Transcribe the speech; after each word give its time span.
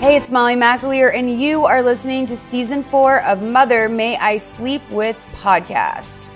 Hey, 0.00 0.16
it's 0.16 0.30
Molly 0.30 0.54
McAleer, 0.54 1.12
and 1.12 1.40
you 1.40 1.64
are 1.66 1.82
listening 1.82 2.26
to 2.26 2.36
season 2.36 2.84
four 2.84 3.20
of 3.22 3.42
Mother 3.42 3.88
May 3.88 4.16
I 4.16 4.38
Sleep 4.38 4.80
With 4.90 5.16
podcast. 5.34 6.26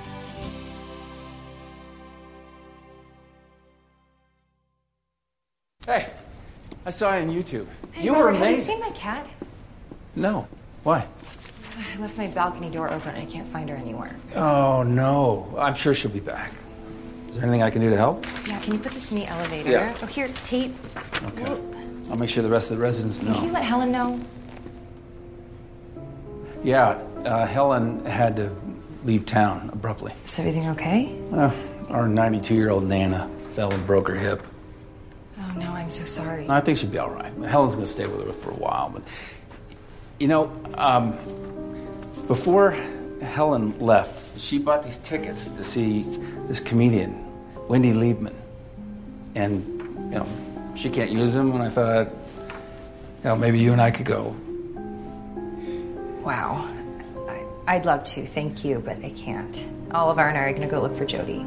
Hey, 5.86 6.08
I 6.86 6.90
saw 6.90 7.16
you 7.16 7.22
on 7.22 7.30
YouTube. 7.34 7.66
Hey, 7.92 8.04
you 8.04 8.12
were 8.14 8.26
Robert, 8.26 8.32
Have 8.38 8.40
you 8.42 8.46
amazing. 8.54 8.74
seen 8.74 8.80
my 8.80 8.90
cat? 8.90 9.26
No. 10.14 10.46
Why? 10.84 11.06
I 11.96 11.98
left 12.00 12.16
my 12.18 12.28
balcony 12.28 12.70
door 12.70 12.92
open 12.92 13.14
and 13.14 13.26
I 13.26 13.30
can't 13.30 13.48
find 13.48 13.68
her 13.70 13.76
anywhere. 13.76 14.14
Oh 14.36 14.82
no. 14.82 15.54
I'm 15.58 15.74
sure 15.74 15.94
she'll 15.94 16.10
be 16.10 16.20
back. 16.20 16.52
Is 17.28 17.36
there 17.36 17.44
anything 17.44 17.62
I 17.62 17.70
can 17.70 17.80
do 17.80 17.88
to 17.90 17.96
help? 17.96 18.24
Yeah, 18.46 18.60
can 18.60 18.74
you 18.74 18.78
put 18.78 18.92
this 18.92 19.10
in 19.10 19.18
the 19.18 19.26
elevator? 19.26 19.70
Yeah. 19.70 19.94
Oh, 20.02 20.06
here, 20.06 20.28
tape. 20.44 20.74
Okay. 21.24 21.60
I'll 22.12 22.18
make 22.18 22.28
sure 22.28 22.42
the 22.42 22.50
rest 22.50 22.70
of 22.70 22.76
the 22.76 22.82
residents 22.82 23.22
know. 23.22 23.32
Can 23.32 23.46
you 23.46 23.52
let 23.52 23.64
Helen 23.64 23.90
know? 23.90 24.20
Yeah, 26.62 27.02
uh, 27.24 27.46
Helen 27.46 28.04
had 28.04 28.36
to 28.36 28.54
leave 29.06 29.24
town 29.24 29.70
abruptly. 29.72 30.12
Is 30.26 30.38
everything 30.38 30.68
okay? 30.68 31.18
Uh, 31.32 31.50
our 31.88 32.06
92 32.06 32.54
year 32.54 32.68
old 32.68 32.84
Nana 32.84 33.30
fell 33.54 33.72
and 33.72 33.86
broke 33.86 34.08
her 34.08 34.14
hip. 34.14 34.46
Oh 35.38 35.54
no, 35.56 35.72
I'm 35.72 35.90
so 35.90 36.04
sorry. 36.04 36.46
I 36.50 36.60
think 36.60 36.76
she'll 36.76 36.90
be 36.90 36.98
all 36.98 37.08
right. 37.08 37.32
Helen's 37.48 37.76
going 37.76 37.86
to 37.86 37.90
stay 37.90 38.06
with 38.06 38.26
her 38.26 38.32
for 38.34 38.50
a 38.50 38.56
while, 38.56 38.90
but 38.90 39.02
you 40.20 40.28
know, 40.28 40.52
um, 40.74 41.12
before 42.26 42.72
Helen 43.22 43.78
left, 43.78 44.38
she 44.38 44.58
bought 44.58 44.82
these 44.82 44.98
tickets 44.98 45.48
to 45.48 45.64
see 45.64 46.02
this 46.46 46.60
comedian, 46.60 47.24
Wendy 47.68 47.94
Liebman, 47.94 48.34
and 49.34 49.64
you 50.12 50.18
know, 50.18 50.26
she 50.74 50.90
can't 50.90 51.10
use 51.10 51.34
them. 51.34 51.52
And 51.52 51.62
I 51.62 51.68
thought, 51.68 52.08
you 52.08 53.24
know, 53.24 53.36
maybe 53.36 53.58
you 53.58 53.72
and 53.72 53.80
I 53.80 53.90
could 53.90 54.06
go. 54.06 54.34
Wow. 56.24 56.68
I, 57.28 57.44
I'd 57.66 57.84
love 57.84 58.04
to, 58.04 58.24
thank 58.24 58.64
you, 58.64 58.78
but 58.84 58.96
I 59.04 59.10
can't. 59.10 59.68
Oliver 59.92 60.22
and 60.22 60.38
I 60.38 60.42
are 60.42 60.52
gonna 60.52 60.68
go 60.68 60.80
look 60.80 60.94
for 60.94 61.04
Jody. 61.04 61.44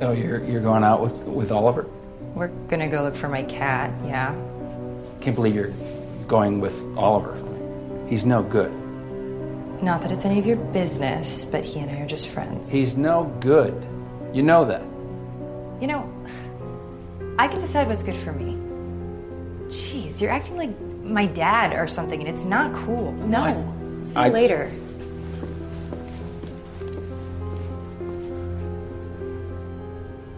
Oh, 0.00 0.12
you're 0.12 0.44
you're 0.44 0.60
going 0.60 0.84
out 0.84 1.00
with 1.00 1.14
with 1.24 1.52
Oliver? 1.52 1.86
We're 2.34 2.48
gonna 2.68 2.88
go 2.88 3.02
look 3.02 3.16
for 3.16 3.28
my 3.28 3.42
cat, 3.42 3.90
yeah. 4.04 4.34
Can't 5.20 5.34
believe 5.34 5.54
you're 5.54 5.72
going 6.28 6.60
with 6.60 6.82
Oliver. 6.96 7.36
He's 8.08 8.24
no 8.26 8.42
good. 8.42 8.74
Not 9.82 10.02
that 10.02 10.12
it's 10.12 10.24
any 10.24 10.38
of 10.38 10.46
your 10.46 10.56
business, 10.56 11.44
but 11.44 11.64
he 11.64 11.80
and 11.80 11.90
I 11.90 12.00
are 12.00 12.06
just 12.06 12.28
friends. 12.28 12.70
He's 12.70 12.96
no 12.96 13.24
good. 13.40 13.86
You 14.32 14.42
know 14.42 14.64
that. 14.64 14.82
You 15.80 15.88
know, 15.88 16.12
I 17.38 17.48
can 17.48 17.58
decide 17.60 17.86
what's 17.88 18.02
good 18.02 18.16
for 18.16 18.32
me. 18.32 18.54
Jeez, 19.68 20.20
you're 20.22 20.30
acting 20.30 20.56
like 20.56 20.78
my 21.02 21.26
dad 21.26 21.72
or 21.78 21.86
something, 21.86 22.20
and 22.20 22.28
it's 22.28 22.44
not 22.44 22.72
cool. 22.74 23.12
No. 23.12 23.42
I- 23.42 24.04
See 24.04 24.20
you 24.20 24.26
I- 24.26 24.28
later. 24.30 24.70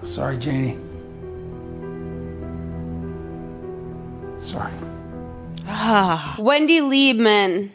Sorry, 0.02 0.38
Janie. 0.38 0.78
Sorry. 4.38 4.72
Ah, 5.66 6.36
Wendy 6.38 6.80
Liebman. 6.80 7.70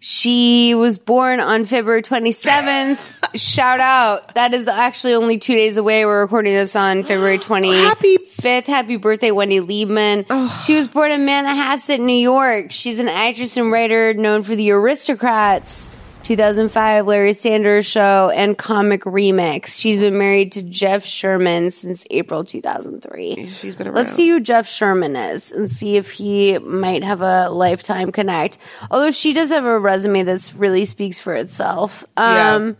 She 0.00 0.74
was 0.76 0.96
born 0.98 1.40
on 1.40 1.64
February 1.64 2.02
27th. 2.02 3.17
Shout 3.34 3.80
out. 3.80 4.34
That 4.34 4.54
is 4.54 4.68
actually 4.68 5.14
only 5.14 5.38
two 5.38 5.54
days 5.54 5.76
away. 5.76 6.04
We're 6.04 6.20
recording 6.22 6.54
this 6.54 6.74
on 6.76 7.04
February 7.04 7.38
25th. 7.38 7.74
Happy 7.84 8.18
Happy 8.66 8.96
birthday, 8.96 9.30
Wendy 9.30 9.60
Liebman. 9.60 10.24
She 10.64 10.76
was 10.76 10.88
born 10.88 11.10
in 11.10 11.26
Manhasset, 11.26 11.98
New 12.00 12.12
York. 12.16 12.70
She's 12.70 12.98
an 12.98 13.08
actress 13.08 13.56
and 13.56 13.70
writer 13.72 14.14
known 14.14 14.44
for 14.44 14.54
The 14.54 14.70
Aristocrats, 14.70 15.90
2005 16.24 17.06
Larry 17.06 17.32
Sanders 17.32 17.86
Show, 17.86 18.30
and 18.34 18.56
Comic 18.56 19.02
Remix. 19.02 19.78
She's 19.80 20.00
been 20.00 20.18
married 20.18 20.52
to 20.52 20.62
Jeff 20.62 21.04
Sherman 21.04 21.70
since 21.70 22.06
April 22.10 22.44
2003. 22.44 23.48
She's 23.48 23.74
been 23.74 23.88
around. 23.88 23.96
Let's 23.96 24.12
see 24.12 24.28
who 24.28 24.38
Jeff 24.40 24.68
Sherman 24.68 25.16
is 25.16 25.50
and 25.50 25.70
see 25.70 25.96
if 25.96 26.12
he 26.12 26.58
might 26.58 27.02
have 27.02 27.22
a 27.22 27.48
lifetime 27.50 28.12
connect. 28.12 28.58
Although 28.90 29.10
she 29.10 29.32
does 29.32 29.48
have 29.50 29.64
a 29.64 29.78
resume 29.78 30.22
that 30.24 30.52
really 30.56 30.84
speaks 30.84 31.18
for 31.18 31.34
itself. 31.34 32.04
Um, 32.16 32.76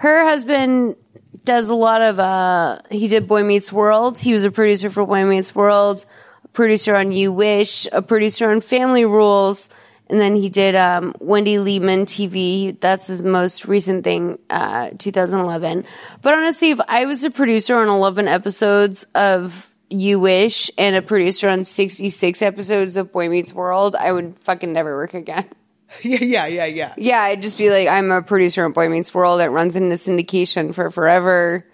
Her 0.00 0.24
husband 0.24 0.96
does 1.44 1.68
a 1.68 1.74
lot 1.74 2.00
of, 2.00 2.18
uh, 2.18 2.78
he 2.90 3.06
did 3.06 3.28
Boy 3.28 3.42
Meets 3.42 3.70
World. 3.70 4.18
He 4.18 4.32
was 4.32 4.44
a 4.44 4.50
producer 4.50 4.88
for 4.88 5.04
Boy 5.04 5.26
Meets 5.26 5.54
World, 5.54 6.06
a 6.42 6.48
producer 6.48 6.96
on 6.96 7.12
You 7.12 7.32
Wish, 7.32 7.86
a 7.92 8.00
producer 8.00 8.50
on 8.50 8.62
Family 8.62 9.04
Rules. 9.04 9.68
And 10.08 10.18
then 10.18 10.36
he 10.36 10.48
did 10.48 10.74
um, 10.74 11.14
Wendy 11.20 11.56
Liebman 11.56 12.04
TV. 12.06 12.80
That's 12.80 13.08
his 13.08 13.20
most 13.20 13.66
recent 13.66 14.02
thing, 14.02 14.38
uh, 14.48 14.88
2011. 14.96 15.84
But 16.22 16.32
honestly, 16.32 16.70
if 16.70 16.80
I 16.88 17.04
was 17.04 17.22
a 17.22 17.30
producer 17.30 17.76
on 17.76 17.88
11 17.88 18.26
episodes 18.26 19.04
of 19.14 19.68
You 19.90 20.18
Wish 20.18 20.70
and 20.78 20.96
a 20.96 21.02
producer 21.02 21.46
on 21.46 21.64
66 21.64 22.40
episodes 22.40 22.96
of 22.96 23.12
Boy 23.12 23.28
Meets 23.28 23.52
World, 23.52 23.94
I 23.94 24.12
would 24.12 24.34
fucking 24.44 24.72
never 24.72 24.96
work 24.96 25.12
again. 25.12 25.44
Yeah, 26.02 26.22
yeah, 26.22 26.46
yeah, 26.46 26.64
yeah. 26.66 26.94
Yeah, 26.96 27.20
I'd 27.20 27.42
just 27.42 27.58
be 27.58 27.70
like, 27.70 27.88
I'm 27.88 28.10
a 28.10 28.22
producer 28.22 28.64
on 28.64 28.72
Boy 28.72 28.88
Meets 28.88 29.12
World. 29.12 29.40
It 29.40 29.48
runs 29.48 29.76
into 29.76 29.96
syndication 29.96 30.74
for 30.74 30.90
forever. 30.90 31.66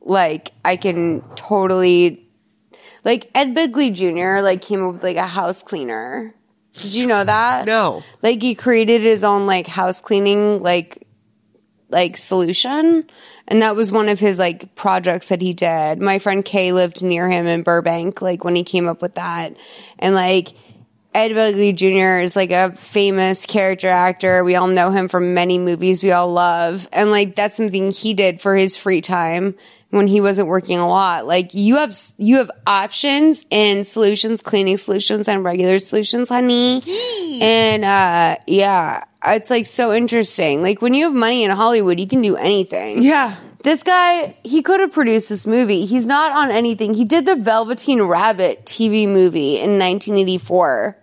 Like, 0.00 0.52
I 0.64 0.76
can 0.76 1.22
totally, 1.36 2.28
like 3.04 3.30
Ed 3.34 3.54
Begley 3.54 3.92
Jr. 3.92 4.42
like 4.42 4.62
came 4.62 4.86
up 4.86 4.94
with 4.94 5.02
like 5.02 5.16
a 5.16 5.26
house 5.26 5.62
cleaner. 5.62 6.34
Did 6.74 6.94
you 6.94 7.06
know 7.06 7.22
that? 7.24 7.66
No. 7.66 8.02
Like 8.22 8.42
he 8.42 8.54
created 8.54 9.02
his 9.02 9.24
own 9.24 9.46
like 9.46 9.66
house 9.66 10.00
cleaning 10.00 10.60
like 10.60 11.06
like 11.88 12.16
solution. 12.16 13.08
And 13.46 13.62
that 13.62 13.76
was 13.76 13.92
one 13.92 14.08
of 14.08 14.18
his 14.18 14.38
like 14.38 14.74
projects 14.74 15.28
that 15.28 15.40
he 15.40 15.52
did. 15.52 16.00
My 16.00 16.18
friend 16.18 16.44
Kay 16.44 16.72
lived 16.72 17.02
near 17.02 17.28
him 17.28 17.46
in 17.46 17.62
Burbank, 17.62 18.20
like 18.20 18.42
when 18.42 18.56
he 18.56 18.64
came 18.64 18.88
up 18.88 19.02
with 19.02 19.14
that. 19.14 19.54
And 19.98 20.14
like 20.14 20.48
Ed 21.14 21.30
Begley 21.30 21.74
Jr. 21.74 22.20
is 22.20 22.34
like 22.34 22.50
a 22.50 22.72
famous 22.72 23.46
character 23.46 23.86
actor. 23.86 24.42
We 24.42 24.56
all 24.56 24.66
know 24.66 24.90
him 24.90 25.08
from 25.08 25.32
many 25.32 25.58
movies 25.58 26.02
we 26.02 26.10
all 26.10 26.32
love. 26.32 26.88
And 26.92 27.12
like 27.12 27.36
that's 27.36 27.56
something 27.56 27.92
he 27.92 28.14
did 28.14 28.40
for 28.40 28.56
his 28.56 28.76
free 28.76 29.00
time 29.00 29.54
when 29.90 30.08
he 30.08 30.20
wasn't 30.20 30.48
working 30.48 30.78
a 30.78 30.88
lot. 30.88 31.24
Like 31.24 31.54
you 31.54 31.76
have 31.76 31.96
you 32.18 32.38
have 32.38 32.50
options 32.66 33.46
and 33.52 33.86
solutions, 33.86 34.42
cleaning 34.42 34.76
solutions 34.76 35.28
and 35.28 35.44
regular 35.44 35.78
solutions, 35.78 36.28
honey. 36.28 36.82
And 37.40 37.84
uh 37.84 38.36
yeah, 38.48 39.04
it's 39.24 39.50
like 39.50 39.66
so 39.66 39.92
interesting. 39.92 40.62
Like 40.62 40.82
when 40.82 40.94
you 40.94 41.04
have 41.04 41.14
money 41.14 41.44
in 41.44 41.52
Hollywood, 41.52 42.00
you 42.00 42.08
can 42.08 42.22
do 42.22 42.34
anything. 42.34 43.04
Yeah. 43.04 43.36
This 43.62 43.82
guy, 43.82 44.36
he 44.42 44.62
could 44.62 44.80
have 44.80 44.92
produced 44.92 45.30
this 45.30 45.46
movie. 45.46 45.86
He's 45.86 46.04
not 46.04 46.32
on 46.32 46.50
anything. 46.50 46.92
He 46.92 47.06
did 47.06 47.24
the 47.24 47.36
Velveteen 47.36 48.02
Rabbit 48.02 48.66
TV 48.66 49.08
movie 49.08 49.54
in 49.54 49.78
1984. 49.78 50.98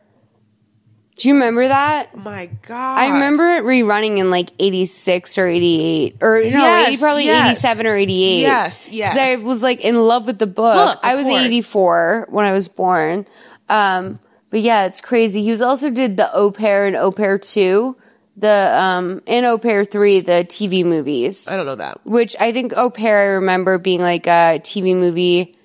Do 1.22 1.28
you 1.28 1.36
remember 1.36 1.68
that? 1.68 2.10
Oh 2.16 2.20
My 2.20 2.48
God. 2.68 2.98
I 2.98 3.12
remember 3.14 3.48
it 3.50 3.64
rerunning 3.64 4.18
in 4.18 4.32
like 4.32 4.50
86 4.58 5.38
or 5.38 5.46
88 5.48 6.18
or 6.20 6.40
no, 6.40 6.46
Yes, 6.46 6.88
80, 6.90 6.98
probably 7.00 7.26
yes. 7.26 7.58
87 7.64 7.86
or 7.86 7.96
88. 7.96 8.42
Yes, 8.42 8.88
yes. 8.90 9.16
I 9.18 9.36
was 9.36 9.62
like 9.62 9.82
in 9.86 9.96
love 9.96 10.26
with 10.26 10.40
the 10.40 10.48
book. 10.48 11.00
I 11.04 11.14
was 11.16 11.28
course. 11.28 11.42
84 11.44 12.28
when 12.32 12.46
I 12.46 12.52
was 12.52 12.68
born. 12.68 13.28
Um, 13.70 14.20
but 14.50 14.62
yeah, 14.62 14.86
it's 14.86 15.00
crazy. 15.00 15.44
He 15.44 15.52
was 15.52 15.62
also 15.62 15.92
did 15.92 16.18
the 16.18 16.34
Au 16.34 16.50
Pair 16.50 16.88
and 16.88 16.96
Au 16.96 17.12
Pair 17.12 17.38
2, 17.38 17.96
the, 18.38 18.74
um, 18.76 19.22
and 19.28 19.46
Au 19.46 19.58
Pair 19.60 19.86
3, 19.86 20.22
the 20.22 20.44
TV 20.50 20.84
movies 20.84 21.48
I 21.48 21.56
don't 21.56 21.68
know 21.68 21.76
that. 21.76 22.04
which 22.04 22.36
I 22.40 22.52
think 22.52 22.74
Au 22.76 22.90
Pair, 22.90 23.18
I 23.20 23.26
remember 23.36 23.78
being 23.78 24.02
like 24.02 24.26
a 24.26 24.60
TV 24.60 24.96
movie 24.96 25.56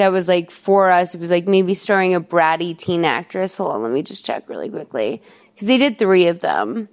that 0.00 0.12
was 0.12 0.26
like 0.26 0.50
for 0.50 0.90
us. 0.90 1.14
It 1.14 1.20
was 1.20 1.30
like 1.30 1.46
maybe 1.46 1.74
starring 1.74 2.14
a 2.14 2.20
bratty 2.20 2.76
teen 2.76 3.04
actress. 3.04 3.56
Hold 3.56 3.72
on, 3.72 3.82
let 3.82 3.92
me 3.92 4.02
just 4.02 4.24
check 4.24 4.48
really 4.48 4.68
quickly. 4.68 5.22
Because 5.54 5.68
they 5.68 5.78
did 5.78 5.98
three 5.98 6.26
of 6.26 6.40
them. 6.40 6.88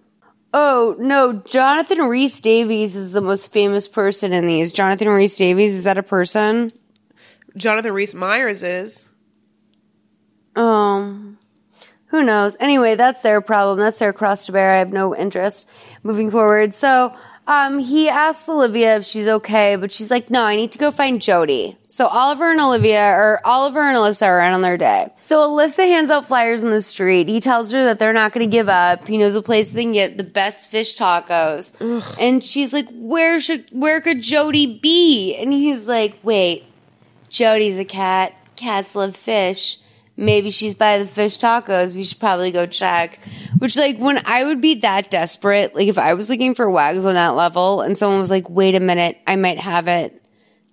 Oh, 0.53 0.95
no, 0.97 1.33
Jonathan 1.33 1.99
Rhys 1.99 2.39
Davies 2.41 2.95
is 2.95 3.11
the 3.11 3.21
most 3.21 3.51
famous 3.51 3.87
person 3.87 4.33
in 4.33 4.47
these. 4.47 4.71
Jonathan 4.71 5.09
Rhys 5.09 5.37
Davies, 5.37 5.73
is 5.73 5.83
that 5.83 5.97
a 5.97 6.03
person? 6.03 6.71
Jonathan 7.57 7.91
Rhys 7.91 8.15
Myers 8.15 8.63
is. 8.63 9.09
Um, 10.55 11.37
who 12.07 12.23
knows? 12.23 12.55
Anyway, 12.59 12.95
that's 12.95 13.21
their 13.21 13.41
problem. 13.41 13.79
That's 13.79 13.99
their 13.99 14.13
cross 14.13 14.45
to 14.45 14.51
bear. 14.51 14.73
I 14.73 14.79
have 14.79 14.91
no 14.91 15.15
interest 15.15 15.69
moving 16.03 16.31
forward. 16.31 16.73
So, 16.73 17.13
um, 17.47 17.79
he 17.79 18.09
asks 18.09 18.47
Olivia 18.49 18.97
if 18.97 19.05
she's 19.05 19.27
okay, 19.27 19.77
but 19.77 19.91
she's 19.91 20.11
like, 20.11 20.29
no, 20.29 20.43
I 20.43 20.57
need 20.57 20.73
to 20.73 20.77
go 20.77 20.91
find 20.91 21.21
Jody. 21.21 21.77
So 21.87 22.05
Oliver 22.07 22.51
and 22.51 22.59
Olivia, 22.59 23.09
or 23.09 23.39
Oliver 23.45 23.81
and 23.81 23.97
Alyssa 23.97 24.27
are 24.27 24.41
out 24.41 24.53
on 24.53 24.61
their 24.61 24.77
day. 24.77 25.09
So 25.21 25.49
Alyssa 25.49 25.87
hands 25.87 26.09
out 26.09 26.27
flyers 26.27 26.61
in 26.61 26.71
the 26.71 26.81
street. 26.81 27.29
He 27.29 27.39
tells 27.39 27.71
her 27.71 27.85
that 27.85 27.99
they're 27.99 28.11
not 28.11 28.33
going 28.33 28.45
to 28.45 28.51
give 28.51 28.67
up. 28.67 29.07
He 29.07 29.17
knows 29.17 29.35
a 29.35 29.41
place 29.41 29.69
they 29.69 29.83
can 29.83 29.93
get 29.93 30.17
the 30.17 30.23
best 30.25 30.69
fish 30.69 30.97
tacos. 30.97 31.73
And 32.19 32.43
she's 32.43 32.73
like, 32.73 32.87
where 32.91 33.39
should, 33.39 33.65
where 33.71 34.01
could 34.01 34.21
Jody 34.21 34.79
be? 34.79 35.35
And 35.35 35.53
he's 35.53 35.87
like, 35.87 36.19
wait, 36.23 36.65
Jody's 37.29 37.79
a 37.79 37.85
cat. 37.85 38.33
Cats 38.57 38.93
love 38.93 39.15
fish. 39.15 39.79
Maybe 40.19 40.49
she's 40.49 40.73
by 40.73 40.97
the 40.97 41.05
fish 41.05 41.37
tacos. 41.37 41.93
We 41.93 42.03
should 42.03 42.19
probably 42.19 42.49
go 42.49 42.65
check. 42.65 43.19
Which, 43.59 43.77
like, 43.77 43.97
when 43.99 44.19
I 44.25 44.43
would 44.43 44.59
be 44.59 44.75
that 44.75 45.11
desperate, 45.11 45.75
like, 45.75 45.87
if 45.87 45.99
I 45.99 46.15
was 46.15 46.29
looking 46.29 46.55
for 46.55 46.69
wags 46.69 47.05
on 47.05 47.13
that 47.13 47.35
level 47.35 47.81
and 47.81 47.95
someone 47.95 48.19
was 48.19 48.31
like, 48.31 48.49
wait 48.49 48.73
a 48.73 48.79
minute, 48.79 49.17
I 49.27 49.35
might 49.35 49.59
have 49.59 49.87
it. 49.87 50.19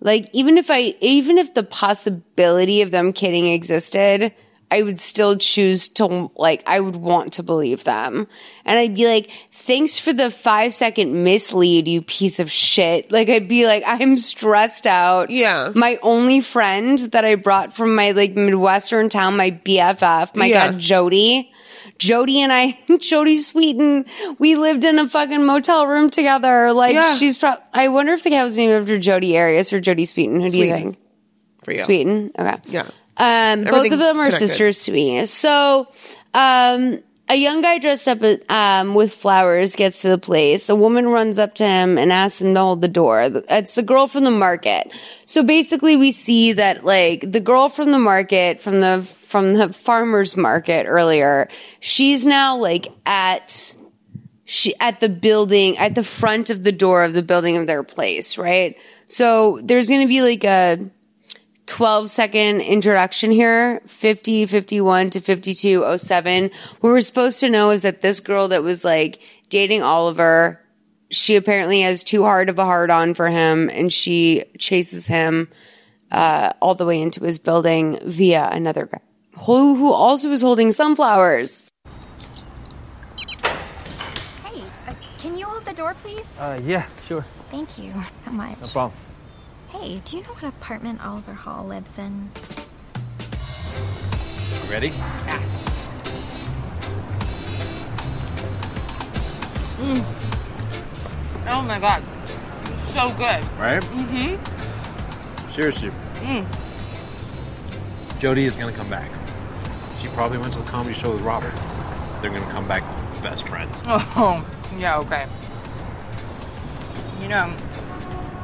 Like, 0.01 0.29
even 0.33 0.57
if 0.57 0.71
I, 0.71 0.95
even 1.01 1.37
if 1.37 1.53
the 1.53 1.63
possibility 1.63 2.81
of 2.81 2.91
them 2.91 3.13
kidding 3.13 3.47
existed, 3.47 4.35
I 4.71 4.83
would 4.83 4.99
still 4.99 5.37
choose 5.37 5.89
to, 5.91 6.31
like, 6.37 6.63
I 6.67 6.81
would 6.81 6.97
want 6.97 7.35
to 7.35 7.43
believe 7.43 7.85
them. 7.85 8.27
And 8.65 8.79
I'd 8.79 8.95
be 8.95 9.07
like, 9.07 9.31
thanks 9.67 9.99
for 9.99 10.13
the 10.13 10.31
five 10.31 10.75
second 10.75 11.25
mislead, 11.25 11.89
you 11.89 12.03
piece 12.03 12.39
of 12.39 12.51
shit. 12.51 13.11
Like, 13.11 13.29
I'd 13.29 13.49
be 13.49 13.67
like, 13.67 13.83
I'm 13.87 14.17
stressed 14.19 14.87
out. 14.87 15.31
Yeah. 15.31 15.71
My 15.75 15.99
only 16.03 16.41
friend 16.41 16.99
that 17.13 17.25
I 17.25 17.35
brought 17.37 17.73
from 17.75 17.95
my, 17.95 18.11
like, 18.13 18.35
Midwestern 18.37 19.09
town, 19.09 19.37
my 19.37 19.51
BFF, 19.51 20.37
my 20.37 20.47
Yeah. 20.47 20.71
God, 20.73 20.79
Jody. 20.81 21.51
Jody 21.99 22.41
and 22.41 22.53
I, 22.53 22.73
Jodie 22.89 23.37
Sweetin, 23.39 24.07
we 24.39 24.57
lived 24.57 24.85
in 24.85 24.99
a 24.99 25.09
fucking 25.09 25.45
motel 25.45 25.87
room 25.87 26.11
together. 26.11 26.73
Like, 26.73 26.95
Yeah. 26.95 27.15
she's 27.17 27.39
pro- 27.39 27.57
I 27.73 27.89
wonder 27.89 28.13
if 28.13 28.23
the 28.25 28.31
cat 28.31 28.43
was 28.45 28.57
named 28.57 28.73
after 28.73 28.99
Jodi 28.99 29.37
Arias 29.39 29.73
or 29.73 29.81
Jodie 29.81 30.03
Sweetin. 30.07 30.41
Who 30.43 30.49
do 30.49 30.59
you 30.59 30.71
think? 30.71 30.97
For 31.63 31.73
you. 31.73 31.79
Sweetin. 31.79 32.31
Okay. 32.39 32.57
Yeah. 32.67 32.87
Um, 33.17 33.65
both 33.65 33.93
of 33.93 33.99
them 33.99 34.17
are 34.19 34.25
connected. 34.27 34.39
sisters 34.49 34.85
to 34.85 34.93
me. 34.93 35.25
So, 35.27 35.89
um, 36.35 37.01
a 37.29 37.37
young 37.37 37.63
guy 37.63 37.79
dressed 37.79 38.07
up 38.07 38.21
um, 38.51 38.95
with 38.95 39.13
flowers 39.13 39.75
gets 39.77 40.03
to 40.03 40.09
the 40.09 40.19
place. 40.19 40.69
A 40.69 40.77
woman 40.77 41.09
runs 41.09 41.39
up 41.39 41.55
to 41.55 41.67
him 41.67 41.97
and 41.97 42.13
asks 42.13 42.43
him 42.43 42.55
to 42.55 42.61
hold 42.61 42.83
the 42.83 42.89
door. 42.89 43.43
It's 43.49 43.75
the 43.75 43.83
girl 43.83 44.07
from 44.07 44.25
the 44.25 44.31
market. 44.31 44.91
So 45.25 45.43
basically, 45.43 45.97
we 45.97 46.13
see 46.13 46.53
that 46.53 46.85
like 46.85 47.31
the 47.31 47.41
girl 47.41 47.69
from 47.69 47.93
the 47.93 47.99
market, 47.99 48.61
from 48.61 48.81
the 48.81 49.03
from 49.03 49.55
the 49.55 49.73
farmers 49.73 50.37
market 50.37 50.85
earlier, 50.87 51.49
she's 51.81 52.27
now 52.27 52.57
like 52.59 52.89
at 53.07 53.75
she 54.45 54.79
at 54.79 55.01
the 55.01 55.09
building 55.09 55.79
at 55.79 55.95
the 55.95 56.05
front 56.05 56.51
of 56.51 56.63
the 56.63 56.73
door 56.73 57.05
of 57.05 57.15
the 57.15 57.23
building 57.23 57.57
of 57.57 57.67
their 57.67 57.83
place, 57.83 58.37
right? 58.37 58.77
So 59.07 59.61
there's 59.63 59.89
going 59.89 60.03
to 60.03 60.09
be 60.09 60.21
like 60.21 60.45
a 60.45 60.79
12 61.67 62.11
second 62.11 62.61
introduction 62.61 63.31
here 63.31 63.81
50 63.87 64.47
51 64.47 65.11
to 65.11 65.21
52 65.21 65.99
07 65.99 66.51
what 66.81 66.91
we're 66.91 67.01
supposed 67.01 67.41
to 67.41 67.49
know 67.49 67.71
is 67.71 67.83
that 67.83 68.03
this 68.03 68.21
girl 68.21 68.49
that 68.49 68.63
was 68.63 68.85
like 68.85 69.21
dating 69.49 69.83
oliver 69.83 70.61
she 71.11 71.37
apparently 71.37 71.81
has 71.81 72.05
too 72.05 72.23
hard 72.23 72.51
of 72.51 72.59
a 72.59 72.65
hard 72.65 72.91
on 72.91 73.15
for 73.15 73.29
him 73.29 73.71
and 73.71 73.93
she 73.93 74.45
chases 74.59 75.07
him 75.07 75.49
uh, 76.11 76.53
all 76.61 76.75
the 76.75 76.85
way 76.85 77.01
into 77.01 77.25
his 77.25 77.39
building 77.39 77.99
via 78.05 78.49
another 78.51 78.87
guy 78.87 79.01
who, 79.47 79.75
who 79.75 79.93
also 79.93 80.31
is 80.31 80.43
holding 80.43 80.71
sunflowers 80.71 81.71
Hey, 84.45 84.63
uh, 84.87 84.95
can 85.19 85.39
you 85.39 85.47
hold 85.47 85.65
the 85.65 85.73
door, 85.73 85.95
please? 86.03 86.39
Uh, 86.39 86.61
yeah, 86.63 86.87
sure. 86.99 87.23
Thank 87.51 87.79
you 87.79 87.93
so 88.13 88.31
much. 88.31 88.61
No 88.61 88.67
problem. 88.69 89.14
Hey, 89.81 90.01
do 90.05 90.17
you 90.17 90.23
know 90.23 90.29
what 90.29 90.45
apartment 90.45 91.05
Oliver 91.05 91.35
Hall 91.35 91.67
lives 91.67 91.99
in? 91.99 92.31
Ready? 94.71 94.87
Yeah. 94.87 95.43
Mm. 99.81 100.05
Oh 101.51 101.63
my 101.67 101.81
god. 101.81 102.05
So 102.93 103.09
good. 103.17 103.45
Right? 103.59 103.83
Mm-hmm. 103.83 105.51
Seriously. 105.51 105.91
Jody 108.21 108.45
is 108.45 108.55
gonna 108.55 108.73
come 108.73 108.89
back. 108.89 109.11
She 110.01 110.07
probably 110.11 110.39
went 110.39 110.53
to 110.55 110.61
the 110.61 110.67
comedy 110.67 110.95
show 110.95 111.13
with 111.13 111.23
Robert. 111.23 111.55
They're 112.23 112.31
gonna 112.31 112.51
come 112.53 112.69
back 112.69 112.85
best 113.25 113.49
friends. 113.49 113.83
Oh, 113.89 114.47
yeah, 114.79 114.99
okay. 114.99 115.27
You 117.21 117.29
know, 117.29 117.53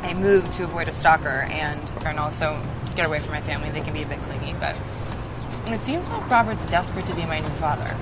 I 0.02 0.14
moved 0.14 0.52
to 0.54 0.64
avoid 0.64 0.88
a 0.88 0.92
stalker 0.92 1.46
and, 1.50 1.80
and 2.04 2.18
also 2.18 2.60
get 2.96 3.06
away 3.06 3.18
from 3.20 3.32
my 3.32 3.40
family. 3.40 3.70
They 3.70 3.80
can 3.80 3.92
be 3.94 4.02
a 4.02 4.06
bit 4.06 4.18
clingy, 4.20 4.54
but 4.58 4.78
it 5.66 5.80
seems 5.84 6.08
like 6.08 6.28
Robert's 6.30 6.64
desperate 6.66 7.06
to 7.06 7.14
be 7.14 7.24
my 7.26 7.40
new 7.40 7.46
father, 7.50 7.96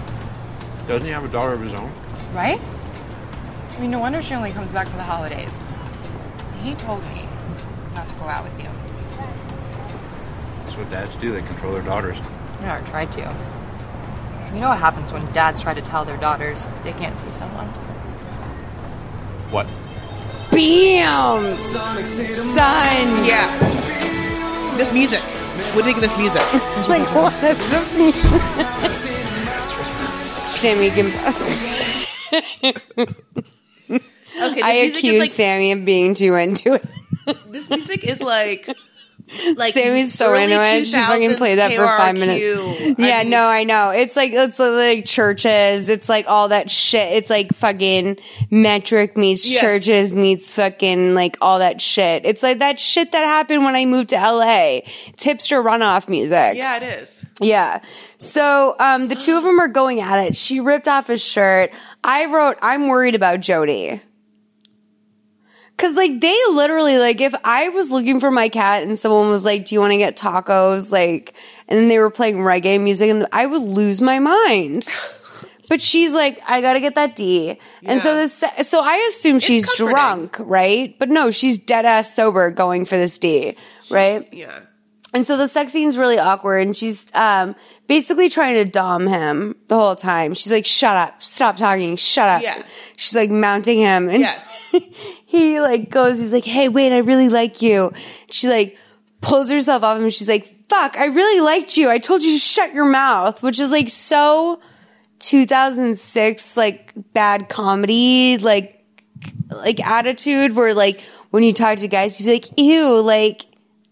Doesn't 0.87 1.07
he 1.07 1.13
have 1.13 1.25
a 1.25 1.29
daughter 1.29 1.53
of 1.53 1.61
his 1.61 1.75
own? 1.75 1.93
right? 2.33 2.61
I 2.61 3.81
mean, 3.81 3.91
no 3.91 3.99
wonder 4.01 4.21
she 4.23 4.35
only 4.35 4.51
comes 4.51 4.71
back 4.73 4.89
for 4.89 4.97
the 4.97 5.03
holidays. 5.05 5.61
He 6.63 6.75
told 6.75 7.03
me 7.15 7.29
not 7.95 8.09
to 8.09 8.15
go 8.17 8.25
out 8.25 8.45
with 8.45 8.59
you. 8.59 8.69
That's 10.65 10.77
what 10.77 10.91
dads 10.91 11.17
do. 11.17 11.33
They 11.33 11.43
control 11.43 11.73
their 11.73 11.83
daughters. 11.83 12.19
Yeah, 12.61 12.81
I 12.83 12.89
tried 12.89 13.13
to. 13.13 13.21
You 14.55 14.61
know 14.61 14.69
what 14.71 14.79
happens 14.79 15.13
when 15.13 15.25
dads 15.33 15.61
try 15.63 15.75
to 15.75 15.81
tell 15.83 16.05
their 16.05 16.17
daughters 16.17 16.67
they 16.83 16.93
can't 16.93 17.19
see 17.21 17.31
someone? 17.31 17.69
Bam 20.59 21.57
son 21.57 23.25
Yeah. 23.25 23.47
This 24.77 24.93
music. 24.93 25.21
What 25.21 25.85
do 25.85 25.91
you 25.91 25.95
think 25.95 25.97
of 25.99 26.03
this 26.03 26.19
music? 26.19 26.43
like 26.89 27.09
what 27.15 27.33
is 27.45 27.71
this 27.71 27.97
mean? 27.97 28.13
sammy 30.59 30.91
can 30.91 31.07
Okay, 34.41 34.55
this 34.55 34.65
i 34.65 34.81
music 34.81 34.99
accuse 34.99 35.15
is 35.15 35.21
like 35.21 35.31
sammy 35.31 35.71
of 35.73 35.85
being 35.85 36.15
too 36.15 36.35
into 36.35 36.75
it 36.75 36.85
this 37.49 37.71
music 37.71 38.03
is 38.03 38.21
like 38.21 38.69
like 39.57 39.75
Sammy's 39.75 40.15
so 40.15 40.35
into 40.35 40.61
it. 40.61 40.87
She 40.87 40.93
fucking 40.93 41.37
played 41.37 41.59
that 41.59 41.73
for 41.73 41.87
five 41.87 42.17
minutes. 42.17 42.99
Yeah, 42.99 43.19
I 43.19 43.23
mean, 43.23 43.31
no, 43.31 43.47
I 43.47 43.65
know. 43.65 43.91
It's 43.91 44.17
like 44.17 44.33
it's 44.33 44.59
like 44.59 45.05
Chvrches. 45.05 45.89
It's 45.89 46.09
like 46.09 46.27
all 46.29 46.49
that 46.49 46.71
shit. 46.71 47.13
It's 47.13 47.31
like 47.31 47.55
fucking 47.55 48.19
metric 48.51 49.17
meets 49.17 49.49
Yes. 49.49 49.63
Chvrches 49.63 50.13
meets 50.13 50.53
fucking 50.53 51.15
like 51.15 51.37
all 51.41 51.59
that 51.59 51.81
shit. 51.81 52.25
It's 52.27 52.43
like 52.43 52.59
that 52.59 52.81
shit 52.81 53.13
that 53.13 53.25
happened 53.25 53.65
when 53.65 53.77
I 53.77 53.85
moved 53.85 54.11
to 54.11 54.17
LA. 54.17 54.81
It's 55.07 55.25
hipster 55.25 55.63
runoff 55.65 56.09
music. 56.09 56.55
Yeah, 56.57 56.77
it 56.77 56.83
is. 56.83 57.25
Yeah. 57.41 57.81
So 58.19 58.75
um, 58.81 59.09
the 59.09 59.15
two 59.15 59.37
of 59.37 59.45
them 59.45 59.61
are 59.61 59.69
going 59.69 60.01
at 60.01 60.19
it. 60.25 60.37
She 60.37 60.61
ripped 60.61 60.89
off 60.89 61.07
his 61.07 61.25
shirt. 61.25 61.71
I 62.03 62.27
wrote, 62.27 62.57
I'm 62.63 62.89
worried 62.89 63.15
about 63.15 63.41
Jody. 63.41 64.03
Cause 65.79 65.95
like 65.95 66.21
they 66.21 66.37
literally 66.51 66.99
like 66.99 67.21
if 67.21 67.35
I 67.45 67.69
was 67.71 67.91
looking 67.91 68.19
for 68.21 68.31
my 68.31 68.49
cat 68.49 68.83
and 68.83 68.99
someone 68.99 69.29
was 69.31 69.45
like, 69.45 69.65
"Do 69.65 69.75
you 69.77 69.81
want 69.81 69.93
to 69.93 69.97
get 69.97 70.17
tacos?" 70.17 70.91
Like, 70.93 71.33
and 71.69 71.79
then 71.79 71.87
they 71.89 71.99
were 72.01 72.11
playing 72.11 72.39
reggae 72.39 72.81
music, 72.81 73.09
and 73.11 73.27
I 73.33 73.47
would 73.47 73.63
lose 73.63 74.01
my 74.03 74.19
mind. 74.19 74.87
But 75.69 75.83
she's 75.83 76.15
like, 76.15 76.41
"I 76.47 76.63
gotta 76.63 76.81
get 76.81 76.95
that 76.95 77.15
D," 77.15 77.59
and 77.85 78.01
so 78.01 78.15
Yeah. 78.15 78.23
this, 78.23 78.43
so 78.63 78.81
I 78.81 79.07
assume 79.11 79.39
she's 79.39 79.71
drunk, 79.75 80.37
right? 80.41 80.99
But 80.99 81.11
no, 81.11 81.31
she's 81.31 81.59
dead 81.59 81.85
ass 81.85 82.15
sober, 82.15 82.51
going 82.51 82.87
for 82.87 82.97
this 82.97 83.19
D, 83.19 83.55
right? 83.91 84.27
Yeah. 84.33 84.61
And 85.13 85.27
so 85.27 85.37
the 85.37 85.47
sex 85.47 85.73
scene's 85.73 85.99
really 85.99 86.19
awkward 86.19 86.67
and 86.67 86.75
she's 86.77 87.07
um 87.15 87.55
basically 87.89 88.29
trying 88.29 88.55
to 88.55 88.65
dom 88.65 89.07
him 89.09 89.57
the 89.67 89.75
whole 89.75 89.97
time. 89.97 90.35
She's 90.35 90.53
like, 90.53 90.67
shut 90.67 90.97
up, 90.97 91.23
stop 91.23 91.57
talking, 91.57 91.97
shut 91.97 92.29
up. 92.29 92.43
Yeah. 92.43 92.63
She's 92.97 93.17
like 93.17 93.31
mounting 93.31 93.79
him. 93.79 94.09
And 94.09 94.21
Yes. 94.21 94.63
he 95.27 95.61
like 95.61 95.91
goes, 95.91 96.19
he's 96.19 96.33
like, 96.33 96.45
hey, 96.45 96.69
wait, 96.69 96.93
I 96.93 96.99
really 96.99 97.29
like 97.29 97.61
you. 97.63 97.93
She 98.31 98.49
like 98.49 98.79
pulls 99.21 99.51
herself 99.51 99.83
off 99.83 99.97
him 99.97 100.05
and 100.05 100.15
she's 100.15 100.29
like, 100.29 100.47
fuck, 100.69 100.97
I 100.99 101.07
really 101.07 101.41
liked 101.41 101.77
you. 101.77 101.91
I 101.91 101.99
told 101.99 102.23
you 102.23 102.33
to 102.33 102.39
shut 102.39 102.75
your 102.75 102.85
mouth, 102.85 103.43
which 103.43 103.59
is 103.59 103.71
like 103.71 103.89
so 103.89 104.61
2006, 105.21 106.57
like 106.57 106.93
bad 107.13 107.49
comedy, 107.49 108.39
like 108.39 108.75
like 109.51 109.85
attitude 109.85 110.55
where 110.55 110.75
like 110.75 111.01
when 111.31 111.43
you 111.43 111.53
talk 111.53 111.79
to 111.79 111.89
guys, 111.89 112.21
you'd 112.21 112.27
be 112.27 112.33
like, 112.35 112.61
ew, 112.61 113.01
like 113.01 113.47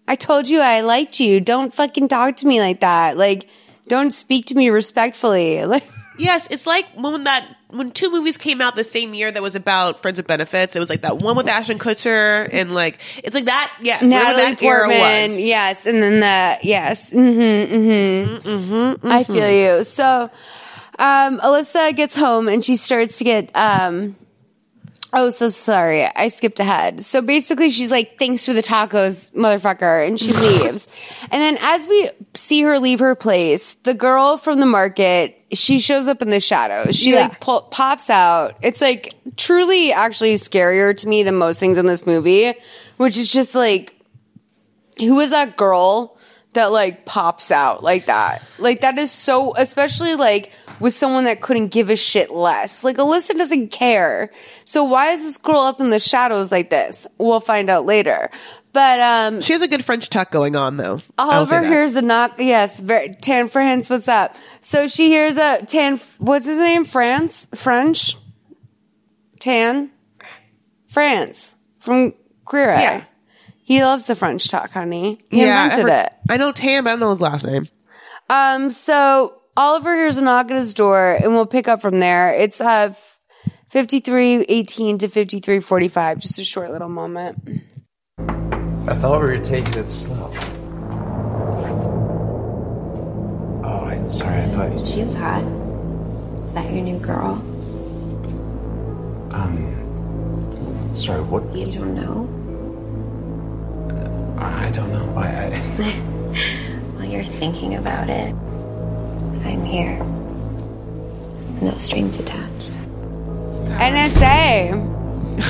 I 0.07 0.15
told 0.17 0.49
you 0.49 0.61
I 0.61 0.83
liked 0.83 1.19
you. 1.19 1.41
Don't 1.41 1.75
fucking 1.75 2.09
talk 2.09 2.37
to 2.37 2.47
me 2.47 2.61
like 2.61 2.81
that. 2.81 3.17
Like, 3.17 3.49
don't 3.89 4.11
speak 4.11 4.47
to 4.47 4.55
me 4.55 4.71
respectfully. 4.71 5.65
Like, 5.65 5.85
Yes, 6.19 6.49
it's 6.51 6.67
like 6.67 6.87
when 6.95 7.25
that 7.25 7.47
when 7.69 7.91
two 7.91 8.11
movies 8.11 8.39
came 8.39 8.63
out 8.63 8.75
the 8.75 8.85
same 8.85 9.13
year 9.13 9.31
that 9.31 9.43
was 9.43 9.55
about 9.55 10.01
friends 10.01 10.19
with 10.19 10.27
benefits. 10.27 10.75
It 10.75 10.79
was 10.81 10.89
like 10.89 11.03
that 11.03 11.19
one 11.19 11.37
with 11.37 11.47
Ashton 11.47 11.79
Kutcher 11.79 12.49
and 12.51 12.73
like 12.75 13.01
it's 13.23 13.35
like 13.35 13.45
that. 13.45 13.71
Yes, 13.83 14.01
Natalie 14.03 14.55
that 14.55 14.63
era 14.63 14.87
Portman, 14.87 15.31
was. 15.31 15.45
yes, 15.45 15.85
and 15.85 16.03
then 16.03 16.21
the 16.21 16.67
yes, 16.67 17.13
Mm-hmm, 17.13 17.75
mm-hmm, 17.75 18.49
mm-hmm. 18.49 19.07
I 19.13 19.25
feel 19.25 19.51
you. 19.51 19.85
So, 19.85 20.31
Um, 20.99 21.39
Alyssa 21.41 21.95
gets 21.95 22.17
home 22.17 22.49
and 22.49 22.65
she 22.65 22.77
starts 22.77 23.19
to 23.19 23.25
get. 23.25 23.51
Um, 23.55 24.17
oh, 25.17 25.31
so 25.31 25.49
sorry. 25.49 26.05
I 26.05 26.29
skipped 26.29 26.61
ahead. 26.61 27.05
So 27.05 27.21
basically, 27.21 27.71
she's 27.71 27.91
like, 27.91 28.19
"Thanks 28.19 28.47
for 28.47 28.53
the 28.53 28.63
tacos, 28.63 29.33
motherfucker," 29.33 30.07
and 30.07 30.21
she 30.21 30.33
leaves. 30.35 30.87
and 31.31 31.43
then, 31.43 31.59
as 31.61 31.87
we 31.89 32.11
see 32.35 32.63
her 32.63 32.79
leave 32.79 33.01
her 33.01 33.15
place, 33.17 33.75
the 33.83 33.95
girl 33.95 34.37
from 34.37 34.61
the 34.61 34.67
market 34.67 35.33
she 35.53 35.79
shows 35.79 36.09
up 36.09 36.23
in 36.23 36.31
the 36.31 36.41
shadows. 36.41 36.97
She 36.97 37.13
Yeah. 37.13 37.29
like 37.29 37.41
po- 37.41 37.61
pops 37.63 38.11
out. 38.11 38.57
It's 38.63 38.81
like 38.81 39.15
truly, 39.37 39.93
actually 39.93 40.35
scarier 40.35 40.97
to 40.97 41.09
me 41.09 41.23
than 41.23 41.37
most 41.37 41.61
things 41.61 41.79
in 41.79 41.87
this 41.87 42.05
movie, 42.07 42.53
which 42.97 43.17
is 43.17 43.33
just 43.33 43.55
like 43.55 43.95
who 44.99 45.21
is 45.21 45.31
that 45.31 45.57
girl 45.57 46.17
that 46.55 46.73
like 46.73 47.05
pops 47.05 47.51
out 47.53 47.83
like 47.85 48.07
that? 48.07 48.43
Like 48.59 48.81
that 48.81 48.99
is 48.99 49.13
so, 49.13 49.55
especially 49.57 50.15
like 50.17 50.51
with 50.81 50.93
someone 50.93 51.25
that 51.25 51.41
couldn't 51.41 51.69
give 51.69 51.91
a 51.91 51.97
shit 51.97 52.31
less. 52.31 52.85
Like 52.85 52.97
Alyssa 52.97 53.37
doesn't 53.37 53.69
care. 53.69 54.31
So 54.65 54.85
why 54.85 55.11
is 55.13 55.23
this 55.23 55.37
girl 55.37 55.61
up 55.61 55.81
in 55.81 55.91
the 55.91 55.99
shadows 55.99 56.53
like 56.53 56.71
this? 56.71 57.07
We'll 57.19 57.41
find 57.41 57.69
out 57.71 57.87
later. 57.87 58.31
But 58.73 59.01
um 59.01 59.41
She 59.41 59.53
has 59.55 59.63
a 59.63 59.69
good 59.69 59.85
French 59.85 60.11
tuck 60.11 60.31
going 60.31 60.55
on, 60.55 60.77
though. 60.77 61.01
Oliver 61.17 61.63
hears 61.65 61.97
a 61.97 62.03
knock. 62.03 62.35
Yes, 62.39 62.79
very, 62.79 63.09
Tan 63.15 63.49
France. 63.49 63.89
What's 63.89 64.09
up? 64.09 64.37
So 64.61 64.87
she 64.87 65.09
hears 65.09 65.37
a 65.39 65.63
Tan. 65.65 65.99
What's 66.19 66.45
his 66.45 66.59
name? 66.59 66.85
France. 66.85 67.49
French. 67.55 68.17
Tan. 69.41 69.91
France 70.89 71.57
from 71.79 72.15
Queer 72.45 72.71
Eye. 72.71 72.81
Yeah. 72.83 73.05
He 73.65 73.83
loves 73.83 74.07
the 74.07 74.15
French 74.15 74.49
talk, 74.49 74.71
honey. 74.71 75.19
He 75.31 75.41
Yeah, 75.41 75.65
invented 75.65 75.91
I, 75.91 76.01
it. 76.03 76.13
I 76.31 76.37
know 76.37 76.53
Tam, 76.53 76.85
but 76.85 76.91
I 76.91 76.93
don't 76.93 77.01
know 77.01 77.11
his 77.11 77.21
last 77.21 77.45
name. 77.47 77.67
Um, 78.31 78.71
so 78.71 79.41
Oliver 79.57 79.97
hears 79.97 80.19
a 80.19 80.25
knock 80.25 80.51
at 80.51 80.57
his 80.57 80.75
door, 80.75 81.15
and 81.15 81.33
we'll 81.33 81.47
pick 81.47 81.67
up 81.67 81.81
from 81.81 81.99
there. 81.99 82.35
It's 82.35 82.61
uh, 82.61 82.93
fifty 83.71 84.01
three 84.01 84.43
eighteen 84.49 84.99
to 84.99 85.09
fifty 85.09 85.41
three 85.41 85.61
forty 85.61 85.89
five. 85.89 86.19
Just 86.19 86.39
a 86.39 86.45
short 86.45 86.71
little 86.71 86.91
moment. 86.91 87.63
I 88.19 88.95
thought 88.95 89.23
we 89.23 89.29
were 89.29 89.39
taking 89.43 89.75
it 89.75 89.91
slow. 89.91 90.31
Oh, 93.65 93.85
I'm 93.85 94.09
sorry. 94.11 94.41
I 94.43 94.49
thought 94.51 94.79
you. 94.79 94.85
She 94.87 95.03
was 95.03 95.15
hot. 95.15 95.43
Is 96.45 96.53
that 96.53 96.71
your 96.71 96.83
new 96.83 96.99
girl? 96.99 97.43
Um. 99.33 100.93
Sorry. 100.95 101.23
What? 101.23 101.57
You 101.57 101.73
don't 101.73 101.95
know? 101.95 102.29
I 104.39 104.71
don't 104.71 104.93
know. 104.93 105.17
I. 105.17 105.55
I 105.55 105.59
While 106.97 107.07
you're 107.07 107.25
thinking 107.25 107.75
about 107.75 108.11
it, 108.11 108.35
I'm 109.45 109.65
here. 109.65 109.99
No 111.63 111.77
strings 111.79 112.19
attached. 112.19 112.71
NSA. 113.79 114.95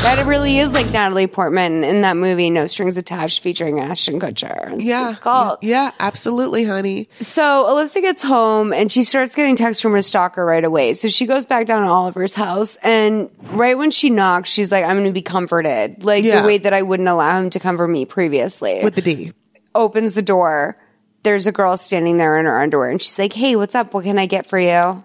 That 0.02 0.26
really 0.26 0.58
is 0.58 0.74
like 0.74 0.90
Natalie 0.90 1.28
Portman 1.28 1.84
in 1.84 2.00
that 2.00 2.16
movie, 2.16 2.50
No 2.50 2.66
Strings 2.66 2.96
Attached, 2.96 3.40
featuring 3.40 3.78
Ashton 3.78 4.18
Kutcher. 4.18 4.70
That's 4.70 4.82
Yeah. 4.82 5.10
it's 5.10 5.20
called. 5.20 5.58
Yeah, 5.62 5.92
absolutely, 6.00 6.64
honey. 6.64 7.08
So 7.20 7.64
Alyssa 7.68 8.00
gets 8.00 8.24
home 8.24 8.72
and 8.72 8.90
she 8.90 9.04
starts 9.04 9.36
getting 9.36 9.54
texts 9.54 9.80
from 9.80 9.92
her 9.92 10.02
stalker 10.02 10.44
right 10.44 10.64
away. 10.64 10.94
So 10.94 11.06
she 11.06 11.24
goes 11.26 11.44
back 11.44 11.66
down 11.66 11.82
to 11.82 11.88
Oliver's 11.88 12.34
house 12.34 12.76
and 12.82 13.30
right 13.52 13.78
when 13.78 13.92
she 13.92 14.10
knocks, 14.10 14.48
she's 14.50 14.72
like, 14.72 14.84
I'm 14.84 14.96
going 14.96 15.04
to 15.06 15.12
be 15.12 15.22
comforted. 15.22 16.04
Like 16.04 16.24
Yeah. 16.24 16.40
the 16.40 16.46
way 16.48 16.58
that 16.58 16.72
I 16.74 16.82
wouldn't 16.82 17.08
allow 17.08 17.38
him 17.40 17.50
to 17.50 17.60
comfort 17.60 17.86
me 17.86 18.06
previously. 18.06 18.80
With 18.82 18.96
the 18.96 19.02
D. 19.02 19.32
Opens 19.72 20.16
the 20.16 20.22
door. 20.22 20.76
There's 21.22 21.46
a 21.46 21.52
girl 21.52 21.76
standing 21.76 22.18
there 22.18 22.38
in 22.38 22.46
her 22.46 22.60
underwear 22.60 22.90
and 22.90 23.02
she's 23.02 23.18
like, 23.18 23.32
Hey, 23.32 23.56
what's 23.56 23.74
up? 23.74 23.94
What 23.94 24.04
can 24.04 24.18
I 24.18 24.26
get 24.26 24.46
for 24.46 24.58
you? 24.58 25.02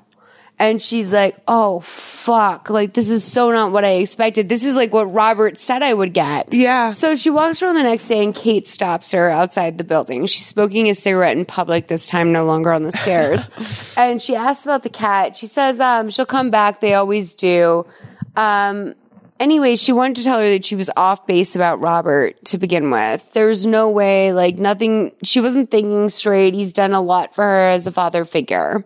And 0.60 0.80
she's 0.80 1.12
like, 1.12 1.36
Oh, 1.48 1.80
fuck. 1.80 2.70
Like, 2.70 2.94
this 2.94 3.10
is 3.10 3.24
so 3.24 3.52
not 3.52 3.72
what 3.72 3.84
I 3.84 3.94
expected. 3.94 4.48
This 4.48 4.64
is 4.64 4.76
like 4.76 4.94
what 4.94 5.06
Robert 5.06 5.58
said 5.58 5.82
I 5.82 5.94
would 5.94 6.14
get. 6.14 6.54
Yeah. 6.54 6.92
So 6.92 7.16
she 7.16 7.32
walks 7.32 7.62
around 7.62 7.76
the 7.76 7.84
next 7.84 8.08
day 8.08 8.24
and 8.24 8.36
Kate 8.36 8.68
stops 8.68 9.12
her 9.14 9.30
outside 9.30 9.80
the 9.80 9.84
building. 9.84 10.28
She's 10.28 10.46
smoking 10.46 10.88
a 10.90 10.94
cigarette 10.94 11.36
in 11.38 11.46
public 11.46 11.88
this 11.88 12.08
time, 12.08 12.32
no 12.32 12.46
longer 12.46 12.72
on 12.72 12.84
the 12.84 12.92
stairs. 12.92 13.50
and 13.98 14.22
she 14.22 14.36
asks 14.36 14.66
about 14.66 14.84
the 14.84 14.90
cat. 14.90 15.36
She 15.36 15.48
says, 15.48 15.80
um, 15.80 16.10
she'll 16.10 16.28
come 16.28 16.52
back. 16.52 16.80
They 16.80 16.94
always 16.94 17.34
do. 17.34 17.88
Um, 18.36 18.94
anyway, 19.42 19.76
she 19.76 19.92
wanted 19.92 20.18
to 20.18 20.24
tell 20.24 20.40
her 20.40 20.50
that 20.52 20.64
she 20.64 20.76
was 20.76 20.90
off 20.96 21.28
base 21.28 21.56
about 21.56 21.82
Robert 21.82 22.44
to 22.46 22.58
begin 22.58 22.92
with. 22.92 23.34
There's 23.34 23.66
no 23.66 23.90
way, 23.90 24.32
like 24.32 24.58
nothing, 24.58 25.12
she 25.24 25.42
wasn't 25.42 25.72
thinking 25.72 26.08
straight. 26.10 26.54
He's 26.54 26.72
done 26.72 26.94
a 26.94 27.02
lot 27.02 27.36
for 27.36 27.44
her 27.44 27.70
as 27.70 27.88
a 27.88 27.92
father 27.92 28.24
figure. 28.24 28.86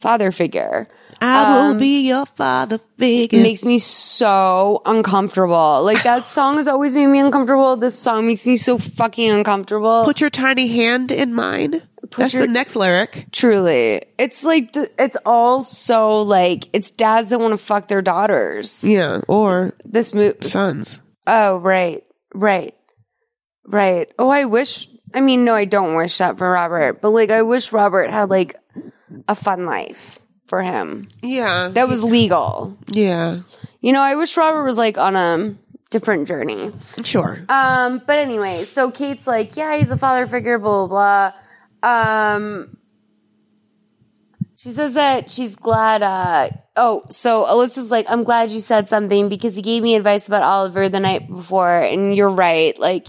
Father 0.00 0.32
figure. 0.32 0.88
I 1.20 1.54
will 1.54 1.70
um, 1.70 1.78
be 1.78 2.08
your 2.08 2.26
father 2.26 2.78
figure. 2.98 3.38
It 3.38 3.42
makes 3.42 3.64
me 3.64 3.78
so 3.78 4.82
uncomfortable. 4.84 5.84
Like 5.84 6.02
that 6.02 6.26
song 6.26 6.56
has 6.56 6.66
always 6.66 6.96
made 6.96 7.06
me 7.06 7.20
uncomfortable. 7.20 7.76
This 7.76 7.96
song 7.96 8.26
makes 8.26 8.44
me 8.44 8.56
so 8.56 8.78
fucking 8.78 9.30
uncomfortable. 9.30 10.04
Put 10.04 10.20
your 10.20 10.30
tiny 10.30 10.66
hand 10.66 11.12
in 11.12 11.32
mine. 11.32 11.82
That's 12.16 12.34
your- 12.34 12.46
the 12.46 12.52
next 12.52 12.76
lyric. 12.76 13.26
Truly, 13.32 14.02
it's 14.18 14.44
like 14.44 14.72
the, 14.72 14.90
it's 14.98 15.16
all 15.24 15.62
so 15.62 16.20
like 16.22 16.68
it's 16.72 16.90
dads 16.90 17.30
that 17.30 17.40
want 17.40 17.52
to 17.52 17.58
fuck 17.58 17.88
their 17.88 18.02
daughters. 18.02 18.84
Yeah, 18.84 19.20
or 19.28 19.72
This 19.84 20.14
move. 20.14 20.36
sons. 20.42 21.00
Oh, 21.26 21.58
right, 21.58 22.02
right, 22.34 22.74
right. 23.66 24.10
Oh, 24.18 24.28
I 24.30 24.44
wish. 24.44 24.88
I 25.14 25.20
mean, 25.20 25.44
no, 25.44 25.54
I 25.54 25.66
don't 25.66 25.94
wish 25.94 26.18
that 26.18 26.38
for 26.38 26.50
Robert, 26.50 27.00
but 27.02 27.10
like, 27.10 27.30
I 27.30 27.42
wish 27.42 27.70
Robert 27.72 28.10
had 28.10 28.30
like 28.30 28.56
a 29.28 29.34
fun 29.34 29.66
life 29.66 30.18
for 30.46 30.62
him 30.62 31.06
Yeah. 31.22 31.68
that 31.68 31.88
was 31.88 32.02
legal. 32.02 32.76
yeah. 32.88 33.40
You 33.80 33.92
know, 33.92 34.00
I 34.00 34.14
wish 34.14 34.36
Robert 34.36 34.64
was 34.64 34.78
like 34.78 34.96
on 34.96 35.16
a 35.16 35.54
different 35.90 36.28
journey. 36.28 36.72
Sure. 37.04 37.38
Um, 37.48 38.00
but 38.06 38.18
anyway, 38.18 38.64
so 38.64 38.90
Kate's 38.90 39.26
like, 39.26 39.56
yeah, 39.56 39.76
he's 39.76 39.90
a 39.90 39.98
father 39.98 40.26
figure, 40.26 40.58
blah 40.58 40.86
blah 40.86 40.88
blah. 41.32 41.40
Um, 41.82 42.76
she 44.56 44.70
says 44.70 44.94
that 44.94 45.30
she's 45.30 45.56
glad. 45.56 46.02
Uh, 46.02 46.50
oh, 46.76 47.02
so 47.10 47.44
Alyssa's 47.44 47.90
like, 47.90 48.06
I'm 48.08 48.22
glad 48.22 48.50
you 48.50 48.60
said 48.60 48.88
something 48.88 49.28
because 49.28 49.56
he 49.56 49.62
gave 49.62 49.82
me 49.82 49.96
advice 49.96 50.28
about 50.28 50.42
Oliver 50.42 50.88
the 50.88 51.00
night 51.00 51.28
before, 51.28 51.78
and 51.78 52.14
you're 52.14 52.30
right. 52.30 52.78
Like, 52.78 53.06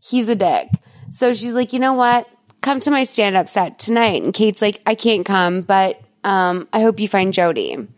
he's 0.00 0.28
a 0.28 0.34
dick. 0.34 0.68
So 1.10 1.32
she's 1.32 1.54
like, 1.54 1.72
you 1.72 1.78
know 1.78 1.94
what? 1.94 2.28
Come 2.60 2.80
to 2.80 2.90
my 2.90 3.04
stand 3.04 3.36
up 3.36 3.48
set 3.48 3.78
tonight. 3.78 4.22
And 4.22 4.34
Kate's 4.34 4.62
like, 4.62 4.82
I 4.86 4.94
can't 4.94 5.24
come, 5.24 5.62
but 5.62 6.00
um, 6.24 6.68
I 6.72 6.82
hope 6.82 7.00
you 7.00 7.08
find 7.08 7.32
Jody. 7.32 7.88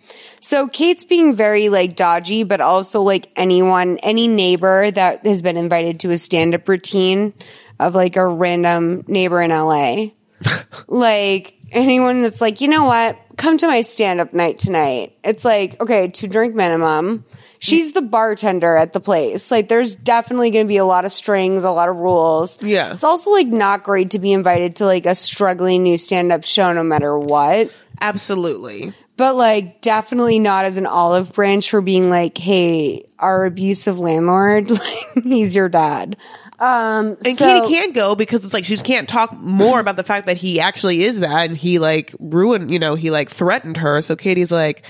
So 0.41 0.69
Kate's 0.69 1.05
being 1.05 1.35
very 1.35 1.69
like 1.69 1.97
dodgy, 1.97 2.45
but 2.45 2.61
also 2.61 3.03
like 3.03 3.31
anyone, 3.37 3.99
any 3.99 4.29
neighbor 4.29 4.91
that 4.91 5.27
has 5.27 5.43
been 5.43 5.57
invited 5.57 6.01
to 6.01 6.11
a 6.11 6.19
stand 6.19 6.55
up 6.55 6.69
routine 6.69 7.35
of 7.81 7.95
like 7.95 8.17
a 8.17 8.27
random 8.27 9.05
neighbor 9.07 9.43
in 9.43 9.51
LA. 9.51 10.07
like 10.89 11.55
anyone 11.71 12.23
that's 12.23 12.41
like, 12.41 12.61
you 12.61 12.69
know 12.69 12.85
what? 12.85 13.19
Come 13.37 13.59
to 13.59 13.67
my 13.67 13.81
stand 13.81 14.21
up 14.21 14.33
night 14.33 14.59
tonight. 14.59 15.17
It's 15.25 15.45
like, 15.45 15.81
okay, 15.81 16.09
two 16.09 16.29
drink 16.29 16.55
minimum. 16.55 17.25
She's 17.59 17.93
the 17.93 18.03
bartender 18.03 18.77
at 18.77 18.93
the 18.93 19.01
place. 19.01 19.51
Like 19.51 19.69
there's 19.69 19.95
definitely 19.95 20.51
going 20.51 20.67
to 20.67 20.69
be 20.69 20.77
a 20.77 20.85
lot 20.85 21.07
of 21.07 21.13
strings, 21.13 21.65
a 21.65 21.71
lot 21.71 21.89
of 21.89 21.97
rules. 21.97 22.63
Yeah. 22.63 22.93
It's 22.93 23.05
also 23.05 23.31
like 23.31 23.47
not 23.47 23.85
great 23.85 24.11
to 24.11 24.19
be 24.19 24.33
invited 24.33 24.77
to 24.77 24.87
like 24.87 25.07
a 25.07 25.15
struggling 25.15 25.83
new 25.83 25.97
stand 25.97 26.31
up 26.31 26.45
show 26.45 26.73
no 26.75 26.85
matter 26.85 27.19
what 27.19 27.71
Absolutely. 28.01 28.93
but 29.17 29.35
like 29.35 29.81
definitely 29.81 30.39
not 30.39 30.67
as 30.67 30.77
an 30.77 30.87
olive 30.87 31.33
branch 31.33 31.71
for 31.71 31.81
being 31.81 32.11
like, 32.11 32.37
hey, 32.37 33.07
our 33.19 33.47
abusive 33.47 33.99
landlord, 33.99 34.71
like 34.71 35.25
he's 35.25 35.57
your 35.57 35.69
dad. 35.71 36.17
Um, 36.65 37.17
And 37.27 37.37
so- 37.37 37.47
Katie 37.47 37.75
can't 37.75 37.93
go 37.95 38.15
because 38.15 38.45
it's 38.45 38.55
like 38.55 38.65
she 38.65 38.73
just 38.73 38.87
can't 38.87 39.07
talk 39.09 39.33
more 39.39 39.81
about 39.81 39.97
the 39.97 40.03
fact 40.03 40.27
that 40.27 40.39
he 40.39 40.61
actually 40.61 41.05
is 41.05 41.21
that 41.21 41.49
and 41.51 41.57
he 41.59 41.79
like 41.79 42.15
ruined, 42.19 42.71
you 42.73 42.79
know, 42.79 42.95
he 42.95 43.11
like 43.11 43.29
threatened 43.29 43.77
her. 43.77 44.01
So 44.01 44.17
Katie's 44.17 44.51
like, 44.51 44.83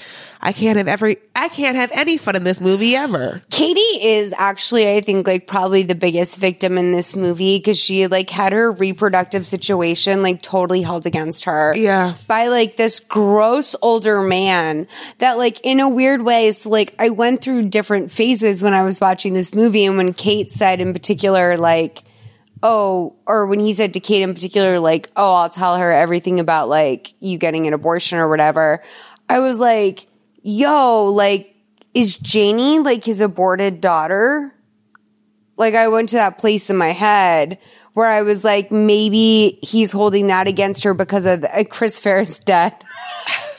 I 0.46 0.52
can't 0.52 0.76
have 0.76 0.88
every, 0.88 1.16
I 1.34 1.48
can't 1.48 1.74
have 1.74 1.90
any 1.94 2.18
fun 2.18 2.36
in 2.36 2.44
this 2.44 2.60
movie 2.60 2.94
ever. 2.94 3.40
Katie 3.50 3.80
is 3.80 4.34
actually, 4.36 4.94
I 4.94 5.00
think, 5.00 5.26
like 5.26 5.46
probably 5.46 5.84
the 5.84 5.94
biggest 5.94 6.38
victim 6.38 6.76
in 6.76 6.92
this 6.92 7.16
movie 7.16 7.56
because 7.56 7.78
she 7.78 8.06
like 8.08 8.28
had 8.28 8.52
her 8.52 8.70
reproductive 8.70 9.46
situation 9.46 10.22
like 10.22 10.42
totally 10.42 10.82
held 10.82 11.06
against 11.06 11.46
her. 11.46 11.74
Yeah. 11.74 12.16
By 12.26 12.48
like 12.48 12.76
this 12.76 13.00
gross 13.00 13.74
older 13.80 14.20
man 14.20 14.86
that 15.16 15.38
like 15.38 15.60
in 15.64 15.80
a 15.80 15.88
weird 15.88 16.20
way. 16.20 16.50
So 16.50 16.68
like 16.68 16.94
I 16.98 17.08
went 17.08 17.40
through 17.40 17.70
different 17.70 18.12
phases 18.12 18.62
when 18.62 18.74
I 18.74 18.82
was 18.82 19.00
watching 19.00 19.32
this 19.32 19.54
movie 19.54 19.86
and 19.86 19.96
when 19.96 20.12
Kate 20.12 20.50
said 20.50 20.78
in 20.78 20.92
particular, 20.92 21.56
like, 21.56 22.02
oh, 22.62 23.16
or 23.26 23.46
when 23.46 23.60
he 23.60 23.72
said 23.72 23.94
to 23.94 24.00
Kate 24.00 24.20
in 24.20 24.34
particular, 24.34 24.78
like, 24.78 25.10
oh, 25.16 25.32
I'll 25.32 25.48
tell 25.48 25.78
her 25.78 25.90
everything 25.90 26.38
about 26.38 26.68
like 26.68 27.14
you 27.20 27.38
getting 27.38 27.66
an 27.66 27.72
abortion 27.72 28.18
or 28.18 28.28
whatever. 28.28 28.82
I 29.26 29.40
was 29.40 29.58
like, 29.58 30.06
yo, 30.44 31.06
like, 31.06 31.56
is 31.94 32.16
Janie 32.16 32.78
like 32.78 33.02
his 33.02 33.20
aborted 33.20 33.80
daughter? 33.80 34.54
Like, 35.56 35.74
I 35.74 35.88
went 35.88 36.10
to 36.10 36.16
that 36.16 36.38
place 36.38 36.70
in 36.70 36.76
my 36.76 36.92
head 36.92 37.58
where 37.94 38.06
I 38.06 38.22
was 38.22 38.44
like, 38.44 38.70
maybe 38.70 39.58
he's 39.62 39.90
holding 39.90 40.26
that 40.28 40.46
against 40.46 40.84
her 40.84 40.94
because 40.94 41.24
of 41.24 41.44
Chris 41.70 41.98
Ferris 41.98 42.38
dead. 42.38 42.74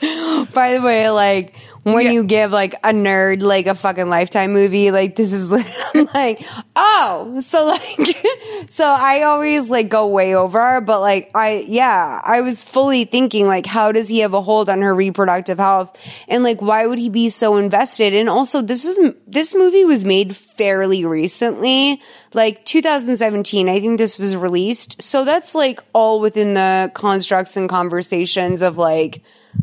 By 0.00 0.74
the 0.74 0.80
way, 0.82 1.10
like 1.10 1.54
when 1.92 2.12
you 2.12 2.24
give 2.24 2.50
like 2.50 2.74
a 2.82 2.90
nerd 2.90 3.42
like 3.42 3.66
a 3.66 3.74
fucking 3.74 4.08
lifetime 4.08 4.52
movie, 4.52 4.90
like 4.90 5.14
this 5.14 5.32
is 5.32 5.52
I'm 5.94 6.08
like, 6.12 6.44
oh, 6.74 7.38
so 7.40 7.66
like, 7.66 8.24
so 8.68 8.86
I 8.86 9.22
always 9.22 9.70
like 9.70 9.88
go 9.88 10.08
way 10.08 10.34
over, 10.34 10.80
but 10.80 11.00
like 11.00 11.30
I, 11.34 11.64
yeah, 11.68 12.20
I 12.24 12.40
was 12.40 12.62
fully 12.62 13.04
thinking 13.04 13.46
like, 13.46 13.66
how 13.66 13.92
does 13.92 14.08
he 14.08 14.20
have 14.20 14.34
a 14.34 14.42
hold 14.42 14.68
on 14.68 14.82
her 14.82 14.94
reproductive 14.94 15.58
health, 15.58 15.96
and 16.26 16.42
like, 16.42 16.60
why 16.60 16.86
would 16.86 16.98
he 16.98 17.08
be 17.08 17.28
so 17.28 17.56
invested? 17.56 18.14
And 18.14 18.28
also, 18.28 18.62
this 18.62 18.84
was 18.84 18.98
this 19.26 19.54
movie 19.54 19.84
was 19.84 20.04
made 20.04 20.34
fairly 20.34 21.04
recently, 21.04 22.00
like 22.34 22.64
2017. 22.64 23.68
I 23.68 23.80
think 23.80 23.98
this 23.98 24.18
was 24.18 24.36
released, 24.36 25.00
so 25.00 25.24
that's 25.24 25.54
like 25.54 25.80
all 25.92 26.18
within 26.20 26.54
the 26.54 26.90
constructs 26.94 27.56
and 27.56 27.68
conversations 27.68 28.60
of 28.60 28.76
like 28.76 29.22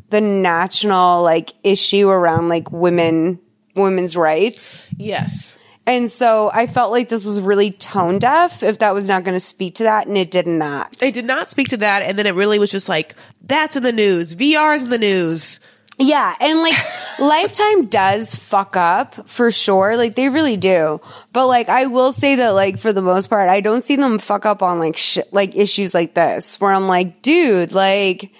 the 0.09 0.21
national 0.21 1.23
like 1.23 1.53
issue 1.63 2.09
around 2.09 2.49
like 2.49 2.71
women 2.71 3.39
women's 3.75 4.15
rights. 4.15 4.85
Yes. 4.97 5.57
And 5.85 6.09
so 6.09 6.49
I 6.53 6.65
felt 6.65 6.91
like 6.91 7.09
this 7.09 7.25
was 7.25 7.41
really 7.41 7.71
tone 7.71 8.19
deaf 8.19 8.63
if 8.63 8.79
that 8.79 8.93
was 8.93 9.09
not 9.09 9.23
going 9.23 9.35
to 9.35 9.39
speak 9.39 9.75
to 9.75 9.83
that 9.83 10.07
and 10.07 10.17
it 10.17 10.31
did 10.31 10.47
not. 10.47 11.01
It 11.03 11.13
did 11.13 11.25
not 11.25 11.49
speak 11.49 11.69
to 11.69 11.77
that, 11.77 12.03
and 12.03 12.17
then 12.17 12.25
it 12.25 12.35
really 12.35 12.57
was 12.57 12.71
just 12.71 12.87
like 12.87 13.15
that's 13.41 13.75
in 13.75 13.83
the 13.83 13.91
news. 13.91 14.35
VR's 14.35 14.83
in 14.83 14.89
the 14.89 14.97
news. 14.97 15.59
Yeah, 15.97 16.35
and 16.39 16.61
like 16.61 16.75
Lifetime 17.19 17.87
does 17.87 18.33
fuck 18.33 18.75
up 18.77 19.27
for 19.27 19.51
sure. 19.51 19.97
Like 19.97 20.15
they 20.15 20.29
really 20.29 20.57
do. 20.57 21.01
But 21.33 21.47
like 21.47 21.67
I 21.69 21.87
will 21.87 22.11
say 22.11 22.35
that 22.35 22.49
like 22.51 22.79
for 22.79 22.93
the 22.93 23.01
most 23.01 23.29
part 23.29 23.49
I 23.49 23.59
don't 23.59 23.81
see 23.81 23.97
them 23.97 24.19
fuck 24.19 24.45
up 24.45 24.63
on 24.63 24.79
like 24.79 24.97
shit 24.97 25.31
like 25.33 25.55
issues 25.55 25.93
like 25.93 26.13
this 26.13 26.59
where 26.61 26.71
I'm 26.71 26.87
like, 26.87 27.21
dude, 27.21 27.73
like 27.73 28.31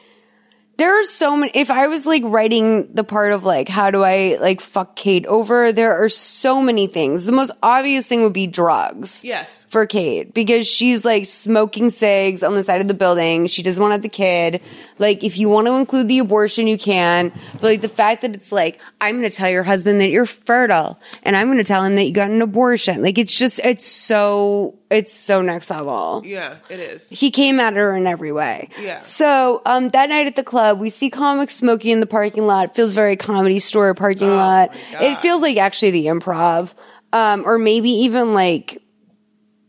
there 0.77 0.99
are 0.99 1.03
so 1.03 1.37
many 1.37 1.51
if 1.53 1.69
i 1.69 1.87
was 1.87 2.05
like 2.05 2.23
writing 2.25 2.91
the 2.95 3.03
part 3.03 3.31
of 3.31 3.43
like 3.43 3.69
how 3.69 3.91
do 3.91 4.03
i 4.03 4.37
like 4.41 4.59
fuck 4.59 4.95
kate 4.95 5.25
over 5.27 5.71
there 5.71 5.93
are 6.03 6.09
so 6.09 6.61
many 6.61 6.87
things 6.87 7.25
the 7.25 7.31
most 7.31 7.51
obvious 7.61 8.07
thing 8.07 8.23
would 8.23 8.33
be 8.33 8.47
drugs 8.47 9.23
Yes. 9.23 9.65
for 9.69 9.85
kate 9.85 10.33
because 10.33 10.67
she's 10.67 11.05
like 11.05 11.25
smoking 11.27 11.89
cigs 11.91 12.41
on 12.41 12.55
the 12.55 12.63
side 12.63 12.81
of 12.81 12.87
the 12.87 12.93
building 12.95 13.45
she 13.47 13.61
doesn't 13.61 13.81
want 13.81 13.91
to 13.91 13.95
have 13.95 14.01
the 14.01 14.09
kid 14.09 14.61
like 14.97 15.23
if 15.23 15.37
you 15.37 15.47
want 15.47 15.67
to 15.67 15.73
include 15.73 16.07
the 16.07 16.17
abortion 16.19 16.65
you 16.65 16.77
can 16.77 17.31
but 17.53 17.63
like 17.63 17.81
the 17.81 17.87
fact 17.89 18.21
that 18.23 18.33
it's 18.33 18.51
like 18.51 18.79
i'm 18.99 19.17
going 19.19 19.29
to 19.29 19.35
tell 19.35 19.49
your 19.49 19.63
husband 19.63 20.01
that 20.01 20.09
you're 20.09 20.25
fertile 20.25 20.99
and 21.21 21.37
i'm 21.37 21.47
going 21.47 21.57
to 21.59 21.63
tell 21.63 21.83
him 21.83 21.95
that 21.95 22.03
you 22.05 22.11
got 22.13 22.31
an 22.31 22.41
abortion 22.41 23.01
like 23.03 23.17
it's 23.19 23.37
just 23.37 23.59
it's 23.63 23.85
so 23.85 24.75
it's 24.89 25.11
so 25.11 25.41
next 25.41 25.71
level 25.71 26.21
Yeah, 26.23 26.57
it 26.69 26.79
is. 26.79 27.09
he 27.09 27.31
came 27.31 27.59
at 27.59 27.73
her 27.73 27.95
in 27.95 28.05
every 28.05 28.31
way. 28.31 28.69
Yeah. 28.79 28.99
So 28.99 29.63
um, 29.65 29.87
that 29.89 30.09
night 30.09 30.27
at 30.27 30.35
the 30.35 30.43
club, 30.43 30.72
we 30.79 30.89
see 30.89 31.09
comics 31.09 31.55
smoking 31.55 31.91
in 31.91 31.99
the 31.99 32.05
parking 32.05 32.45
lot. 32.45 32.69
It 32.69 32.75
feels 32.75 32.95
very 32.95 33.15
comedy 33.15 33.59
store 33.59 33.93
parking 33.93 34.29
Oh 34.29 34.35
lot. 34.35 34.75
It 34.91 35.17
feels 35.19 35.41
like 35.41 35.57
actually 35.57 35.91
the 35.91 36.05
improv, 36.07 36.73
um, 37.11 37.43
or 37.45 37.57
maybe 37.57 37.89
even 37.89 38.33
like 38.33 38.81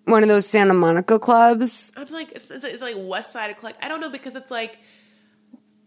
one 0.05 0.23
of 0.23 0.29
those 0.29 0.47
Santa 0.47 0.75
Monica 0.75 1.19
clubs. 1.19 1.93
I'm 1.97 2.07
like, 2.09 2.33
it's, 2.33 2.51
it's, 2.51 2.65
it's 2.65 2.83
like 2.83 2.97
West 2.99 3.33
Side 3.33 3.51
of 3.51 3.59
Collect. 3.59 3.79
I 3.83 3.89
don't 3.89 4.01
know 4.01 4.11
because 4.11 4.37
it's 4.37 4.51
like 4.51 4.79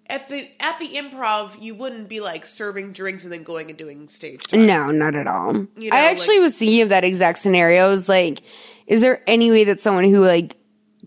at 0.09 0.29
the 0.29 0.49
at 0.59 0.79
the 0.79 0.87
improv, 0.87 1.61
you 1.61 1.75
wouldn't 1.75 2.09
be 2.09 2.19
like 2.19 2.45
serving 2.45 2.93
drinks 2.93 3.23
and 3.23 3.31
then 3.31 3.43
going 3.43 3.69
and 3.69 3.77
doing 3.77 4.07
stage. 4.07 4.43
time. 4.43 4.65
No, 4.65 4.89
not 4.91 5.15
at 5.15 5.27
all. 5.27 5.53
You 5.77 5.89
know, 5.91 5.97
I 5.97 6.09
actually 6.09 6.37
like- 6.37 6.43
was 6.43 6.57
thinking 6.57 6.81
of 6.81 6.89
that 6.89 7.03
exact 7.03 7.39
scenario. 7.39 7.85
I 7.85 7.89
was 7.89 8.07
like, 8.09 8.41
is 8.87 9.01
there 9.01 9.21
any 9.27 9.51
way 9.51 9.65
that 9.65 9.81
someone 9.81 10.05
who 10.05 10.23
like 10.25 10.55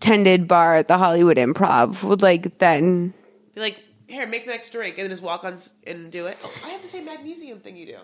tended 0.01 0.47
bar 0.49 0.77
at 0.77 0.89
the 0.89 0.99
Hollywood 0.99 1.37
Improv 1.37 2.03
would 2.05 2.23
like 2.23 2.59
then 2.59 3.13
Be 3.55 3.61
like, 3.61 3.79
here, 4.11 4.27
make 4.27 4.45
the 4.45 4.51
next 4.51 4.71
drink, 4.71 4.97
and 4.99 5.05
then 5.05 5.11
just 5.11 5.23
walk 5.23 5.45
on 5.45 5.55
s- 5.55 5.73
and 5.87 6.11
do 6.11 6.27
it. 6.27 6.37
Oh, 6.45 6.53
I 6.65 6.71
have 6.71 6.83
the 6.83 6.89
same 6.89 7.05
magnesium 7.05 7.61
thing 7.61 7.77
you 7.77 7.87
do. 7.87 7.97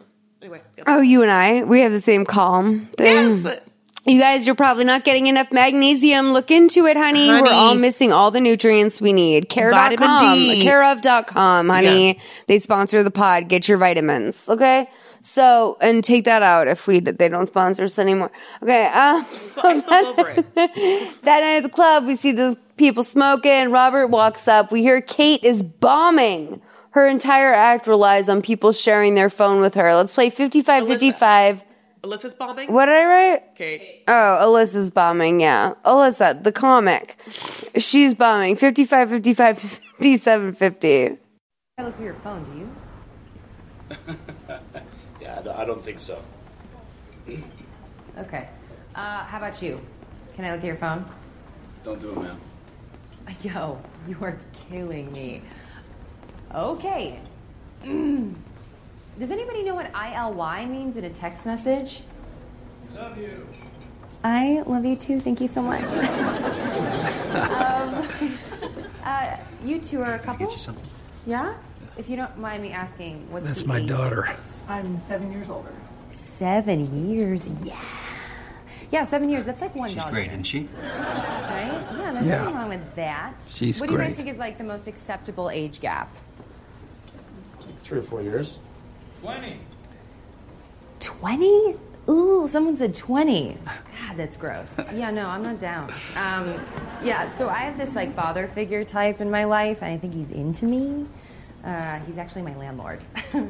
Anyway, 0.42 0.61
yep. 0.77 0.85
Oh, 0.88 1.01
you 1.01 1.23
and 1.23 1.31
I, 1.31 1.62
we 1.64 1.81
have 1.81 1.92
the 1.92 2.01
same 2.01 2.25
calm 2.25 2.87
thing. 2.97 3.42
yes. 3.45 3.61
You 4.09 4.21
guys, 4.21 4.47
you're 4.47 4.55
probably 4.55 4.85
not 4.85 5.03
getting 5.05 5.27
enough 5.27 5.51
magnesium. 5.51 6.33
Look 6.33 6.53
into 6.53 6.87
it, 6.87 6.97
honey. 6.97 7.29
Honey. 7.29 7.42
We're 7.42 7.49
all 7.53 7.75
missing 7.75 8.12
all 8.12 8.31
the 8.31 8.40
nutrients 8.40 9.01
we 9.01 9.12
need. 9.12 9.53
Vitamin 9.53 9.99
Care.com. 9.99 10.35
D. 10.38 10.64
Careof.com, 10.64 11.69
honey. 11.69 12.07
Yeah. 12.14 12.23
They 12.47 12.59
sponsor 12.59 13.03
the 13.03 13.11
pod. 13.11 13.49
Get 13.49 13.66
your 13.69 13.79
vitamins. 13.79 14.49
Okay. 14.49 14.88
So, 15.27 15.77
and 15.81 16.05
take 16.05 16.25
that 16.25 16.43
out 16.43 16.69
if 16.69 16.87
we, 16.87 17.01
they 17.01 17.29
don't 17.29 17.49
sponsor 17.49 17.83
us 17.83 17.99
anymore. 17.99 18.31
Okay. 18.62 18.87
Um, 18.87 19.27
so 19.35 19.61
I 19.65 19.81
spoke 19.81 20.19
over 20.19 20.29
it. 20.31 20.55
that 20.55 21.41
night 21.41 21.57
at 21.57 21.62
the 21.65 21.69
club, 21.69 22.07
we 22.07 22.15
see 22.15 22.31
those 22.31 22.55
people 22.77 23.03
smoking. 23.03 23.73
Robert 23.73 24.07
walks 24.07 24.47
up. 24.47 24.71
We 24.71 24.83
hear 24.83 25.01
Kate 25.01 25.43
is 25.43 25.65
bombing. 25.65 26.62
Her 26.91 27.09
entire 27.09 27.53
act 27.53 27.89
relies 27.89 28.29
on 28.29 28.41
people 28.41 28.71
sharing 28.71 29.17
their 29.17 29.29
phone 29.29 29.61
with 29.61 29.75
her. 29.75 29.97
Let's 29.97 30.15
play 30.15 30.31
5555. 30.31 31.65
Alyssa's 32.05 32.33
bombing. 32.33 32.73
What 32.73 32.87
did 32.87 32.95
I 32.95 33.05
write? 33.05 33.57
Kate. 33.57 34.05
Oh, 34.07 34.39
Alyssa's 34.41 34.91
bombing, 34.91 35.41
yeah. 35.41 35.75
Alyssa, 35.85 36.41
the 36.45 36.53
comic. 36.53 37.19
She's 37.77 38.15
bombing. 38.15 38.55
55, 38.55 39.11
55, 39.11 39.61
57, 39.61 40.53
50. 40.53 41.19
I 41.79 41.83
look 41.83 41.97
through 41.97 42.05
your 42.05 42.15
phone, 42.15 42.45
do 42.45 43.97
you? 43.97 44.17
Yeah, 45.46 45.61
I 45.61 45.64
don't, 45.64 45.82
think 45.82 46.00
so. 46.00 46.18
Okay. 48.18 48.48
Uh, 48.94 49.24
how 49.24 49.37
about 49.37 49.61
you? 49.61 49.78
Can 50.35 50.46
I 50.46 50.52
look 50.52 50.61
at 50.61 50.66
your 50.66 50.76
phone? 50.76 51.04
Don't 51.85 52.00
do 52.00 52.12
it, 52.12 52.22
man. 52.22 52.40
Yo, 53.42 53.78
you 54.09 54.16
are 54.22 54.38
killing 54.70 55.12
me. 55.12 55.42
Okay. 56.52 57.20
Mm. 57.85 58.35
Does 59.18 59.30
anybody 59.30 59.62
know 59.62 59.74
what 59.74 59.92
ILY 59.92 60.66
means 60.66 60.96
in 60.96 61.04
a 61.04 61.11
text 61.11 61.44
message? 61.44 62.04
Love 62.94 63.18
you. 63.18 63.46
I 64.24 64.62
love 64.66 64.87
you 64.87 64.96
too. 64.96 65.20
Thank 65.20 65.42
you 65.42 65.46
so 65.46 65.61
much. 65.61 65.85
um, 65.92 68.09
uh, 69.04 69.37
you 69.62 69.78
two 69.78 70.02
are 70.02 70.14
a 70.14 70.18
couple? 70.18 70.50
Yeah? 71.26 71.54
If 71.96 72.09
you 72.11 72.16
don't 72.16 72.38
mind 72.38 72.62
me 72.62 72.72
asking, 72.72 73.30
what's 73.30 73.46
That's 73.46 73.62
the 73.62 73.68
my 73.68 73.78
age 73.78 73.88
daughter. 73.88 74.16
difference? 74.22 74.66
I'm 74.68 74.98
seven 74.98 75.32
years 75.32 75.48
older. 75.50 75.72
Seven 76.11 77.09
years, 77.09 77.48
yeah. 77.64 77.76
Yeah, 78.90 79.04
seven 79.04 79.28
years. 79.30 79.44
That's 79.46 79.62
like 79.62 79.74
one 79.74 79.88
She's 79.88 79.98
dog. 80.02 80.12
great, 80.12 80.24
year, 80.26 80.32
isn't 80.32 80.44
she? 80.44 80.68
Right? 80.82 81.82
Yeah, 81.98 82.12
there's 82.12 82.28
Yeah. 82.28 82.38
nothing 82.42 82.54
wrong 82.54 82.68
with 82.68 82.94
that. 82.96 83.46
She's 83.48 83.80
what 83.80 83.88
do 83.88 83.94
you 83.94 83.98
guys 83.98 84.09
great. 84.09 84.16
think 84.16 84.28
is 84.28 84.38
like 84.38 84.59
the 84.59 84.64
most 84.64 84.87
acceptable 84.87 85.50
age 85.50 85.80
gap? 85.80 86.14
Three 87.80 87.98
or 87.98 88.02
four 88.02 88.20
years. 88.22 88.59
20? 89.22 89.59
20? 91.00 91.74
Ooh, 92.09 92.46
someone 92.46 92.76
said 92.76 92.94
20. 92.94 93.59
God, 93.64 94.16
that's 94.16 94.37
gross. 94.37 94.78
Yeah, 94.94 95.11
no, 95.11 95.28
I'm 95.28 95.42
not 95.42 95.59
down. 95.59 95.90
Um, 96.16 96.54
yeah, 97.02 97.28
so 97.30 97.48
I 97.48 97.59
have 97.61 97.76
this 97.78 97.96
like 97.96 98.12
father 98.14 98.46
figure 98.46 98.85
type 98.85 99.20
in 99.20 99.30
my 99.30 99.44
life, 99.44 99.82
and 99.82 99.92
I 99.92 99.96
think 99.98 100.14
he's 100.14 100.30
into 100.30 100.66
me. 100.66 101.06
Uh, 101.66 101.98
he's 102.00 102.16
actually 102.16 102.42
my 102.42 102.57
landlord. 102.57 103.00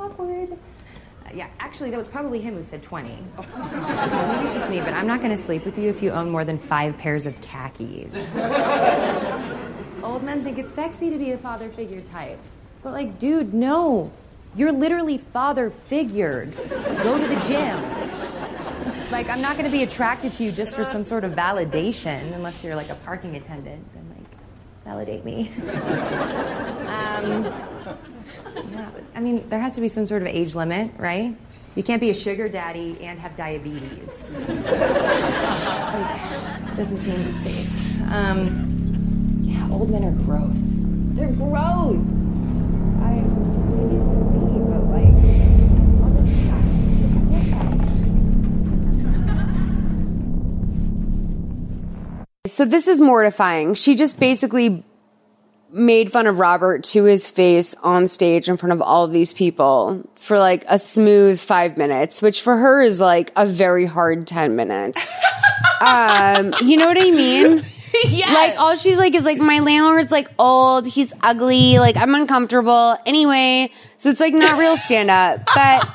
Awkward. 0.00 0.50
Uh, 0.52 1.30
yeah, 1.32 1.48
actually, 1.60 1.90
that 1.90 1.96
was 1.96 2.08
probably 2.08 2.40
him 2.40 2.54
who 2.54 2.62
said 2.64 2.82
20. 2.82 3.08
Maybe 3.08 3.24
it's 3.38 4.52
just 4.52 4.68
me, 4.68 4.80
but 4.80 4.92
I'm 4.92 5.06
not 5.06 5.20
going 5.20 5.30
to 5.30 5.40
sleep 5.40 5.64
with 5.64 5.78
you 5.78 5.88
if 5.88 6.02
you 6.02 6.10
own 6.10 6.28
more 6.28 6.44
than 6.44 6.58
five 6.58 6.98
pairs 6.98 7.24
of 7.24 7.40
khakis. 7.40 8.12
Old 10.02 10.24
men 10.24 10.42
think 10.42 10.58
it's 10.58 10.74
sexy 10.74 11.08
to 11.10 11.18
be 11.18 11.30
a 11.30 11.38
father 11.38 11.70
figure 11.70 12.00
type. 12.00 12.38
But, 12.82 12.92
like, 12.92 13.20
dude, 13.20 13.54
no. 13.54 14.10
You're 14.56 14.72
literally 14.72 15.18
father 15.18 15.70
figured. 15.70 16.52
Go 16.56 17.18
to 17.18 17.26
the 17.28 17.40
gym. 17.46 19.10
Like, 19.12 19.28
I'm 19.28 19.40
not 19.40 19.56
going 19.56 19.70
to 19.70 19.76
be 19.76 19.84
attracted 19.84 20.32
to 20.32 20.44
you 20.44 20.50
just 20.50 20.74
for 20.74 20.84
some 20.84 21.04
sort 21.04 21.22
of 21.22 21.32
validation, 21.32 22.34
unless 22.34 22.64
you're 22.64 22.74
like 22.74 22.88
a 22.88 22.96
parking 22.96 23.36
attendant. 23.36 23.86
Validate 24.86 25.24
me. 25.24 25.48
um, 25.58 27.44
yeah, 28.70 28.88
I 29.16 29.20
mean, 29.20 29.48
there 29.48 29.58
has 29.58 29.74
to 29.74 29.80
be 29.80 29.88
some 29.88 30.06
sort 30.06 30.22
of 30.22 30.28
age 30.28 30.54
limit, 30.54 30.92
right? 30.96 31.36
You 31.74 31.82
can't 31.82 32.00
be 32.00 32.08
a 32.10 32.14
sugar 32.14 32.48
daddy 32.48 32.96
and 33.00 33.18
have 33.18 33.34
diabetes. 33.34 34.32
Like, 35.92 36.76
doesn't 36.76 36.98
seem 36.98 37.34
safe. 37.34 38.00
Um, 38.12 39.40
yeah, 39.42 39.68
old 39.72 39.90
men 39.90 40.04
are 40.04 40.12
gross. 40.24 40.84
They're 41.14 41.32
gross. 41.32 42.06
I 43.02 43.24
So 52.46 52.64
this 52.64 52.88
is 52.88 53.00
mortifying. 53.00 53.74
She 53.74 53.96
just 53.96 54.18
basically 54.18 54.84
made 55.72 56.12
fun 56.12 56.26
of 56.26 56.38
Robert 56.38 56.84
to 56.84 57.04
his 57.04 57.28
face 57.28 57.74
on 57.82 58.06
stage 58.06 58.48
in 58.48 58.56
front 58.56 58.72
of 58.72 58.80
all 58.80 59.04
of 59.04 59.12
these 59.12 59.32
people 59.32 60.08
for 60.16 60.38
like 60.38 60.64
a 60.68 60.78
smooth 60.78 61.38
five 61.38 61.76
minutes, 61.76 62.22
which 62.22 62.42
for 62.42 62.56
her 62.56 62.82
is 62.82 63.00
like 63.00 63.32
a 63.36 63.44
very 63.44 63.84
hard 63.84 64.26
10 64.26 64.56
minutes. 64.56 65.12
Um, 65.78 66.54
you 66.62 66.78
know 66.78 66.86
what 66.86 66.96
I 66.98 67.10
mean? 67.10 67.62
Like 68.36 68.58
all 68.58 68.76
she's 68.76 68.98
like 68.98 69.14
is 69.14 69.24
like 69.24 69.38
my 69.38 69.60
landlord's 69.60 70.10
like 70.10 70.28
old, 70.38 70.86
he's 70.86 71.12
ugly, 71.22 71.78
like 71.78 71.96
I'm 71.96 72.14
uncomfortable. 72.14 72.96
Anyway, 73.06 73.70
so 73.96 74.10
it's 74.10 74.20
like 74.20 74.34
not 74.34 74.58
real 74.58 74.76
stand 74.76 75.10
up. 75.10 75.48
But 75.54 75.88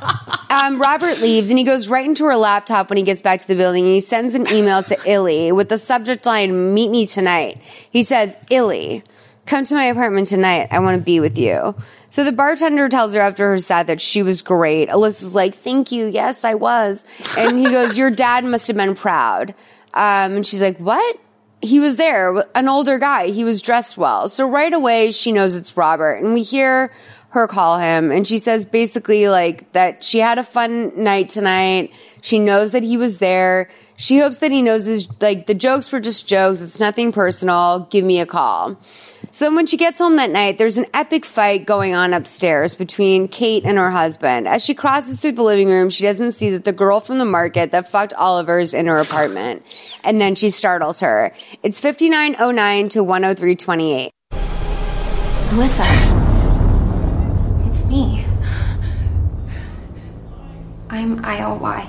um, 0.49 0.81
Robert 0.81 1.19
leaves 1.19 1.49
and 1.49 1.59
he 1.59 1.63
goes 1.63 1.87
right 1.87 2.05
into 2.05 2.25
her 2.25 2.35
laptop 2.35 2.89
when 2.89 2.97
he 2.97 3.03
gets 3.03 3.21
back 3.21 3.39
to 3.41 3.47
the 3.47 3.55
building 3.55 3.85
and 3.85 3.93
he 3.93 4.01
sends 4.01 4.33
an 4.33 4.47
email 4.51 4.81
to 4.83 4.97
Illy 5.05 5.51
with 5.51 5.69
the 5.69 5.77
subject 5.77 6.25
line 6.25 6.73
"Meet 6.73 6.89
me 6.89 7.05
tonight." 7.05 7.59
He 7.91 8.03
says, 8.03 8.37
"Illy, 8.49 9.03
come 9.45 9.65
to 9.65 9.75
my 9.75 9.85
apartment 9.85 10.27
tonight. 10.27 10.69
I 10.71 10.79
want 10.79 10.97
to 10.97 11.03
be 11.03 11.19
with 11.19 11.37
you." 11.37 11.75
So 12.09 12.23
the 12.23 12.31
bartender 12.33 12.89
tells 12.89 13.13
her 13.13 13.21
after 13.21 13.49
her 13.49 13.57
set 13.57 13.87
that 13.87 14.01
she 14.01 14.23
was 14.23 14.41
great. 14.41 14.89
Alyssa's 14.89 15.35
like, 15.35 15.53
"Thank 15.55 15.91
you. 15.91 16.07
Yes, 16.07 16.43
I 16.43 16.55
was." 16.55 17.05
And 17.37 17.59
he 17.59 17.65
goes, 17.65 17.97
"Your 17.97 18.09
dad 18.11 18.43
must 18.43 18.67
have 18.67 18.77
been 18.77 18.95
proud." 18.95 19.53
Um, 19.93 20.37
and 20.37 20.47
she's 20.47 20.61
like, 20.61 20.77
"What?" 20.77 21.17
He 21.62 21.80
was 21.80 21.97
there, 21.97 22.43
an 22.56 22.67
older 22.67 22.97
guy. 22.97 23.28
He 23.28 23.43
was 23.43 23.62
dressed 23.62 23.97
well. 23.97 24.28
So 24.28 24.50
right 24.50 24.74
away, 24.74 25.12
she 25.12 25.32
knows 25.32 25.56
it's 25.56 25.78
Robert. 25.78 26.24
And 26.24 26.34
we 26.34 26.43
hear 26.43 26.91
her 27.30 27.47
call 27.47 27.78
him. 27.78 28.12
And 28.12 28.28
she 28.28 28.38
says 28.39 28.65
basically 28.65 29.30
like 29.30 29.71
that 29.71 30.04
she 30.04 30.19
had 30.19 30.38
a 30.38 30.43
fun 30.43 30.91
night 31.02 31.30
tonight. 31.30 31.91
She 32.21 32.39
knows 32.39 32.71
that 32.74 32.84
he 32.84 32.97
was 32.97 33.19
there. 33.19 33.69
She 33.95 34.17
hopes 34.19 34.38
that 34.38 34.52
he 34.52 34.63
knows 34.63 34.86
his, 34.86 35.08
like, 35.21 35.45
the 35.45 35.54
jokes 35.54 35.91
were 35.91 36.00
just 36.00 36.28
jokes. 36.28 36.60
It's 36.60 36.80
nothing 36.80 37.12
personal. 37.12 37.88
Give 37.91 38.04
me 38.04 38.19
a 38.19 38.26
call. 38.26 38.78
So 39.34 39.46
then 39.46 39.56
when 39.56 39.65
she 39.65 39.78
gets 39.78 40.00
home 40.00 40.17
that 40.17 40.30
night, 40.30 40.58
there's 40.58 40.76
an 40.76 40.88
epic 40.94 41.26
fight 41.26 41.65
going 41.65 41.96
on 41.96 42.13
upstairs 42.13 42.76
between 42.76 43.30
Kate 43.30 43.63
and 43.63 43.78
her 43.78 43.89
husband. 43.89 44.46
As 44.46 44.62
she 44.62 44.74
crosses 44.74 45.22
through 45.22 45.32
the 45.32 45.41
living 45.41 45.70
room, 45.70 45.89
she 45.89 46.04
doesn't 46.04 46.34
see 46.34 46.50
that 46.50 46.65
the 46.65 46.74
girl 46.74 47.00
from 47.00 47.17
the 47.17 47.24
market 47.24 47.72
that 47.72 47.89
fucked 47.89 48.13
Oliver's 48.15 48.74
in 48.74 48.88
her 48.88 48.98
apartment. 48.98 49.65
And 50.04 50.20
then 50.20 50.36
she 50.36 50.50
startles 50.50 51.00
her. 51.00 51.32
It's 51.63 51.80
5909 51.80 52.89
to 52.89 53.00
10328. 53.00 54.12
Melissa. 55.54 55.86
It's 57.70 57.86
me. 57.86 58.26
I'm 60.89 61.24
ILY. 61.24 61.88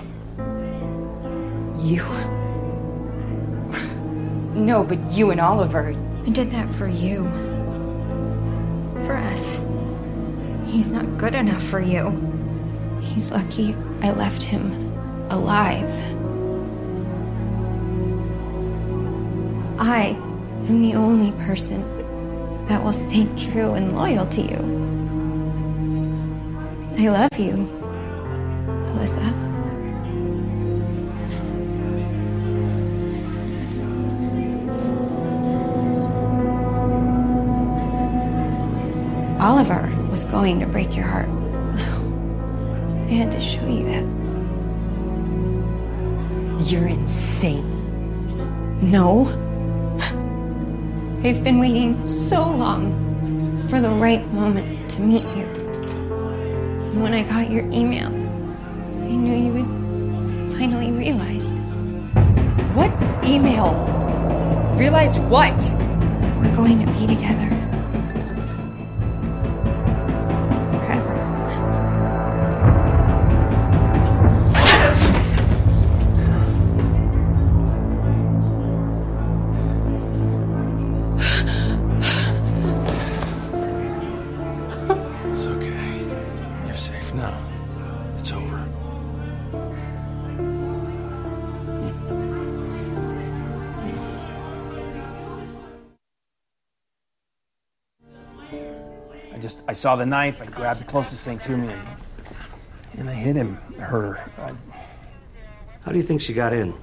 You? 1.80 2.04
No, 4.54 4.84
but 4.84 5.10
you 5.10 5.32
and 5.32 5.40
Oliver. 5.40 5.92
I 6.26 6.30
did 6.30 6.50
that 6.52 6.72
for 6.72 6.86
you. 6.86 7.24
For 9.04 9.16
us. 9.16 9.60
He's 10.64 10.92
not 10.92 11.18
good 11.18 11.34
enough 11.34 11.62
for 11.62 11.80
you. 11.80 12.10
He's 13.00 13.32
lucky 13.32 13.74
I 14.02 14.12
left 14.12 14.42
him 14.42 14.70
alive. 15.30 15.90
I 19.78 20.16
am 20.68 20.80
the 20.80 20.94
only 20.94 21.32
person 21.44 21.82
that 22.66 22.82
will 22.82 22.92
stay 22.92 23.26
true 23.36 23.74
and 23.74 23.96
loyal 23.96 24.26
to 24.26 24.40
you. 24.42 24.82
I 26.98 27.08
love 27.08 27.38
you, 27.38 27.68
Alyssa. 28.94 29.51
Oliver 39.42 39.90
was 40.08 40.24
going 40.24 40.60
to 40.60 40.66
break 40.66 40.94
your 40.94 41.04
heart. 41.04 41.28
I 43.08 43.12
had 43.12 43.32
to 43.32 43.40
show 43.40 43.66
you 43.66 43.84
that. 43.86 44.04
You're 46.70 46.86
insane. 46.86 47.66
No. 48.80 49.26
I've 51.24 51.42
been 51.42 51.58
waiting 51.58 52.06
so 52.06 52.38
long 52.38 53.66
for 53.68 53.80
the 53.80 53.90
right 53.90 54.24
moment 54.32 54.88
to 54.90 55.02
meet 55.02 55.24
you. 55.36 55.46
And 56.92 57.02
when 57.02 57.12
I 57.12 57.24
got 57.24 57.50
your 57.50 57.64
email, 57.72 58.06
I 58.06 59.16
knew 59.16 59.34
you 59.34 59.52
would 59.54 60.56
finally 60.56 60.92
realized 60.92 61.58
What 62.76 62.92
email? 63.24 63.74
Realized 64.76 65.20
what? 65.24 65.58
that 65.58 66.38
we're 66.38 66.54
going 66.54 66.78
to 66.78 66.86
be 66.92 67.06
together. 67.12 67.51
I 99.72 99.74
saw 99.74 99.96
the 99.96 100.04
knife. 100.04 100.42
I 100.42 100.44
grabbed 100.44 100.82
the 100.82 100.84
closest 100.84 101.24
thing 101.24 101.38
to 101.38 101.56
me, 101.56 101.66
and, 101.66 101.88
and 102.98 103.08
I 103.08 103.14
hit 103.14 103.34
him. 103.36 103.54
Her. 103.78 104.22
I, 104.36 104.52
How 105.82 105.92
do 105.92 105.96
you 105.96 106.02
think 106.02 106.20
she 106.20 106.34
got 106.34 106.52
in? 106.52 106.74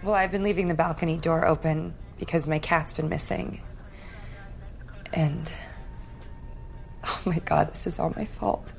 Well, 0.00 0.14
I've 0.14 0.30
been 0.30 0.44
leaving 0.44 0.68
the 0.68 0.74
balcony 0.74 1.16
door 1.16 1.44
open 1.44 1.92
because 2.20 2.46
my 2.46 2.60
cat's 2.60 2.92
been 2.92 3.08
missing. 3.08 3.62
And. 5.12 5.50
Oh 7.02 7.22
my 7.24 7.40
god, 7.40 7.74
this 7.74 7.88
is 7.88 7.98
all 7.98 8.12
my 8.14 8.26
fault. 8.26 8.74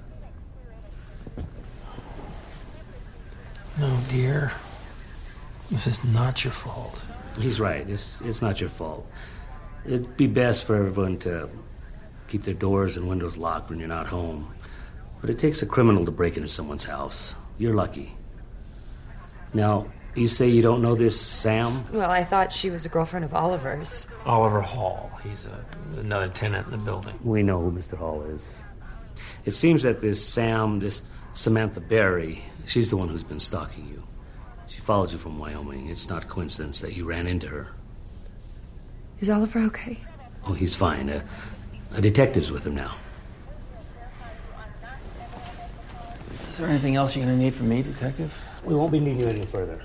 no, 3.77 3.99
dear. 4.07 4.53
This 5.69 5.87
is 5.87 6.05
not 6.05 6.45
your 6.45 6.53
fault. 6.53 7.03
He's 7.37 7.59
right. 7.59 7.89
It's, 7.89 8.21
it's 8.21 8.41
not 8.41 8.61
your 8.61 8.69
fault. 8.69 9.05
It'd 9.85 10.17
be 10.17 10.27
best 10.27 10.65
for 10.65 10.75
everyone 10.75 11.17
to 11.19 11.49
keep 12.27 12.43
their 12.43 12.53
doors 12.53 12.97
and 12.97 13.07
windows 13.07 13.37
locked 13.37 13.69
when 13.69 13.79
you're 13.79 13.87
not 13.87 14.07
home. 14.07 14.53
But 15.21 15.29
it 15.29 15.39
takes 15.39 15.61
a 15.61 15.65
criminal 15.65 16.05
to 16.05 16.11
break 16.11 16.37
into 16.37 16.47
someone's 16.47 16.83
house. 16.83 17.35
You're 17.57 17.73
lucky. 17.73 18.15
Now, 19.53 19.87
you 20.15 20.27
say 20.27 20.47
you 20.47 20.61
don't 20.61 20.81
know 20.81 20.95
this 20.95 21.19
Sam? 21.19 21.83
Well, 21.91 22.09
I 22.09 22.23
thought 22.23 22.51
she 22.53 22.69
was 22.69 22.85
a 22.85 22.89
girlfriend 22.89 23.25
of 23.25 23.33
Oliver's. 23.33 24.07
Oliver 24.25 24.61
Hall. 24.61 25.11
He's 25.23 25.45
a, 25.45 25.65
another 25.99 26.27
tenant 26.27 26.65
in 26.65 26.71
the 26.71 26.77
building. 26.77 27.17
We 27.23 27.43
know 27.43 27.61
who 27.61 27.71
Mr. 27.71 27.97
Hall 27.97 28.23
is. 28.23 28.63
It 29.45 29.51
seems 29.51 29.83
that 29.83 30.01
this 30.01 30.25
Sam, 30.25 30.79
this 30.79 31.03
Samantha 31.33 31.81
Berry, 31.81 32.43
she's 32.65 32.89
the 32.89 32.97
one 32.97 33.09
who's 33.09 33.23
been 33.23 33.39
stalking 33.39 33.87
you. 33.87 34.03
She 34.67 34.81
followed 34.81 35.11
you 35.11 35.17
from 35.17 35.39
Wyoming. 35.39 35.87
It's 35.89 36.09
not 36.09 36.27
coincidence 36.27 36.79
that 36.81 36.93
you 36.93 37.05
ran 37.05 37.27
into 37.27 37.47
her. 37.47 37.67
Is 39.21 39.29
Oliver 39.29 39.59
okay? 39.59 39.97
Oh, 40.45 40.53
he's 40.53 40.75
fine. 40.75 41.09
Uh, 41.09 41.21
a 41.93 42.01
detective's 42.01 42.51
with 42.51 42.65
him 42.65 42.75
now. 42.75 42.95
Is 46.49 46.57
there 46.57 46.67
anything 46.67 46.95
else 46.95 47.15
you're 47.15 47.25
going 47.25 47.37
to 47.37 47.43
need 47.43 47.53
from 47.53 47.69
me, 47.69 47.81
Detective? 47.81 48.33
We 48.63 48.75
won't 48.75 48.91
be 48.91 48.99
needing 48.99 49.19
you 49.21 49.27
any 49.27 49.45
further. 49.45 49.81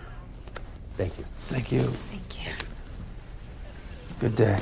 Thank 0.94 1.18
you. 1.18 1.24
Thank 1.46 1.72
you. 1.72 1.82
Thank 1.82 2.46
you. 2.46 2.52
Good 4.20 4.36
day. 4.36 4.60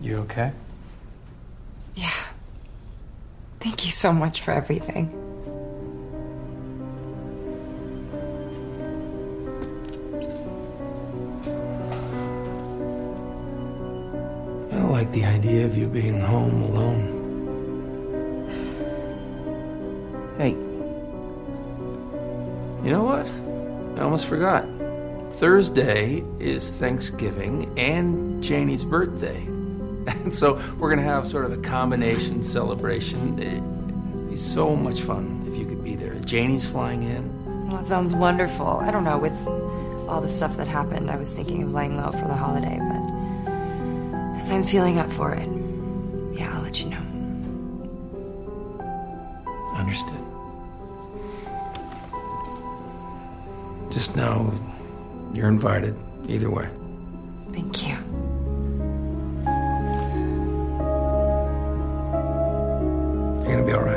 You 0.00 0.18
okay? 0.18 0.52
Yeah. 1.96 2.10
Thank 3.58 3.84
you 3.84 3.90
so 3.90 4.12
much 4.12 4.40
for 4.42 4.52
everything. 4.52 5.33
Like 15.04 15.12
the 15.12 15.24
idea 15.26 15.66
of 15.66 15.76
you 15.76 15.86
being 15.86 16.18
home 16.18 16.62
alone. 16.62 17.10
Hey. 20.38 20.52
You 22.82 22.90
know 22.90 23.04
what? 23.04 23.26
I 23.98 24.02
almost 24.02 24.26
forgot. 24.26 24.66
Thursday 25.32 26.24
is 26.38 26.70
Thanksgiving 26.70 27.70
and 27.78 28.42
Janie's 28.42 28.84
birthday. 28.84 29.46
And 30.06 30.32
so 30.32 30.54
we're 30.78 30.88
going 30.88 30.98
to 30.98 31.10
have 31.10 31.26
sort 31.26 31.44
of 31.44 31.52
a 31.52 31.58
combination 31.58 32.42
celebration. 32.42 33.38
It'd 33.38 34.30
be 34.30 34.36
so 34.36 34.74
much 34.76 35.00
fun 35.00 35.44
if 35.46 35.58
you 35.58 35.66
could 35.66 35.84
be 35.84 35.96
there. 35.96 36.14
Janie's 36.20 36.66
flying 36.66 37.02
in. 37.02 37.68
Well, 37.68 37.78
that 37.78 37.86
sounds 37.86 38.14
wonderful. 38.14 38.66
I 38.66 38.90
don't 38.90 39.04
know, 39.04 39.18
with 39.18 39.46
all 40.08 40.20
the 40.22 40.28
stuff 40.28 40.56
that 40.58 40.68
happened, 40.68 41.10
I 41.10 41.16
was 41.16 41.32
thinking 41.32 41.62
of 41.62 41.72
laying 41.72 41.96
low 41.98 42.10
for 42.10 42.26
the 42.26 42.34
holiday, 42.34 42.78
but 42.78 43.03
if 44.44 44.52
I'm 44.52 44.62
feeling 44.62 44.98
up 44.98 45.10
for 45.10 45.32
it, 45.32 45.48
yeah, 46.38 46.54
I'll 46.54 46.62
let 46.62 46.82
you 46.82 46.90
know. 46.90 47.00
Understood. 49.74 50.20
Just 53.90 54.14
know 54.16 54.52
you're 55.32 55.48
invited 55.48 55.96
either 56.28 56.50
way. 56.50 56.68
Thank 57.52 57.88
you. 57.88 57.94
You're 63.44 63.56
gonna 63.56 63.64
be 63.64 63.72
all 63.72 63.82
right. 63.82 63.93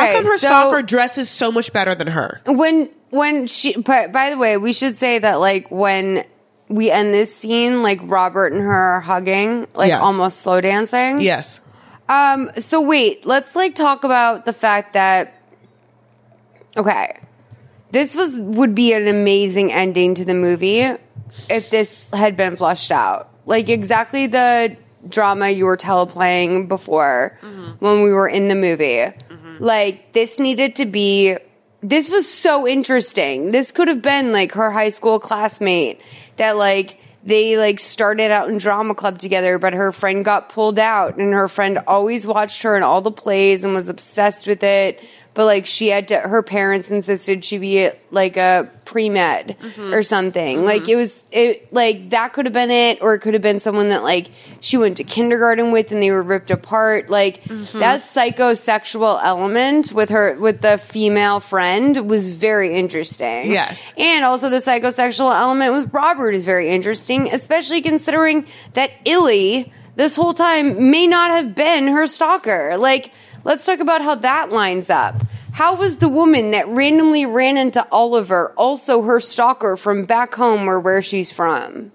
How 0.00 0.12
come 0.14 0.24
her 0.24 0.38
so- 0.38 0.46
stalker 0.46 0.82
dresses 0.82 1.28
so 1.30 1.50
much 1.52 1.72
better 1.72 1.94
than 1.94 2.08
her? 2.08 2.40
when 2.46 2.88
when 3.10 3.46
she 3.46 3.76
but 3.76 4.12
by 4.12 4.30
the 4.30 4.36
way 4.38 4.56
we 4.56 4.72
should 4.72 4.96
say 4.96 5.18
that 5.18 5.34
like 5.40 5.70
when 5.70 6.24
we 6.68 6.90
end 6.90 7.12
this 7.12 7.34
scene 7.34 7.82
like 7.82 7.98
robert 8.04 8.52
and 8.52 8.62
her 8.62 8.72
are 8.72 9.00
hugging 9.00 9.66
like 9.74 9.88
Yeah. 9.88 9.98
almost 10.00 10.40
slow 10.42 10.60
dancing 10.60 11.20
Yes. 11.20 11.60
um 12.08 12.50
so 12.58 12.80
wait 12.80 13.26
let's 13.26 13.56
like 13.56 13.74
talk 13.74 14.04
about 14.04 14.44
the 14.46 14.52
fact 14.52 14.92
that 14.92 15.34
okay 16.76 17.18
this 17.90 18.14
was 18.14 18.38
would 18.40 18.74
be 18.74 18.92
an 18.92 19.08
amazing 19.08 19.72
ending 19.72 20.14
to 20.14 20.24
the 20.24 20.34
movie 20.34 20.86
if 21.48 21.70
this 21.70 22.08
had 22.10 22.36
been 22.36 22.56
flushed 22.56 22.92
out 22.92 23.28
like 23.46 23.68
exactly 23.68 24.26
the 24.28 24.76
drama 25.08 25.48
you 25.48 25.64
were 25.64 25.76
teleplaying 25.76 26.68
before 26.68 27.36
when 27.80 28.02
we 28.02 28.12
were 28.12 28.28
in 28.28 28.48
the 28.48 28.54
movie 28.54 29.06
like 29.60 30.12
this 30.12 30.38
needed 30.38 30.76
to 30.76 30.86
be 30.86 31.36
this 31.82 32.10
was 32.10 32.30
so 32.30 32.66
interesting. 32.68 33.52
This 33.52 33.72
could 33.72 33.88
have 33.88 34.02
been 34.02 34.32
like 34.32 34.52
her 34.52 34.70
high 34.70 34.90
school 34.90 35.18
classmate 35.18 36.00
that 36.36 36.56
like 36.56 36.98
they 37.24 37.56
like 37.56 37.78
started 37.78 38.30
out 38.30 38.48
in 38.48 38.56
drama 38.56 38.94
club 38.94 39.18
together 39.18 39.58
but 39.58 39.74
her 39.74 39.92
friend 39.92 40.24
got 40.24 40.48
pulled 40.48 40.78
out 40.78 41.18
and 41.18 41.34
her 41.34 41.48
friend 41.48 41.78
always 41.86 42.26
watched 42.26 42.62
her 42.62 42.76
in 42.76 42.82
all 42.82 43.02
the 43.02 43.10
plays 43.10 43.64
and 43.64 43.74
was 43.74 43.90
obsessed 43.90 44.46
with 44.46 44.62
it 44.62 45.02
but 45.34 45.44
like 45.44 45.66
she 45.66 45.88
had 45.88 46.08
to 46.08 46.18
her 46.18 46.42
parents 46.42 46.90
insisted 46.90 47.44
she 47.44 47.58
be 47.58 47.90
like 48.10 48.36
a 48.36 48.68
pre-med 48.84 49.56
mm-hmm. 49.60 49.94
or 49.94 50.02
something. 50.02 50.58
Mm-hmm. 50.58 50.66
Like 50.66 50.88
it 50.88 50.96
was 50.96 51.24
it 51.30 51.72
like 51.72 52.10
that 52.10 52.32
could 52.32 52.46
have 52.46 52.52
been 52.52 52.70
it 52.70 52.98
or 53.00 53.14
it 53.14 53.20
could 53.20 53.34
have 53.34 53.42
been 53.42 53.60
someone 53.60 53.90
that 53.90 54.02
like 54.02 54.30
she 54.60 54.76
went 54.76 54.96
to 54.96 55.04
kindergarten 55.04 55.70
with 55.70 55.92
and 55.92 56.02
they 56.02 56.10
were 56.10 56.22
ripped 56.22 56.50
apart. 56.50 57.08
Like 57.08 57.44
mm-hmm. 57.44 57.78
that 57.78 58.00
psychosexual 58.00 59.20
element 59.22 59.92
with 59.92 60.08
her 60.10 60.34
with 60.34 60.60
the 60.60 60.78
female 60.78 61.38
friend 61.38 62.08
was 62.08 62.28
very 62.28 62.76
interesting. 62.76 63.50
Yes. 63.50 63.94
and 63.96 64.24
also 64.24 64.50
the 64.50 64.56
psychosexual 64.56 65.34
element 65.34 65.72
with 65.72 65.94
robert 65.94 66.32
is 66.32 66.44
very 66.44 66.68
interesting 66.70 67.32
especially 67.32 67.82
considering 67.82 68.46
that 68.74 68.90
illy 69.04 69.72
this 70.00 70.16
whole 70.16 70.32
time 70.32 70.90
may 70.90 71.06
not 71.06 71.30
have 71.30 71.54
been 71.54 71.86
her 71.88 72.06
stalker. 72.06 72.76
Like 72.78 73.12
let's 73.44 73.64
talk 73.64 73.80
about 73.80 74.02
how 74.02 74.14
that 74.14 74.50
lines 74.50 74.90
up 74.90 75.22
how 75.52 75.74
was 75.74 75.96
the 75.96 76.08
woman 76.08 76.52
that 76.52 76.68
randomly 76.68 77.26
ran 77.26 77.56
into 77.56 77.86
Oliver 77.90 78.52
also 78.56 79.02
her 79.02 79.20
stalker 79.20 79.76
from 79.76 80.04
back 80.04 80.34
home 80.34 80.68
or 80.68 80.78
where 80.78 81.02
she's 81.02 81.30
from? 81.30 81.92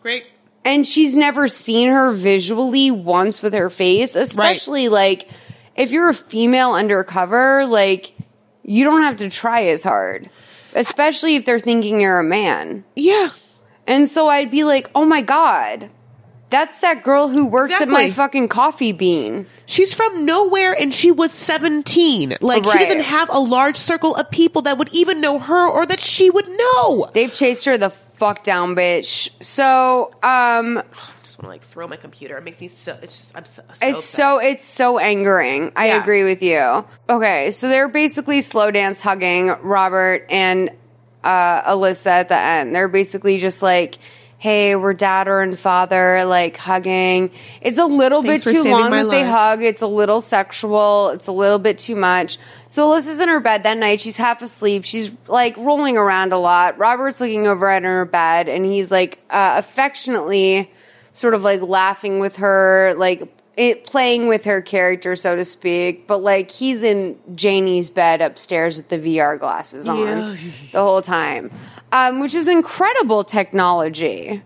Great. 0.00 0.24
And 0.64 0.86
she's 0.86 1.14
never 1.14 1.48
seen 1.48 1.90
her 1.90 2.12
visually 2.12 2.90
once 2.90 3.42
with 3.42 3.54
her 3.54 3.70
face, 3.70 4.16
especially 4.16 4.88
like 4.88 5.28
if 5.76 5.92
you're 5.92 6.08
a 6.08 6.14
female 6.14 6.72
undercover, 6.72 7.66
like 7.66 8.14
you 8.62 8.84
don't 8.84 9.02
have 9.02 9.18
to 9.18 9.28
try 9.28 9.66
as 9.66 9.84
hard, 9.84 10.30
especially 10.74 11.36
if 11.36 11.44
they're 11.44 11.58
thinking 11.58 12.00
you're 12.00 12.20
a 12.20 12.24
man. 12.24 12.84
Yeah. 12.94 13.30
And 13.86 14.08
so 14.08 14.28
I'd 14.28 14.50
be 14.50 14.64
like, 14.64 14.90
oh 14.94 15.04
my 15.04 15.22
God, 15.22 15.90
that's 16.56 16.80
that 16.80 17.02
girl 17.02 17.28
who 17.28 17.44
works 17.44 17.78
at 17.80 17.88
my 17.88 18.10
fucking 18.10 18.48
coffee 18.48 18.92
bean. 18.92 19.46
She's 19.66 19.92
from 19.92 20.24
nowhere 20.24 20.72
and 20.72 20.92
she 20.92 21.10
was 21.10 21.30
17. 21.32 22.36
Like, 22.40 22.64
she 22.64 22.70
Right. 22.70 22.78
doesn't 22.80 23.00
have 23.02 23.28
a 23.30 23.38
large 23.38 23.76
circle 23.76 24.14
of 24.14 24.30
people 24.30 24.62
that 24.62 24.78
would 24.78 24.88
even 24.92 25.20
know 25.20 25.38
her 25.38 25.68
or 25.68 25.84
that 25.86 26.00
she 26.00 26.30
would 26.30 26.48
know. 26.48 27.10
They've 27.12 27.32
chased 27.32 27.66
her 27.66 27.76
the 27.76 27.90
fuck 27.90 28.42
down, 28.42 28.74
bitch. 28.74 29.28
So, 29.42 30.06
um, 30.22 30.78
I 30.78 30.82
just 31.24 31.38
want 31.38 31.44
to 31.44 31.48
like 31.48 31.62
throw 31.62 31.86
my 31.88 31.96
computer. 31.96 32.38
It 32.38 32.44
makes 32.44 32.58
me 32.60 32.68
so, 32.68 32.96
it's 33.02 33.18
just, 33.18 33.36
I'm 33.36 33.44
so, 33.44 33.60
so 33.60 33.86
it's 33.86 33.98
upset. 33.98 34.02
so 34.02 34.38
it's 34.38 34.66
so 34.66 34.98
angering. 34.98 35.72
I 35.76 35.88
Yeah. 35.88 36.00
agree 36.00 36.24
with 36.24 36.42
you. 36.42 36.84
Okay, 37.10 37.50
so 37.50 37.68
they're 37.68 37.88
basically 37.88 38.40
slow 38.40 38.70
dance 38.70 39.02
hugging 39.02 39.48
Robert 39.62 40.24
and 40.30 40.70
uh, 41.22 41.72
Alyssa 41.74 42.06
at 42.06 42.28
the 42.28 42.38
end. 42.38 42.74
They're 42.74 42.88
basically 42.88 43.38
just 43.38 43.60
like, 43.60 43.98
"Hey, 44.46 44.76
we're 44.76 44.94
dad 44.94 45.26
and 45.26 45.58
father," 45.58 46.24
like 46.24 46.56
hugging. 46.56 47.32
It's 47.60 47.78
a 47.78 47.84
little 47.84 48.22
Thanks 48.22 48.44
bit 48.44 48.62
too 48.62 48.70
long 48.70 48.92
that 48.92 49.10
they 49.10 49.24
hug. 49.24 49.60
It's 49.62 49.82
a 49.82 49.88
little 49.88 50.20
sexual. 50.20 51.08
It's 51.10 51.26
a 51.26 51.32
little 51.32 51.58
bit 51.58 51.78
too 51.78 51.96
much. 51.96 52.38
So 52.68 52.88
Alyssa's 52.88 53.18
in 53.18 53.28
her 53.28 53.40
bed 53.40 53.64
that 53.64 53.76
night. 53.76 54.00
She's 54.00 54.16
half 54.16 54.42
asleep. 54.42 54.84
She's 54.84 55.10
like 55.26 55.56
rolling 55.56 55.96
around 55.96 56.32
a 56.32 56.38
lot. 56.38 56.78
Robert's 56.78 57.20
looking 57.20 57.48
over 57.48 57.68
at 57.68 57.82
her 57.82 58.04
bed, 58.04 58.48
and 58.48 58.64
he's 58.64 58.92
like 58.92 59.18
uh, 59.30 59.54
affectionately 59.56 60.70
sort 61.10 61.34
of 61.34 61.42
like 61.42 61.60
laughing 61.62 62.20
with 62.20 62.36
her, 62.36 62.94
like 62.96 63.22
it, 63.56 63.84
playing 63.84 64.28
with 64.28 64.44
her 64.44 64.60
character, 64.60 65.16
so 65.16 65.34
to 65.34 65.44
speak. 65.44 66.06
But 66.06 66.18
like 66.18 66.50
he's 66.50 66.82
in 66.82 67.18
Janie's 67.34 67.90
bed 67.90 68.20
upstairs 68.20 68.76
with 68.76 68.88
the 68.90 68.98
VR 68.98 69.38
glasses 69.40 69.88
on 69.88 69.98
Yeah. 69.98 70.36
the 70.72 70.80
whole 70.82 71.02
time, 71.02 71.50
um, 71.92 72.20
which 72.20 72.34
is 72.34 72.48
incredible 72.48 73.24
technology. 73.24 74.42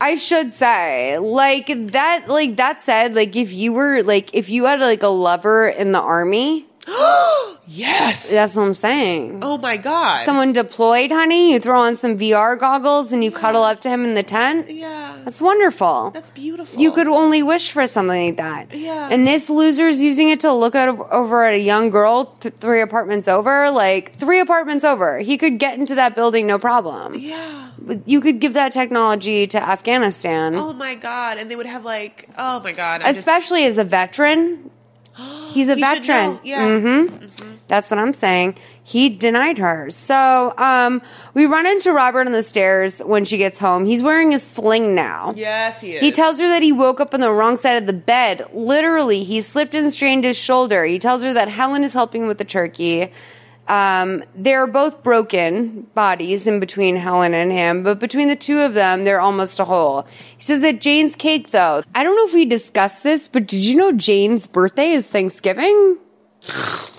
I 0.00 0.16
should 0.16 0.52
say, 0.52 1.16
like 1.18 1.68
that, 1.92 2.24
like 2.26 2.56
that 2.56 2.82
said, 2.82 3.14
like 3.14 3.36
if 3.36 3.52
you 3.52 3.72
were 3.72 4.02
like 4.02 4.34
if 4.34 4.48
you 4.48 4.64
had 4.64 4.80
like 4.80 5.02
a 5.04 5.08
lover 5.08 5.68
in 5.68 5.92
the 5.92 6.00
army, 6.00 6.66
yes. 7.66 8.30
that's 8.30 8.56
what 8.56 8.62
I'm 8.64 8.74
saying. 8.74 9.38
Oh 9.42 9.58
my 9.58 9.76
God. 9.76 10.18
Someone 10.18 10.52
deployed, 10.52 11.10
honey. 11.10 11.52
You 11.52 11.60
throw 11.60 11.80
on 11.80 11.96
some 11.96 12.18
VR 12.18 12.58
goggles 12.58 13.12
and 13.12 13.22
you 13.22 13.30
cuddle 13.30 13.62
up 13.62 13.80
to 13.82 13.88
him 13.88 14.04
in 14.04 14.14
the 14.14 14.22
tent. 14.22 14.68
Yeah. 14.70 15.20
That's 15.24 15.40
wonderful. 15.40 16.10
That's 16.10 16.30
beautiful. 16.30 16.80
You 16.80 16.92
could 16.92 17.06
only 17.08 17.42
wish 17.42 17.70
for 17.72 17.86
something 17.86 18.26
like 18.28 18.36
that. 18.36 18.74
Yeah. 18.74 19.08
And 19.10 19.26
this 19.26 19.48
loser's 19.48 20.00
using 20.00 20.28
it 20.28 20.40
to 20.40 20.52
look 20.52 20.74
at 20.74 20.88
over 20.88 21.44
at 21.44 21.54
a 21.54 21.58
young 21.60 21.90
girl 21.90 22.36
th- 22.40 22.54
three 22.60 22.80
apartments 22.80 23.28
over, 23.28 23.70
like 23.70 24.16
three 24.16 24.40
apartments 24.40 24.84
over. 24.84 25.18
He 25.20 25.38
could 25.38 25.58
get 25.58 25.78
into 25.78 25.94
that 25.94 26.14
building 26.14 26.46
no 26.46 26.58
problem. 26.58 27.14
Yeah. 27.14 27.70
But 27.78 28.08
you 28.08 28.20
could 28.20 28.40
give 28.40 28.54
that 28.54 28.72
technology 28.72 29.46
to 29.48 29.62
Afghanistan, 29.62 30.54
Oh 30.56 30.72
my 30.72 30.94
God. 30.94 31.38
And 31.38 31.50
they 31.50 31.56
would 31.56 31.66
have 31.66 31.84
like, 31.84 32.28
oh 32.38 32.60
my 32.60 32.72
God. 32.72 33.02
I 33.02 33.06
just- 33.08 33.20
especially 33.20 33.64
as 33.64 33.78
a 33.78 33.84
veteran. 33.84 34.70
He's 35.52 35.68
a 35.68 35.74
He 35.74 35.80
veteran. 35.80 36.40
yeah. 36.42 36.78
hmm 36.78 37.06
That's 37.68 37.90
what 37.90 37.98
I'm 37.98 38.12
saying. 38.12 38.56
He 38.84 39.08
denied 39.08 39.58
her. 39.58 39.90
So 39.90 40.52
um, 40.58 41.00
we 41.34 41.46
run 41.46 41.66
into 41.66 41.92
Robert 41.92 42.26
on 42.26 42.32
the 42.32 42.42
stairs 42.42 43.00
when 43.00 43.24
she 43.24 43.36
gets 43.38 43.58
home. 43.58 43.86
He's 43.86 44.02
wearing 44.02 44.34
a 44.34 44.38
sling 44.38 44.94
now. 44.94 45.32
Yes, 45.36 45.80
he 45.80 45.92
is. 45.92 46.00
He 46.00 46.10
tells 46.12 46.38
her 46.40 46.48
that 46.48 46.62
he 46.62 46.72
woke 46.72 47.00
up 47.00 47.14
on 47.14 47.20
the 47.20 47.30
wrong 47.32 47.56
side 47.56 47.76
of 47.76 47.86
the 47.86 47.92
bed. 47.92 48.44
Literally, 48.52 49.22
he 49.24 49.40
slipped 49.40 49.74
and 49.74 49.92
strained 49.92 50.24
his 50.24 50.36
shoulder. 50.38 50.84
He 50.84 50.98
tells 50.98 51.22
her 51.22 51.32
that 51.32 51.48
Helen 51.48 51.84
is 51.84 51.94
helping 51.94 52.26
with 52.26 52.38
the 52.38 52.44
turkey. 52.44 53.12
Um, 53.68 54.24
they're 54.34 54.66
both 54.66 55.02
broken 55.02 55.82
bodies 55.94 56.46
in 56.46 56.60
between 56.60 56.96
Helen 56.96 57.32
and 57.32 57.52
him, 57.52 57.82
but 57.82 58.00
between 58.00 58.28
the 58.28 58.36
two 58.36 58.60
of 58.60 58.74
them, 58.74 59.04
they're 59.04 59.20
almost 59.20 59.60
a 59.60 59.64
whole. 59.64 60.06
He 60.36 60.42
says 60.42 60.60
that 60.62 60.80
Jane's 60.80 61.14
cake, 61.16 61.52
though, 61.52 61.82
I 61.94 62.02
don't 62.02 62.16
know 62.16 62.26
if 62.26 62.34
we 62.34 62.44
discussed 62.44 63.02
this, 63.02 63.28
but 63.28 63.46
did 63.46 63.64
you 63.64 63.76
know 63.76 63.92
Jane's 63.92 64.46
birthday 64.46 64.90
is 64.90 65.06
Thanksgiving? 65.06 65.98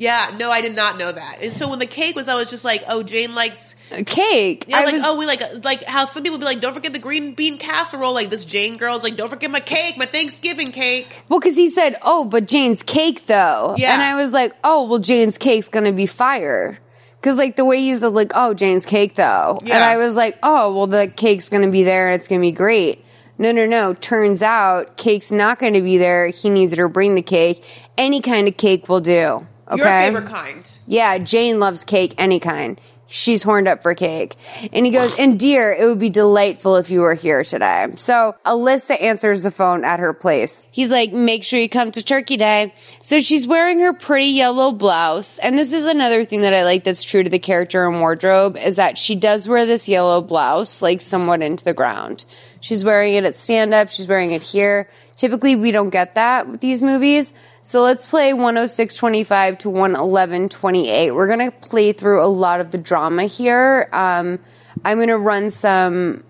Yeah, 0.00 0.34
no, 0.38 0.50
I 0.50 0.62
did 0.62 0.74
not 0.74 0.96
know 0.96 1.12
that. 1.12 1.42
And 1.42 1.52
so 1.52 1.68
when 1.68 1.78
the 1.78 1.84
cake 1.86 2.16
was, 2.16 2.26
I 2.26 2.34
was 2.34 2.48
just 2.48 2.64
like, 2.64 2.82
oh, 2.88 3.02
Jane 3.02 3.34
likes 3.34 3.76
cake. 4.06 4.64
Yeah, 4.66 4.78
I 4.78 4.84
like 4.86 4.94
was- 4.94 5.02
oh, 5.04 5.18
we 5.18 5.26
like 5.26 5.42
like 5.62 5.82
how 5.82 6.06
some 6.06 6.22
people 6.22 6.38
be 6.38 6.44
like, 6.46 6.60
don't 6.60 6.72
forget 6.72 6.94
the 6.94 6.98
green 6.98 7.34
bean 7.34 7.58
casserole. 7.58 8.14
Like 8.14 8.30
this 8.30 8.46
Jane 8.46 8.78
girl's 8.78 9.04
like, 9.04 9.16
don't 9.16 9.28
forget 9.28 9.50
my 9.50 9.60
cake, 9.60 9.98
my 9.98 10.06
Thanksgiving 10.06 10.68
cake. 10.68 11.22
Well, 11.28 11.38
because 11.38 11.54
he 11.54 11.68
said, 11.68 11.96
"Oh, 12.00 12.24
but 12.24 12.48
Jane's 12.48 12.82
cake, 12.82 13.26
though," 13.26 13.74
Yeah. 13.76 13.92
and 13.92 14.00
I 14.02 14.14
was 14.14 14.32
like, 14.32 14.54
"Oh, 14.64 14.84
well, 14.84 15.00
Jane's 15.00 15.36
cake's 15.36 15.68
gonna 15.68 15.92
be 15.92 16.06
fire." 16.06 16.78
Because 17.20 17.36
like 17.36 17.56
the 17.56 17.66
way 17.66 17.76
he 17.76 17.94
said, 17.94 18.14
like, 18.14 18.32
"Oh, 18.34 18.54
Jane's 18.54 18.86
cake, 18.86 19.16
though," 19.16 19.58
yeah. 19.62 19.74
and 19.74 19.84
I 19.84 19.98
was 19.98 20.16
like, 20.16 20.38
"Oh, 20.42 20.74
well, 20.74 20.86
the 20.86 21.08
cake's 21.14 21.50
gonna 21.50 21.68
be 21.70 21.84
there, 21.84 22.08
and 22.08 22.14
it's 22.14 22.26
gonna 22.26 22.40
be 22.40 22.52
great." 22.52 23.04
No, 23.36 23.52
no, 23.52 23.66
no. 23.66 23.92
Turns 23.94 24.40
out, 24.42 24.96
cake's 24.96 25.30
not 25.30 25.58
going 25.58 25.72
to 25.72 25.80
be 25.80 25.96
there. 25.96 26.28
He 26.28 26.50
needs 26.50 26.74
her 26.74 26.84
to 26.84 26.88
bring 26.90 27.14
the 27.14 27.22
cake. 27.22 27.64
Any 27.96 28.20
kind 28.20 28.46
of 28.46 28.58
cake 28.58 28.86
will 28.86 29.00
do. 29.00 29.46
Okay. 29.70 29.78
Your 29.78 29.88
favorite 29.88 30.30
kind. 30.30 30.70
Yeah, 30.86 31.18
Jane 31.18 31.60
loves 31.60 31.84
cake, 31.84 32.14
any 32.18 32.40
kind. 32.40 32.80
she's 33.10 33.42
horned 33.42 33.68
up 33.68 33.82
for 33.82 33.94
cake. 33.94 34.36
And 34.72 34.86
he 34.86 34.92
goes, 34.92 35.18
and 35.18 35.38
dear, 35.38 35.72
it 35.72 35.84
would 35.84 35.98
be 35.98 36.10
delightful 36.10 36.76
if 36.76 36.90
you 36.90 37.00
were 37.00 37.14
here 37.14 37.42
today. 37.42 37.88
So 37.96 38.36
Alyssa 38.46 39.00
answers 39.02 39.42
the 39.42 39.50
phone 39.50 39.84
at 39.84 40.00
her 40.00 40.12
place. 40.12 40.64
He's 40.70 40.90
like, 40.90 41.12
make 41.12 41.44
sure 41.44 41.60
you 41.60 41.68
come 41.68 41.90
to 41.92 42.02
Turkey 42.02 42.36
Day. 42.36 42.72
So 43.02 43.18
she's 43.20 43.46
wearing 43.46 43.80
her 43.80 43.92
pretty 43.92 44.26
yellow 44.30 44.72
blouse. 44.72 45.38
And 45.38 45.58
this 45.58 45.72
is 45.72 45.84
another 45.84 46.24
thing 46.24 46.42
that 46.42 46.54
I 46.54 46.62
like 46.64 46.84
that's 46.84 47.02
true 47.02 47.22
to 47.24 47.30
the 47.30 47.38
character 47.38 47.86
and 47.86 48.00
wardrobe 48.00 48.56
is 48.56 48.76
that 48.76 48.96
she 48.96 49.16
does 49.16 49.48
wear 49.48 49.66
this 49.66 49.88
yellow 49.88 50.22
blouse, 50.22 50.80
like 50.80 51.00
somewhat 51.00 51.42
into 51.42 51.64
the 51.64 51.74
ground. 51.74 52.24
She's 52.60 52.84
wearing 52.84 53.14
it 53.14 53.24
at 53.24 53.36
stand 53.36 53.74
up. 53.74 53.90
She's 53.90 54.06
wearing 54.06 54.30
it 54.32 54.42
here. 54.42 54.88
Typically, 55.20 55.54
we 55.54 55.70
don't 55.70 55.90
get 55.90 56.14
that 56.14 56.48
with 56.48 56.62
these 56.62 56.80
movies. 56.80 57.34
So 57.60 57.82
let's 57.82 58.06
play 58.06 58.32
106.25 58.32 59.58
to 59.58 59.68
111.28. 59.68 61.14
We're 61.14 61.26
going 61.26 61.50
to 61.50 61.50
play 61.50 61.92
through 61.92 62.24
a 62.24 62.26
lot 62.26 62.62
of 62.62 62.70
the 62.70 62.78
drama 62.78 63.24
here. 63.24 63.86
Um, 63.92 64.38
I'm 64.82 64.96
going 64.96 65.08
to 65.08 65.18
run 65.18 65.50
some 65.50 66.24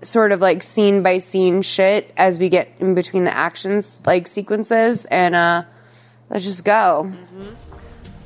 sort 0.00 0.30
of 0.30 0.40
like 0.40 0.62
scene 0.62 1.02
by 1.02 1.18
scene 1.18 1.60
shit 1.62 2.14
as 2.16 2.38
we 2.38 2.48
get 2.48 2.72
in 2.78 2.94
between 2.94 3.24
the 3.24 3.36
actions, 3.36 4.00
like 4.06 4.28
sequences. 4.28 5.06
And 5.06 5.34
uh, 5.34 5.64
let's 6.30 6.44
just 6.44 6.64
go. 6.64 7.12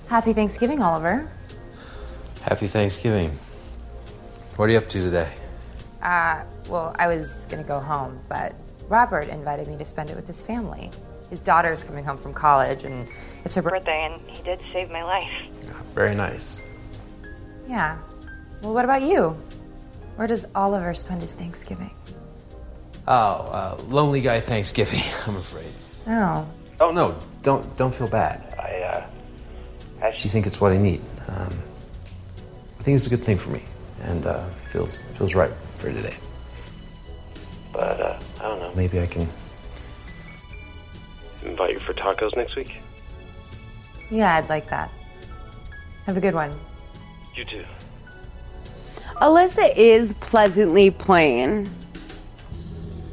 Happy 0.08 0.34
Thanksgiving, 0.34 0.82
Oliver. 0.82 1.32
Happy 2.42 2.66
Thanksgiving. 2.66 3.38
What 4.56 4.68
are 4.68 4.72
you 4.72 4.76
up 4.76 4.88
to 4.90 5.00
today? 5.02 5.32
Uh, 6.02 6.42
well, 6.68 6.94
I 6.98 7.06
was 7.06 7.46
gonna 7.48 7.64
go 7.64 7.80
home, 7.80 8.20
but 8.28 8.54
Robert 8.90 9.28
invited 9.28 9.68
me 9.68 9.76
to 9.78 9.84
spend 9.84 10.10
it 10.10 10.16
with 10.16 10.26
his 10.26 10.42
family. 10.42 10.90
His 11.30 11.38
daughter's 11.38 11.84
coming 11.84 12.04
home 12.04 12.18
from 12.18 12.34
college, 12.34 12.82
and 12.82 13.06
it's 13.44 13.54
her 13.54 13.62
birthday, 13.62 14.10
and 14.10 14.20
he 14.28 14.42
did 14.42 14.58
save 14.72 14.90
my 14.90 15.04
life. 15.04 15.30
Very 15.94 16.16
nice. 16.16 16.60
Yeah. 17.68 17.98
Well, 18.62 18.74
what 18.74 18.84
about 18.84 19.02
you? 19.02 19.36
Where 20.16 20.26
does 20.26 20.44
Oliver 20.56 20.92
spend 20.92 21.22
his 21.22 21.32
Thanksgiving? 21.32 21.94
Oh, 23.06 23.12
uh, 23.12 23.80
lonely 23.88 24.20
guy 24.20 24.40
Thanksgiving. 24.40 25.00
I'm 25.26 25.36
afraid. 25.36 25.72
Oh. 26.08 26.46
Oh 26.80 26.90
no, 26.90 27.16
don't 27.42 27.76
don't 27.76 27.94
feel 27.94 28.08
bad. 28.08 28.42
I 28.58 28.80
uh, 28.82 29.06
actually 30.02 30.30
think 30.30 30.46
it's 30.46 30.60
what 30.60 30.72
I 30.72 30.78
need. 30.78 31.00
Um, 31.28 31.62
I 32.78 32.82
think 32.82 32.96
it's 32.96 33.06
a 33.06 33.10
good 33.10 33.22
thing 33.22 33.38
for 33.38 33.50
me, 33.50 33.62
and 34.02 34.26
uh, 34.26 34.44
feels 34.64 34.98
feels 35.14 35.34
right 35.34 35.52
for 35.76 35.92
today. 35.92 36.16
But 37.72 38.00
uh, 38.00 38.18
I 38.40 38.48
don't 38.48 38.58
know. 38.58 38.72
Maybe 38.74 39.00
I 39.00 39.06
can 39.06 39.28
invite 41.44 41.74
you 41.74 41.80
for 41.80 41.92
tacos 41.94 42.36
next 42.36 42.56
week. 42.56 42.76
Yeah, 44.10 44.34
I'd 44.36 44.48
like 44.48 44.68
that. 44.70 44.90
Have 46.06 46.16
a 46.16 46.20
good 46.20 46.34
one. 46.34 46.58
You 47.34 47.44
too. 47.44 47.64
Alyssa 49.20 49.76
is 49.76 50.14
pleasantly 50.14 50.90
plain. 50.90 51.68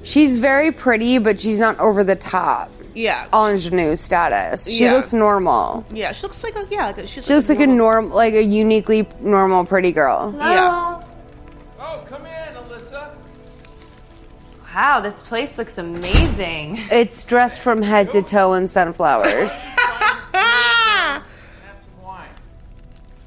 She's 0.03 0.37
very 0.37 0.71
pretty, 0.71 1.17
but 1.17 1.39
she's 1.41 1.59
not 1.59 1.77
over 1.79 2.03
the 2.03 2.15
top. 2.15 2.71
Yeah. 2.95 3.27
Ingenue 3.33 3.95
status. 3.97 4.67
She 4.67 4.85
Yeah. 4.85 4.93
looks 4.93 5.13
normal. 5.13 5.85
Yeah, 5.91 6.13
she 6.13 6.23
looks 6.23 6.43
like 6.43 6.55
a 6.55 6.65
yeah. 6.71 6.85
Like 6.87 6.97
a, 6.99 7.07
she's 7.07 7.25
She 7.25 7.33
looks 7.35 7.49
like 7.49 7.59
a 7.59 7.67
norm, 7.67 8.09
like 8.11 8.33
a 8.33 8.41
uniquely 8.43 9.07
normal 9.19 9.65
pretty 9.65 9.91
girl. 9.91 10.33
Yeah. 10.37 11.01
Oh, 11.79 12.03
come 12.07 12.21
in, 12.25 12.26
Alyssa. 12.26 12.26
Wow, 14.77 14.99
this 14.99 15.23
place 15.23 15.57
looks 15.57 15.79
amazing. 15.79 16.77
It's 16.91 17.23
dressed 17.23 17.61
from 17.61 17.81
head 17.81 18.11
to 18.11 18.21
toe 18.21 18.53
in 18.53 18.67
sunflowers. 18.67 19.65
Have 19.69 21.23
some 21.63 22.03
wine. 22.03 22.29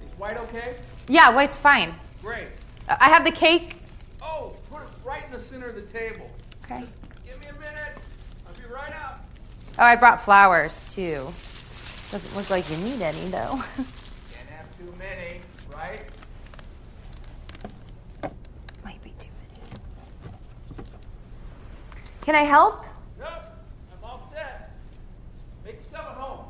Is 0.06 0.16
white 0.16 0.36
okay? 0.36 0.76
Yeah, 1.08 1.34
white's 1.34 1.58
fine. 1.58 1.92
Great. 2.22 2.46
I 2.88 3.08
have 3.08 3.24
the 3.24 3.32
cake. 3.32 3.74
Oh, 4.22 4.54
put 4.70 4.82
it 4.82 4.88
right 5.04 5.24
in 5.26 5.32
the 5.32 5.40
center 5.40 5.70
of 5.70 5.74
the 5.74 5.82
table. 5.82 6.30
Okay. 6.64 6.84
Give 7.26 7.40
me 7.40 7.48
a 7.48 7.54
minute. 7.54 7.98
I'll 8.46 8.54
be 8.54 8.72
right 8.72 8.94
up. 9.04 9.24
Oh, 9.76 9.82
I 9.82 9.96
brought 9.96 10.20
flowers 10.20 10.94
too. 10.94 11.32
Doesn't 12.12 12.36
look 12.36 12.48
like 12.50 12.70
you 12.70 12.76
need 12.76 13.02
any 13.02 13.26
though. 13.26 13.56
Can't 13.76 14.48
have 14.50 14.78
too 14.78 14.94
many, 14.96 15.40
right? 15.74 16.04
Might 18.84 19.02
be 19.02 19.10
too 19.18 19.26
many. 19.40 19.80
Can 22.30 22.38
I 22.38 22.44
help? 22.44 22.84
Nope. 23.18 23.28
I'm 23.92 24.04
all 24.04 24.30
set. 24.32 24.70
Make 25.64 25.78
yourself 25.78 26.06
at 26.10 26.16
home. 26.16 26.44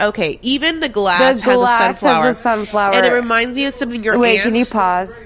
Okay, 0.00 0.38
even 0.42 0.80
the 0.80 0.88
glass, 0.88 1.18
The 1.20 1.24
has, 1.24 1.58
glass 1.58 1.80
a 1.80 1.84
has 1.84 1.98
sunflower. 2.00 2.28
a 2.28 2.34
sunflower. 2.34 2.94
and 2.94 3.06
it 3.06 3.12
reminds 3.12 3.54
me 3.54 3.64
of 3.66 3.72
something 3.74 4.02
your 4.02 4.18
Wait, 4.18 4.36
aunt. 4.40 4.44
can 4.44 4.54
you 4.54 4.66
pause? 4.66 5.24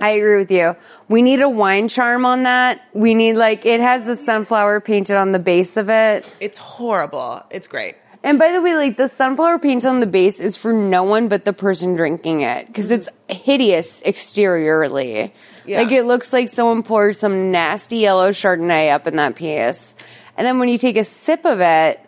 I 0.00 0.10
agree 0.10 0.36
with 0.36 0.50
you. 0.50 0.76
We 1.08 1.22
need 1.22 1.40
a 1.40 1.48
wine 1.48 1.88
charm 1.88 2.24
on 2.24 2.44
that. 2.44 2.82
We 2.92 3.14
need 3.14 3.34
like 3.34 3.66
it 3.66 3.80
has 3.80 4.06
the 4.06 4.16
sunflower 4.16 4.80
painted 4.80 5.16
on 5.16 5.32
the 5.32 5.38
base 5.38 5.76
of 5.76 5.90
it. 5.90 6.30
It's 6.40 6.58
horrible. 6.58 7.42
It's 7.50 7.68
great. 7.68 7.96
And 8.22 8.38
by 8.38 8.52
the 8.52 8.60
way, 8.60 8.74
like 8.74 8.96
the 8.96 9.08
sunflower 9.08 9.60
paint 9.60 9.84
on 9.84 10.00
the 10.00 10.06
base 10.06 10.40
is 10.40 10.56
for 10.56 10.72
no 10.72 11.04
one 11.04 11.28
but 11.28 11.44
the 11.44 11.52
person 11.52 11.94
drinking 11.94 12.40
it 12.40 12.66
because 12.66 12.90
it's 12.90 13.08
hideous 13.28 14.02
exteriorly. 14.02 15.32
Yeah. 15.64 15.78
Like 15.78 15.92
it 15.92 16.04
looks 16.04 16.32
like 16.32 16.48
someone 16.48 16.82
poured 16.82 17.14
some 17.14 17.52
nasty 17.52 17.98
yellow 17.98 18.30
Chardonnay 18.30 18.92
up 18.92 19.06
in 19.06 19.16
that 19.16 19.36
piece. 19.36 19.94
And 20.36 20.46
then 20.46 20.58
when 20.58 20.68
you 20.68 20.78
take 20.78 20.96
a 20.96 21.04
sip 21.04 21.44
of 21.44 21.60
it, 21.60 22.00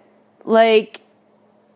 like 0.45 1.01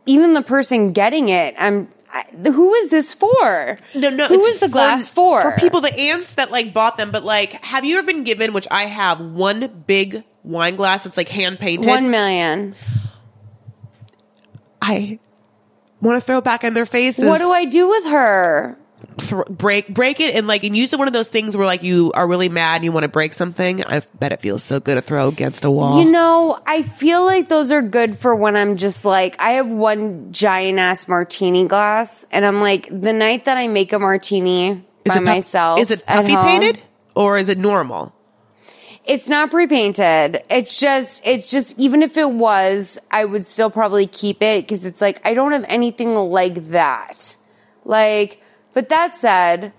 even 0.07 0.35
the 0.35 0.43
person 0.43 0.93
getting 0.93 1.29
it, 1.29 1.55
I'm. 1.59 1.89
I, 2.15 2.25
who 2.49 2.75
is 2.75 2.91
this 2.91 3.13
for? 3.13 3.77
No, 3.95 4.09
no. 4.09 4.29
Who 4.29 4.45
is 4.45 4.61
the 4.61 4.69
glass 4.69 5.11
for? 5.11 5.43
For 5.43 5.53
people, 5.59 5.81
the 5.81 5.93
ants 5.93 6.35
that 6.35 6.53
like 6.53 6.73
bought 6.73 6.97
them. 6.97 7.11
But 7.11 7.25
like, 7.25 7.53
have 7.65 7.85
you 7.85 7.99
ever 7.99 8.07
been 8.07 8.23
given, 8.23 8.53
which 8.53 8.69
I 8.71 8.85
have, 8.85 9.21
one 9.21 9.85
big 9.87 10.23
wine 10.45 10.77
glass 10.77 11.03
that's 11.03 11.17
like 11.17 11.29
hand 11.29 11.59
painted? 11.59 11.89
One 11.89 12.11
million. 12.11 12.77
I 14.81 15.19
want 16.01 16.21
to 16.21 16.25
throw 16.25 16.39
it 16.39 16.45
back 16.45 16.63
in 16.63 16.75
their 16.75 16.87
faces. 16.87 17.27
What 17.27 17.39
do 17.39 17.51
I 17.51 17.65
do 17.65 17.89
with 17.89 18.05
her? 18.05 18.79
Thr 19.17 19.43
break 19.49 19.95
break 19.95 20.19
it 20.19 20.35
and 20.35 20.49
like 20.49 20.65
and 20.65 20.77
use 20.77 20.93
it 20.93 20.99
one 20.99 21.07
of 21.07 21.15
those 21.15 21.29
things 21.29 21.57
where 21.57 21.67
like 21.67 21.85
you 21.85 22.11
are 22.15 22.27
really 22.27 22.49
mad 22.49 22.77
and 22.77 22.85
you 22.85 22.91
want 22.91 23.05
to 23.05 23.09
break 23.09 23.33
something. 23.33 23.85
I 23.85 24.01
bet 24.19 24.33
it 24.33 24.41
feels 24.41 24.65
so 24.65 24.81
good 24.81 24.97
to 24.97 25.03
throw 25.03 25.29
against 25.29 25.65
a 25.65 25.71
wall. 25.71 26.03
You 26.03 26.11
know, 26.11 26.61
I 26.67 26.83
feel 26.83 27.25
like 27.25 27.49
those 27.49 27.71
are 27.71 27.81
good 27.81 28.19
for 28.19 28.35
when 28.35 28.57
I'm 28.57 28.77
just 28.77 29.05
like, 29.05 29.37
I 29.39 29.53
have 29.53 29.69
one 29.69 30.33
giant 30.33 30.81
ass 30.81 31.07
martini 31.07 31.67
glass, 31.69 32.27
and 32.33 32.45
I'm 32.45 32.61
like, 32.61 32.89
the 32.89 33.13
night 33.13 33.45
that 33.45 33.57
I 33.57 33.69
make 33.69 33.93
a 33.93 34.01
martini 34.01 34.75
by 34.75 34.81
it 34.81 35.07
puff- 35.07 35.23
myself, 35.23 35.81
Is 35.81 35.91
it 35.93 36.05
puffy 36.07 36.33
home, 36.33 36.45
painted 36.45 36.83
or 37.15 37.37
is 37.37 37.49
it 37.49 37.59
normal? 37.59 38.13
It's 39.05 39.29
not 39.29 39.51
pre-painted. 39.51 40.43
It's 40.49 40.81
just, 40.81 41.21
it's 41.27 41.51
just, 41.51 41.79
even 41.79 42.03
if 42.03 42.17
it 42.17 42.31
was, 42.31 42.99
I 43.11 43.27
would 43.27 43.45
still 43.45 43.71
probably 43.71 44.07
keep 44.07 44.43
it 44.43 44.65
because 44.65 44.85
it's 44.85 45.03
like, 45.03 45.21
I 45.27 45.35
don't 45.35 45.53
have 45.53 45.67
anything 45.69 46.15
like 46.15 46.71
that. 46.71 47.37
Like, 47.85 48.41
but 48.75 48.89
that 48.91 49.17
said, 49.17 49.73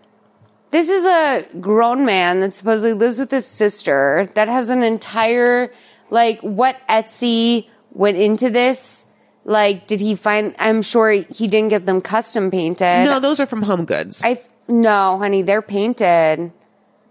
this 0.72 0.90
is 0.90 1.06
a 1.06 1.46
grown 1.62 2.06
man 2.06 2.40
that 2.40 2.54
supposedly 2.54 2.94
lives 2.94 3.20
with 3.20 3.32
his 3.32 3.46
sister 3.46 4.26
that 4.34 4.48
has 4.48 4.70
an 4.70 4.84
entire, 4.84 5.72
like, 6.10 6.40
what 6.42 6.76
Etsy 6.90 7.68
went 7.92 8.18
into 8.18 8.50
this? 8.50 9.06
Like, 9.46 9.86
did 9.88 10.02
he 10.02 10.16
find, 10.16 10.56
I'm 10.58 10.82
sure 10.82 11.12
he 11.12 11.48
didn't 11.48 11.70
get 11.70 11.86
them 11.86 12.02
custom 12.02 12.50
painted. 12.50 13.06
No, 13.06 13.20
those 13.20 13.40
are 13.40 13.46
from 13.46 13.62
Home 13.62 13.86
Goods. 13.86 14.22
I, 14.26 14.42
no, 14.68 15.18
honey, 15.20 15.44
they're 15.44 15.62
painted. 15.62 16.52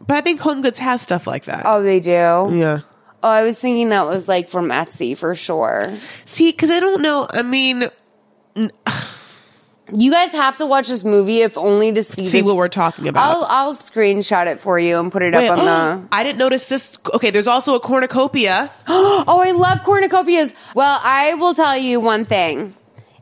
but 0.06 0.16
I 0.16 0.20
think 0.20 0.40
Home 0.40 0.60
Goods 0.60 0.78
has 0.78 1.00
stuff 1.00 1.26
like 1.26 1.44
that. 1.44 1.62
Oh, 1.64 1.82
they 1.82 2.00
do? 2.00 2.10
Yeah. 2.10 2.80
Oh, 3.22 3.28
I 3.30 3.42
was 3.44 3.58
thinking 3.58 3.88
that 3.90 4.06
was 4.06 4.28
like 4.28 4.50
from 4.50 4.68
Etsy 4.68 5.16
for 5.16 5.34
sure. 5.34 5.96
See, 6.26 6.50
because 6.50 6.70
I 6.70 6.80
don't 6.80 7.00
know. 7.00 7.26
I 7.30 7.42
mean, 7.42 7.84
You 9.92 10.10
guys 10.10 10.30
have 10.30 10.56
to 10.58 10.66
watch 10.66 10.88
this 10.88 11.04
movie 11.04 11.42
if 11.42 11.58
only 11.58 11.92
to 11.92 12.02
see, 12.02 12.24
see 12.24 12.38
this. 12.38 12.46
what 12.46 12.56
we're 12.56 12.68
talking 12.68 13.06
about. 13.06 13.36
I'll 13.36 13.44
I'll 13.44 13.74
screenshot 13.74 14.46
it 14.46 14.58
for 14.60 14.78
you 14.78 14.98
and 14.98 15.12
put 15.12 15.22
it 15.22 15.34
Wait, 15.34 15.48
up 15.48 15.58
on 15.58 15.64
the. 15.64 15.70
Oh, 15.70 16.08
I 16.10 16.22
didn't 16.22 16.38
notice 16.38 16.68
this. 16.68 16.96
Okay, 17.12 17.30
there's 17.30 17.48
also 17.48 17.74
a 17.74 17.80
cornucopia. 17.80 18.70
oh, 18.86 19.42
I 19.44 19.50
love 19.50 19.80
cornucopias. 19.80 20.54
Well, 20.74 20.98
I 21.02 21.34
will 21.34 21.52
tell 21.52 21.76
you 21.76 22.00
one 22.00 22.24
thing. 22.24 22.74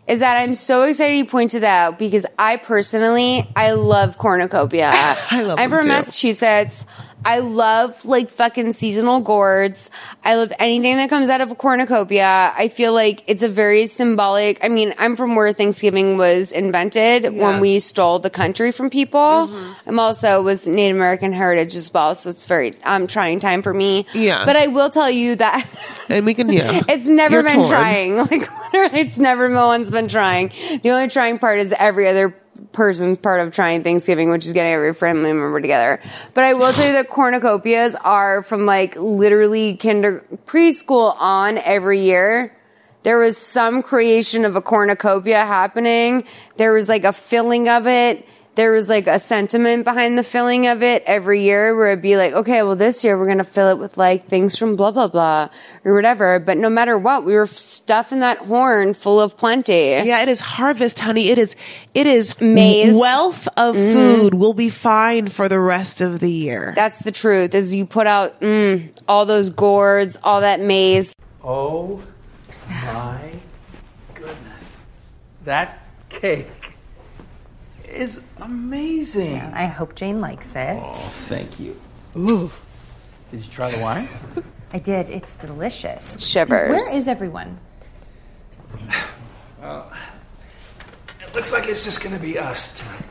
Is 0.07 0.19
that 0.19 0.37
I'm 0.37 0.55
so 0.57 0.83
excited 0.83 1.17
you 1.17 1.25
pointed 1.25 1.63
that 1.63 1.87
out 1.87 1.99
because 1.99 2.27
I 2.39 2.57
personally 2.57 3.49
I 3.55 3.73
love 3.73 4.19
cornucopia. 4.19 4.91
I 4.93 5.43
love 5.43 5.59
I'm 5.59 5.71
from 5.71 5.83
too. 5.83 5.89
Massachusetts. 5.89 6.87
I 7.25 7.39
love 7.39 8.05
like 8.05 8.31
fucking 8.31 8.73
seasonal 8.73 9.21
gourds. 9.21 9.91
I 10.25 10.37
love 10.37 10.53
anything 10.59 10.97
that 10.97 11.09
comes 11.09 11.31
out 11.31 11.41
of 11.41 11.51
a 11.51 11.55
cornucopia. 11.55 12.53
I 12.57 12.69
feel 12.69 12.93
like 12.93 13.23
it's 13.27 13.43
a 13.43 13.49
very 13.49 13.87
symbolic. 13.87 14.59
I 14.65 14.69
mean, 14.69 14.95
I'm 14.99 15.17
from 15.17 15.35
where 15.35 15.53
Thanksgiving 15.53 16.17
was 16.17 16.53
invented 16.53 17.33
when 17.35 17.61
we 17.61 17.79
stole 17.79 18.19
the 18.19 18.31
country 18.31 18.73
from 18.73 18.91
people. 18.91 19.21
Mm-hmm. 19.21 19.89
I'm 19.89 19.99
also 19.99 20.43
was 20.43 20.67
Native 20.67 20.97
American 20.97 21.33
heritage 21.33 21.77
as 21.77 21.93
well, 21.93 22.15
so 22.15 22.31
it's 22.31 22.47
very 22.47 22.75
um 22.85 23.07
trying 23.07 23.41
time 23.41 23.63
for 23.63 23.73
me. 23.73 24.07
Yeah. 24.13 24.45
But 24.45 24.57
I 24.57 24.67
will 24.67 24.91
tell 24.91 25.11
you 25.11 25.37
that 25.37 25.67
And 26.09 26.27
we 26.27 26.35
can, 26.35 26.51
yeah. 26.53 26.83
it's 26.89 27.07
never 27.07 27.37
You're 27.37 27.43
been 27.45 27.55
torn. 27.57 27.69
trying. 27.69 28.17
Like 28.33 28.49
literally, 28.73 29.01
it's 29.01 29.19
never 29.19 29.49
no 29.49 29.67
one's 29.67 29.91
been 29.91 30.09
trying. 30.09 30.53
The 30.83 30.91
only 30.91 31.09
trying 31.09 31.39
part 31.39 31.59
is 31.59 31.75
every 31.79 32.09
other 32.09 32.35
person's 32.73 33.19
part 33.19 33.41
of 33.41 33.53
trying 33.53 33.83
Thanksgiving, 33.83 34.31
which 34.31 34.47
is 34.47 34.53
getting 34.53 34.73
every 34.73 34.95
family 34.95 35.33
member 35.33 35.61
together. 35.61 36.01
But 36.35 36.45
I 36.45 36.55
will 36.55 36.73
tell 36.73 36.87
you 36.87 36.93
that 36.95 37.09
cornucopias 37.09 37.95
are 38.03 38.43
from 38.43 38.67
like 38.67 38.97
literally 38.97 39.77
kinder 39.77 40.25
preschool 40.47 41.15
on 41.19 41.59
every 41.59 42.01
year. 42.01 42.57
There 43.03 43.19
was 43.19 43.37
some 43.37 43.83
creation 43.83 44.45
of 44.45 44.55
a 44.55 44.63
cornucopia 44.63 45.39
happening. 45.39 46.25
There 46.57 46.73
was 46.73 46.89
like 46.89 47.05
a 47.05 47.13
filling 47.13 47.69
of 47.69 47.87
it. 47.87 48.27
There 48.55 48.73
was 48.73 48.87
like 48.89 49.07
a 49.07 49.19
sentiment 49.19 49.85
behind 49.85 50.19
the 50.19 50.23
filling 50.23 50.67
of 50.67 50.83
it 50.83 51.03
every 51.07 51.41
year 51.43 51.75
where 51.75 51.89
it'd 51.93 52.03
be 52.03 52.19
like, 52.19 52.35
okay, 52.35 52.63
well, 52.63 52.77
this 52.77 53.03
year 53.03 53.19
we're 53.19 53.25
going 53.25 53.39
to 53.39 53.45
fill 53.45 53.69
it 53.71 53.79
with 53.79 53.97
like 53.97 54.27
things 54.27 54.59
from 54.59 54.77
blah, 54.77 54.91
blah, 54.91 55.09
blah 55.09 55.49
or 55.87 55.95
whatever. 55.95 56.39
But 56.39 56.59
no 56.59 56.69
matter 56.69 56.99
what, 56.99 57.25
we 57.25 57.33
were 57.35 57.47
stuffing 57.47 58.21
that 58.21 58.37
horn 58.39 58.93
full 58.93 59.21
of 59.23 59.39
plenty. 59.39 59.73
Yeah, 59.73 60.21
it 60.21 60.29
is 60.29 60.41
harvest, 60.41 60.99
honey. 61.01 61.29
It 61.31 61.39
is 61.39 61.57
it 61.95 62.07
is 62.07 62.39
Maize. 62.43 62.95
wealth 62.95 63.49
of 63.57 63.75
Mhm. 63.75 63.93
food 63.95 64.35
will 64.35 64.53
be 64.55 64.69
fine 64.69 65.29
for 65.29 65.49
the 65.49 65.59
rest 65.59 66.03
of 66.03 66.21
the 66.21 66.31
year. 66.31 66.75
That's 66.77 66.99
the 66.99 67.13
truth 67.13 67.55
is 67.55 67.75
you 67.75 67.87
put 67.87 68.07
out 68.07 68.39
mm, 68.43 68.91
all 69.09 69.25
those 69.25 69.49
gourds, 69.49 70.19
all 70.23 70.43
that 70.43 70.61
maize. 70.61 71.15
Oh 71.43 72.01
my 72.69 73.31
goodness. 74.15 74.81
That 75.47 75.87
cake 76.11 76.49
is 77.89 78.21
amazing. 78.45 79.41
I 79.41 79.67
hope 79.67 79.95
Jane 79.95 80.21
likes 80.21 80.55
it. 80.55 80.79
Oh, 80.83 80.93
thank 80.95 81.59
you. 81.61 81.77
Did 82.15 82.51
you 83.33 83.51
try 83.51 83.71
the 83.71 83.81
wine? 83.81 84.09
I 84.73 84.79
did. 84.79 85.11
It's 85.11 85.35
delicious. 85.35 86.17
Shivers. 86.19 86.71
Where 86.71 86.97
is 86.97 87.09
everyone? 87.09 87.59
Well, 89.61 89.93
it 91.21 91.35
looks 91.35 91.53
like 91.53 91.69
it's 91.69 91.85
just 91.85 92.03
going 92.03 92.15
to 92.17 92.21
be 92.21 92.39
us 92.39 92.81
tonight. 92.81 93.05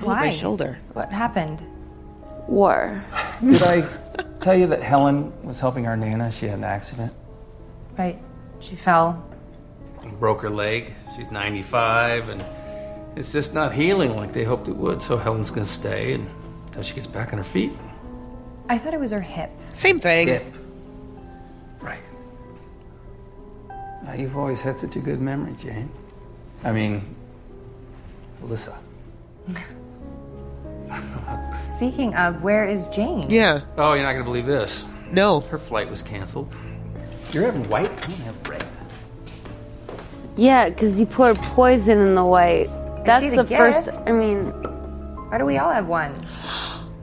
Why? 0.00 0.26
my 0.26 0.30
shoulder. 0.30 0.78
What 0.92 1.10
happened? 1.10 1.62
War. 2.46 3.04
Did 3.44 3.62
I 3.62 3.82
tell 4.40 4.54
you 4.54 4.66
that 4.68 4.82
Helen 4.82 5.32
was 5.44 5.58
helping 5.60 5.86
our 5.86 5.96
Nana? 5.96 6.30
She 6.30 6.46
had 6.46 6.58
an 6.58 6.64
accident. 6.64 7.12
Right. 7.96 8.18
She 8.60 8.76
fell. 8.76 9.24
Broke 10.20 10.42
her 10.42 10.50
leg. 10.50 10.92
She's 11.16 11.30
95, 11.30 12.28
and 12.28 12.44
it's 13.18 13.32
just 13.32 13.52
not 13.52 13.72
healing 13.72 14.14
like 14.14 14.32
they 14.32 14.44
hoped 14.44 14.68
it 14.68 14.76
would. 14.76 15.02
So 15.02 15.16
Helen's 15.16 15.50
going 15.50 15.66
to 15.66 15.70
stay 15.70 16.14
until 16.14 16.84
she 16.84 16.94
gets 16.94 17.08
back 17.08 17.32
on 17.32 17.38
her 17.38 17.44
feet. 17.44 17.72
I 18.68 18.78
thought 18.78 18.94
it 18.94 19.00
was 19.00 19.10
her 19.10 19.20
hip. 19.20 19.50
Same 19.72 19.98
thing. 19.98 20.28
Hip. 20.28 20.44
Right. 21.80 21.98
Now, 24.04 24.12
you've 24.16 24.36
always 24.36 24.60
had 24.60 24.78
such 24.78 24.94
a 24.94 25.00
good 25.00 25.20
memory, 25.20 25.56
Jane. 25.60 25.90
I 26.62 26.70
mean, 26.70 27.14
Alyssa. 28.44 28.76
Speaking 31.74 32.14
of, 32.14 32.42
where 32.42 32.68
is 32.68 32.86
Jane? 32.88 33.28
Yeah. 33.28 33.62
Oh, 33.76 33.94
you're 33.94 34.04
not 34.04 34.12
going 34.12 34.24
to 34.24 34.30
believe 34.30 34.46
this. 34.46 34.86
No. 35.10 35.40
Her 35.40 35.58
flight 35.58 35.90
was 35.90 36.02
canceled. 36.02 36.52
You're 37.32 37.44
having 37.44 37.68
white? 37.68 37.90
I'm 37.90 37.96
going 37.96 38.12
to 38.12 38.22
have 38.22 38.48
red. 38.48 38.66
Yeah, 40.36 40.68
because 40.68 40.96
he 40.96 41.04
poured 41.04 41.36
poison 41.36 41.98
in 41.98 42.14
the 42.14 42.24
white. 42.24 42.70
That's 43.08 43.22
see 43.22 43.30
the, 43.30 43.42
the 43.42 43.56
first. 43.56 43.88
I 44.06 44.12
mean, 44.12 44.46
Why 45.30 45.38
do 45.38 45.44
we 45.44 45.58
all 45.58 45.72
have 45.72 45.88
one? 45.88 46.12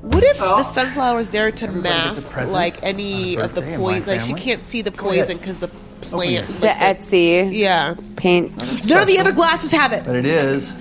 What 0.02 0.24
if 0.24 0.38
the 0.38 0.64
sunflower's 0.64 1.32
there 1.32 1.52
to 1.52 1.66
Everybody 1.66 1.90
mask 1.90 2.36
like 2.52 2.82
any 2.84 3.36
of 3.38 3.56
the 3.56 3.62
birthday 3.62 3.74
in 3.74 3.82
my 3.82 4.00
poison? 4.00 4.08
Like 4.18 4.22
she 4.22 4.34
can't 4.36 4.64
see 4.64 4.82
the 4.84 4.92
poison 4.92 5.38
because 5.38 5.58
the 5.60 5.68
oh, 5.68 6.08
Open 6.08 6.10
plant. 6.20 6.32
yours. 6.50 6.60
the 6.60 6.68
Etsy 6.68 7.52
Yeah. 7.52 7.96
paint. 8.16 8.56
None 8.86 9.02
of 9.02 9.08
the 9.08 9.18
other 9.18 9.32
glasses 9.32 9.72
have 9.72 9.92
it. 9.94 10.06
But 10.06 10.16
it 10.16 10.26
is 10.26 10.72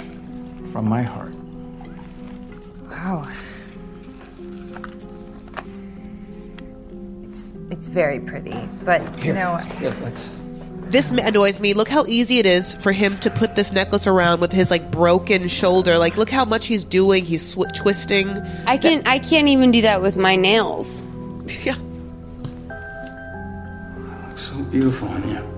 from 0.73 0.87
my 0.89 1.03
heart. 1.03 1.33
Wow. 2.91 3.27
It's 7.31 7.45
it's 7.71 7.87
very 7.87 8.21
pretty, 8.21 8.69
but 8.85 9.01
you 9.25 9.33
know, 9.33 9.59
Yeah, 9.81 9.95
let's. 10.03 10.31
This 10.91 11.11
annoys 11.11 11.59
me. 11.61 11.75
Look 11.75 11.89
how 11.89 12.05
easy 12.07 12.39
it 12.39 12.47
is 12.47 12.75
for 12.75 12.93
him 12.93 13.19
to 13.19 13.31
put 13.31 13.57
this 13.57 13.73
necklace 13.73 14.07
around 14.07 14.41
with 14.41 14.53
his 14.53 14.71
like 14.71 14.91
broken 14.91 15.49
shoulder. 15.49 15.99
Like, 15.99 16.17
look 16.17 16.31
how 16.31 16.45
much 16.45 16.67
he's 16.67 16.85
doing. 16.85 17.25
He's 17.25 17.45
sw- 17.55 17.73
twisting. 17.75 18.29
I 18.67 18.77
can 18.79 18.99
not 18.99 19.09
I 19.09 19.19
can't 19.19 19.49
even 19.49 19.71
do 19.71 19.83
that 19.83 20.03
with 20.03 20.17
my 20.17 20.37
nails. 20.37 21.03
Yeah. 21.65 21.75
That 22.69 24.29
looks 24.29 24.41
so 24.43 24.63
beautiful 24.65 25.09
on 25.09 25.29
you. 25.29 25.55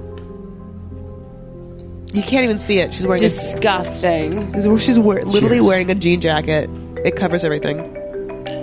You 2.12 2.22
can't 2.22 2.44
even 2.44 2.58
see 2.58 2.78
it. 2.78 2.94
She's 2.94 3.06
wearing. 3.06 3.20
Disgusting. 3.20 4.54
A, 4.54 4.78
she's 4.78 4.98
wear, 4.98 5.24
literally 5.24 5.56
Cheers. 5.58 5.66
wearing 5.66 5.90
a 5.90 5.94
jean 5.94 6.20
jacket. 6.20 6.70
It 7.04 7.14
covers 7.16 7.44
everything. 7.44 7.78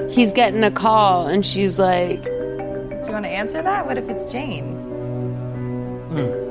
He's 0.09 0.33
getting 0.33 0.63
a 0.63 0.71
call, 0.71 1.27
and 1.27 1.45
she's 1.45 1.77
like, 1.79 2.23
do 2.23 2.29
you 2.29 3.11
want 3.13 3.25
to 3.25 3.31
answer 3.31 3.61
that? 3.61 3.85
What 3.85 3.97
if 3.97 4.09
it's 4.09 4.25
Jane? 4.31 4.75
Right. 6.09 6.42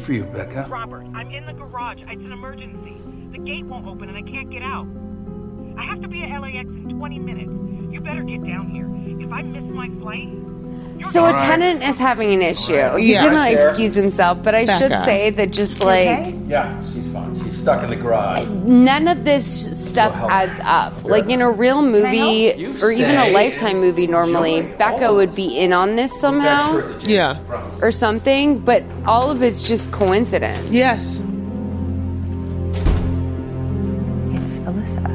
For 0.00 0.12
you, 0.12 0.24
Becca? 0.24 0.66
Robert, 0.68 1.04
I'm 1.14 1.30
in 1.30 1.46
the 1.46 1.52
garage. 1.52 1.98
It's 2.00 2.10
an 2.22 2.32
emergency. 2.32 2.96
The 3.32 3.38
gate 3.38 3.64
won't 3.66 3.86
open 3.86 4.08
and 4.08 4.18
I 4.18 4.22
can't 4.22 4.50
get 4.50 4.62
out. 4.62 4.86
I 5.78 5.84
have 5.84 6.00
to 6.02 6.08
be 6.08 6.22
at 6.22 6.40
LAX 6.40 6.66
in 6.68 6.88
20 6.98 7.18
minutes. 7.18 7.50
You 7.92 8.00
better 8.00 8.22
get 8.22 8.44
down 8.44 8.70
here. 8.70 8.88
If 9.24 9.32
I 9.32 9.42
miss 9.42 9.64
my 9.64 9.88
flight, 10.00 10.28
So 11.02 11.24
a 11.26 11.32
tenant 11.38 11.82
is 11.82 11.96
having 11.98 12.32
an 12.32 12.42
issue. 12.42 12.96
He's 12.96 13.10
Yeah. 13.10 13.24
gonna 13.24 13.36
Right 13.38 13.58
there. 13.58 13.68
excuse 13.68 13.94
himself, 13.94 14.42
but 14.42 14.54
I 14.54 14.66
Back 14.66 14.78
should 14.78 14.98
say 15.00 15.30
that 15.30 15.50
just 15.52 15.82
like 15.82 16.06
okay? 16.08 16.34
Yeah. 16.46 16.78
She's 16.92 17.06
stuck 17.60 17.82
in 17.82 17.90
the 17.90 17.96
garage. 17.96 18.46
none 18.48 19.06
of 19.08 19.24
this 19.24 19.44
stuff 19.88 20.14
help. 20.14 20.30
adds 20.30 20.60
up. 20.64 21.04
Like 21.04 21.28
in 21.28 21.40
a 21.42 21.50
real 21.50 21.82
movie? 21.82 22.54
You 22.56 22.74
or 22.82 22.90
even 22.90 23.16
a 23.16 23.20
stay 23.22 23.32
lifetime 23.32 23.80
movie, 23.80 24.06
normally 24.06 24.56
enjoy 24.58 24.76
Becca 24.78 25.06
all 25.08 25.16
would 25.16 25.34
be 25.34 25.58
in 25.58 25.72
on 25.72 25.96
this 25.96 26.18
somehow 26.18 26.96
Yeah. 27.00 27.38
or 27.82 27.92
something, 27.92 28.58
but 28.60 28.82
all 29.06 29.30
of 29.30 29.42
it's 29.42 29.62
just 29.62 29.92
coincidence. 29.92 30.70
Yes. 30.70 31.20
It's 34.42 34.58
Alyssa. 34.60 35.06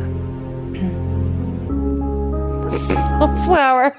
Sunflower. 3.20 3.98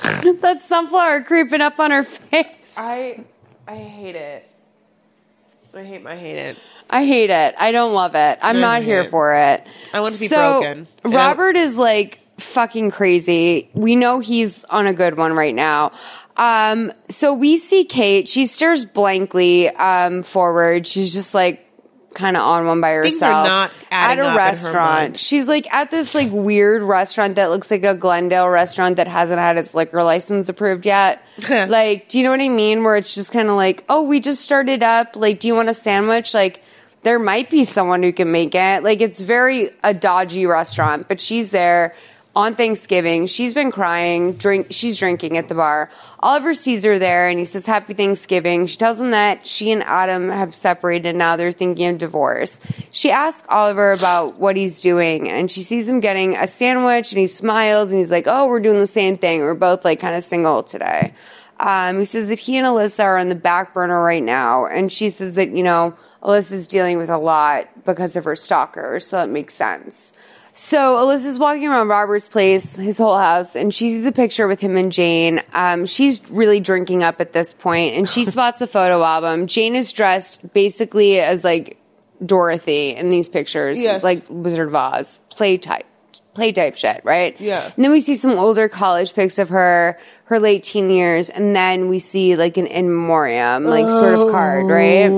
that 0.40 0.60
sunflower 0.62 1.22
creeping 1.24 1.60
up 1.60 1.78
on 1.78 1.90
her 1.90 2.02
face. 2.04 2.74
I 2.78 3.24
I 3.68 3.76
hate 3.76 4.16
it. 4.16 4.48
I 5.74 5.82
hate. 5.84 6.06
I 6.06 6.16
hate 6.16 6.36
it. 6.36 6.56
I 6.90 7.06
hate 7.06 7.30
it. 7.30 7.54
I 7.58 7.72
don't 7.72 7.94
love 7.94 8.14
it. 8.14 8.38
I'm 8.42 8.56
I 8.56 8.60
not 8.60 8.82
here 8.82 9.02
it. 9.02 9.10
for 9.10 9.34
it. 9.34 9.66
I 9.94 10.00
want 10.00 10.14
to 10.14 10.20
be 10.20 10.28
so, 10.28 10.60
broken. 10.60 10.88
And 11.04 11.14
I- 11.14 11.28
Robert 11.28 11.56
is 11.56 11.78
like 11.78 12.18
fucking 12.38 12.90
crazy. 12.90 13.70
We 13.74 13.96
know 13.96 14.18
he's 14.18 14.64
on 14.64 14.86
a 14.86 14.92
good 14.92 15.16
one 15.16 15.34
right 15.34 15.54
now. 15.54 15.92
Um, 16.36 16.92
so 17.08 17.34
we 17.34 17.58
see 17.58 17.84
Kate. 17.84 18.28
She 18.28 18.46
stares 18.46 18.84
blankly 18.84 19.68
um, 19.68 20.22
forward. 20.22 20.86
She's 20.86 21.12
just 21.12 21.34
like 21.34 21.66
kind 22.14 22.36
of 22.36 22.42
on 22.42 22.66
one 22.66 22.80
by 22.80 22.92
herself. 22.92 23.12
Things 23.12 23.22
are 23.22 23.44
not 23.44 23.70
at 23.90 24.18
a 24.18 24.22
up 24.22 24.26
in 24.26 24.32
her 24.32 24.36
restaurant. 24.36 25.16
She's 25.16 25.48
like 25.48 25.72
at 25.72 25.90
this 25.90 26.14
like 26.14 26.30
weird 26.32 26.82
restaurant 26.82 27.36
that 27.36 27.50
looks 27.50 27.70
like 27.70 27.84
a 27.84 27.94
Glendale 27.94 28.48
restaurant 28.48 28.96
that 28.96 29.06
hasn't 29.06 29.38
had 29.38 29.58
its 29.58 29.74
liquor 29.74 30.02
license 30.02 30.48
approved 30.48 30.86
yet. 30.86 31.22
like, 31.50 32.08
do 32.08 32.18
you 32.18 32.24
know 32.24 32.30
what 32.30 32.40
I 32.40 32.48
mean? 32.48 32.82
Where 32.82 32.96
it's 32.96 33.14
just 33.14 33.32
kind 33.32 33.48
of 33.48 33.56
like, 33.56 33.84
oh, 33.88 34.02
we 34.02 34.18
just 34.18 34.40
started 34.40 34.82
up. 34.82 35.16
Like, 35.16 35.40
do 35.40 35.48
you 35.48 35.54
want 35.54 35.68
a 35.68 35.74
sandwich? 35.74 36.34
Like, 36.34 36.62
there 37.02 37.18
might 37.18 37.50
be 37.50 37.64
someone 37.64 38.02
who 38.02 38.12
can 38.12 38.30
make 38.30 38.54
it. 38.54 38.82
Like, 38.82 39.00
it's 39.00 39.20
very 39.20 39.70
a 39.82 39.94
dodgy 39.94 40.46
restaurant, 40.46 41.08
but 41.08 41.20
she's 41.20 41.50
there 41.50 41.94
on 42.34 42.54
Thanksgiving. 42.54 43.26
She's 43.26 43.52
been 43.52 43.72
crying. 43.72 44.34
Drink. 44.34 44.68
She's 44.70 44.98
drinking 44.98 45.36
at 45.36 45.48
the 45.48 45.54
bar. 45.54 45.90
Oliver 46.20 46.54
sees 46.54 46.84
her 46.84 46.98
there, 46.98 47.28
and 47.28 47.38
he 47.38 47.44
says, 47.44 47.66
"Happy 47.66 47.92
Thanksgiving." 47.92 48.66
She 48.66 48.76
tells 48.76 49.00
him 49.00 49.10
that 49.10 49.46
she 49.46 49.72
and 49.72 49.82
Adam 49.82 50.28
have 50.28 50.54
separated. 50.54 51.16
Now 51.16 51.36
they're 51.36 51.52
thinking 51.52 51.88
of 51.88 51.98
divorce. 51.98 52.60
She 52.92 53.10
asks 53.10 53.46
Oliver 53.48 53.92
about 53.92 54.38
what 54.38 54.56
he's 54.56 54.80
doing, 54.80 55.28
and 55.28 55.50
she 55.50 55.62
sees 55.62 55.88
him 55.88 56.00
getting 56.00 56.36
a 56.36 56.46
sandwich, 56.46 57.12
and 57.12 57.18
he 57.18 57.26
smiles, 57.26 57.90
and 57.90 57.98
he's 57.98 58.12
like, 58.12 58.26
"Oh, 58.28 58.46
we're 58.46 58.60
doing 58.60 58.78
the 58.78 58.86
same 58.86 59.18
thing. 59.18 59.40
We're 59.40 59.54
both 59.54 59.84
like 59.84 59.98
kind 60.00 60.14
of 60.14 60.22
single 60.22 60.62
today." 60.62 61.12
Um, 61.58 61.98
he 61.98 62.04
says 62.04 62.28
that 62.28 62.38
he 62.38 62.56
and 62.56 62.66
Alyssa 62.66 63.04
are 63.04 63.18
on 63.18 63.28
the 63.28 63.34
back 63.34 63.74
burner 63.74 64.02
right 64.02 64.22
now, 64.22 64.66
and 64.66 64.90
she 64.90 65.10
says 65.10 65.34
that 65.34 65.50
you 65.50 65.64
know 65.64 65.94
Alyssa's 66.22 66.66
dealing 66.66 66.98
with 66.98 67.10
a 67.10 67.18
lot 67.18 67.68
because 67.84 68.16
of 68.16 68.24
her 68.24 68.36
stalker, 68.36 69.00
so 69.00 69.16
that 69.16 69.28
makes 69.28 69.54
sense. 69.54 70.12
So 70.52 70.96
Alyssa's 70.98 71.38
walking 71.38 71.68
around 71.68 71.88
Robert's 71.88 72.28
place, 72.28 72.76
his 72.76 72.98
whole 72.98 73.16
house, 73.16 73.54
and 73.56 73.72
she 73.72 73.90
sees 73.90 74.04
a 74.04 74.12
picture 74.12 74.46
with 74.48 74.60
him 74.60 74.76
and 74.76 74.90
Jane. 74.92 75.42
Um, 75.54 75.86
she's 75.86 76.28
really 76.30 76.60
drinking 76.60 77.02
up 77.02 77.20
at 77.20 77.32
this 77.32 77.54
point, 77.54 77.94
and 77.94 78.08
she 78.08 78.24
spots 78.24 78.60
a 78.60 78.66
photo 78.66 79.02
album. 79.02 79.46
Jane 79.46 79.74
is 79.76 79.92
dressed 79.92 80.52
basically 80.52 81.20
as 81.20 81.44
like 81.44 81.78
Dorothy 82.24 82.90
in 82.90 83.10
these 83.10 83.28
pictures, 83.28 83.80
Yes. 83.80 84.02
like 84.04 84.24
Wizard 84.28 84.68
of 84.68 84.74
Oz, 84.74 85.20
play 85.30 85.56
type, 85.56 85.86
play 86.34 86.52
type 86.52 86.76
shit, 86.76 87.00
right? 87.04 87.40
Yeah. 87.40 87.70
And 87.74 87.82
then 87.84 87.92
we 87.92 88.00
see 88.02 88.14
some 88.16 88.32
older 88.32 88.68
college 88.68 89.14
pics 89.14 89.38
of 89.38 89.48
her, 89.48 89.98
her 90.24 90.38
late 90.38 90.64
teen 90.64 90.90
years, 90.90 91.30
and 91.30 91.56
then 91.56 91.88
we 91.88 91.98
see 91.98 92.36
like 92.36 92.56
an 92.58 92.66
in 92.66 92.88
memoriam, 92.88 93.64
like 93.64 93.88
sort 93.88 94.14
of 94.14 94.30
card, 94.32 94.66
right? 94.66 95.08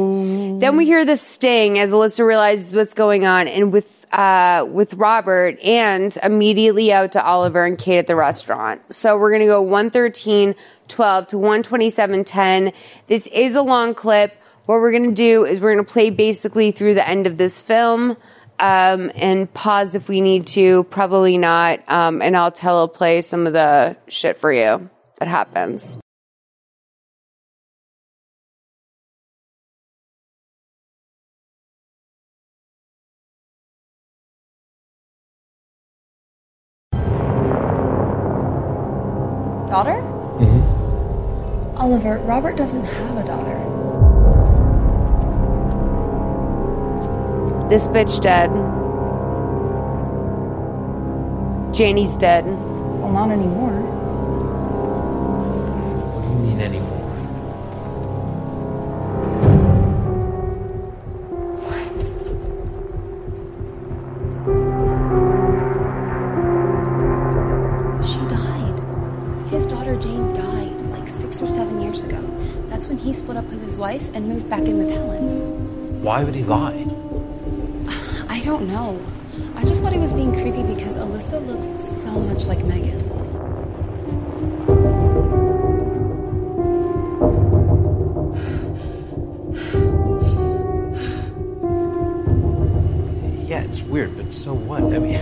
Then 0.63 0.77
we 0.77 0.85
hear 0.85 1.05
the 1.05 1.17
sting 1.17 1.81
as 1.81 1.91
Alyssa 1.91 2.25
realizes 2.25 2.73
what's 2.73 2.95
going 2.95 3.27
on, 3.27 3.49
and 3.49 3.73
with 3.73 4.07
uh, 4.13 4.65
with 4.71 4.95
Robert, 4.95 5.59
and 5.61 6.17
immediately 6.23 6.93
out 6.93 7.11
to 7.13 7.25
Oliver 7.25 7.65
and 7.65 7.77
Kate 7.77 7.99
at 7.99 8.07
the 8.07 8.15
restaurant. 8.15 8.81
So 8.93 9.19
we're 9.19 9.33
gonna 9.33 9.47
go 9.47 9.61
113, 9.61 10.55
12 10.87 11.27
to 11.27 11.37
127, 11.37 12.23
10. 12.23 12.73
This 13.09 13.27
is 13.27 13.57
a 13.57 13.63
long 13.63 13.93
clip. 13.93 14.41
What 14.67 14.77
we're 14.77 14.93
gonna 14.93 15.11
do 15.11 15.45
is 15.45 15.59
we're 15.59 15.75
gonna 15.75 15.83
play 15.83 16.11
basically 16.11 16.71
through 16.71 16.95
the 16.95 17.09
end 17.09 17.27
of 17.27 17.39
this 17.39 17.59
film. 17.59 18.17
Um, 18.61 19.11
and 19.17 19.53
pause 19.53 19.97
if 19.97 20.09
we 20.09 20.21
need 20.21 20.47
to, 20.49 20.85
probably 20.85 21.39
not. 21.39 21.81
Um, 21.89 22.23
and 22.23 22.37
I'll 22.37 22.53
teleplay 22.53 23.25
some 23.25 23.49
of 23.49 23.53
the 23.53 23.97
shit 24.07 24.39
for 24.39 24.53
you 24.53 24.89
that 25.19 25.27
happens. 25.27 25.97
Daughter? 39.73 40.03
Mm-hmm. 40.37 41.77
Oliver, 41.79 42.19
Robert 42.27 42.57
doesn't 42.57 42.85
have 42.85 43.17
a 43.17 43.25
daughter. 43.25 43.57
This 47.71 47.87
bitch 47.87 48.21
dead. 48.21 48.51
Janie's 51.75 52.19
dead. 52.19 52.45
Well, 52.45 53.13
not 53.13 53.31
anymore. 53.31 53.73
Jane 70.03 70.33
died 70.33 70.81
like 70.91 71.07
six 71.07 71.41
or 71.41 71.47
seven 71.47 71.81
years 71.81 72.03
ago. 72.03 72.21
That's 72.67 72.89
when 72.89 72.99
he 72.99 73.13
split 73.13 73.37
up 73.37 73.45
with 73.45 73.63
his 73.63 73.79
wife 73.79 74.13
and 74.17 74.27
moved 74.27 74.51
back 74.51 74.67
in 74.67 74.79
with 74.79 74.91
Helen. 74.91 76.03
Why 76.03 76.25
would 76.25 76.35
he 76.35 76.43
lie? 76.43 76.87
I 78.29 78.41
don't 78.43 78.67
know. 78.67 79.01
I 79.55 79.63
just 79.63 79.81
thought 79.81 79.93
he 79.93 80.01
was 80.01 80.13
being 80.13 80.33
creepy 80.33 80.65
because 80.65 80.97
Alyssa 80.97 81.47
looks 81.47 81.81
so 81.81 82.11
much 82.11 82.47
like 82.49 82.65
Megan. 82.65 82.99
Yeah, 93.47 93.63
it's 93.63 93.83
weird, 93.83 94.17
but 94.17 94.33
so 94.33 94.53
what? 94.53 94.83
I 94.83 94.99
mean, 94.99 95.15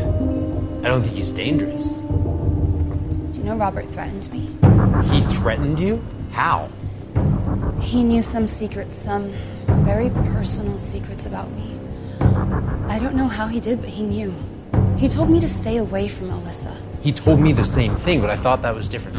I 0.82 0.88
don't 0.88 1.02
think 1.02 1.16
he's 1.16 1.32
dangerous. 1.32 2.00
Do 3.40 3.46
you 3.46 3.52
know 3.52 3.58
Robert 3.58 3.86
threatened 3.86 4.30
me? 4.30 4.50
He 5.08 5.22
threatened 5.22 5.80
you? 5.80 6.04
How? 6.30 6.68
He 7.80 8.04
knew 8.04 8.20
some 8.20 8.46
secrets, 8.46 8.94
some 8.94 9.32
very 9.66 10.10
personal 10.10 10.76
secrets 10.76 11.24
about 11.24 11.50
me. 11.52 11.80
I 12.20 12.98
don't 12.98 13.14
know 13.14 13.28
how 13.28 13.46
he 13.46 13.58
did, 13.58 13.80
but 13.80 13.88
he 13.88 14.02
knew. 14.02 14.34
He 14.98 15.08
told 15.08 15.30
me 15.30 15.40
to 15.40 15.48
stay 15.48 15.78
away 15.78 16.06
from 16.06 16.28
Alyssa. 16.28 16.76
He 17.00 17.12
told 17.12 17.40
me 17.40 17.54
the 17.54 17.64
same 17.64 17.96
thing, 17.96 18.20
but 18.20 18.28
I 18.28 18.36
thought 18.36 18.60
that 18.60 18.74
was 18.74 18.88
different. 18.88 19.16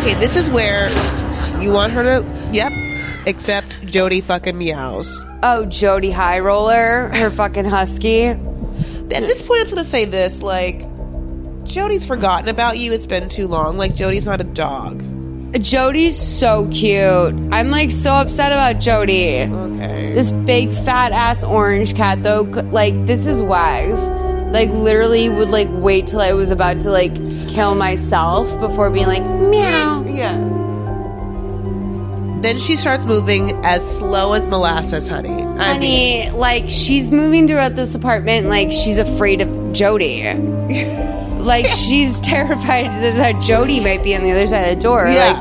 Okay, 0.00 0.14
this 0.14 0.34
is 0.34 0.48
where 0.48 0.88
you 1.60 1.72
want 1.72 1.92
her 1.92 2.02
to. 2.02 2.50
Yep. 2.52 2.72
Except 3.26 3.84
Jody 3.86 4.20
fucking 4.20 4.56
meows. 4.56 5.24
Oh, 5.42 5.66
Jody 5.66 6.10
High 6.10 6.40
Roller, 6.40 7.08
her 7.08 7.30
fucking 7.30 7.66
husky. 7.66 8.24
At 8.24 8.38
this 9.08 9.42
point, 9.42 9.62
I'm 9.62 9.68
gonna 9.68 9.84
say 9.84 10.04
this: 10.04 10.42
like, 10.42 10.80
Jody's 11.64 12.06
forgotten 12.06 12.48
about 12.48 12.78
you. 12.78 12.92
It's 12.92 13.06
been 13.06 13.28
too 13.28 13.46
long. 13.46 13.76
Like, 13.76 13.94
Jody's 13.94 14.26
not 14.26 14.40
a 14.40 14.44
dog. 14.44 15.04
Jody's 15.60 16.16
so 16.16 16.68
cute. 16.68 17.34
I'm 17.52 17.70
like 17.70 17.90
so 17.90 18.12
upset 18.14 18.52
about 18.52 18.80
Jody. 18.80 19.40
Okay. 19.40 20.14
This 20.14 20.30
big 20.30 20.72
fat 20.72 21.10
ass 21.12 21.42
orange 21.42 21.96
cat 21.96 22.22
though, 22.22 22.42
like 22.42 22.94
this 23.06 23.26
is 23.26 23.42
Wags. 23.42 24.08
Like 24.52 24.70
literally 24.70 25.28
would 25.28 25.50
like 25.50 25.68
wait 25.70 26.06
till 26.06 26.20
I 26.20 26.32
was 26.34 26.50
about 26.52 26.80
to 26.80 26.90
like 26.90 27.14
kill 27.48 27.74
myself 27.74 28.58
before 28.60 28.90
being 28.90 29.08
like 29.08 29.24
meow. 29.24 30.04
Yeah. 30.06 30.59
Then 32.40 32.58
she 32.58 32.76
starts 32.76 33.04
moving 33.04 33.50
as 33.64 33.82
slow 33.98 34.32
as 34.32 34.48
molasses, 34.48 35.06
honey. 35.08 35.28
I 35.30 35.78
mean, 35.78 36.26
Honey, 36.26 36.30
like 36.30 36.70
she's 36.70 37.10
moving 37.10 37.46
throughout 37.46 37.76
this 37.76 37.94
apartment 37.94 38.46
like 38.46 38.72
she's 38.72 38.98
afraid 38.98 39.40
of 39.42 39.72
Jody. 39.72 40.22
like 41.40 41.66
she's 41.66 42.18
terrified 42.20 42.86
that, 42.86 43.16
that 43.16 43.42
Jody 43.42 43.80
might 43.80 44.02
be 44.02 44.16
on 44.16 44.22
the 44.22 44.30
other 44.30 44.46
side 44.46 44.70
of 44.70 44.76
the 44.76 44.82
door. 44.82 45.06
Yeah. 45.06 45.32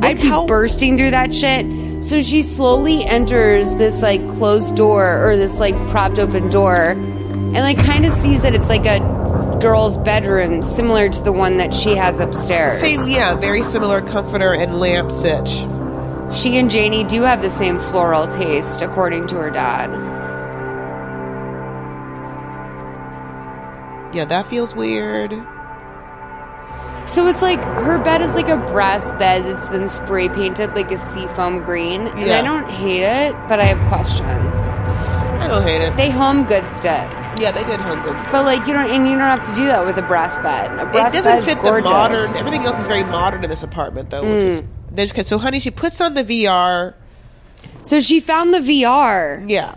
Like 0.00 0.04
I'd 0.04 0.22
be 0.22 0.30
bursting 0.46 0.96
through 0.96 1.10
that 1.10 1.34
shit. 1.34 2.04
So 2.04 2.22
she 2.22 2.42
slowly 2.42 3.04
enters 3.04 3.74
this 3.74 4.00
like 4.00 4.26
closed 4.28 4.76
door 4.76 5.28
or 5.28 5.36
this 5.36 5.58
like 5.58 5.74
propped 5.88 6.18
open 6.18 6.48
door 6.48 6.92
and 6.92 7.54
like 7.54 7.78
kind 7.78 8.06
of 8.06 8.12
sees 8.12 8.42
that 8.42 8.54
it's 8.54 8.68
like 8.68 8.86
a 8.86 9.00
girl's 9.60 9.96
bedroom 9.96 10.62
similar 10.62 11.08
to 11.08 11.22
the 11.22 11.32
one 11.32 11.56
that 11.56 11.72
she 11.72 11.96
has 11.96 12.20
upstairs. 12.20 12.78
same, 12.78 13.08
yeah, 13.08 13.34
very 13.34 13.62
similar 13.62 14.00
comforter 14.00 14.54
and 14.54 14.78
lamp 14.78 15.10
sitch. 15.10 15.64
She 16.32 16.58
and 16.58 16.70
Janie 16.70 17.04
do 17.04 17.22
have 17.22 17.42
the 17.42 17.50
same 17.50 17.78
floral 17.78 18.26
taste 18.26 18.82
according 18.82 19.26
to 19.28 19.36
her 19.36 19.50
dad. 19.50 19.90
Yeah, 24.14 24.24
that 24.24 24.48
feels 24.48 24.74
weird. 24.74 25.32
So 27.06 27.28
it's 27.28 27.40
like 27.40 27.62
her 27.62 27.98
bed 27.98 28.20
is 28.20 28.34
like 28.34 28.48
a 28.48 28.56
brass 28.56 29.12
bed 29.12 29.44
that's 29.44 29.68
been 29.68 29.88
spray 29.88 30.28
painted 30.28 30.74
like 30.74 30.90
a 30.90 30.96
seafoam 30.96 31.62
green. 31.62 32.08
And 32.08 32.18
Yeah. 32.18 32.40
I 32.40 32.42
don't 32.42 32.68
hate 32.68 33.02
it, 33.02 33.34
but 33.48 33.60
I 33.60 33.64
have 33.64 33.88
questions. 33.88 34.58
I 35.40 35.46
don't 35.46 35.62
hate 35.62 35.82
it. 35.82 35.96
They 35.96 36.10
home 36.10 36.44
goods 36.44 36.78
it. 36.78 36.84
Yeah, 37.38 37.52
they 37.52 37.62
did 37.64 37.80
home 37.80 38.02
goods. 38.02 38.24
But 38.32 38.44
like 38.44 38.66
you 38.66 38.72
don't 38.72 38.90
and 38.90 39.06
you 39.06 39.16
don't 39.16 39.28
have 39.28 39.46
to 39.48 39.54
do 39.54 39.66
that 39.66 39.86
with 39.86 39.98
a 39.98 40.02
brass 40.02 40.36
bed. 40.38 40.72
A 40.80 40.90
brass 40.90 41.14
It 41.14 41.22
doesn't 41.22 41.44
fit 41.44 41.62
the 41.62 41.80
modern. 41.82 42.36
Everything 42.36 42.62
else 42.62 42.80
is 42.80 42.86
very 42.86 43.04
modern 43.04 43.44
in 43.44 43.50
this 43.50 43.62
apartment, 43.62 44.10
though. 44.10 44.28
Which 44.28 44.42
is 44.42 44.62
mm. 44.62 44.68
So, 45.24 45.38
honey, 45.38 45.60
she 45.60 45.70
puts 45.70 46.00
on 46.00 46.14
the 46.14 46.24
VR. 46.24 46.94
So 47.82 48.00
she 48.00 48.20
found 48.20 48.52
the 48.54 48.58
VR. 48.58 49.44
Yeah. 49.48 49.74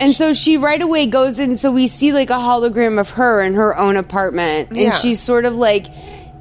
And 0.00 0.12
so 0.12 0.32
she 0.32 0.56
right 0.56 0.80
away 0.80 1.06
goes 1.06 1.38
in. 1.38 1.56
So 1.56 1.70
we 1.72 1.88
see 1.88 2.12
like 2.12 2.30
a 2.30 2.34
hologram 2.34 3.00
of 3.00 3.10
her 3.10 3.40
in 3.42 3.54
her 3.54 3.76
own 3.76 3.96
apartment. 3.96 4.70
And 4.70 4.78
Yeah. 4.78 4.90
she's 4.92 5.20
sort 5.20 5.44
of 5.44 5.56
like, 5.56 5.86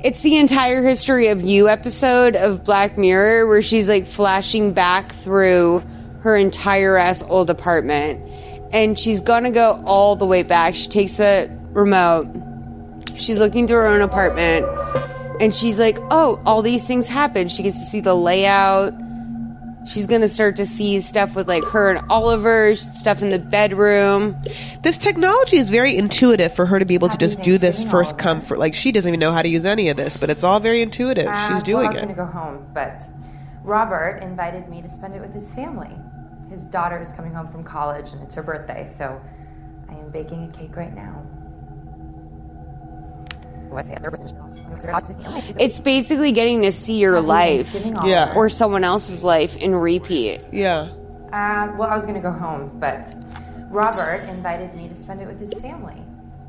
it's 0.04 0.22
the 0.22 0.38
entire 0.38 0.84
history 0.84 1.28
of 1.30 1.42
you 1.42 1.68
episode 1.70 2.36
of 2.36 2.64
Black 2.64 2.98
Mirror 2.98 3.48
where 3.48 3.62
she's 3.62 3.90
like 3.90 4.06
flashing 4.06 4.74
back 4.74 5.12
through 5.12 5.84
her 6.22 6.36
entire 6.36 6.98
ass 6.98 7.24
old 7.24 7.50
apartment. 7.50 8.22
And 8.72 8.98
she's 9.00 9.22
gonna 9.22 9.52
go 9.52 9.82
all 9.86 10.16
the 10.16 10.26
way 10.26 10.44
back. 10.44 10.76
She 10.76 10.88
takes 10.88 11.18
the 11.18 11.50
remote. 11.72 12.28
She's 13.18 13.40
looking 13.40 13.66
through 13.68 13.78
her 13.78 13.88
own 13.88 14.02
apartment. 14.02 14.66
And 15.40 15.54
she's 15.54 15.80
like, 15.80 15.98
oh, 16.12 16.42
all 16.46 16.62
these 16.62 16.88
things 16.88 17.08
happen. 17.08 17.48
She 17.50 17.64
gets 17.64 17.80
to 17.80 17.86
see 17.86 18.00
the 18.00 18.16
layout. 18.16 18.94
She's 19.88 20.06
gonna 20.06 20.28
start 20.28 20.58
to 20.58 20.66
see 20.66 21.00
stuff 21.00 21.34
with 21.34 21.48
like 21.48 21.64
her 21.66 21.90
and 21.90 22.06
Oliver, 22.10 22.76
stuff 22.76 23.22
in 23.22 23.30
the 23.30 23.40
bedroom. 23.40 24.38
This 24.84 24.98
technology 24.98 25.56
is 25.58 25.70
very 25.70 25.96
intuitive 25.96 26.54
for 26.54 26.66
her 26.66 26.78
to 26.78 26.84
be 26.86 26.94
able 26.96 27.08
to 27.08 27.18
just 27.18 27.42
do 27.42 27.58
this 27.58 27.90
first 27.90 28.18
come 28.18 28.42
for 28.42 28.58
like 28.58 28.74
she 28.74 28.92
doesn't 28.92 29.08
even 29.08 29.20
know 29.22 29.32
how 29.32 29.42
to 29.42 29.48
use 29.48 29.64
any 29.64 29.88
of 29.88 29.96
this, 29.96 30.18
but 30.18 30.30
it's 30.30 30.44
all 30.44 30.60
very 30.60 30.82
intuitive. 30.82 31.28
Uh, 31.28 31.54
She's 31.54 31.64
doing 31.64 31.78
well, 31.78 31.86
I 31.86 31.90
was 31.90 31.98
it. 31.98 32.06
going 32.06 32.16
to 32.16 32.22
go 32.22 32.26
home, 32.26 32.68
but 32.74 33.04
Robert 33.64 34.20
invited 34.22 34.68
me 34.68 34.82
to 34.82 34.90
spend 34.90 35.16
it 35.16 35.22
with 35.22 35.34
his 35.34 35.54
family. 35.56 35.96
His 36.50 36.66
daughter 36.66 37.02
is 37.02 37.14
coming 37.14 37.34
home 37.34 37.48
from 37.48 37.64
college 37.64 38.12
and 38.12 38.22
it's 38.22 38.36
her 38.36 38.44
birthday, 38.44 38.86
so 38.86 39.22
I 39.90 39.94
am 39.94 40.10
baking 40.12 40.50
a 40.50 40.58
cake 40.58 40.76
right 40.76 40.94
now. 40.94 41.26
It's 45.60 45.80
basically 45.80 46.32
getting 46.32 46.62
to 46.64 46.72
see 46.72 46.98
your 47.00 47.20
life, 47.22 47.68
Thanksgiving, 47.68 47.98
Oliver. 47.98 48.34
or 48.34 48.50
someone 48.50 48.84
else's 48.84 49.24
life 49.24 49.56
in 49.58 49.76
repeat. 49.76 50.42
Yeah. 50.52 50.90
Uh, 51.34 51.74
well, 51.78 51.90
I 51.90 51.96
was 51.96 52.06
gonna 52.06 52.22
go 52.22 52.32
home, 52.32 52.72
but 52.80 53.14
Robert 53.70 54.22
invited 54.30 54.74
me 54.76 54.88
to 54.88 54.96
spend 54.96 55.22
it 55.22 55.28
with 55.28 55.40
his 55.40 55.54
family. 55.62 56.02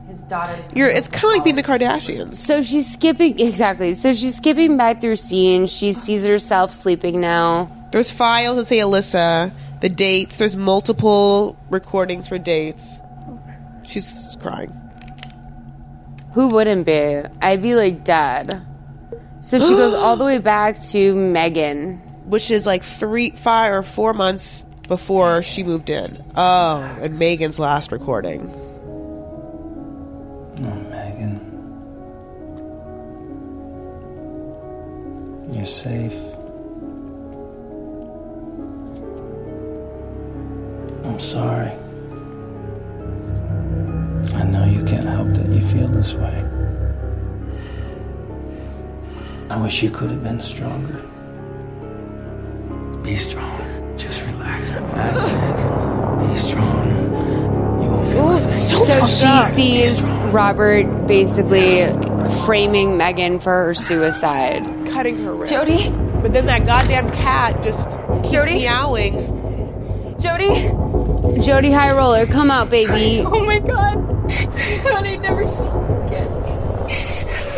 His 0.06 0.22
daughter's. 0.22 0.72
You're. 0.74 0.88
It's 0.88 1.08
kind 1.08 1.24
of 1.24 1.30
like 1.32 1.44
being 1.44 1.56
the 1.56 1.62
Kardashians. 1.62 2.36
So 2.36 2.62
she's 2.62 2.90
skipping 2.90 3.38
exactly. 3.40 3.92
So 3.94 4.12
she's 4.14 4.36
skipping 4.36 4.76
back 4.76 5.00
through 5.00 5.16
scenes. 5.16 5.70
She 5.70 5.92
sees 5.92 6.24
herself 6.24 6.72
sleeping 6.72 7.20
now. 7.20 7.70
There's 7.92 8.10
files 8.10 8.56
that 8.56 8.64
say 8.66 8.78
Alyssa, 8.78 9.50
the 9.80 9.88
dates. 9.90 10.36
There's 10.36 10.56
multiple 10.56 11.58
recordings 11.68 12.26
for 12.28 12.38
dates. 12.38 13.00
She's 13.86 14.36
crying. 14.40 14.72
Who 16.35 16.49
wouldn't 16.49 16.87
be? 16.87 17.22
I'd 17.41 17.62
be 17.62 17.74
like 17.74 18.05
dead. 18.05 18.64
So 19.41 19.59
she 19.59 19.70
goes 19.74 19.95
all 19.95 20.16
the 20.16 20.24
way 20.26 20.39
back 20.39 20.81
to 20.87 21.14
Megan, 21.14 21.99
which 22.26 22.51
is 22.51 22.66
like 22.66 22.83
three, 22.83 23.31
five, 23.31 23.72
or 23.72 23.83
four 23.83 24.12
months 24.12 24.62
before 24.89 25.43
she 25.43 25.62
moved 25.62 25.91
in. 25.91 26.22
Oh, 26.37 26.81
and 27.01 27.18
Megan's 27.18 27.59
last 27.59 27.93
recording. 27.93 28.51
Oh, 30.61 30.74
Megan. 30.91 31.45
You're 35.55 35.66
safe. 35.66 36.14
I'm 41.05 41.18
sorry. 41.18 41.72
I 44.35 44.45
know 44.45 44.64
you 44.64 44.85
can't 44.85 45.07
help 45.07 45.29
that 45.29 45.49
you 45.49 45.61
feel 45.64 45.89
this 45.89 46.14
way. 46.14 46.45
I 49.51 49.57
wish 49.61 49.83
you 49.83 49.91
could 49.91 50.11
have 50.11 50.22
been 50.22 50.41
stronger. 50.41 51.03
Be 53.03 53.16
strong. 53.16 53.59
Just 53.97 54.20
relax. 54.26 54.70
That's 54.70 55.24
it. 55.31 56.29
Be 56.29 56.37
strong. 56.37 56.89
You 57.83 57.89
won't 57.89 58.12
feel 58.12 58.29
a 58.29 58.39
thing. 58.39 59.07
so 59.07 59.07
she 59.07 59.55
sees 59.55 60.03
Robert 60.33 61.07
basically 61.07 61.87
framing 62.45 62.99
Megan 62.99 63.41
for 63.41 63.64
her 63.64 63.74
suicide. 63.74 64.62
Cutting 64.91 65.16
her 65.24 65.35
wrist. 65.35 65.53
Jody? 65.53 65.89
But 66.20 66.33
then 66.35 66.47
that 66.47 66.66
goddamn 66.66 67.11
cat 67.11 67.62
just 67.62 67.99
keeps 68.22 68.31
Jody? 68.31 68.59
meowing. 68.59 70.16
Jody? 70.20 70.68
Jody 71.41 71.70
High 71.70 71.93
Roller, 71.93 72.26
come 72.26 72.51
out, 72.51 72.70
baby. 72.70 73.22
Oh 73.26 73.45
my 73.45 73.59
god. 73.59 73.99
I 74.31 74.79
thought 74.83 75.07
I'd 75.07 75.20
never 75.20 75.47
see 75.47 75.62
you 75.62 75.70
again. 76.07 76.29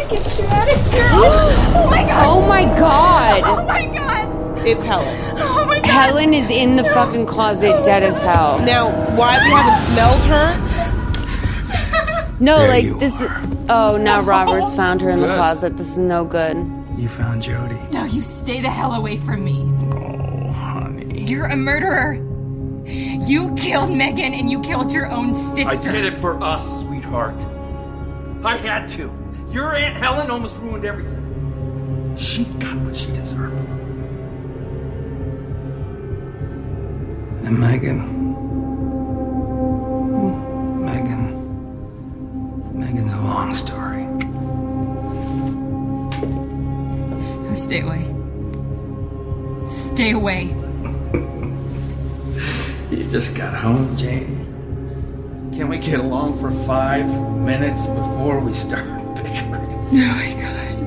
Get 0.09 0.39
you 0.39 0.47
out 0.47 0.73
of 0.73 0.93
here. 0.93 1.09
Oh 1.73 1.87
my 1.89 2.05
god. 2.05 2.27
Oh 2.27 2.47
my 2.47 2.65
god. 2.79 3.43
Oh 3.45 3.65
my 3.67 3.87
god. 3.87 4.67
It's 4.67 4.85
Helen. 4.85 5.07
Oh 5.39 5.65
my 5.67 5.77
god. 5.77 5.87
Helen 5.87 6.35
is 6.35 6.51
in 6.51 6.77
the 6.77 6.85
fucking 6.85 7.27
closet, 7.27 7.75
oh 7.77 7.83
dead 7.85 8.03
as 8.03 8.19
hell. 8.21 8.59
Now, 8.61 8.91
why 9.17 9.39
we 9.45 9.51
haven't 9.51 9.81
smelled 9.93 10.23
her? 10.25 10.57
No, 12.41 12.59
There 12.59 12.69
like 12.69 12.85
you 12.85 12.99
this. 12.99 13.23
Oh, 13.69 13.99
now 14.01 14.21
Robert's 14.23 14.75
found 14.75 15.01
her 15.03 15.11
in 15.11 15.21
the 15.21 15.27
closet. 15.27 15.77
This 15.77 15.93
is 15.93 15.99
no 15.99 16.25
good. 16.25 16.57
You 16.97 17.09
found 17.09 17.43
Jody. 17.43 17.79
No, 17.93 18.05
you 18.05 18.23
stay 18.23 18.61
the 18.61 18.71
hell 18.71 18.93
away 18.95 19.17
from 19.17 19.45
me. 19.45 19.63
Oh, 19.93 20.51
honey. 20.53 21.25
You're 21.25 21.47
a 21.47 21.57
murderer. 21.57 22.19
You 22.87 23.55
killed 23.55 23.91
Megan 23.91 24.35
and 24.35 24.51
you 24.51 24.61
killed 24.61 24.93
your 24.93 25.11
own 25.11 25.35
sister. 25.35 25.69
I 25.69 25.93
did 25.93 26.05
it 26.05 26.15
for 26.15 26.43
us, 26.43 26.81
sweetheart. 26.81 27.45
I 28.45 28.57
had 28.57 28.89
to. 28.91 29.13
Your 29.51 29.75
Aunt 29.75 29.97
Helen 29.97 30.31
almost 30.31 30.57
ruined 30.59 30.85
everything. 30.85 32.17
She 32.17 32.45
got 32.45 32.77
what 32.79 32.97
she 32.97 33.13
deserved. 33.13 33.69
And 37.45 37.59
Megan. 37.59 37.99
Megan. 40.85 42.79
Megan's 42.79 43.13
a 43.13 43.21
long 43.21 43.55
story. 43.55 44.05
No, 47.45 47.55
stay 47.55 47.81
away. 47.81 48.15
Stay 49.69 50.11
away. 50.13 50.55
You 52.91 53.09
just 53.09 53.37
got 53.37 53.55
home, 53.55 53.97
Jane. 53.97 54.47
Can 55.55 55.69
we 55.69 55.79
get 55.79 56.01
along 56.01 56.37
for 56.39 56.51
five 56.51 57.07
minutes 57.39 57.87
before 57.87 58.41
we 58.41 58.53
start 58.53 58.85
bickering? 59.15 59.55
Oh 59.55 59.93
my 59.93 60.35
god. 60.41 60.79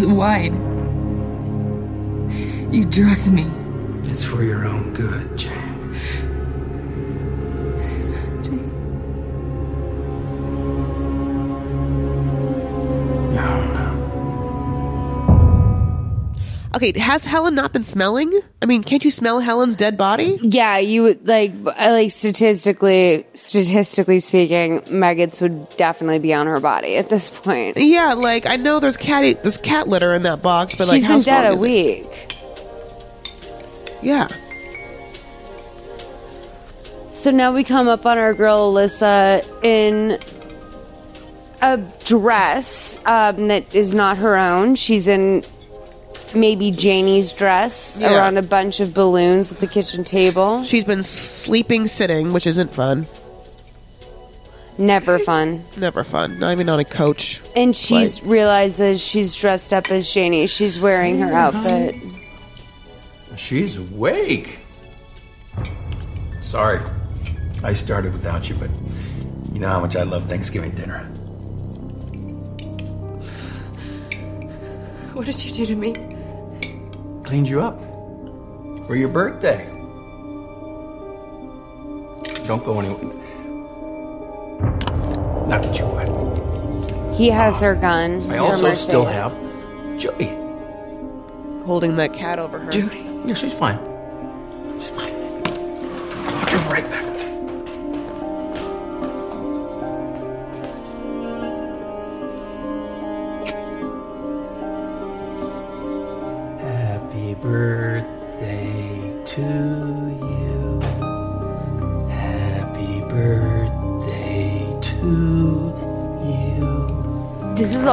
The 0.00 0.08
wine. 0.08 0.54
You 2.72 2.86
drugged 2.86 3.30
me. 3.30 3.44
It's 4.10 4.24
for 4.24 4.42
your 4.42 4.64
own 4.66 4.94
good, 4.94 5.36
Jane. 5.36 5.65
Okay, 16.76 16.98
has 16.98 17.24
Helen 17.24 17.54
not 17.54 17.72
been 17.72 17.84
smelling? 17.84 18.38
I 18.60 18.66
mean, 18.66 18.82
can't 18.82 19.02
you 19.02 19.10
smell 19.10 19.40
Helen's 19.40 19.76
dead 19.76 19.96
body? 19.96 20.38
Yeah, 20.42 20.76
you 20.76 21.04
would 21.04 21.26
like 21.26 21.54
uh, 21.64 21.72
like 21.78 22.10
statistically 22.10 23.26
statistically 23.32 24.20
speaking, 24.20 24.82
maggots 24.90 25.40
would 25.40 25.74
definitely 25.78 26.18
be 26.18 26.34
on 26.34 26.46
her 26.46 26.60
body 26.60 26.96
at 26.96 27.08
this 27.08 27.30
point. 27.30 27.78
Yeah, 27.78 28.12
like 28.12 28.44
I 28.44 28.56
know 28.56 28.78
there's 28.78 28.98
cat 28.98 29.42
there's 29.42 29.56
cat 29.56 29.88
litter 29.88 30.12
in 30.12 30.24
that 30.24 30.42
box, 30.42 30.74
but 30.74 30.86
like 30.88 30.96
She's 30.96 31.04
how 31.04 31.16
been 31.16 31.24
dead 31.24 31.44
a 31.46 31.54
is 31.54 31.62
it? 31.62 31.64
week. 31.64 32.36
Yeah. 34.02 34.28
So 37.10 37.30
now 37.30 37.52
we 37.52 37.64
come 37.64 37.88
up 37.88 38.04
on 38.04 38.18
our 38.18 38.34
girl 38.34 38.74
Alyssa 38.74 39.42
in 39.64 40.18
a 41.62 41.78
dress 42.04 43.00
um, 43.06 43.48
that 43.48 43.74
is 43.74 43.94
not 43.94 44.18
her 44.18 44.36
own. 44.36 44.74
She's 44.74 45.08
in 45.08 45.42
maybe 46.34 46.70
Janie's 46.70 47.32
dress 47.32 47.98
Yeah. 48.00 48.14
around 48.16 48.36
a 48.38 48.42
bunch 48.42 48.80
of 48.80 48.92
balloons 48.94 49.52
at 49.52 49.58
the 49.58 49.66
kitchen 49.66 50.04
table. 50.04 50.62
She's 50.64 50.84
been 50.84 51.02
sleeping 51.02 51.86
sitting, 51.86 52.32
which 52.32 52.46
isn't 52.46 52.72
fun. 52.72 53.06
Never 54.78 55.18
fun. 55.18 55.64
Never 55.78 56.04
fun. 56.04 56.38
Not 56.38 56.52
even 56.52 56.68
on 56.68 56.78
a 56.78 56.84
coach. 56.84 57.40
And 57.54 57.74
she's 57.74 58.22
realizes 58.22 59.00
she's 59.00 59.34
dressed 59.34 59.72
up 59.72 59.90
as 59.90 60.12
Janie. 60.12 60.46
She's 60.46 60.78
wearing 60.80 61.18
her 61.20 61.32
outfit. 61.32 61.94
She's 63.36 63.76
awake. 63.78 64.60
Sorry, 66.40 66.80
I 67.64 67.72
started 67.72 68.12
without 68.12 68.48
you, 68.48 68.54
but 68.56 68.70
you 69.52 69.58
know 69.60 69.68
how 69.68 69.80
much 69.80 69.96
I 69.96 70.02
love 70.04 70.26
Thanksgiving 70.26 70.70
dinner. 70.72 71.04
What 75.12 75.24
did 75.26 75.42
you 75.44 75.50
do 75.50 75.64
to 75.66 75.74
me? 75.74 75.94
Cleaned 77.26 77.48
you 77.48 77.60
up 77.60 77.76
for 78.86 78.94
your 78.94 79.08
birthday. 79.08 79.66
Don't 82.46 82.64
go 82.64 82.78
anywhere. 82.78 83.12
Not 85.48 85.62
that 85.62 85.76
you 85.76 85.86
would. 85.86 87.14
He 87.16 87.28
has 87.30 87.60
her 87.60 87.74
gun. 87.74 88.30
I 88.30 88.36
also 88.38 88.68
Mercedes. 88.68 88.80
still 88.84 89.04
have 89.04 89.32
Judy. 89.98 90.36
Holding 91.66 91.96
that 91.96 92.12
cat 92.12 92.38
over 92.38 92.60
her. 92.60 92.70
Judy. 92.70 93.04
Yeah, 93.24 93.34
she's 93.34 93.52
fine. 93.58 93.80
She's 94.78 94.90
fine. 94.90 95.15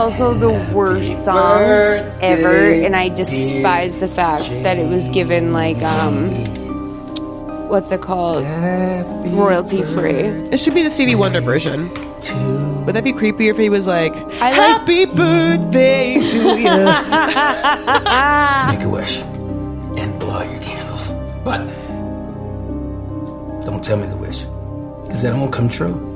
Also 0.03 0.33
the 0.33 0.51
worst 0.75 1.23
song 1.23 1.61
ever, 2.21 2.53
and 2.73 2.93
I 2.93 3.07
despise 3.07 3.99
the 3.99 4.07
fact 4.09 4.49
that 4.63 4.77
it 4.77 4.89
was 4.89 5.07
given 5.07 5.53
like 5.53 5.77
um, 5.81 6.29
what's 7.69 7.89
it 7.93 8.01
called, 8.01 8.43
royalty 9.33 9.81
free. 9.83 10.11
It 10.51 10.59
should 10.59 10.73
be 10.73 10.83
the 10.83 10.91
Stevie 10.91 11.15
Wonder 11.15 11.39
version. 11.39 11.87
Would 12.85 12.95
that 12.95 13.05
be 13.05 13.13
creepier 13.13 13.51
if 13.51 13.57
he 13.57 13.69
was 13.69 13.87
like, 13.87 14.13
I 14.13 14.51
like- 14.51 14.53
"Happy 14.53 15.05
birthday 15.05 16.15
to 16.19 16.37
you"? 16.59 16.85
Make 18.77 18.83
a 18.85 18.89
wish 18.89 19.19
and 19.97 20.19
blow 20.19 20.31
out 20.39 20.51
your 20.51 20.59
candles. 20.61 21.13
But 21.45 21.65
don't 23.65 23.81
tell 23.81 23.95
me 23.95 24.07
the 24.07 24.17
wish, 24.17 24.39
because 25.03 25.21
that 25.21 25.33
won't 25.33 25.53
come 25.53 25.69
true. 25.69 26.09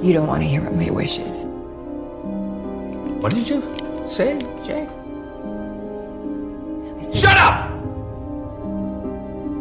You 0.00 0.12
don't 0.12 0.28
want 0.28 0.42
to 0.42 0.48
hear 0.48 0.62
what 0.62 0.74
my 0.74 0.90
wish 0.90 1.18
is. 1.18 1.44
What 3.20 3.34
did 3.34 3.48
you 3.48 3.60
say, 4.08 4.38
Jay? 4.64 4.88
Shut 7.02 7.36
up! 7.36 7.68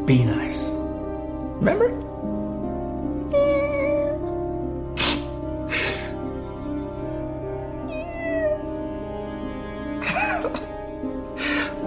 Be 0.06 0.24
nice. 0.24 0.70
Remember? 1.60 1.90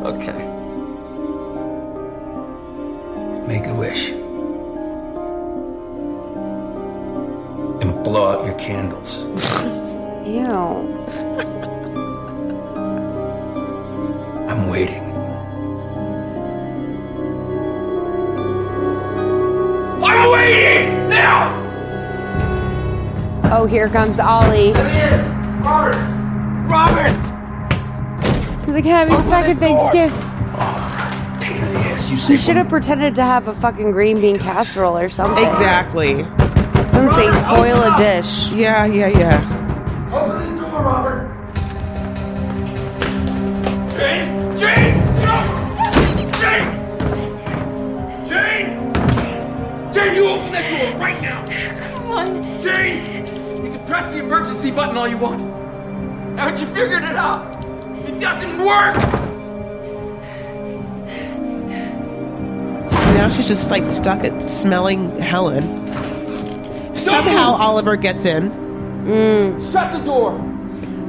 okay. 0.05 0.50
Candles. 8.71 9.25
Ew. 10.27 10.47
I'm 14.49 14.69
waiting. 14.69 15.03
I'm 20.05 20.31
waiting 20.31 21.09
now. 21.09 21.51
Oh, 23.53 23.67
here 23.67 23.89
comes 23.89 24.21
Ollie. 24.21 24.73
Robert. 25.63 25.97
Robert. 26.69 27.17
He's 28.65 28.75
like, 28.75 28.85
happy 28.85 29.11
fucking 29.11 29.57
Thanksgiving. 29.57 30.17
Oh, 30.55 31.39
pain 31.43 31.57
in 31.57 31.73
the 31.73 31.81
ass. 31.81 32.09
You 32.09 32.35
He 32.35 32.37
should 32.37 32.55
have 32.55 32.69
pretended 32.69 33.17
to 33.17 33.25
have 33.25 33.49
a 33.49 33.55
fucking 33.55 33.91
green 33.91 34.21
bean 34.21 34.39
casserole 34.39 34.97
or 34.97 35.09
something. 35.09 35.45
Exactly. 35.45 36.25
Some 37.01 37.09
say 37.15 37.33
foil 37.49 37.81
a 37.83 37.97
dish. 37.97 38.53
Yeah, 38.53 38.85
yeah, 38.85 39.09
yeah. 39.09 40.11
Open 40.13 40.39
this 40.39 40.53
door, 40.53 40.83
Robert. 40.83 41.31
Jane! 43.91 44.55
Jane! 44.55 44.99
No! 45.23 45.37
Jane! 46.43 46.69
Jane! 48.27 48.93
Jane, 49.91 50.15
you 50.15 50.29
open 50.29 50.53
that 50.53 50.67
door 50.69 51.01
right 51.01 51.23
now! 51.23 51.43
Come 51.95 52.11
on! 52.11 52.61
Jane! 52.61 53.25
You 53.65 53.71
can 53.73 53.87
press 53.87 54.13
the 54.13 54.19
emergency 54.19 54.71
button 54.71 54.99
all 54.99 55.09
you 55.09 55.17
want. 55.17 55.41
Haven't 56.39 56.61
you 56.61 56.67
figured 56.67 57.05
it 57.05 57.17
out? 57.17 57.65
It 58.07 58.21
doesn't 58.21 58.59
work! 58.59 58.97
Now 63.15 63.31
she's 63.31 63.49
just 63.49 63.71
like 63.71 63.87
stuck 63.87 64.23
at 64.23 64.51
smelling 64.51 65.17
Helen. 65.17 65.90
Somehow 67.11 67.55
Oliver 67.55 67.97
gets 67.97 68.25
in. 68.25 68.51
Mm. 69.05 69.73
Shut 69.73 69.93
the 69.93 70.01
door! 70.05 70.39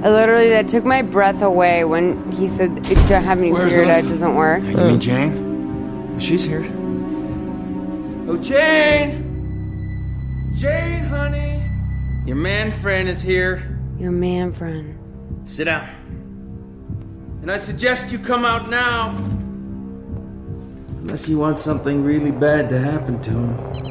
I 0.04 0.10
literally, 0.10 0.50
that 0.50 0.68
took 0.68 0.84
my 0.84 1.04
breath 1.04 1.42
away 1.44 1.84
when 1.84 2.32
he 2.32 2.48
said, 2.48 2.72
it 2.90 2.96
don't 3.08 3.24
have 3.24 3.38
any 3.38 3.52
Where's 3.52 3.76
figured 3.76 3.88
out, 3.90 4.04
Alyssa? 4.04 4.06
it 4.06 4.10
doesn't 4.10 4.36
work. 4.36 4.64
You 4.64 4.78
mean 4.78 5.00
Jane? 5.00 6.20
She's 6.20 6.44
here. 6.44 6.64
Oh, 8.28 8.38
Jane! 8.38 9.28
Jane, 10.56 11.04
honey! 11.04 11.62
Your 12.26 12.36
man 12.36 12.72
friend 12.72 13.08
is 13.08 13.22
here. 13.22 13.80
Your 14.00 14.12
man 14.12 14.54
friend. 14.54 14.98
Sit 15.48 15.66
down. 15.66 15.88
And 17.42 17.52
I 17.52 17.58
suggest 17.58 18.12
you 18.12 18.18
come 18.20 18.46
out 18.46 18.70
now. 18.70 19.10
Unless 21.02 21.28
you 21.30 21.38
want 21.38 21.60
something 21.60 22.04
really 22.04 22.32
bad 22.32 22.70
to 22.70 22.80
happen 22.80 23.22
to 23.22 23.30
him. 23.30 23.91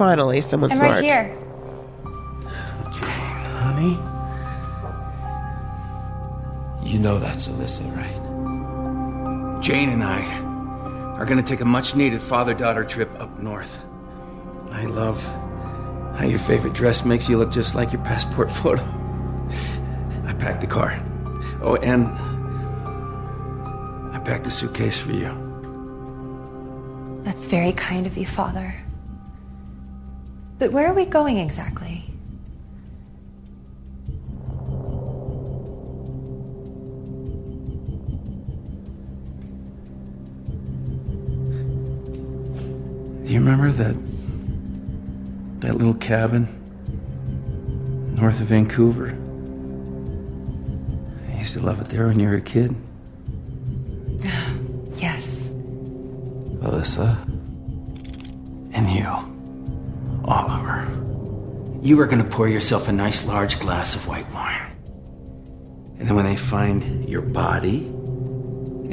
Finally, 0.00 0.40
someone 0.40 0.70
I'm 0.70 0.78
smart. 0.78 0.92
right 0.92 1.04
here. 1.04 1.24
Jane, 2.90 3.44
honey? 3.60 3.98
You 6.90 6.98
know 6.98 7.18
that's 7.18 7.48
Alyssa, 7.48 7.84
right? 7.94 9.60
Jane 9.60 9.90
and 9.90 10.02
I 10.02 10.22
are 11.18 11.26
gonna 11.26 11.42
take 11.42 11.60
a 11.60 11.66
much 11.66 11.94
needed 11.96 12.22
father 12.22 12.54
daughter 12.54 12.82
trip 12.82 13.10
up 13.20 13.38
north. 13.40 13.84
I 14.72 14.86
love 14.86 15.22
how 16.16 16.24
your 16.24 16.38
favorite 16.38 16.72
dress 16.72 17.04
makes 17.04 17.28
you 17.28 17.36
look 17.36 17.50
just 17.50 17.74
like 17.74 17.92
your 17.92 18.02
passport 18.02 18.50
photo. 18.62 18.82
I 20.24 20.32
packed 20.32 20.62
the 20.62 20.66
car. 20.66 20.98
Oh, 21.60 21.76
and 21.82 22.06
I 24.14 24.18
packed 24.24 24.46
a 24.46 24.50
suitcase 24.50 24.98
for 24.98 25.12
you. 25.12 25.28
That's 27.22 27.44
very 27.44 27.72
kind 27.72 28.06
of 28.06 28.16
you, 28.16 28.24
Father. 28.24 28.74
But 30.60 30.72
where 30.72 30.86
are 30.88 30.92
we 30.92 31.06
going 31.06 31.38
exactly? 31.38 32.04
Do 43.24 43.32
you 43.32 43.40
remember 43.40 43.72
that 43.72 43.96
that 45.60 45.76
little 45.78 45.94
cabin 45.94 46.46
north 48.16 48.42
of 48.42 48.48
Vancouver? 48.48 49.16
I 51.32 51.38
used 51.38 51.54
to 51.54 51.60
love 51.60 51.80
it 51.80 51.86
there 51.86 52.08
when 52.08 52.20
you 52.20 52.28
were 52.28 52.36
a 52.36 52.40
kid. 52.42 52.76
Yes. 54.98 55.48
Alyssa? 56.60 57.16
And 58.74 58.90
you, 58.90 59.39
Oliver. 60.30 60.86
You 61.82 61.98
are 62.00 62.06
gonna 62.06 62.24
pour 62.24 62.48
yourself 62.48 62.88
a 62.88 62.92
nice 62.92 63.26
large 63.26 63.58
glass 63.58 63.94
of 63.96 64.06
white 64.06 64.30
wine. 64.32 64.70
And 65.98 66.08
then 66.08 66.14
when 66.14 66.24
they 66.24 66.36
find 66.36 67.08
your 67.08 67.20
body 67.22 67.86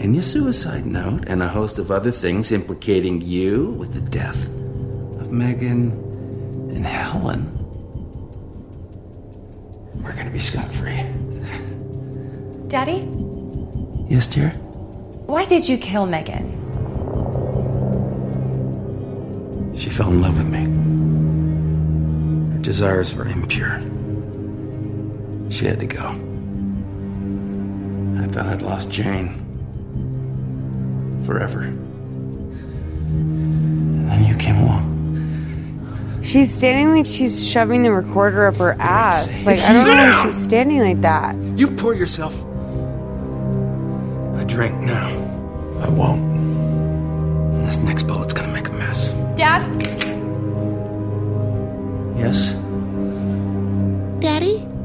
and 0.02 0.16
your 0.16 0.24
suicide 0.24 0.86
note 0.86 1.26
and 1.28 1.42
a 1.44 1.48
host 1.48 1.80
of 1.80 1.92
other 1.92 2.12
things 2.12 2.52
implicating 2.52 3.22
you 3.22 3.68
with 3.78 3.94
the 3.94 4.02
death 4.02 4.48
of 5.20 5.32
Megan 5.32 5.92
and 6.74 6.86
Helen, 6.86 7.46
we're 10.04 10.16
gonna 10.16 10.32
be 10.32 10.40
scot 10.40 10.72
free. 10.72 11.00
Daddy, 12.68 13.08
Yes, 14.10 14.28
dear? 14.28 14.50
why 15.28 15.46
did 15.46 15.68
you 15.70 15.78
kill 15.78 16.06
Megan? 16.06 16.54
She 19.78 19.90
fell 19.90 20.10
in 20.10 20.22
love 20.22 20.36
with 20.38 20.48
me. 20.48 21.07
Her 22.68 22.72
desires 22.74 23.14
were 23.14 23.26
impure. 23.26 23.80
She 25.50 25.68
had 25.68 25.80
to 25.80 25.88
go. 25.88 26.04
I 28.22 28.28
thought 28.28 28.46
I'd 28.46 28.62
lost 28.62 28.92
Jane. 28.92 29.30
Forever. 31.26 31.62
And 31.62 31.80
then 34.10 34.26
you 34.26 34.36
came 34.36 34.58
along. 34.58 36.20
She's 36.22 36.54
standing 36.54 36.92
like 36.92 37.06
she's 37.06 37.50
shoving 37.50 37.84
the 37.84 37.94
recorder 37.94 38.48
up 38.48 38.58
her 38.58 38.76
ass. 38.82 39.46
Like, 39.46 39.60
I 39.60 39.72
don't 39.72 39.88
know 39.88 39.96
down. 39.96 40.18
if 40.18 40.24
she's 40.34 40.44
standing 40.44 40.82
like 40.82 41.00
that. 41.00 41.38
You 41.58 41.72
pour 41.72 41.96
yourself 41.96 42.36
a 44.36 44.44
drink 44.46 44.78
now. 44.82 45.08
I 45.80 45.88
won't. 45.88 47.64
This 47.66 47.78
next 47.78 48.04
bullet's 48.04 48.34
gonna 48.34 48.52
make 48.52 48.68
a 48.68 48.74
mess. 48.74 49.08
Dad? 49.38 49.64
Yes? 52.18 52.57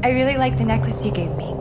Daddy? 0.03 0.13
I 0.13 0.15
really 0.15 0.37
like 0.37 0.57
the 0.57 0.65
necklace 0.65 1.05
you 1.05 1.11
gave 1.11 1.31
me. 1.35 1.53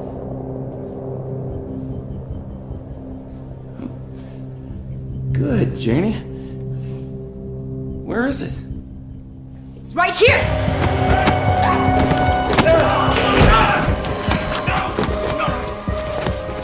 Good, 5.32 5.76
Janie. 5.76 6.14
Where 8.04 8.26
is 8.26 8.42
it? 8.42 8.58
It's 9.76 9.94
right 9.94 10.14
here! 10.14 10.38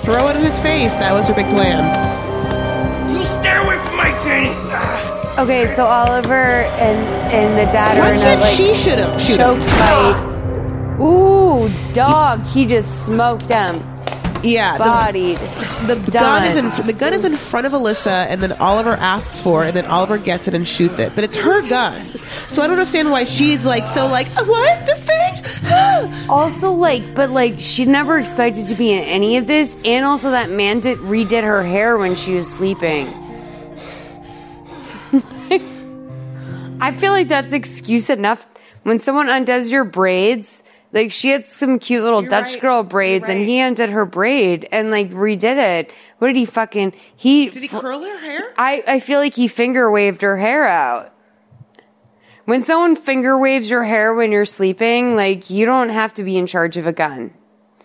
Throw 0.03 0.29
it 0.29 0.37
in 0.37 0.43
his 0.43 0.59
face. 0.61 0.93
That 0.95 1.13
was 1.13 1.29
her 1.29 1.35
big 1.35 1.47
plan. 1.47 1.85
You 3.15 3.25
stay 3.25 3.57
away 3.57 3.79
from 3.79 3.97
my 3.97 4.11
Janie! 4.25 4.55
Okay, 5.39 5.75
so 5.75 5.87
Oliver 5.87 6.63
and 6.81 6.99
and 7.33 7.59
the 7.59 7.71
dad 7.71 7.99
Why 7.99 8.11
are 8.11 8.15
in 8.15 8.19
a 8.19 8.23
can't 8.23 8.41
like 8.41 8.57
she 8.57 8.75
shoot 8.75 8.99
him? 8.99 9.19
Shoot 9.19 9.37
choke 9.37 9.59
him. 9.59 9.69
fight. 9.69 10.17
Ooh, 11.01 11.28
dog! 11.93 12.43
He 12.47 12.67
just 12.67 13.07
smoked 13.07 13.49
them. 13.49 13.77
Yeah, 14.43 14.79
the- 14.79 14.85
bodied. 14.85 15.39
The 15.87 15.97
gun 16.11 16.45
is 16.45 16.57
in 16.57 16.87
the 16.87 16.93
gun 16.93 17.15
is 17.15 17.25
in 17.25 17.37
front 17.37 17.67
of 17.67 17.73
Alyssa, 17.73 18.27
and 18.29 18.43
then 18.43 18.53
Oliver 18.53 18.91
asks 18.93 19.41
for 19.41 19.65
it, 19.65 19.69
and 19.69 19.77
then 19.77 19.87
Oliver 19.87 20.19
gets 20.19 20.49
it 20.49 20.55
and 20.55 20.67
shoots 20.67 20.99
it. 20.99 21.13
But 21.15 21.25
it's 21.25 21.37
her 21.37 21.67
gun, 21.69 22.05
so 22.49 22.63
I 22.63 22.67
don't 22.67 22.79
understand 22.79 23.11
why 23.11 23.25
she's 23.25 23.65
like 23.65 23.87
so 23.87 24.07
like 24.07 24.27
"Uh, 24.37 24.45
what 24.45 24.87
this 24.87 24.99
thing. 25.01 25.19
also, 26.29 26.73
like, 26.73 27.15
but 27.15 27.31
like, 27.31 27.55
she 27.59 27.85
never 27.85 28.19
expected 28.19 28.67
to 28.69 28.75
be 28.75 28.93
in 28.93 29.01
any 29.05 29.37
of 29.37 29.47
this, 29.47 29.77
and 29.85 30.05
also 30.05 30.31
that 30.33 30.51
man 30.51 30.81
did 30.81 30.99
redid 30.99 31.43
her 31.43 31.63
hair 31.63 31.97
when 31.97 32.15
she 32.17 32.35
was 32.35 32.53
sleeping. 32.53 33.07
I 36.81 36.93
feel 36.93 37.13
like 37.13 37.29
that's 37.29 37.53
excuse 37.53 38.11
enough. 38.11 38.47
When 38.83 38.99
someone 38.99 39.29
undoes 39.29 39.71
your 39.71 39.85
braids, 39.85 40.63
like 40.93 41.11
she 41.13 41.31
had 41.31 41.45
some 41.45 41.79
cute 41.79 42.03
little 42.03 42.23
Dutch 42.23 42.53
right. 42.53 42.61
girl 42.61 42.83
braids, 42.83 43.23
You're 43.23 43.33
and 43.33 43.41
right. 43.41 43.47
he 43.49 43.61
undid 43.61 43.91
her 43.91 44.07
braid 44.07 44.69
and 44.73 44.91
like 44.91 45.11
redid 45.11 45.57
it. 45.57 45.93
What 46.19 46.29
did 46.29 46.37
he 46.37 46.45
fucking 46.45 46.95
he? 47.15 47.51
Did 47.51 47.63
he 47.63 47.69
curl 47.69 48.03
her 48.03 48.19
hair? 48.19 48.53
I 48.57 48.83
I 48.87 49.01
feel 49.01 49.19
like 49.21 49.35
he 49.35 49.49
finger 49.49 49.91
waved 49.91 50.23
her 50.23 50.39
hair 50.39 50.67
out. 50.67 51.13
When 52.47 52.63
someone 52.63 52.97
finger 52.97 53.37
waves 53.37 53.69
your 53.69 53.85
hair 53.85 54.15
when 54.15 54.33
you're 54.33 54.47
sleeping, 54.47 55.17
like 55.17 55.51
you 55.51 55.67
don't 55.67 55.91
have 55.91 56.15
to 56.15 56.25
be 56.25 56.39
in 56.39 56.47
charge 56.47 56.79
of 56.79 56.87
a 56.87 56.93
gun. 56.93 57.35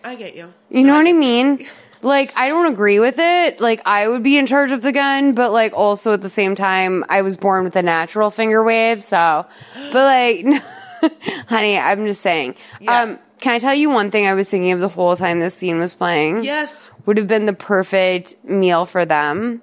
I 0.02 0.16
get 0.16 0.34
you. 0.34 0.52
You 0.70 0.84
know 0.84 0.96
what 0.96 1.06
I 1.06 1.12
mean? 1.12 1.66
Like 2.04 2.36
I 2.36 2.48
don't 2.48 2.70
agree 2.70 2.98
with 2.98 3.18
it. 3.18 3.62
Like 3.62 3.80
I 3.86 4.06
would 4.06 4.22
be 4.22 4.36
in 4.36 4.44
charge 4.44 4.72
of 4.72 4.82
the 4.82 4.92
gun, 4.92 5.32
but 5.32 5.52
like 5.52 5.72
also 5.72 6.12
at 6.12 6.20
the 6.20 6.28
same 6.28 6.54
time, 6.54 7.02
I 7.08 7.22
was 7.22 7.38
born 7.38 7.64
with 7.64 7.76
a 7.76 7.82
natural 7.82 8.30
finger 8.30 8.62
wave, 8.62 9.02
so 9.02 9.46
but 9.74 9.94
like 9.94 10.62
honey, 11.48 11.78
I'm 11.78 12.06
just 12.06 12.20
saying. 12.22 12.54
Um 12.86 13.18
can 13.40 13.52
I 13.52 13.58
tell 13.58 13.74
you 13.74 13.90
one 13.90 14.10
thing 14.10 14.26
I 14.26 14.32
was 14.32 14.48
thinking 14.48 14.72
of 14.72 14.80
the 14.80 14.88
whole 14.88 15.16
time 15.16 15.40
this 15.40 15.54
scene 15.54 15.78
was 15.78 15.94
playing? 15.94 16.44
Yes. 16.44 16.90
Would 17.04 17.18
have 17.18 17.26
been 17.26 17.44
the 17.46 17.52
perfect 17.52 18.42
meal 18.44 18.86
for 18.86 19.04
them. 19.04 19.60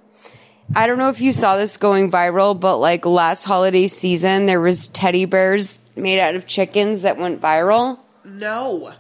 I 0.76 0.86
don't 0.88 1.00
know 1.00 1.10
if 1.10 1.20
you 1.20 1.34
saw 1.34 1.58
this 1.58 1.78
going 1.78 2.12
viral, 2.12 2.58
but 2.60 2.78
like 2.78 3.06
last 3.06 3.44
holiday 3.46 3.88
season, 3.88 4.46
there 4.46 4.62
was 4.62 4.88
teddy 4.90 5.26
bears 5.26 5.80
made 5.96 6.20
out 6.20 6.36
of 6.36 6.46
chickens 6.46 7.02
that 7.02 7.18
went 7.18 7.42
viral. 7.42 7.98
No. 8.24 8.94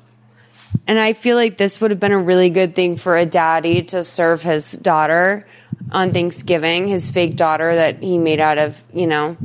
And 0.87 0.99
I 0.99 1.13
feel 1.13 1.35
like 1.37 1.57
this 1.57 1.79
would 1.79 1.91
have 1.91 1.99
been 1.99 2.11
a 2.11 2.17
really 2.17 2.49
good 2.49 2.73
thing 2.75 2.97
for 2.97 3.15
a 3.17 3.25
daddy 3.25 3.83
to 3.83 4.03
serve 4.03 4.41
his 4.41 4.71
daughter 4.71 5.45
on 5.91 6.11
Thanksgiving, 6.11 6.87
his 6.87 7.09
fake 7.09 7.35
daughter 7.35 7.75
that 7.75 8.01
he 8.01 8.17
made 8.17 8.39
out 8.39 8.57
of, 8.57 8.81
you 8.93 9.05
know. 9.07 9.37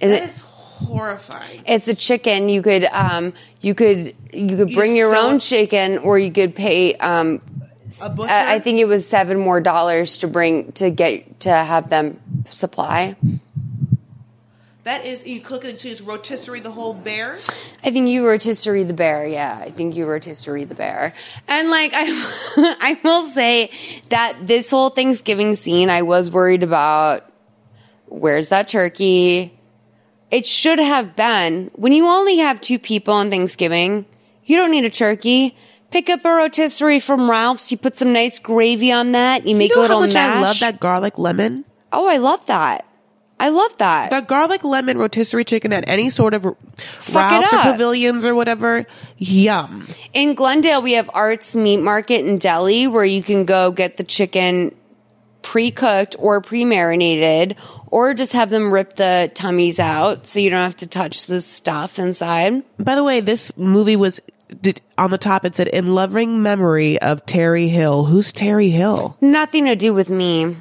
Is 0.00 0.10
That 0.10 0.22
it- 0.22 0.24
is 0.24 0.38
horrifying. 0.84 1.62
it's 1.66 1.88
a 1.88 1.94
chicken. 1.94 2.48
You 2.48 2.62
could 2.62 2.84
um 2.84 3.32
you 3.60 3.74
could 3.74 4.14
you 4.32 4.56
could 4.56 4.70
You 4.70 4.76
bring 4.76 4.96
your 4.96 5.14
sell 5.14 5.26
own 5.26 5.38
chicken 5.38 5.98
or 5.98 6.18
you 6.18 6.32
could 6.32 6.54
pay 6.54 6.94
um 6.94 7.40
A 8.02 8.08
butcher? 8.10 8.32
I 8.32 8.54
I 8.54 8.58
think 8.60 8.78
it 8.78 8.86
was 8.86 9.06
seven 9.06 9.38
more 9.38 9.60
dollars 9.60 10.18
to 10.18 10.28
bring 10.28 10.72
to 10.72 10.90
get 10.90 11.40
to 11.40 11.50
have 11.50 11.90
them 11.90 12.20
supply. 12.50 13.16
That 14.84 15.06
is, 15.06 15.26
you 15.26 15.40
cook 15.40 15.64
it 15.64 15.70
and 15.70 15.78
choose 15.78 16.02
rotisserie 16.02 16.60
the 16.60 16.70
whole 16.70 16.92
bear. 16.92 17.38
I 17.82 17.90
think 17.90 18.06
you 18.06 18.26
rotisserie 18.26 18.84
the 18.84 18.92
bear. 18.92 19.26
Yeah, 19.26 19.58
I 19.58 19.70
think 19.70 19.96
you 19.96 20.04
rotisserie 20.04 20.64
the 20.64 20.74
bear. 20.74 21.14
And 21.48 21.70
like 21.70 21.92
I, 21.94 22.04
I 22.80 23.00
will 23.02 23.22
say 23.22 23.70
that 24.10 24.46
this 24.46 24.70
whole 24.70 24.90
Thanksgiving 24.90 25.54
scene, 25.54 25.88
I 25.88 26.02
was 26.02 26.30
worried 26.30 26.62
about. 26.62 27.24
Where's 28.08 28.50
that 28.50 28.68
turkey? 28.68 29.53
It 30.34 30.46
should 30.46 30.80
have 30.80 31.14
been 31.14 31.70
when 31.74 31.92
you 31.92 32.08
only 32.08 32.38
have 32.38 32.60
two 32.60 32.80
people 32.80 33.14
on 33.14 33.30
Thanksgiving. 33.30 34.04
You 34.44 34.56
don't 34.56 34.72
need 34.72 34.84
a 34.84 34.90
turkey. 34.90 35.56
Pick 35.92 36.10
up 36.10 36.24
a 36.24 36.28
rotisserie 36.28 36.98
from 36.98 37.30
Ralph's. 37.30 37.70
You 37.70 37.78
put 37.78 37.96
some 37.96 38.12
nice 38.12 38.40
gravy 38.40 38.90
on 38.90 39.12
that. 39.12 39.46
You 39.46 39.54
make 39.54 39.70
you 39.70 39.76
know 39.76 39.82
a 39.82 39.82
little 39.82 40.00
how 40.00 40.06
much 40.06 40.14
mash. 40.14 40.36
I 40.36 40.40
love 40.40 40.58
that 40.58 40.80
garlic 40.80 41.18
lemon. 41.18 41.64
Oh, 41.92 42.08
I 42.08 42.16
love 42.16 42.44
that. 42.46 42.84
I 43.38 43.50
love 43.50 43.78
that. 43.78 44.10
The 44.10 44.22
garlic 44.22 44.64
lemon 44.64 44.98
rotisserie 44.98 45.44
chicken 45.44 45.72
at 45.72 45.88
any 45.88 46.10
sort 46.10 46.34
of 46.34 46.44
it 46.46 46.56
Ralph's 47.12 47.52
or 47.52 47.62
pavilions 47.62 48.26
or 48.26 48.34
whatever. 48.34 48.86
Yum. 49.18 49.86
In 50.14 50.34
Glendale, 50.34 50.82
we 50.82 50.94
have 50.94 51.08
Arts 51.14 51.54
Meat 51.54 51.76
Market 51.76 52.24
and 52.24 52.40
Deli 52.40 52.88
where 52.88 53.04
you 53.04 53.22
can 53.22 53.44
go 53.44 53.70
get 53.70 53.98
the 53.98 54.04
chicken 54.04 54.74
pre 55.44 55.70
cooked 55.70 56.16
or 56.18 56.40
pre 56.40 56.64
marinated, 56.64 57.54
or 57.88 58.14
just 58.14 58.32
have 58.32 58.50
them 58.50 58.72
rip 58.72 58.94
the 58.96 59.30
tummies 59.34 59.78
out 59.78 60.26
so 60.26 60.40
you 60.40 60.50
don't 60.50 60.62
have 60.62 60.76
to 60.78 60.88
touch 60.88 61.26
the 61.26 61.40
stuff 61.40 62.00
inside. 62.00 62.64
By 62.78 62.96
the 62.96 63.04
way, 63.04 63.20
this 63.20 63.56
movie 63.56 63.94
was 63.94 64.20
did, 64.60 64.80
on 64.98 65.10
the 65.12 65.18
top. 65.18 65.44
It 65.44 65.54
said 65.54 65.68
"in 65.68 65.94
loving 65.94 66.42
memory 66.42 67.00
of 67.00 67.24
Terry 67.26 67.68
Hill." 67.68 68.04
Who's 68.06 68.32
Terry 68.32 68.70
Hill? 68.70 69.16
Nothing 69.20 69.66
to 69.66 69.76
do 69.76 69.94
with 69.94 70.10
me. 70.10 70.56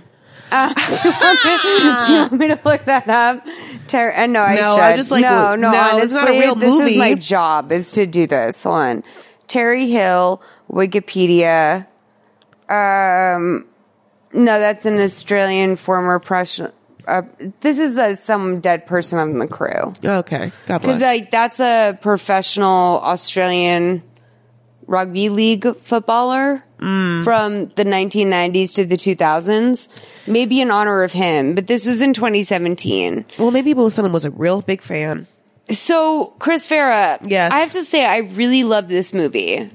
Uh, 0.51 0.71
do, 0.71 1.09
you 1.09 1.15
want 1.19 1.45
me, 1.45 2.07
do 2.07 2.13
you 2.13 2.19
want 2.19 2.31
me 2.33 2.47
to 2.49 2.59
look 2.63 2.85
that 2.85 3.09
up? 3.09 3.43
Ter- 3.87 4.13
uh, 4.13 4.27
no, 4.27 4.41
I 4.41 4.55
No, 4.55 4.75
should. 4.75 4.81
I 4.83 4.95
just, 4.95 5.09
like, 5.09 5.23
no, 5.23 5.55
no, 5.55 5.71
no, 5.71 5.77
honestly, 5.79 6.03
it's 6.03 6.13
not 6.13 6.27
a 6.29 6.39
real 6.39 6.53
this 6.53 6.69
movie. 6.69 6.91
is 6.91 6.97
my 6.97 7.15
job 7.15 7.71
is 7.71 7.93
to 7.93 8.05
do 8.05 8.27
this. 8.27 8.61
Hold 8.61 8.75
on. 8.75 9.03
Terry 9.47 9.87
Hill, 9.89 10.43
Wikipedia. 10.71 11.87
Um, 12.69 13.65
no, 14.33 14.59
that's 14.59 14.85
an 14.85 14.99
Australian 14.99 15.75
former 15.75 16.19
professional. 16.19 16.71
Uh, 17.07 17.23
this 17.61 17.79
is 17.79 17.97
a, 17.97 18.15
some 18.15 18.59
dead 18.61 18.85
person 18.87 19.19
on 19.19 19.37
the 19.39 19.47
crew. 19.47 19.93
Okay, 20.03 20.51
God 20.67 20.79
bless. 20.79 20.81
Because 20.81 21.01
like 21.01 21.31
that's 21.31 21.59
a 21.59 21.97
professional 22.01 22.99
Australian 23.01 24.03
rugby 24.87 25.29
league 25.29 25.75
footballer 25.77 26.63
Mm. 26.79 27.23
from 27.23 27.67
the 27.75 27.85
1990s 27.85 28.73
to 28.75 28.83
the 28.85 28.97
2000s. 28.97 29.87
Maybe 30.27 30.59
in 30.59 30.69
honor 30.69 31.03
of 31.03 31.13
him, 31.13 31.55
but 31.55 31.67
this 31.67 31.85
was 31.85 32.01
in 32.01 32.13
2017. 32.13 33.23
well, 33.39 33.51
maybe 33.51 33.71
someone 33.89 34.11
was 34.11 34.25
a 34.25 34.31
real 34.31 34.61
big 34.61 34.81
fan. 34.81 35.25
So, 35.71 36.33
Chris 36.39 36.67
Farah, 36.67 37.19
Yes. 37.25 37.53
I 37.53 37.59
have 37.59 37.71
to 37.71 37.85
say 37.85 38.05
I 38.05 38.17
really 38.17 38.65
love 38.65 38.89
this 38.89 39.13
movie. 39.13 39.69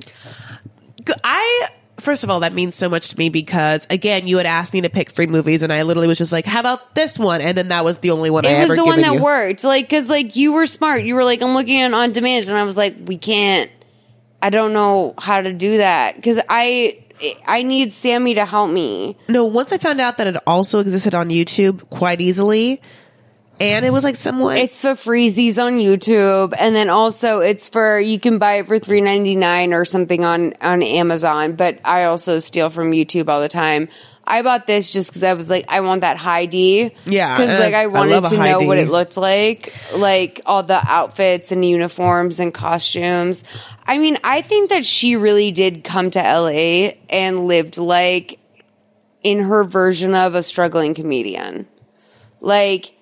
I 1.24 1.68
first 2.00 2.24
of 2.24 2.30
all, 2.30 2.40
that 2.40 2.52
means 2.52 2.74
so 2.74 2.88
much 2.88 3.08
to 3.08 3.18
me 3.18 3.28
because 3.28 3.86
again, 3.90 4.26
you 4.26 4.36
had 4.36 4.46
asked 4.46 4.72
me 4.72 4.80
to 4.82 4.90
pick 4.90 5.10
three 5.10 5.26
movies, 5.26 5.62
and 5.62 5.72
I 5.72 5.82
literally 5.82 6.08
was 6.08 6.18
just 6.18 6.32
like, 6.32 6.46
"How 6.46 6.60
about 6.60 6.94
this 6.94 7.18
one?" 7.18 7.40
And 7.40 7.56
then 7.56 7.68
that 7.68 7.84
was 7.84 7.98
the 7.98 8.10
only 8.10 8.30
one 8.30 8.46
I 8.46 8.50
It 8.50 8.60
was 8.60 8.70
ever 8.70 8.76
the 8.76 8.84
one 8.84 9.00
that 9.02 9.14
you. 9.14 9.22
worked. 9.22 9.64
Like, 9.64 9.88
cause 9.88 10.08
like 10.08 10.36
you 10.36 10.52
were 10.52 10.66
smart. 10.66 11.04
You 11.04 11.14
were 11.14 11.24
like, 11.24 11.42
I'm 11.42 11.54
looking 11.54 11.80
at 11.80 11.92
on 11.92 12.12
demand, 12.12 12.48
and 12.48 12.56
I 12.56 12.64
was 12.64 12.76
like, 12.76 12.94
we 13.06 13.18
can't. 13.18 13.70
I 14.40 14.50
don't 14.50 14.72
know 14.72 15.14
how 15.18 15.40
to 15.40 15.52
do 15.52 15.78
that 15.78 16.16
because 16.16 16.38
I 16.48 16.98
I 17.46 17.62
need 17.62 17.92
Sammy 17.92 18.34
to 18.34 18.44
help 18.44 18.70
me. 18.70 19.16
No, 19.28 19.44
once 19.44 19.72
I 19.72 19.78
found 19.78 20.00
out 20.00 20.18
that 20.18 20.26
it 20.28 20.36
also 20.46 20.80
existed 20.80 21.14
on 21.14 21.30
YouTube 21.30 21.88
quite 21.90 22.20
easily, 22.20 22.80
and 23.60 23.84
it 23.84 23.90
was 23.90 24.04
like 24.04 24.16
somewhat. 24.16 24.58
It's 24.58 24.80
for 24.80 24.90
freezies 24.90 25.62
on 25.62 25.78
YouTube, 25.78 26.54
and 26.58 26.74
then 26.74 26.88
also 26.90 27.40
it's 27.40 27.68
for 27.68 27.98
you 27.98 28.18
can 28.20 28.38
buy 28.38 28.54
it 28.54 28.66
for 28.68 28.78
three 28.78 29.00
ninety 29.00 29.36
nine 29.36 29.72
or 29.74 29.84
something 29.84 30.24
on 30.24 30.54
on 30.60 30.82
Amazon. 30.82 31.54
But 31.56 31.80
I 31.84 32.04
also 32.04 32.38
steal 32.38 32.70
from 32.70 32.92
YouTube 32.92 33.28
all 33.28 33.40
the 33.40 33.48
time. 33.48 33.88
I 34.30 34.42
bought 34.42 34.66
this 34.66 34.92
just 34.92 35.08
because 35.08 35.22
I 35.22 35.32
was 35.32 35.48
like, 35.48 35.64
I 35.70 35.80
want 35.80 36.02
that 36.02 36.18
high 36.18 36.44
D. 36.44 36.90
Yeah, 37.06 37.34
because 37.38 37.58
like 37.60 37.72
I- 37.72 37.80
I 37.80 37.82
I 37.84 37.86
wanted 37.86 38.24
to 38.24 38.36
know 38.36 38.58
what 38.66 38.76
it 38.78 38.88
looked 38.90 39.16
like, 39.16 39.72
like 39.94 40.42
all 40.44 40.62
the 40.62 40.80
outfits 40.86 41.50
and 41.50 41.64
uniforms 41.64 42.38
and 42.38 42.52
costumes. 42.52 43.42
I 43.86 43.96
mean, 43.96 44.18
I 44.22 44.42
think 44.42 44.68
that 44.68 44.84
she 44.84 45.16
really 45.16 45.50
did 45.50 45.82
come 45.82 46.10
to 46.10 46.18
LA 46.20 46.92
and 47.08 47.46
lived 47.46 47.78
like 47.78 48.38
in 49.22 49.40
her 49.40 49.64
version 49.64 50.14
of 50.14 50.34
a 50.34 50.42
struggling 50.42 50.92
comedian. 50.94 51.66
Like 52.40 52.92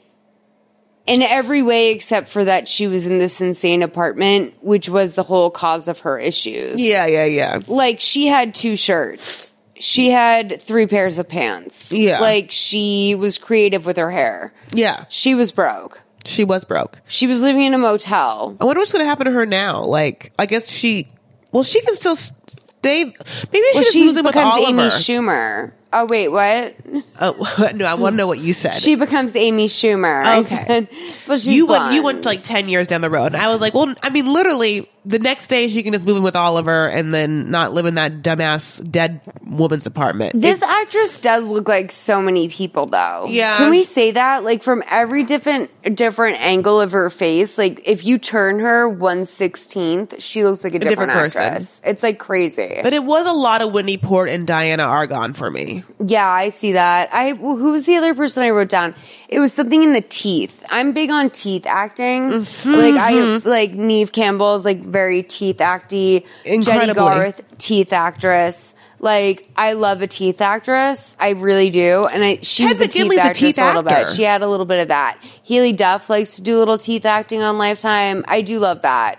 in 1.06 1.22
every 1.22 1.62
way 1.62 1.90
except 1.90 2.28
for 2.28 2.44
that 2.44 2.66
she 2.68 2.86
was 2.86 3.06
in 3.06 3.18
this 3.18 3.40
insane 3.40 3.82
apartment, 3.82 4.54
which 4.60 4.88
was 4.88 5.14
the 5.14 5.22
whole 5.22 5.50
cause 5.50 5.88
of 5.88 6.00
her 6.00 6.18
issues. 6.18 6.80
yeah, 6.82 7.06
yeah, 7.06 7.24
yeah. 7.24 7.60
Like 7.66 8.00
she 8.00 8.26
had 8.26 8.54
two 8.54 8.76
shirts. 8.76 9.54
She 9.78 10.08
had 10.10 10.60
three 10.62 10.86
pairs 10.86 11.18
of 11.18 11.28
pants. 11.28 11.92
Yeah. 11.92 12.20
Like 12.20 12.50
she 12.50 13.14
was 13.14 13.36
creative 13.38 13.84
with 13.84 13.98
her 13.98 14.10
hair. 14.10 14.52
Yeah. 14.72 15.04
She 15.10 15.34
was 15.34 15.52
broke. 15.52 16.00
She 16.24 16.44
was 16.44 16.64
broke. 16.64 17.00
She 17.06 17.26
was 17.26 17.40
living 17.42 17.62
in 17.62 17.74
a 17.74 17.78
motel. 17.78 18.56
I 18.60 18.64
wonder 18.64 18.80
what's 18.80 18.90
going 18.92 19.04
to 19.04 19.08
happen 19.08 19.26
to 19.26 19.32
her 19.32 19.46
now. 19.46 19.84
Like, 19.84 20.32
I 20.38 20.46
guess 20.46 20.68
she. 20.70 21.06
Well, 21.52 21.62
she 21.62 21.80
can 21.82 21.94
still 21.94 22.16
stay. 22.16 23.04
Maybe 23.04 23.14
she 23.52 23.60
Well, 23.74 23.82
should 23.84 23.92
she 23.92 24.02
lose 24.06 24.16
it 24.16 24.24
with 24.24 24.34
Oliver. 24.36 24.66
Amy 24.68 24.82
Schumer. 24.88 25.72
Oh 25.98 26.04
wait, 26.04 26.28
what? 26.28 26.76
Oh 27.20 27.70
no, 27.74 27.86
I 27.86 27.94
want 27.94 28.12
to 28.14 28.16
know 28.18 28.26
what 28.26 28.38
you 28.38 28.52
said. 28.54 28.74
She 28.74 28.94
becomes 28.96 29.34
Amy 29.34 29.66
Schumer. 29.66 30.24
I 30.24 30.38
Okay. 30.40 30.64
said, 30.66 30.88
but 31.26 31.40
she's 31.40 31.54
you 31.54 31.66
went. 31.66 31.94
You 31.94 32.02
went 32.02 32.24
like 32.24 32.44
ten 32.44 32.68
years 32.68 32.88
down 32.88 33.00
the 33.00 33.10
road, 33.10 33.26
and 33.34 33.36
I 33.36 33.50
was 33.52 33.60
like, 33.60 33.72
well, 33.72 33.94
I 34.02 34.10
mean, 34.10 34.26
literally, 34.32 34.90
the 35.06 35.18
next 35.18 35.46
day 35.48 35.68
she 35.68 35.82
can 35.82 35.92
just 35.92 36.04
move 36.04 36.18
in 36.18 36.22
with 36.22 36.36
Oliver 36.36 36.86
and 36.88 37.14
then 37.14 37.50
not 37.50 37.72
live 37.72 37.86
in 37.86 37.94
that 37.94 38.22
dumbass 38.22 38.88
dead 38.90 39.20
woman's 39.46 39.86
apartment. 39.86 40.38
This 40.40 40.62
actress 40.62 41.18
does 41.18 41.46
look 41.46 41.68
like 41.68 41.90
so 41.92 42.20
many 42.20 42.48
people, 42.48 42.86
though. 42.86 43.26
Yeah. 43.30 43.56
Can 43.56 43.70
we 43.70 43.84
say 43.84 44.10
that? 44.10 44.44
Like 44.44 44.62
from 44.62 44.82
every 44.90 45.22
different 45.24 45.70
different 45.94 46.38
angle 46.40 46.80
of 46.80 46.92
her 46.92 47.08
face, 47.08 47.56
like 47.56 47.80
if 47.86 48.04
you 48.04 48.18
turn 48.18 48.58
her 48.58 48.86
one 48.88 49.24
sixteenth, 49.24 50.20
she 50.20 50.44
looks 50.44 50.62
like 50.62 50.74
a 50.74 50.78
different, 50.78 51.10
different 51.10 51.12
person. 51.12 51.42
actress. 51.42 51.80
It's 51.84 52.02
like 52.02 52.18
crazy. 52.18 52.80
But 52.82 52.92
it 52.92 53.04
was 53.04 53.26
a 53.26 53.32
lot 53.32 53.62
of 53.62 53.72
Whitney 53.72 53.96
Port 53.96 54.28
and 54.28 54.46
Dianna 54.46 54.86
Agron 55.02 55.32
for 55.32 55.50
me. 55.50 55.84
Yeah, 56.04 56.28
I 56.28 56.50
see 56.50 56.72
that. 56.72 57.12
I 57.12 57.30
who 57.32 57.72
was 57.72 57.84
the 57.84 57.96
other 57.96 58.14
person 58.14 58.42
I 58.42 58.50
wrote 58.50 58.68
down? 58.68 58.94
It 59.28 59.40
was 59.40 59.52
something 59.52 59.82
in 59.82 59.92
the 59.92 60.02
teeth. 60.02 60.62
I'm 60.68 60.92
big 60.92 61.10
on 61.10 61.30
teeth 61.30 61.66
acting. 61.66 62.30
Like 62.64 62.94
I 62.94 63.38
like 63.44 63.72
Neve 63.72 64.12
Campbell's 64.12 64.64
like 64.64 64.80
very 64.80 65.22
teeth 65.22 65.58
acty. 65.58 66.26
Jennie 66.44 66.92
Garth, 66.92 67.40
teeth 67.58 67.92
actress. 67.92 68.74
Like 68.98 69.50
I 69.56 69.74
love 69.74 70.02
a 70.02 70.06
teeth 70.06 70.40
actress. 70.40 71.16
I 71.18 71.30
really 71.30 71.70
do. 71.70 72.06
And 72.06 72.22
I 72.22 72.38
she 72.42 72.66
was 72.66 72.80
a 72.80 72.88
teeth 72.88 73.04
Gidley's 73.04 73.18
a 73.18 73.22
actress 73.22 73.38
teeth 73.38 73.58
a 73.58 73.66
little 73.66 73.88
actor. 73.88 74.06
bit. 74.06 74.14
She 74.14 74.22
had 74.22 74.42
a 74.42 74.48
little 74.48 74.66
bit 74.66 74.80
of 74.80 74.88
that. 74.88 75.18
Haylie 75.48 75.76
Duff 75.76 76.10
likes 76.10 76.36
to 76.36 76.42
do 76.42 76.58
a 76.58 76.60
little 76.60 76.78
teeth 76.78 77.04
acting 77.04 77.42
on 77.42 77.58
Lifetime. 77.58 78.24
I 78.28 78.42
do 78.42 78.58
love 78.58 78.82
that. 78.82 79.18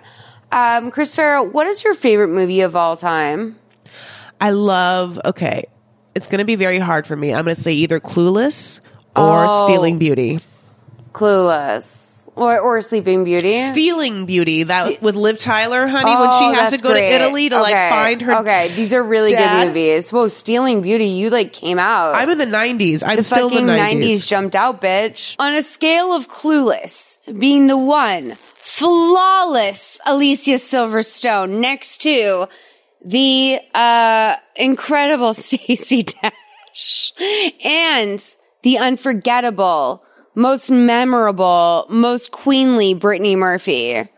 Um, 0.52 0.92
Chris 0.92 1.16
Farrow, 1.16 1.44
what 1.44 1.68
is 1.68 1.84
your 1.84 1.94
favorite 1.94 2.30
movie 2.30 2.62
of 2.62 2.76
all 2.76 2.96
time? 2.96 3.58
I 4.40 4.52
love. 4.52 5.20
Okay, 5.26 5.66
it's 6.18 6.28
going 6.28 6.40
to 6.40 6.46
be 6.46 6.56
very 6.56 6.80
hard 6.80 7.08
for 7.08 7.16
me. 7.16 7.34
I'm 7.34 7.46
going 7.46 7.56
to 7.56 7.62
say 7.62 7.74
either 7.74 8.00
Clueless 8.00 8.80
or 9.16 9.46
Oh. 9.48 9.66
Stealing 9.66 9.98
Beauty. 9.98 10.40
Clueless 11.14 12.28
or 12.36 12.60
or 12.60 12.82
Sleeping 12.82 13.24
Beauty. 13.24 13.64
Stealing 13.66 14.26
Beauty 14.28 14.62
that 14.64 14.84
Ste- 14.86 15.02
with 15.02 15.16
Liv 15.16 15.40
Tyler, 15.40 15.88
honey, 15.88 16.12
when 16.16 16.28
Oh, 16.32 16.40
she 16.40 16.56
has 16.56 16.72
to 16.72 16.78
go 16.78 16.92
great. 16.92 17.10
to 17.10 17.16
Italy 17.16 17.50
to 17.50 17.60
like 17.60 17.74
find 17.90 18.22
her. 18.22 18.34
Okay, 18.42 18.68
these 18.76 18.94
are 18.94 19.02
really 19.02 19.32
dad. 19.32 19.62
good 19.62 19.68
movies. 19.70 20.12
Whoa, 20.12 20.28
Stealing 20.28 20.82
Beauty, 20.82 21.06
you 21.08 21.32
like 21.32 21.52
came 21.54 21.80
out. 21.80 22.14
I'm 22.14 22.30
in 22.30 22.38
the 22.38 22.46
90s. 22.46 23.02
I'm 23.04 23.16
the 23.16 23.24
still 23.24 23.56
in 23.58 23.66
the 23.66 23.74
90s. 23.74 24.04
90s. 24.04 24.28
jumped 24.28 24.56
out, 24.56 24.82
bitch. 24.82 25.36
On 25.40 25.54
a 25.54 25.64
scale 25.64 26.14
of 26.14 26.28
clueless, 26.28 27.18
being 27.40 27.66
the 27.66 27.78
one 27.78 28.36
flawless 28.36 30.00
Alicia 30.06 30.56
Silverstone 30.60 31.60
next 31.60 32.00
to 32.02 32.48
the 33.04 33.60
uh 33.74 34.36
incredible 34.56 35.34
Stacey 35.34 36.04
Dash 36.04 37.14
and 37.64 38.24
the 38.64 38.78
unforgettable, 38.78 40.04
most 40.36 40.70
memorable, 40.70 41.86
most 41.90 42.32
queenly 42.32 42.94
Brittany 42.94 43.36
Murphy. 43.36 44.10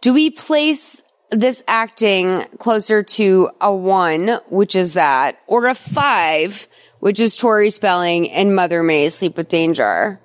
Do 0.00 0.12
we 0.12 0.30
place 0.30 1.02
this 1.30 1.64
acting 1.66 2.44
closer 2.58 3.02
to 3.02 3.50
a 3.60 3.74
one, 3.74 4.38
which 4.48 4.76
is 4.76 4.92
that, 4.92 5.38
or 5.46 5.66
a 5.66 5.74
five, 5.74 6.68
which 7.00 7.18
is 7.18 7.36
Tori 7.36 7.70
Spelling 7.70 8.30
and 8.30 8.54
Mother 8.54 8.82
May 8.82 9.08
Sleep 9.08 9.36
with 9.36 9.48
Danger? 9.48 10.20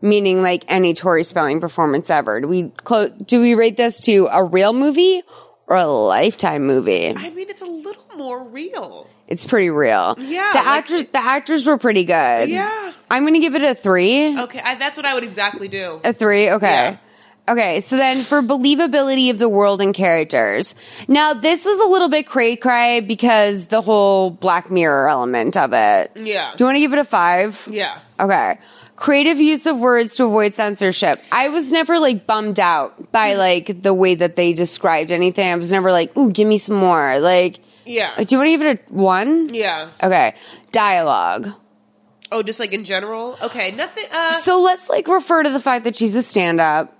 Meaning 0.00 0.42
like 0.42 0.64
any 0.68 0.92
Tori 0.92 1.24
Spelling 1.24 1.60
performance 1.60 2.10
ever. 2.10 2.40
Do 2.40 2.46
we 2.46 2.64
clo- 2.84 3.08
do 3.08 3.40
we 3.40 3.54
rate 3.54 3.78
this 3.78 4.00
to 4.00 4.28
a 4.30 4.44
real 4.44 4.74
movie 4.74 5.22
or 5.66 5.76
a 5.76 5.86
lifetime 5.86 6.66
movie? 6.66 7.08
I 7.16 7.30
mean, 7.30 7.48
it's 7.48 7.60
a 7.62 7.66
little 7.66 8.04
more 8.16 8.42
real. 8.44 9.08
It's 9.26 9.46
pretty 9.46 9.70
real. 9.70 10.16
Yeah, 10.18 10.50
The 10.52 10.58
like- 10.58 10.66
actors 10.66 11.04
the 11.06 11.18
actors 11.18 11.66
were 11.66 11.78
pretty 11.78 12.04
good. 12.04 12.48
Yeah. 12.50 12.92
I'm 13.10 13.24
gonna 13.24 13.40
give 13.40 13.54
it 13.54 13.62
a 13.62 13.74
three. 13.74 14.38
Okay, 14.38 14.60
I, 14.60 14.74
that's 14.74 14.96
what 14.96 15.06
I 15.06 15.14
would 15.14 15.24
exactly 15.24 15.68
do. 15.68 16.00
A 16.04 16.12
three? 16.12 16.50
Okay. 16.50 16.98
Okay, 17.46 17.80
so 17.80 17.98
then 17.98 18.22
for 18.22 18.40
believability 18.40 19.30
of 19.30 19.38
the 19.38 19.50
world 19.50 19.82
and 19.82 19.92
characters. 19.94 20.74
Now, 21.08 21.34
this 21.34 21.66
was 21.66 21.78
a 21.78 21.84
little 21.84 22.08
bit 22.08 22.26
cray 22.26 22.56
cray 22.56 23.00
because 23.00 23.66
the 23.66 23.82
whole 23.82 24.30
Black 24.30 24.70
Mirror 24.70 25.08
element 25.10 25.54
of 25.56 25.74
it. 25.74 26.10
Yeah. 26.16 26.50
Do 26.56 26.64
you 26.64 26.66
want 26.66 26.76
to 26.76 26.80
give 26.80 26.94
it 26.94 26.98
a 26.98 27.04
five? 27.04 27.68
Yeah. 27.70 27.98
Okay. 28.18 28.58
Creative 28.96 29.40
use 29.40 29.66
of 29.66 29.80
words 29.80 30.16
to 30.16 30.24
avoid 30.24 30.54
censorship. 30.54 31.20
I 31.32 31.48
was 31.48 31.72
never 31.72 31.98
like 31.98 32.26
bummed 32.26 32.60
out 32.60 33.10
by 33.10 33.34
like 33.34 33.82
the 33.82 33.92
way 33.92 34.14
that 34.14 34.36
they 34.36 34.52
described 34.52 35.10
anything. 35.10 35.50
I 35.50 35.56
was 35.56 35.72
never 35.72 35.90
like, 35.90 36.16
ooh, 36.16 36.30
give 36.30 36.46
me 36.46 36.58
some 36.58 36.76
more. 36.76 37.18
Like, 37.18 37.58
Yeah. 37.84 38.10
do 38.16 38.24
you 38.30 38.38
want 38.38 38.46
to 38.48 38.50
give 38.52 38.62
it 38.62 38.84
a 38.88 38.92
one? 38.94 39.52
Yeah. 39.52 39.88
Okay. 40.02 40.34
Dialogue. 40.70 41.48
Oh, 42.30 42.42
just 42.42 42.60
like 42.60 42.72
in 42.72 42.84
general? 42.84 43.36
Okay, 43.42 43.72
nothing. 43.72 44.04
Uh, 44.12 44.32
So 44.34 44.60
let's 44.60 44.88
like 44.88 45.08
refer 45.08 45.42
to 45.42 45.50
the 45.50 45.60
fact 45.60 45.84
that 45.84 45.96
she's 45.96 46.14
a 46.16 46.22
stand 46.22 46.60
up. 46.60 46.96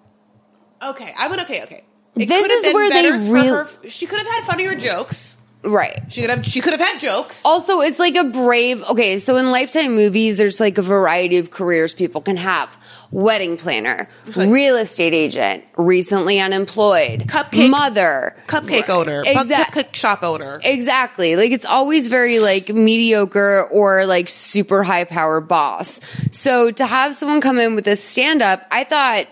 okay, 0.83 1.15
I 1.19 1.29
would, 1.29 1.41
okay, 1.41 1.63
okay. 1.63 1.85
It 2.17 2.29
This 2.29 2.65
is 2.65 2.75
where 2.75 2.91
they 2.91 3.09
her- 3.09 3.69
She 3.89 4.07
could 4.07 4.19
have 4.19 4.27
had 4.29 4.45
funnier 4.45 4.75
jokes. 4.75 5.37
Right. 5.65 6.03
She 6.09 6.21
could 6.21 6.31
have. 6.31 6.47
She 6.47 6.61
could 6.61 6.73
have 6.73 6.81
had 6.81 7.01
jokes. 7.01 7.43
Also, 7.45 7.81
it's 7.81 7.99
like 7.99 8.17
a 8.17 8.25
brave. 8.25 8.83
Okay, 8.83 9.19
so 9.19 9.37
in 9.37 9.51
Lifetime 9.51 9.95
movies, 9.95 10.39
there's 10.39 10.61
like 10.61 10.79
a 10.79 10.83
variety 10.83 11.39
of 11.39 11.51
careers 11.51 11.95
people 11.95 12.21
can 12.21 12.37
have: 12.37 12.77
wedding 13.11 13.57
planner, 13.57 14.09
real 14.37 14.77
estate 14.77 15.15
agent, 15.15 15.65
recently 15.77 16.39
unemployed, 16.41 17.21
Cupcake- 17.27 17.71
mother, 17.71 18.37
Cupcake 18.47 18.89
owner, 18.91 19.25
cupcake 19.25 19.95
shop 19.95 20.23
owner. 20.23 20.61
Exactly. 20.63 21.37
Like 21.37 21.53
it's 21.53 21.65
always 21.65 22.09
very 22.09 22.41
like 22.41 22.69
mediocre 22.69 23.67
or 23.71 24.05
like 24.07 24.29
super 24.29 24.83
high 24.83 25.05
power 25.05 25.41
boss. 25.41 26.01
So 26.31 26.71
to 26.73 26.87
have 26.87 27.15
someone 27.15 27.41
come 27.41 27.59
in 27.59 27.75
with 27.75 27.87
a 27.87 27.97
stand 27.97 28.43
up, 28.43 28.67
I 28.71 28.85
thought, 28.85 29.27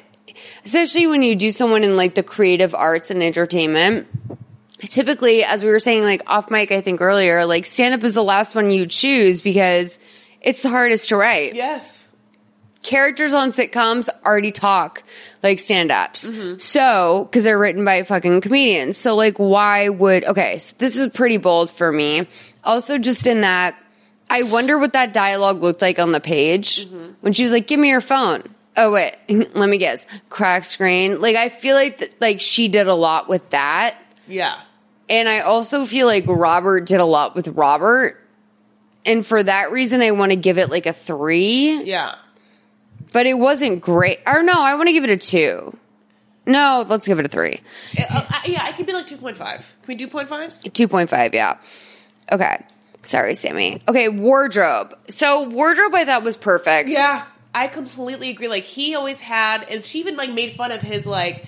especially 0.64 1.06
when 1.06 1.22
you 1.22 1.34
do 1.36 1.52
someone 1.52 1.84
in 1.84 1.96
like 1.96 2.14
the 2.14 2.22
creative 2.22 2.74
arts 2.74 3.10
and 3.10 3.22
entertainment, 3.22 4.06
typically, 4.88 5.44
as 5.44 5.64
we 5.64 5.70
were 5.70 5.80
saying, 5.80 6.02
like 6.02 6.22
off 6.26 6.50
mic, 6.50 6.72
I 6.72 6.80
think 6.80 7.00
earlier, 7.00 7.44
like 7.46 7.66
stand 7.66 7.94
up 7.94 8.04
is 8.04 8.14
the 8.14 8.24
last 8.24 8.54
one 8.54 8.70
you 8.70 8.86
choose 8.86 9.42
because 9.42 9.98
it's 10.40 10.62
the 10.62 10.68
hardest 10.68 11.08
to 11.10 11.16
write. 11.16 11.54
Yes. 11.54 12.08
Characters 12.82 13.32
on 13.32 13.52
sitcoms 13.52 14.08
already 14.26 14.50
talk 14.50 15.04
like 15.42 15.58
stand 15.58 15.90
ups. 15.90 16.28
Mm-hmm. 16.28 16.58
So, 16.58 17.28
because 17.30 17.44
they're 17.44 17.58
written 17.58 17.84
by 17.84 18.02
fucking 18.02 18.40
comedians. 18.40 18.96
So, 18.96 19.14
like, 19.14 19.38
why 19.38 19.88
would, 19.88 20.24
okay, 20.24 20.58
so 20.58 20.74
this 20.78 20.96
is 20.96 21.10
pretty 21.12 21.36
bold 21.36 21.70
for 21.70 21.92
me. 21.92 22.26
Also, 22.64 22.98
just 22.98 23.26
in 23.26 23.42
that, 23.42 23.76
I 24.30 24.42
wonder 24.42 24.78
what 24.78 24.92
that 24.94 25.12
dialogue 25.12 25.62
looked 25.62 25.82
like 25.82 25.98
on 25.98 26.12
the 26.12 26.20
page 26.20 26.86
mm-hmm. 26.86 27.12
when 27.20 27.32
she 27.32 27.42
was 27.42 27.52
like, 27.52 27.66
give 27.66 27.78
me 27.78 27.88
your 27.88 28.00
phone. 28.00 28.42
Oh, 28.76 28.92
wait, 28.92 29.14
let 29.28 29.68
me 29.68 29.78
guess. 29.78 30.06
Crack 30.28 30.64
screen. 30.64 31.20
Like, 31.20 31.36
I 31.36 31.48
feel 31.48 31.74
like, 31.74 31.98
th- 31.98 32.12
like 32.20 32.40
she 32.40 32.68
did 32.68 32.86
a 32.86 32.94
lot 32.94 33.28
with 33.28 33.50
that. 33.50 33.96
Yeah. 34.26 34.54
And 35.12 35.28
I 35.28 35.40
also 35.40 35.84
feel 35.84 36.06
like 36.06 36.24
Robert 36.26 36.86
did 36.86 36.98
a 36.98 37.04
lot 37.04 37.34
with 37.34 37.46
Robert. 37.48 38.18
And 39.04 39.26
for 39.26 39.42
that 39.42 39.70
reason, 39.70 40.00
I 40.00 40.12
want 40.12 40.32
to 40.32 40.36
give 40.36 40.56
it 40.56 40.70
like 40.70 40.86
a 40.86 40.94
three. 40.94 41.82
Yeah. 41.82 42.14
But 43.12 43.26
it 43.26 43.34
wasn't 43.34 43.82
great. 43.82 44.20
Or 44.26 44.42
no, 44.42 44.54
I 44.54 44.74
want 44.74 44.88
to 44.88 44.94
give 44.94 45.04
it 45.04 45.10
a 45.10 45.18
two. 45.18 45.76
No, 46.46 46.86
let's 46.88 47.06
give 47.06 47.18
it 47.18 47.26
a 47.26 47.28
three. 47.28 47.60
Uh, 47.98 48.04
uh, 48.26 48.40
yeah, 48.46 48.62
I 48.64 48.72
could 48.72 48.86
be 48.86 48.94
like 48.94 49.06
2.5. 49.06 49.36
Can 49.36 49.66
we 49.86 49.96
do 49.96 50.08
0.5s? 50.08 50.64
2.5, 50.70 51.34
yeah. 51.34 51.58
Okay. 52.32 52.64
Sorry, 53.02 53.34
Sammy. 53.34 53.82
Okay, 53.86 54.08
wardrobe. 54.08 54.96
So, 55.10 55.46
wardrobe 55.46 55.94
I 55.94 56.06
thought 56.06 56.22
was 56.22 56.38
perfect. 56.38 56.88
Yeah. 56.88 57.26
I 57.54 57.68
completely 57.68 58.30
agree. 58.30 58.48
Like, 58.48 58.64
he 58.64 58.94
always 58.94 59.20
had, 59.20 59.68
and 59.68 59.84
she 59.84 59.98
even 59.98 60.16
like 60.16 60.30
made 60.30 60.52
fun 60.52 60.72
of 60.72 60.80
his 60.80 61.06
like 61.06 61.44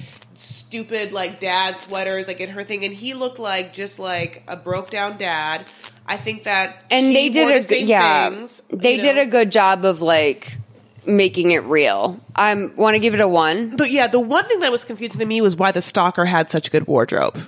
stupid 0.75 1.13
like 1.13 1.39
dad 1.39 1.77
sweaters, 1.77 2.27
like 2.27 2.41
in 2.41 2.51
her 2.51 2.65
thing, 2.65 2.85
and 2.85 2.93
he 2.93 3.15
looked 3.15 3.39
like 3.39 3.73
just 3.73 4.01
like 4.01 4.43
a 4.49 4.57
broke 4.57 4.91
down 4.91 5.17
dad. 5.17 5.71
I 6.07 6.17
think 6.17 6.43
that 6.45 6.83
And 6.91 7.07
she 7.07 7.13
they 7.15 7.29
did 7.29 7.47
wore 7.49 7.57
a 7.57 7.61
the 7.61 7.69
good, 7.69 7.89
yeah. 7.89 8.29
things, 8.31 8.61
they 8.71 8.97
did 8.97 9.15
know. 9.17 9.23
a 9.23 9.27
good 9.27 9.53
job 9.53 9.85
of 9.85 10.03
like 10.03 10.57
making 11.07 11.53
it 11.53 11.63
real. 11.63 12.19
I 12.35 12.53
want 12.55 12.95
to 12.97 12.99
give 12.99 13.15
it 13.15 13.21
a 13.21 13.29
one. 13.29 13.77
But 13.77 13.91
yeah, 13.93 14.09
the 14.09 14.19
one 14.19 14.45
thing 14.47 14.61
that 14.61 14.73
was 14.73 14.85
confusing 14.85 15.21
to 15.21 15.27
me 15.27 15.41
was 15.41 15.55
why 15.55 15.71
the 15.71 15.81
stalker 15.83 16.25
had 16.25 16.51
such 16.51 16.73
good 16.73 16.89
wardrobe. 16.89 17.39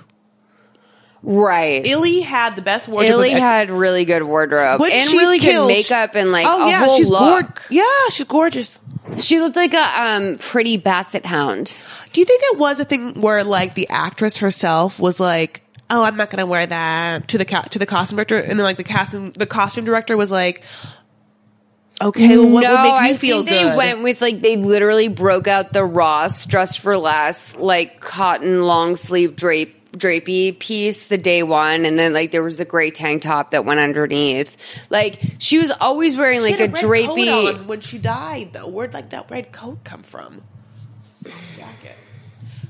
Right. 1.23 1.85
Illy 1.85 2.21
had 2.21 2.55
the 2.55 2.61
best 2.61 2.87
wardrobe. 2.87 3.11
Illy 3.11 3.31
had 3.31 3.69
really 3.69 4.05
good 4.05 4.23
wardrobe 4.23 4.79
When 4.79 4.91
and 4.93 5.11
really 5.11 5.39
killed, 5.39 5.67
good 5.67 5.73
makeup 5.75 6.15
and 6.15 6.31
like 6.31 6.45
oh 6.47 6.65
a 6.65 6.69
yeah, 6.69 6.85
whole 6.85 6.95
she's 6.97 7.09
look. 7.09 7.19
gor- 7.55 7.63
Yeah, 7.69 7.83
she's 8.11 8.25
gorgeous. 8.27 8.81
She 9.15 9.39
looked 9.39 9.55
like 9.55 9.73
a 9.73 10.01
um, 10.01 10.37
pretty 10.37 10.77
basset 10.77 11.25
hound. 11.25 11.83
Do 12.13 12.19
you 12.19 12.25
think 12.25 12.41
it 12.45 12.57
was 12.57 12.79
a 12.79 12.85
thing 12.85 13.21
where 13.21 13.43
like 13.43 13.73
the 13.73 13.87
actress 13.89 14.37
herself 14.37 14.99
was 14.99 15.19
like, 15.19 15.61
"Oh, 15.89 16.03
I'm 16.03 16.17
not 16.17 16.29
going 16.29 16.39
to 16.39 16.45
wear 16.45 16.65
that" 16.65 17.27
to 17.29 17.37
the 17.37 17.45
ca- 17.45 17.63
to 17.63 17.79
the 17.79 17.85
costume 17.85 18.17
director, 18.17 18.37
and 18.37 18.59
then 18.59 18.63
like 18.63 18.77
the 18.77 18.83
casting 18.83 19.31
the 19.31 19.45
costume 19.45 19.85
director 19.85 20.17
was 20.17 20.31
like, 20.31 20.61
"Okay, 22.01 22.37
well, 22.37 22.49
what 22.49 22.63
no, 22.63 22.71
would 22.71 22.81
make 22.81 22.91
you 22.91 22.97
I 22.97 23.13
feel 23.13 23.37
think 23.37 23.49
good?" 23.49 23.71
they 23.71 23.77
went 23.77 24.03
with 24.03 24.21
like 24.21 24.41
they 24.41 24.57
literally 24.57 25.07
broke 25.07 25.47
out 25.47 25.73
the 25.73 25.85
Ross 25.85 26.45
Dress 26.45 26.75
for 26.75 26.97
Less 26.97 27.55
like 27.55 27.99
cotton 27.99 28.63
long 28.63 28.95
sleeve 28.95 29.35
drape 29.35 29.76
drapey 29.97 30.57
piece 30.57 31.07
the 31.07 31.17
day 31.17 31.43
one 31.43 31.85
and 31.85 31.97
then 31.97 32.13
like 32.13 32.31
there 32.31 32.43
was 32.43 32.57
the 32.57 32.65
gray 32.65 32.91
tank 32.91 33.21
top 33.21 33.51
that 33.51 33.65
went 33.65 33.79
underneath 33.79 34.57
like 34.89 35.19
she 35.39 35.57
was 35.57 35.71
always 35.71 36.17
wearing 36.17 36.41
like 36.41 36.59
a, 36.59 36.67
red 36.67 36.75
drapey 36.75 37.65
when 37.65 37.81
she 37.81 37.97
died. 37.97 38.53
Though, 38.53 38.67
where'd 38.67 38.93
like 38.93 39.09
that 39.11 39.29
red 39.29 39.51
coat 39.51 39.83
come 39.83 40.03
from? 40.03 40.41
Jacket. 41.23 41.95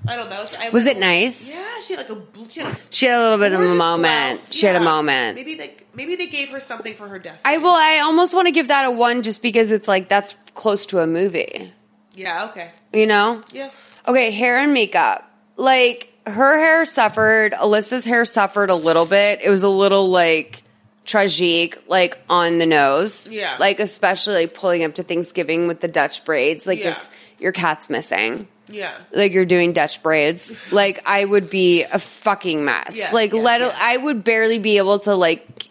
I 0.07 0.15
don't 0.15 0.29
know. 0.29 0.45
I 0.59 0.69
Was 0.69 0.85
it 0.85 0.97
nice? 0.97 1.53
Yeah, 1.53 1.79
she 1.81 1.95
had 1.95 2.07
like 2.07 2.17
a 2.17 2.49
she 2.49 2.59
had 2.61 2.73
a 2.73 2.77
she 2.89 3.05
had 3.07 3.19
a 3.19 3.21
little 3.21 3.37
bit 3.37 3.53
of 3.53 3.59
a 3.61 3.75
moment 3.75 4.37
blouse. 4.39 4.53
she 4.53 4.65
had 4.65 4.75
a 4.77 4.83
moment 4.83 5.35
Maybe 5.35 5.55
they 5.55 5.75
maybe 5.93 6.15
they 6.15 6.27
gave 6.27 6.49
her 6.49 6.59
something 6.59 6.95
for 6.95 7.07
her 7.07 7.19
death. 7.19 7.41
I 7.43 7.57
will 7.57 7.71
I 7.75 7.99
almost 8.03 8.33
want 8.33 8.47
to 8.47 8.51
give 8.51 8.69
that 8.69 8.85
a 8.85 8.91
one 8.91 9.21
just 9.21 9.41
because 9.41 9.69
it's 9.69 9.87
like 9.87 10.07
that's 10.07 10.35
close 10.53 10.85
to 10.87 10.99
a 10.99 11.07
movie 11.07 11.73
Yeah. 12.15 12.45
Okay. 12.51 12.71
you 12.93 13.05
know 13.05 13.41
Yes. 13.51 13.83
Okay, 14.07 14.31
hair 14.31 14.57
and 14.57 14.73
makeup. 14.73 15.29
Like 15.57 16.13
her 16.27 16.57
hair 16.57 16.85
suffered, 16.85 17.53
Alyssa's 17.53 18.05
hair 18.05 18.25
suffered 18.25 18.69
a 18.69 18.75
little 18.75 19.05
bit. 19.05 19.39
It 19.43 19.49
was 19.49 19.63
a 19.63 19.69
little 19.69 20.09
like 20.09 20.63
tragique, 21.05 21.77
like 21.87 22.17
on 22.29 22.57
the 22.57 22.65
nose. 22.65 23.27
Yeah. 23.27 23.57
Like 23.59 23.79
especially 23.79 24.35
like 24.35 24.53
pulling 24.53 24.83
up 24.83 24.95
to 24.95 25.03
Thanksgiving 25.03 25.67
with 25.67 25.79
the 25.79 25.87
Dutch 25.87 26.25
braids. 26.25 26.67
Like 26.67 26.79
Yeah. 26.79 26.91
it's 26.97 27.09
your 27.39 27.51
cat's 27.51 27.89
missing. 27.89 28.47
Yeah. 28.69 28.93
Like 29.13 29.31
you're 29.33 29.45
doing 29.45 29.71
Dutch 29.73 30.03
braids. 30.03 30.55
like 30.71 31.01
I 31.05 31.23
would 31.23 31.49
be 31.49 31.83
a 31.83 31.99
fucking 31.99 32.65
mess. 32.65 32.97
Yes, 32.97 33.13
like 33.13 33.31
yes, 33.33 33.43
let 33.43 33.61
yes. 33.61 33.77
I 33.81 33.97
would 33.97 34.23
barely 34.23 34.59
be 34.59 34.77
able 34.77 34.99
to 34.99 35.15
like 35.15 35.69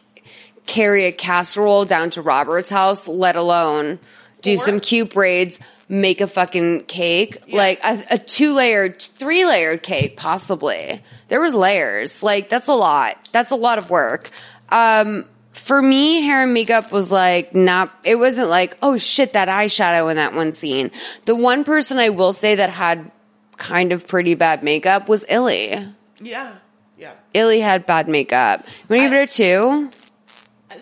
carry 0.66 1.04
a 1.06 1.12
casserole 1.12 1.84
down 1.84 2.10
to 2.10 2.22
Robert's 2.22 2.70
house, 2.70 3.06
let 3.06 3.36
alone 3.36 3.98
do 4.42 4.56
some 4.56 4.80
cute 4.80 5.12
braids, 5.12 5.58
make 5.88 6.20
a 6.20 6.26
fucking 6.26 6.84
cake, 6.84 7.52
like 7.52 7.78
a, 7.84 8.02
a 8.10 8.18
two 8.18 8.52
layered, 8.54 9.00
three 9.00 9.46
layered 9.46 9.82
cake, 9.82 10.16
possibly. 10.16 11.02
There 11.28 11.40
was 11.40 11.54
layers. 11.54 12.22
Like 12.22 12.48
that's 12.48 12.68
a 12.68 12.74
lot. 12.74 13.28
That's 13.32 13.50
a 13.50 13.56
lot 13.56 13.78
of 13.78 13.90
work. 13.90 14.30
Um, 14.70 15.26
for 15.52 15.80
me, 15.80 16.22
hair 16.22 16.42
and 16.42 16.52
makeup 16.52 16.92
was 16.92 17.10
like 17.10 17.54
not. 17.54 17.92
It 18.04 18.16
wasn't 18.16 18.48
like 18.48 18.76
oh 18.82 18.96
shit 18.96 19.32
that 19.32 19.48
eyeshadow 19.48 20.10
in 20.10 20.16
that 20.16 20.34
one 20.34 20.52
scene. 20.52 20.90
The 21.24 21.34
one 21.34 21.64
person 21.64 21.98
I 21.98 22.10
will 22.10 22.32
say 22.32 22.56
that 22.56 22.70
had 22.70 23.10
kind 23.56 23.92
of 23.92 24.06
pretty 24.06 24.34
bad 24.34 24.62
makeup 24.62 25.08
was 25.08 25.24
Illy. 25.28 25.84
Yeah. 26.20 26.56
Yeah. 26.98 27.12
Illy 27.34 27.60
had 27.60 27.86
bad 27.86 28.08
makeup. 28.08 28.64
When 28.86 29.00
you 29.00 29.10
want 29.10 29.12
to 29.12 29.16
give 29.16 29.28
it 29.28 29.32
a 29.32 29.90
two? 29.90 29.90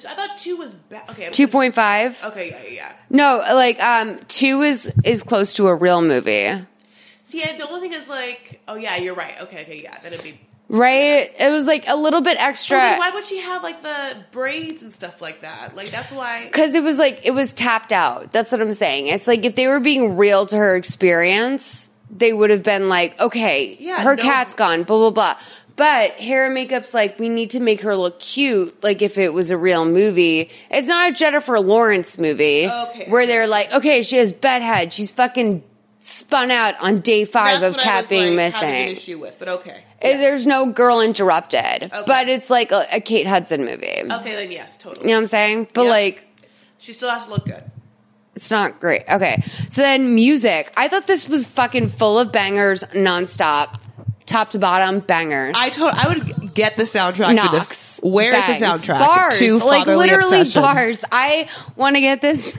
I 0.07 0.15
thought 0.15 0.39
two 0.39 0.57
was 0.57 0.75
bad. 0.75 1.09
Okay. 1.11 1.31
Two 1.31 1.49
point 1.49 1.75
five. 1.75 2.23
Okay. 2.25 2.51
Yeah. 2.51 2.63
Yeah. 2.65 2.71
yeah. 2.71 2.93
No, 3.11 3.39
like 3.55 3.81
um, 3.83 4.19
two 4.29 4.63
is 4.63 4.93
is 5.05 5.23
close 5.23 5.53
to 5.55 5.67
a 5.69 5.75
real 5.75 6.03
movie, 6.03 6.51
See, 7.23 7.43
I- 7.43 7.57
the 7.57 7.69
only 7.69 7.89
thing 7.89 7.99
is 8.01 8.09
like, 8.09 8.61
oh 8.69 8.75
yeah, 8.75 8.97
you're 8.97 9.15
right. 9.15 9.41
Okay. 9.43 9.63
Okay. 9.63 9.81
Yeah. 9.83 9.97
Then 10.03 10.13
it'd 10.13 10.25
be. 10.25 10.39
right? 10.69 11.31
It 11.39 11.51
was 11.51 11.67
like 11.67 11.85
a 11.89 11.97
little 11.97 12.21
bit 12.21 12.37
extra. 12.41 12.79
Then 12.79 12.99
why 12.99 13.11
would 13.11 13.25
she 13.25 13.39
have 13.41 13.63
like 13.63 13.83
the 13.83 14.17
braids 14.33 14.83
and 14.83 14.93
stuff 14.93 15.21
like 15.23 15.41
that? 15.41 15.75
Like 15.77 15.91
that's 15.91 16.13
why. 16.13 16.45
Because 16.47 16.75
it 16.75 16.83
was 16.83 16.99
like 16.99 17.21
it 17.25 17.31
was 17.33 17.53
tapped 17.53 17.93
out. 17.93 18.33
That's 18.33 18.51
what 18.53 18.61
I'm 18.61 18.73
saying. 18.73 19.07
It's 19.09 19.27
like 19.27 19.45
if 19.45 19.55
they 19.57 19.67
were 19.69 19.81
being 19.81 20.17
real 20.17 20.47
to 20.47 20.57
her 20.57 20.77
experience, 20.77 21.91
they 22.11 22.33
would 22.33 22.51
have 22.51 22.63
been 22.63 22.89
like, 22.89 23.19
okay, 23.21 23.77
Yeah, 23.81 24.03
her 24.03 24.17
no- 24.17 24.23
cat's 24.23 24.55
gone, 24.55 24.83
blah 24.85 24.99
blah 24.99 25.11
blah. 25.11 25.39
But 25.77 26.13
hair 26.13 26.47
and 26.47 26.55
makeup's 26.55 26.95
like 26.95 27.19
we 27.19 27.29
need 27.29 27.51
to 27.51 27.61
make 27.61 27.81
her 27.81 27.97
look 27.97 28.21
cute, 28.21 28.81
like 28.85 29.03
if 29.03 29.19
it 29.19 29.33
was 29.35 29.51
a 29.51 29.57
real 29.59 29.85
movie. 29.85 30.51
It's 30.71 30.87
not 30.89 31.11
a 31.11 31.13
Jennifer 31.13 31.59
Lawrence 31.59 32.17
movie 32.19 32.69
Okay. 32.69 33.11
where 33.11 33.27
they're 33.27 33.49
like, 33.49 33.73
okay, 33.73 34.03
she 34.03 34.17
has 34.19 34.31
bedhead, 34.31 34.93
she's 34.93 35.11
fucking 35.11 35.65
spun 36.01 36.51
out 36.53 36.75
on 36.81 37.01
day 37.01 37.25
five 37.25 37.61
That's 37.61 37.77
of 37.77 37.83
cat 37.83 38.09
being 38.09 38.29
like, 38.29 38.37
missing. 38.37 38.89
issue 38.91 39.19
with, 39.19 39.37
but 39.39 39.49
okay. 39.49 39.83
Uh, 40.03 40.09
There's 40.19 40.47
no 40.47 40.67
girl 40.67 41.01
interrupted, 41.01 41.91
but 42.07 42.29
it's 42.29 42.51
like 42.51 42.71
a, 42.73 42.87
a 42.93 43.01
Kate 43.01 43.27
Hudson 43.27 43.65
movie. 43.65 44.03
Okay, 44.05 44.35
then 44.35 44.53
yes, 44.53 44.77
totally. 44.77 45.07
You 45.07 45.09
know 45.09 45.15
what 45.15 45.21
I'm 45.23 45.27
saying? 45.29 45.69
But 45.73 45.83
Yep. 45.85 45.91
like, 45.91 46.29
She 46.79 46.93
still 46.93 47.09
has 47.11 47.25
to 47.25 47.31
look 47.31 47.47
good. 47.47 47.65
it's 48.37 48.51
not 48.51 48.79
great. 48.81 49.03
Okay. 49.09 49.43
So 49.71 49.81
then 49.83 50.15
music. 50.15 50.73
I 50.77 50.89
thought 50.89 51.07
this 51.07 51.27
was 51.29 51.47
fucking 51.47 51.89
full 51.89 52.19
of 52.19 52.31
bangers 52.31 52.85
nonstop. 52.93 53.81
Top 54.27 54.51
to 54.51 54.59
bottom, 54.59 55.01
bangers. 55.01 55.55
I 55.59 55.69
told 55.69 55.93
I 55.95 56.09
would 56.09 56.55
get 56.55 56.79
the 56.79 56.85
soundtrack 56.85 57.27
for 57.27 57.35
Knocks. 57.35 57.51
this. 57.97 58.01
Where 58.03 58.35
is 58.35 58.59
the 58.61 58.65
soundtrack? 58.67 58.99
Bars. 58.99 59.39
to 59.39 59.59
like 59.59 59.87
literally 59.87 60.41
Obsession? 60.41 60.63
bars. 60.63 61.05
I 61.13 61.49
want 61.77 61.97
to 61.97 62.01
get 62.01 62.23
this. 62.23 62.57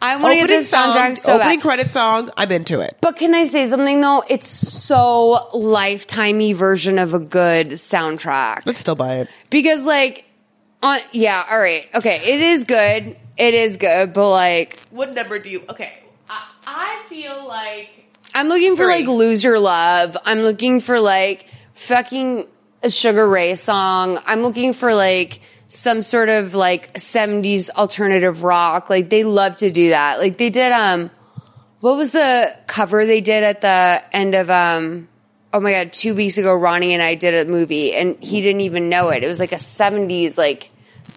I 0.00 0.16
want 0.16 0.32
to 0.32 0.34
get 0.36 0.44
Opening 0.44 0.58
this 0.60 0.72
soundtrack 0.72 1.04
song, 1.06 1.14
so 1.16 1.34
opening 1.34 1.58
bad. 1.58 1.62
credit 1.62 1.90
song. 1.90 2.30
I'm 2.36 2.50
into 2.50 2.80
it. 2.80 2.96
But 3.02 3.16
can 3.16 3.34
I 3.34 3.44
say 3.44 3.66
something 3.66 4.00
though? 4.00 4.24
It's 4.28 4.46
so 4.48 5.48
lifetimey 5.52 6.54
version 6.54 6.98
of 6.98 7.12
a 7.14 7.18
good 7.18 7.68
soundtrack. 7.72 8.62
Let's 8.64 8.80
still 8.80 8.94
buy 8.96 9.16
it. 9.16 9.28
Because 9.50 9.84
like 9.84 10.24
on 10.82 10.98
yeah, 11.12 11.44
all 11.50 11.58
right. 11.58 11.88
Okay, 11.94 12.22
it 12.24 12.40
is 12.40 12.64
good. 12.64 13.16
It 13.36 13.54
is 13.54 13.76
good, 13.76 14.12
but 14.14 14.30
like 14.30 14.80
What 14.90 15.12
number 15.14 15.38
do 15.38 15.50
you? 15.50 15.62
Okay, 15.68 16.02
I, 16.28 16.46
I 16.66 17.02
feel 17.08 17.46
like 17.46 18.01
I'm 18.34 18.48
looking 18.48 18.76
for 18.76 18.84
Three. 18.84 19.00
like 19.00 19.06
Lose 19.06 19.44
Your 19.44 19.58
Love. 19.58 20.16
I'm 20.24 20.40
looking 20.40 20.80
for 20.80 21.00
like 21.00 21.46
fucking 21.74 22.46
a 22.82 22.90
Sugar 22.90 23.28
Ray 23.28 23.54
song. 23.54 24.18
I'm 24.24 24.42
looking 24.42 24.72
for 24.72 24.94
like 24.94 25.40
some 25.66 26.02
sort 26.02 26.28
of 26.28 26.54
like 26.54 26.92
70s 26.94 27.70
alternative 27.70 28.42
rock. 28.42 28.90
Like 28.90 29.08
they 29.08 29.24
love 29.24 29.56
to 29.56 29.70
do 29.70 29.90
that. 29.90 30.18
Like 30.18 30.36
they 30.36 30.50
did 30.50 30.72
um 30.72 31.10
what 31.80 31.96
was 31.96 32.12
the 32.12 32.56
cover 32.66 33.06
they 33.06 33.20
did 33.20 33.42
at 33.42 33.60
the 33.60 34.02
end 34.12 34.34
of 34.34 34.50
um 34.50 35.08
oh 35.54 35.60
my 35.60 35.72
god, 35.72 35.92
2 35.92 36.14
weeks 36.14 36.38
ago 36.38 36.54
Ronnie 36.54 36.94
and 36.94 37.02
I 37.02 37.14
did 37.14 37.46
a 37.46 37.50
movie 37.50 37.94
and 37.94 38.16
he 38.22 38.40
didn't 38.40 38.62
even 38.62 38.88
know 38.88 39.10
it. 39.10 39.22
It 39.22 39.28
was 39.28 39.38
like 39.38 39.52
a 39.52 39.56
70s 39.56 40.36
like 40.38 40.70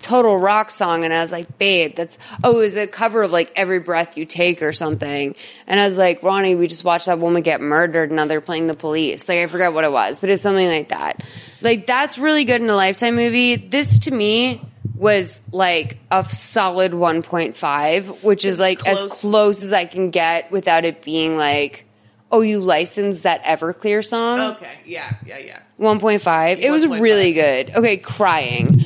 total 0.05 0.37
rock 0.37 0.69
song 0.69 1.03
and 1.03 1.11
I 1.11 1.19
was 1.21 1.31
like, 1.31 1.57
babe, 1.57 1.95
that's 1.95 2.17
oh, 2.43 2.57
it 2.57 2.57
was 2.57 2.75
a 2.75 2.85
cover 2.85 3.23
of 3.23 3.31
like 3.31 3.51
Every 3.55 3.79
Breath 3.79 4.17
You 4.17 4.25
Take 4.25 4.61
or 4.61 4.71
something. 4.71 5.35
And 5.65 5.79
I 5.79 5.87
was 5.87 5.97
like, 5.97 6.21
Ronnie, 6.21 6.53
we 6.53 6.67
just 6.67 6.83
watched 6.83 7.07
that 7.07 7.17
woman 7.17 7.41
get 7.41 7.59
murdered 7.59 8.11
and 8.11 8.17
now 8.17 8.25
they're 8.25 8.39
playing 8.39 8.67
the 8.67 8.75
police. 8.75 9.27
Like 9.27 9.39
I 9.39 9.47
forgot 9.47 9.73
what 9.73 9.83
it 9.83 9.91
was, 9.91 10.19
but 10.19 10.29
it's 10.29 10.43
something 10.43 10.67
like 10.67 10.89
that. 10.89 11.23
Like 11.61 11.87
that's 11.87 12.19
really 12.19 12.45
good 12.45 12.61
in 12.61 12.69
a 12.69 12.75
lifetime 12.75 13.15
movie. 13.15 13.55
This 13.55 13.99
to 13.99 14.11
me 14.11 14.61
was 14.93 15.41
like 15.51 15.97
a 16.11 16.23
solid 16.23 16.91
1.5, 16.91 18.23
which 18.23 18.45
is 18.45 18.59
like 18.59 18.87
as 18.87 18.99
close. 18.99 19.21
close 19.21 19.63
as 19.63 19.73
I 19.73 19.85
can 19.85 20.11
get 20.11 20.51
without 20.51 20.85
it 20.85 21.01
being 21.01 21.35
like, 21.35 21.85
oh, 22.31 22.41
you 22.41 22.59
licensed 22.59 23.23
that 23.23 23.43
Everclear 23.43 24.05
song? 24.05 24.39
okay. 24.39 24.71
Yeah, 24.85 25.11
yeah, 25.25 25.39
yeah. 25.39 25.59
1.5. 25.79 26.59
It 26.59 26.69
was 26.69 26.85
1.5. 26.85 27.01
really 27.01 27.33
good. 27.33 27.71
Okay, 27.71 27.97
crying. 27.97 28.85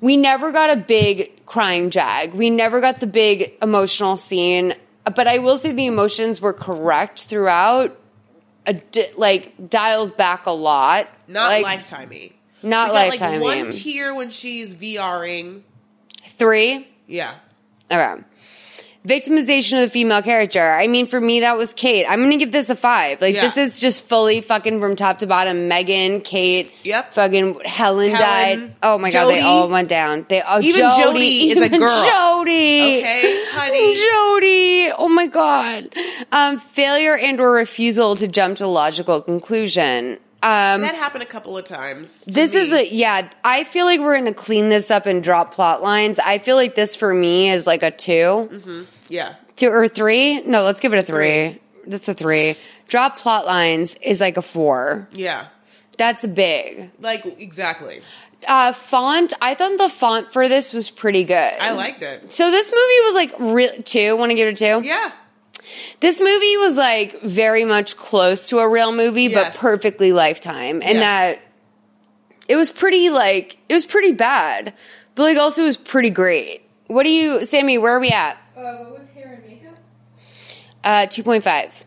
We 0.00 0.16
never 0.16 0.52
got 0.52 0.70
a 0.70 0.76
big 0.76 1.44
crying 1.46 1.90
jag. 1.90 2.34
We 2.34 2.50
never 2.50 2.80
got 2.80 3.00
the 3.00 3.06
big 3.06 3.54
emotional 3.60 4.16
scene. 4.16 4.74
But 5.04 5.26
I 5.26 5.38
will 5.38 5.56
say 5.56 5.72
the 5.72 5.86
emotions 5.86 6.40
were 6.40 6.52
correct 6.52 7.24
throughout. 7.24 7.98
A 8.66 8.74
di- 8.74 9.12
like 9.16 9.70
dialed 9.70 10.16
back 10.16 10.46
a 10.46 10.50
lot. 10.50 11.08
Not 11.26 11.62
like, 11.62 11.80
lifetimey. 11.80 12.32
Not 12.62 12.90
we 12.90 12.94
got, 12.94 13.08
lifetime. 13.08 13.40
Like 13.40 13.62
one 13.62 13.70
tear 13.70 14.14
when 14.14 14.30
she's 14.30 14.74
VRing. 14.74 15.62
Three. 16.22 16.88
Yeah. 17.06 17.34
Okay. 17.90 18.22
Victimization 19.06 19.82
of 19.82 19.88
the 19.88 19.90
female 19.90 20.20
character. 20.20 20.60
I 20.72 20.86
mean, 20.86 21.06
for 21.06 21.18
me, 21.20 21.40
that 21.40 21.56
was 21.56 21.72
Kate. 21.72 22.04
I'm 22.06 22.18
going 22.18 22.32
to 22.32 22.36
give 22.36 22.52
this 22.52 22.68
a 22.68 22.74
five. 22.76 23.22
Like, 23.22 23.34
Yeah. 23.34 23.40
this 23.40 23.56
is 23.56 23.80
just 23.80 24.06
fully 24.06 24.42
fucking 24.42 24.78
from 24.78 24.94
top 24.94 25.20
to 25.20 25.26
bottom. 25.26 25.68
Megan, 25.68 26.20
Kate, 26.20 26.70
Yep. 26.84 27.14
fucking 27.14 27.60
Helen, 27.64 28.10
Helen, 28.10 28.10
died. 28.12 28.74
Oh 28.82 28.98
my 28.98 29.10
god, 29.10 29.28
they 29.28 29.40
all 29.40 29.70
went 29.70 29.88
down. 29.88 30.26
They 30.28 30.42
all 30.42 30.62
Even 30.62 30.80
Jody, 30.80 31.02
Jody 31.02 31.50
is 31.50 31.60
a 31.62 31.68
girl. 31.70 32.06
Jody, 32.06 32.98
Okay, 32.98 33.44
honey. 33.52 33.96
Jody. 34.90 34.92
Oh 34.98 35.08
my 35.08 35.26
god. 35.26 35.94
Um, 36.30 36.58
failure 36.58 37.16
and 37.16 37.40
or 37.40 37.52
refusal 37.52 38.16
to 38.16 38.28
jump 38.28 38.58
to 38.58 38.66
logical 38.66 39.22
conclusion. 39.22 40.18
Um, 40.42 40.80
that 40.80 40.94
happened 40.94 41.22
a 41.22 41.26
couple 41.26 41.56
of 41.58 41.64
times. 41.64 42.24
this 42.24 42.54
me. 42.54 42.60
is 42.60 42.72
a 42.72 42.86
yeah. 42.92 43.28
I 43.44 43.64
feel 43.64 43.84
like 43.84 44.00
we're 44.00 44.16
gonna 44.16 44.32
clean 44.34 44.68
this 44.70 44.90
up 44.90 45.06
and 45.06 45.22
drop 45.22 45.52
plot 45.54 45.82
lines. 45.82 46.18
I 46.18 46.38
feel 46.38 46.56
like 46.56 46.74
this 46.74 46.96
for 46.96 47.12
me 47.12 47.50
is 47.50 47.66
like 47.66 47.82
a 47.82 47.90
2 47.90 48.48
Mhm. 48.50 48.86
Yeah. 49.08 49.34
two 49.56 49.68
or 49.68 49.86
three. 49.88 50.40
No, 50.42 50.62
let's 50.62 50.80
give 50.80 50.94
it 50.94 50.98
a 50.98 51.02
three. 51.02 51.60
That's 51.86 52.08
a 52.08 52.14
three. 52.14 52.56
Drop 52.88 53.18
plot 53.18 53.44
lines 53.46 53.96
is 54.02 54.20
like 54.20 54.36
a 54.38 54.42
four. 54.42 55.08
Yeah. 55.12 55.46
That's 55.98 56.24
big. 56.26 56.90
Like 57.00 57.24
exactly. 57.38 58.00
Uh, 58.48 58.72
font. 58.72 59.34
I 59.42 59.54
thought 59.54 59.76
the 59.76 59.90
font 59.90 60.32
for 60.32 60.48
this 60.48 60.72
was 60.72 60.88
pretty 60.88 61.24
good. 61.24 61.34
I 61.60 61.72
liked 61.72 62.02
it. 62.02 62.32
So 62.32 62.50
this 62.50 62.70
movie 62.72 63.04
was 63.04 63.14
like 63.14 63.34
real 63.38 63.82
two. 63.84 64.16
Want 64.16 64.30
to 64.30 64.34
give 64.34 64.48
it 64.48 64.60
a 64.62 64.80
two? 64.80 64.86
Yeah. 64.88 65.12
This 66.00 66.20
movie 66.20 66.56
was 66.56 66.76
like 66.76 67.20
very 67.22 67.64
much 67.64 67.96
close 67.96 68.48
to 68.50 68.58
a 68.58 68.68
real 68.68 68.92
movie, 68.92 69.24
Yes. 69.24 69.54
but 69.54 69.60
perfectly 69.60 70.12
lifetime, 70.12 70.76
and 70.82 70.98
Yes. 70.98 71.00
that 71.00 71.38
it 72.48 72.56
was 72.56 72.70
pretty 72.72 73.10
like 73.10 73.58
it 73.68 73.74
was 73.74 73.86
pretty 73.86 74.12
bad, 74.12 74.72
but 75.14 75.22
like 75.24 75.36
also 75.38 75.62
it 75.62 75.66
was 75.66 75.76
pretty 75.76 76.10
great. 76.10 76.62
What 76.86 77.04
do 77.04 77.10
you, 77.10 77.44
Sammy? 77.44 77.78
Where 77.78 77.94
are 77.94 78.00
we 78.00 78.10
at? 78.10 78.36
Uh, 78.56 78.60
what 78.60 78.98
was 78.98 79.10
hair 79.10 79.40
and 79.42 79.46
makeup? 79.46 79.76
Uh, 80.82 81.06
two 81.06 81.22
point 81.22 81.44
five. 81.44 81.84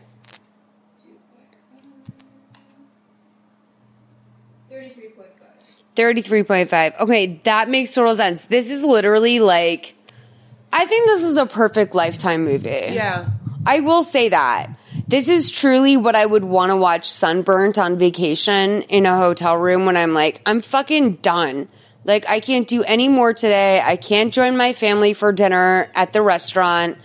Thirty-three 4.70 5.08
point 5.10 6.68
five. 6.68 6.98
33.5. 6.98 7.00
Okay, 7.00 7.40
that 7.44 7.68
makes 7.68 7.94
total 7.94 8.14
sense. 8.14 8.44
This 8.46 8.70
is 8.70 8.82
literally 8.84 9.40
like 9.40 9.94
I 10.72 10.86
think 10.86 11.06
this 11.06 11.22
is 11.22 11.36
a 11.36 11.46
perfect 11.46 11.94
lifetime 11.94 12.44
movie. 12.44 12.68
Yeah. 12.70 13.26
I 13.66 13.80
will 13.80 14.02
say 14.02 14.28
that. 14.28 14.70
This 15.08 15.28
is 15.28 15.50
truly 15.50 15.96
what 15.96 16.14
I 16.14 16.26
would 16.26 16.44
want 16.44 16.70
to 16.70 16.76
watch 16.76 17.08
sunburnt 17.08 17.78
on 17.78 17.98
vacation 17.98 18.82
in 18.82 19.06
a 19.06 19.16
hotel 19.16 19.56
room 19.56 19.86
when 19.86 19.96
I'm 19.96 20.12
like, 20.12 20.40
I'm 20.44 20.60
fucking 20.60 21.16
done. 21.16 21.68
Like, 22.04 22.28
I 22.28 22.40
can't 22.40 22.68
do 22.68 22.82
any 22.84 23.08
more 23.08 23.32
today. 23.32 23.80
I 23.80 23.96
can't 23.96 24.32
join 24.32 24.56
my 24.56 24.74
family 24.74 25.14
for 25.14 25.32
dinner 25.32 25.90
at 25.94 26.12
the 26.12 26.20
restaurant. 26.20 26.98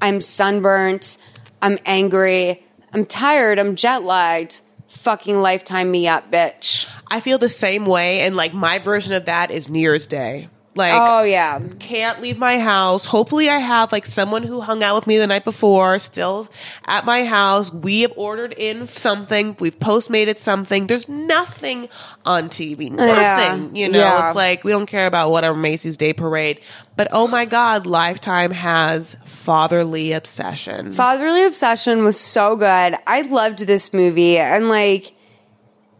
I'm 0.00 0.20
sunburnt. 0.22 1.18
I'm 1.60 1.78
angry. 1.84 2.64
I'm 2.92 3.04
tired. 3.04 3.58
I'm 3.58 3.76
jet 3.76 4.02
lagged. 4.02 4.62
Fucking 4.88 5.40
lifetime 5.40 5.90
me 5.90 6.08
up, 6.08 6.30
bitch. 6.30 6.88
I 7.08 7.20
feel 7.20 7.38
the 7.38 7.48
same 7.48 7.84
way, 7.84 8.20
and 8.20 8.36
like 8.36 8.54
my 8.54 8.78
version 8.78 9.14
of 9.14 9.26
that 9.26 9.50
is 9.50 9.68
New 9.68 9.80
Year's 9.80 10.06
Day. 10.06 10.48
Like, 10.76 10.92
oh 10.94 11.22
yeah, 11.22 11.60
can't 11.78 12.20
leave 12.20 12.38
my 12.38 12.58
house. 12.58 13.06
Hopefully, 13.06 13.48
I 13.48 13.58
have 13.58 13.92
like 13.92 14.06
someone 14.06 14.42
who 14.42 14.60
hung 14.60 14.82
out 14.82 14.94
with 14.94 15.06
me 15.06 15.18
the 15.18 15.26
night 15.26 15.44
before 15.44 15.98
still 15.98 16.48
at 16.84 17.04
my 17.04 17.24
house. 17.24 17.72
We 17.72 18.02
have 18.02 18.12
ordered 18.16 18.52
in 18.52 18.86
something. 18.86 19.56
We've 19.58 19.78
postmated 19.78 20.38
something. 20.38 20.86
There's 20.86 21.08
nothing 21.08 21.88
on 22.24 22.48
TV. 22.48 22.90
Nothing. 22.90 23.74
Yeah. 23.74 23.86
You 23.86 23.92
know, 23.92 23.98
Yeah. 23.98 24.26
it's 24.28 24.36
like 24.36 24.64
we 24.64 24.70
don't 24.72 24.86
care 24.86 25.06
about 25.06 25.30
whatever 25.30 25.56
Macy's 25.56 25.96
Day 25.96 26.12
Parade. 26.12 26.60
But 26.96 27.08
oh 27.12 27.26
my 27.28 27.44
God, 27.44 27.86
Lifetime 27.86 28.50
has 28.50 29.16
fatherly 29.24 30.12
obsession. 30.12 30.92
Fatherly 30.92 31.44
Obsession 31.44 32.04
was 32.04 32.18
so 32.18 32.56
good. 32.56 32.96
I 33.06 33.22
loved 33.22 33.60
this 33.60 33.92
movie 33.92 34.38
and 34.38 34.68
like 34.68 35.12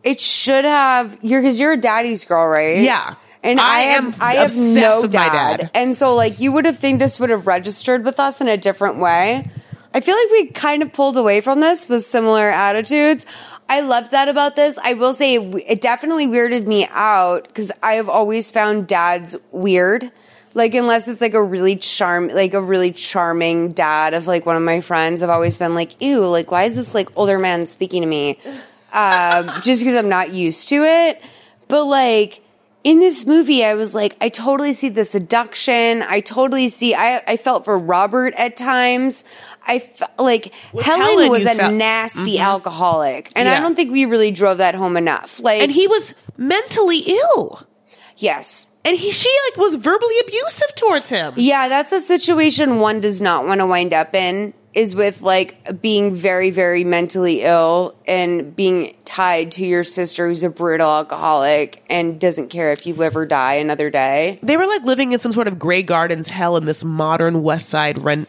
it 0.02 0.20
should 0.20 0.64
have 0.64 1.18
you're 1.22 1.40
because 1.40 1.58
you're 1.58 1.72
a 1.72 1.76
daddy's 1.76 2.24
girl, 2.24 2.46
right? 2.46 2.78
Yeah. 2.78 3.14
And 3.42 3.60
I, 3.60 3.64
I 3.64 3.80
am 3.82 4.06
am 4.06 4.14
I 4.20 4.34
have 4.34 4.56
no 4.56 5.06
dad. 5.06 5.58
dad. 5.58 5.70
And 5.74 5.96
so 5.96 6.14
like 6.14 6.40
you 6.40 6.52
would 6.52 6.64
have 6.64 6.78
think 6.78 6.98
this 6.98 7.20
would 7.20 7.30
have 7.30 7.46
registered 7.46 8.04
with 8.04 8.18
us 8.18 8.40
in 8.40 8.48
a 8.48 8.56
different 8.56 8.98
way. 8.98 9.48
I 9.94 10.00
feel 10.00 10.14
like 10.14 10.30
we 10.30 10.46
kind 10.48 10.82
of 10.82 10.92
pulled 10.92 11.16
away 11.16 11.40
from 11.40 11.60
this 11.60 11.88
with 11.88 12.04
similar 12.04 12.50
attitudes. 12.50 13.24
I 13.68 13.80
loved 13.80 14.10
that 14.10 14.28
about 14.28 14.54
this. 14.54 14.78
I 14.78 14.92
will 14.92 15.14
say 15.14 15.36
it, 15.36 15.64
it 15.66 15.80
definitely 15.80 16.26
weirded 16.26 16.66
me 16.66 16.86
out 16.90 17.48
because 17.48 17.72
I 17.82 17.94
have 17.94 18.08
always 18.08 18.50
found 18.50 18.86
dads 18.86 19.36
weird. 19.52 20.12
Like 20.54 20.74
unless 20.74 21.08
it's 21.08 21.20
like 21.20 21.34
a 21.34 21.42
really 21.42 21.76
charm, 21.76 22.28
like 22.28 22.54
a 22.54 22.62
really 22.62 22.92
charming 22.92 23.72
dad 23.72 24.14
of 24.14 24.26
like 24.26 24.46
one 24.46 24.56
of 24.56 24.62
my 24.62 24.80
friends, 24.80 25.22
I've 25.22 25.30
always 25.30 25.58
been 25.58 25.74
like, 25.74 26.00
ew, 26.00 26.26
like 26.26 26.50
why 26.50 26.64
is 26.64 26.76
this 26.76 26.94
like 26.94 27.16
older 27.16 27.38
man 27.38 27.66
speaking 27.66 28.02
to 28.02 28.08
me? 28.08 28.38
Um, 28.92 29.50
just 29.62 29.82
because 29.82 29.96
I'm 29.96 30.08
not 30.08 30.32
used 30.32 30.68
to 30.70 30.84
it. 30.84 31.22
But 31.68 31.84
like 31.84 32.42
in 32.86 33.00
this 33.00 33.26
movie, 33.26 33.64
I 33.64 33.74
was 33.74 33.96
like, 33.96 34.16
I 34.20 34.28
totally 34.28 34.72
see 34.72 34.88
the 34.90 35.04
seduction. 35.04 36.02
I 36.02 36.20
totally 36.20 36.68
see. 36.68 36.94
I 36.94 37.20
I 37.26 37.36
felt 37.36 37.64
for 37.64 37.76
Robert 37.76 38.32
at 38.36 38.56
times. 38.56 39.24
I 39.66 39.80
felt 39.80 40.12
like 40.16 40.52
Helen, 40.80 41.00
Helen, 41.02 41.30
was 41.30 41.44
a 41.46 41.54
felt- 41.56 41.74
nasty 41.74 42.36
Mhm. 42.38 42.44
alcoholic, 42.44 43.30
and 43.34 43.48
I 43.48 43.58
don't 43.58 43.74
think 43.74 43.90
we 43.90 44.04
really 44.04 44.30
drove 44.30 44.58
that 44.58 44.76
home 44.76 44.96
enough. 44.96 45.40
Like, 45.40 45.60
and 45.60 45.72
he 45.72 45.88
was 45.88 46.14
mentally 46.36 46.98
ill. 46.98 47.66
Yes. 48.16 48.68
And 48.84 48.96
he 48.96 49.10
she 49.10 49.28
like 49.50 49.58
was 49.58 49.74
verbally 49.74 50.14
abusive 50.20 50.72
towards 50.76 51.08
him. 51.08 51.32
Yeah, 51.36 51.68
that's 51.68 51.90
a 51.90 52.00
situation 52.00 52.78
one 52.78 53.00
does 53.00 53.20
not 53.20 53.44
want 53.48 53.58
to 53.60 53.66
wind 53.66 53.92
up 53.92 54.14
in. 54.14 54.54
Is 54.76 54.94
with 54.94 55.22
like 55.22 55.80
being 55.80 56.14
very, 56.14 56.50
very 56.50 56.84
mentally 56.84 57.40
ill 57.42 57.94
and 58.06 58.54
being 58.54 58.94
tied 59.06 59.52
to 59.52 59.64
your 59.64 59.84
sister 59.84 60.28
who's 60.28 60.44
a 60.44 60.50
brutal 60.50 60.86
alcoholic 60.90 61.82
and 61.88 62.20
doesn't 62.20 62.48
care 62.50 62.72
if 62.72 62.86
you 62.86 62.92
live 62.94 63.16
or 63.16 63.24
die 63.24 63.54
another 63.54 63.88
day. 63.88 64.38
They 64.42 64.58
were 64.58 64.66
like 64.66 64.82
living 64.82 65.12
in 65.12 65.18
some 65.20 65.32
sort 65.32 65.48
of 65.48 65.58
Grey 65.58 65.82
Gardens 65.82 66.28
hell 66.28 66.58
in 66.58 66.66
this 66.66 66.84
modern 66.84 67.42
West 67.42 67.70
Side 67.70 67.96
rent. 68.04 68.28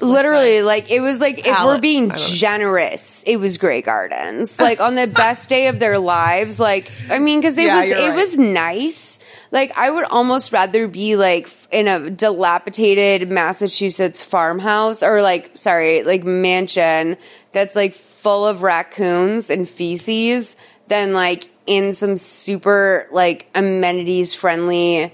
Literally, 0.00 0.62
like 0.62 0.90
it 0.90 1.00
was 1.00 1.20
like 1.20 1.40
if 1.46 1.58
we're 1.64 1.78
being 1.80 2.04
I 2.12 2.16
don't 2.16 2.30
know. 2.30 2.34
generous, 2.36 3.22
it 3.26 3.36
was 3.36 3.58
Grey 3.58 3.82
Gardens. 3.82 4.58
Like 4.60 4.80
on 4.80 4.94
the 4.94 5.06
best 5.06 5.50
day 5.50 5.68
of 5.68 5.78
their 5.78 5.98
lives, 5.98 6.58
like 6.60 6.90
I 7.10 7.18
mean, 7.18 7.40
because 7.40 7.58
it 7.58 7.64
Yeah, 7.66 7.76
was 7.76 7.86
you're 7.86 7.98
it 7.98 8.08
right. 8.10 8.16
was 8.16 8.38
nice. 8.38 9.18
Like 9.56 9.72
I 9.74 9.88
would 9.88 10.04
almost 10.04 10.52
rather 10.52 10.86
be 10.86 11.16
like 11.16 11.48
in 11.72 11.88
a 11.88 12.10
dilapidated 12.10 13.30
Massachusetts 13.30 14.20
farmhouse 14.20 15.02
or 15.02 15.22
like 15.22 15.52
sorry, 15.54 16.02
like 16.02 16.24
mansion 16.24 17.16
that's 17.52 17.74
like 17.74 17.94
full 17.94 18.46
of 18.46 18.62
raccoons 18.62 19.48
and 19.48 19.66
feces 19.66 20.58
than 20.88 21.14
like 21.14 21.48
in 21.66 21.94
some 21.94 22.18
super 22.18 23.08
like 23.10 23.48
amenities 23.54 24.34
friendly 24.34 25.10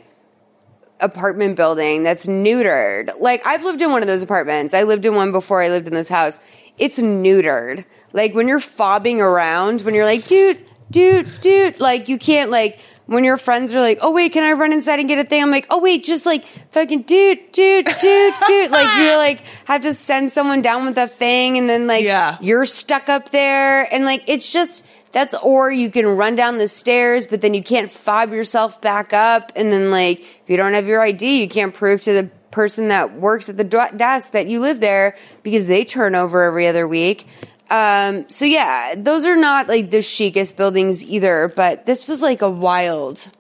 apartment 0.99 1.55
building 1.55 2.03
that's 2.03 2.27
neutered. 2.27 3.13
Like 3.21 3.47
I've 3.47 3.63
lived 3.63 3.81
in 3.81 3.93
one 3.93 4.03
of 4.03 4.09
those 4.09 4.25
apartments. 4.25 4.75
I 4.75 4.83
lived 4.83 5.07
in 5.07 5.15
one 5.15 5.31
before 5.31 5.63
I 5.63 5.69
lived 5.69 5.87
in 5.87 5.95
this 5.95 6.09
house. 6.09 6.41
It's 6.79 6.99
neutered. 6.99 7.85
Like 8.13 8.35
when 8.35 8.49
you're 8.49 8.59
fobbing 8.59 9.19
around, 9.19 9.83
when 9.83 9.95
you're 9.95 10.05
like, 10.05 10.27
dude, 10.27 10.67
dude, 10.91 11.29
dude, 11.41 11.79
like 11.79 12.09
you 12.09 12.19
can't 12.19 12.51
like 12.51 12.81
when 13.13 13.25
your 13.25 13.37
friends 13.37 13.75
are 13.75 13.81
like, 13.81 13.99
oh 14.03 14.11
wait, 14.11 14.33
can 14.33 14.43
I 14.43 14.53
run 14.53 14.73
inside 14.73 14.99
and 14.99 15.09
get 15.09 15.19
a 15.19 15.25
thing? 15.25 15.43
I'm 15.43 15.51
like, 15.51 15.67
oh 15.71 15.79
wait, 15.79 16.05
just 16.05 16.27
like 16.27 16.45
fucking 16.71 17.03
dude, 17.03 17.53
dude, 17.53 17.87
dude, 17.87 18.35
dude. 18.47 18.71
like 18.71 18.99
you're 18.99 19.17
like 19.29 19.43
have 19.65 19.83
to 19.83 19.95
send 19.95 20.33
someone 20.33 20.63
down 20.63 20.85
with 20.85 20.99
a 20.99 21.09
thing 21.09 21.59
and 21.59 21.69
then 21.69 21.87
like 21.87 22.05
yeah. 22.05 22.39
you're 22.41 22.65
stuck 22.65 23.09
up 23.09 23.31
there 23.31 23.93
and 23.93 24.05
like 24.05 24.25
it's 24.27 24.53
just 24.53 24.85
that's 25.13 25.35
or 25.43 25.71
you 25.71 25.91
can 25.91 26.07
run 26.07 26.35
down 26.35 26.57
the 26.57 26.69
stairs, 26.69 27.27
but 27.27 27.43
then 27.43 27.55
you 27.55 27.63
can't 27.63 27.93
fob 27.93 28.33
yourself 28.33 28.81
back 28.81 29.13
up. 29.13 29.53
And 29.55 29.71
then, 29.71 29.91
like, 29.91 30.21
if 30.21 30.49
you 30.49 30.57
don't 30.57 30.75
have 30.75 30.89
your 30.89 31.03
ID, 31.03 31.41
you 31.41 31.49
can't 31.49 31.75
prove 31.75 32.01
to 32.03 32.13
the 32.13 32.31
person 32.51 32.89
that 32.89 33.19
works 33.19 33.49
at 33.49 33.57
the 33.57 33.65
desk 33.65 34.33
that 34.33 34.47
you 34.47 34.61
live 34.61 34.81
there 34.81 35.17
because 35.43 35.67
they 35.67 35.85
turn 35.85 36.15
over 36.15 36.43
every 36.43 36.67
other 36.67 36.89
week. 36.89 37.27
Um, 37.73 38.29
so 38.29 38.45
yeah, 38.45 38.95
those 38.97 39.25
are 39.25 39.35
not 39.37 39.67
like 39.67 39.91
the 39.91 40.03
chicest 40.03 40.59
buildings 40.59 41.03
either, 41.03 41.51
but 41.57 41.87
this 41.87 42.07
was 42.07 42.21
like 42.21 42.43
a 42.43 42.51
wild, 42.51 43.31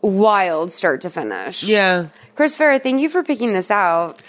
wild 0.00 0.72
start 0.72 1.02
to 1.02 1.10
finish. 1.10 1.62
Yeah. 1.62 2.08
Chris 2.34 2.56
Farah, 2.56 2.82
thank 2.82 3.00
you 3.00 3.08
for 3.08 3.22
picking 3.22 3.52
this 3.52 3.70
out. 3.70 4.20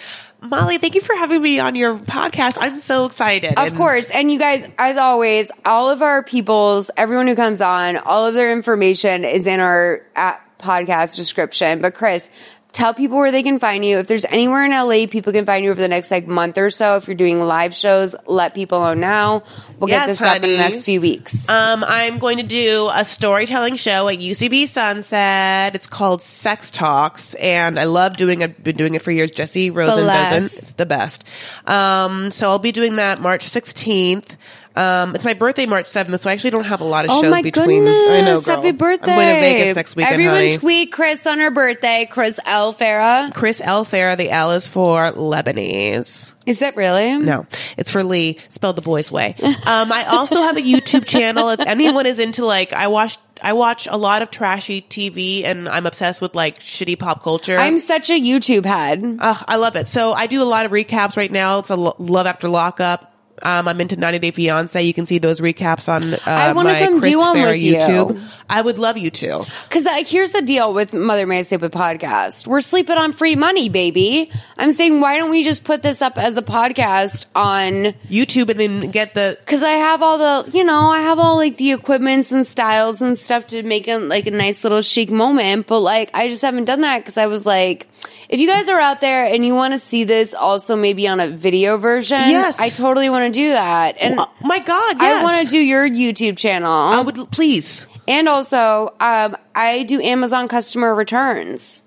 Molly, 0.42 0.78
thank 0.78 0.94
you 0.94 1.02
for 1.02 1.16
having 1.16 1.42
me 1.42 1.60
on 1.60 1.74
your 1.74 1.98
podcast. 1.98 2.58
I'm 2.60 2.76
so 2.76 3.06
excited. 3.06 3.52
Of 3.58 3.68
And- 3.68 3.78
course. 3.78 4.12
And 4.12 4.30
you 4.32 4.38
guys, 4.38 4.68
as 4.78 4.98
always, 4.98 5.52
all 5.66 5.90
of 5.90 6.02
our 6.02 6.22
peoples, 6.22 6.92
everyone 6.98 7.28
who 7.28 7.36
comes 7.36 7.62
on, 7.62 7.98
all 7.98 8.28
of 8.28 8.34
their 8.34 8.52
information 8.52 9.24
is 9.24 9.48
in 9.48 9.62
our 9.62 10.02
uh, 10.18 10.34
podcast 10.60 11.16
description. 11.16 11.80
But 11.80 11.96
Chris, 11.96 12.30
tell 12.74 12.94
people 12.94 13.18
where 13.18 13.32
they 13.32 13.44
can 13.44 13.60
find 13.60 13.86
you. 13.86 14.00
If 14.00 14.08
there's 14.08 14.26
anywhere 14.26 14.66
in 14.66 14.72
LA 14.72 15.06
people 15.08 15.32
can 15.32 15.46
find 15.46 15.64
you 15.64 15.72
over 15.72 15.80
the 15.80 15.88
next 15.88 16.12
like 16.12 16.28
month 16.28 16.58
or 16.58 16.70
so, 16.70 16.98
if 16.98 17.08
you're 17.08 17.16
doing 17.16 17.40
live 17.40 17.74
shows, 17.74 18.16
let 18.26 18.54
people 18.54 18.82
know 18.82 18.94
now. 18.94 19.44
We'll 19.80 19.88
get 19.88 20.08
Yes, 20.08 20.20
this 20.20 20.22
up 20.22 20.36
in 20.38 20.42
the 20.42 20.58
next 20.58 20.82
few 20.82 21.00
weeks. 21.00 21.48
Um, 21.48 21.84
I'm 21.88 22.18
going 22.18 22.38
to 22.38 22.44
do 22.44 22.90
a 22.94 23.06
storytelling 23.06 23.76
show 23.76 24.10
at 24.10 24.18
UCB 24.18 24.68
Sunset. 24.68 25.76
It's 25.76 25.88
called 25.88 26.22
Sex 26.22 26.72
Talks, 26.72 27.36
and 27.36 27.80
I 27.80 27.86
love 27.86 28.18
doing 28.18 28.42
it. 28.42 28.64
Been 28.64 28.76
doing 28.76 28.96
it 28.96 29.02
for 29.04 29.12
years. 29.12 29.32
Jesse 29.32 29.70
Rosen 29.70 30.06
doesn't. 30.06 30.44
It's 30.44 30.72
the 30.72 30.86
best. 30.86 31.24
Um, 31.66 32.32
so 32.32 32.50
I'll 32.50 32.60
be 32.60 32.72
doing 32.72 32.96
that 32.96 33.22
March 33.22 33.46
16th. 33.46 34.36
Um, 34.76 35.14
it's 35.16 35.24
my 35.24 35.34
birthday, 35.36 35.66
March 35.68 35.86
7th, 35.86 36.20
so 36.22 36.30
I 36.30 36.34
actually 36.34 36.50
don't 36.50 36.64
have 36.64 36.82
a 36.82 36.86
lot 36.86 37.06
of 37.06 37.12
Oh 37.12 37.30
my 37.30 37.42
between. 37.44 37.86
goodness! 37.86 38.10
I 38.10 38.22
know, 38.22 38.42
girl. 38.42 38.56
Happy 38.56 38.72
birthday! 38.72 39.12
I'm 39.12 39.18
going 39.18 39.36
to 39.36 39.40
Vegas 39.42 39.76
next 39.76 39.96
weekend, 39.96 40.14
Everyone 40.14 40.36
honey. 40.36 40.54
tweet 40.54 40.92
Chris 40.92 41.28
on 41.28 41.38
her 41.40 41.52
birthday. 41.52 42.08
Chris 42.10 42.40
L. 42.46 42.74
Farah. 42.74 43.32
Chris 43.34 43.62
L. 43.64 43.86
Farah. 43.86 44.18
The 44.18 44.32
L 44.32 44.52
is 44.52 44.68
for 44.68 45.12
Lebanese. 45.12 46.34
Is 46.46 46.62
it 46.62 46.76
really? 46.76 47.18
No, 47.18 47.46
it's 47.78 47.92
for 47.92 48.04
Lee, 48.04 48.40
spelled 48.50 48.76
the 48.76 48.82
boys' 48.82 49.12
way. 49.12 49.36
Um, 49.66 49.92
I 49.94 50.06
also 50.06 50.42
have 50.42 50.58
a 50.58 50.62
YouTube 50.62 51.06
channel. 51.06 51.50
If 51.50 51.60
anyone 51.62 52.06
is 52.06 52.20
into 52.20 52.46
like, 52.46 52.74
I 52.74 52.88
watch, 52.88 53.18
I 53.42 53.54
watch 53.54 53.88
a 53.90 53.96
lot 53.98 54.22
of 54.22 54.30
trashy 54.30 54.82
TV, 54.82 55.44
and 55.46 55.70
I'm 55.70 55.86
obsessed 55.86 56.22
with 56.22 56.36
like 56.36 56.60
shitty 56.60 57.00
pop 57.00 57.24
culture. 57.24 57.58
I'm 57.58 57.80
such 57.80 58.10
a 58.10 58.20
YouTube 58.20 58.66
head. 58.66 59.18
Ugh, 59.22 59.44
I 59.48 59.56
love 59.56 59.76
it. 59.78 59.88
So 59.88 60.12
I 60.14 60.28
do 60.28 60.42
a 60.42 60.44
lot 60.44 60.66
of 60.66 60.72
recaps 60.72 61.16
right 61.16 61.32
now. 61.32 61.60
It's 61.60 61.70
a 61.70 61.76
lo- 61.76 61.96
love 61.98 62.28
after 62.28 62.50
lockup. 62.50 63.13
Um, 63.44 63.68
I'm 63.68 63.80
into 63.82 63.96
90 63.98 64.20
Day 64.20 64.32
Fiance. 64.32 64.82
You 64.82 64.94
can 64.94 65.06
see 65.06 65.20
those 65.20 65.42
recaps 65.42 65.88
on 65.88 66.14
uh, 66.14 66.18
I 66.26 66.54
wanna 66.54 66.74
my 66.74 66.80
come 66.80 67.02
Chris 67.02 67.12
do 67.14 67.20
one 67.20 67.36
Farah 67.36 67.52
with 67.52 67.62
you. 67.62 67.76
YouTube. 67.76 68.22
I 68.50 68.62
would 68.62 68.78
love 68.78 68.98
you 68.98 69.10
to. 69.10 69.46
Because 69.68 69.86
like, 69.86 70.08
here's 70.08 70.32
the 70.32 70.42
deal 70.42 70.74
with 70.74 70.94
Mother 70.94 71.26
May 71.26 71.40
I 71.40 71.42
Sleep 71.42 71.62
With 71.62 71.74
podcast. 71.74 72.48
We're 72.48 72.62
sleeping 72.62 72.98
on 72.98 73.12
free 73.12 73.36
money, 73.36 73.70
baby. 73.70 74.32
I'm 74.58 74.72
saying, 74.72 75.00
why 75.02 75.18
don't 75.18 75.30
we 75.30 75.44
just 75.44 75.64
put 75.64 75.82
this 75.82 76.02
up 76.02 76.18
as 76.18 76.38
a 76.38 76.42
podcast 76.42 77.26
on 77.36 77.94
YouTube 78.10 78.50
and 78.50 78.60
then 78.60 78.92
get 78.92 79.14
the. 79.14 79.38
Because 79.40 79.64
I 79.64 79.72
have 79.72 80.02
all 80.02 80.18
the, 80.18 80.52
you 80.52 80.64
know, 80.64 80.90
I 80.90 81.02
have 81.02 81.20
all 81.20 81.36
like 81.38 81.58
the 81.58 81.72
equipments 81.72 82.32
and 82.32 82.46
styles 82.46 83.02
and 83.02 83.18
stuff 83.18 83.48
to 83.48 83.64
make 83.64 83.88
it 83.88 83.98
like 84.00 84.28
a 84.28 84.32
nice 84.32 84.64
little 84.64 84.82
chic 84.82 85.12
moment. 85.12 85.68
But 85.68 85.80
like, 85.80 86.12
I 86.14 86.28
just 86.28 86.42
haven't 86.42 86.66
done 86.66 86.82
that 86.82 87.00
because 87.00 87.18
I 87.18 87.28
was 87.28 87.46
like, 87.46 87.88
if 88.30 88.40
you 88.40 88.48
guys 88.48 88.68
are 88.70 88.80
out 88.80 89.02
there 89.02 89.26
and 89.26 89.46
you 89.46 89.54
want 89.56 89.74
to 89.74 89.80
see 89.80 90.04
this 90.04 90.34
also 90.34 90.76
maybe 90.76 91.08
on 91.08 91.20
a 91.20 91.28
video 91.28 91.78
version, 91.78 92.18
Yes. 92.30 92.60
I 92.60 92.70
totally 92.70 93.10
want 93.10 93.26
to 93.34 93.40
do 93.40 93.50
that. 93.50 93.96
And 94.00 94.20
Oh, 94.20 94.30
my 94.42 94.60
God, 94.60 94.98
I 95.00 95.22
want 95.24 95.46
to 95.46 95.52
do 95.52 95.60
your 95.60 95.88
YouTube 95.88 96.38
channel. 96.38 96.72
I 96.72 97.02
would 97.02 97.32
please. 97.32 97.88
And 98.08 98.28
also, 98.28 98.94
um, 99.00 99.38
I 99.56 99.84
do 99.84 100.02
Amazon 100.02 100.48
customer 100.48 100.94
returns. 100.94 101.84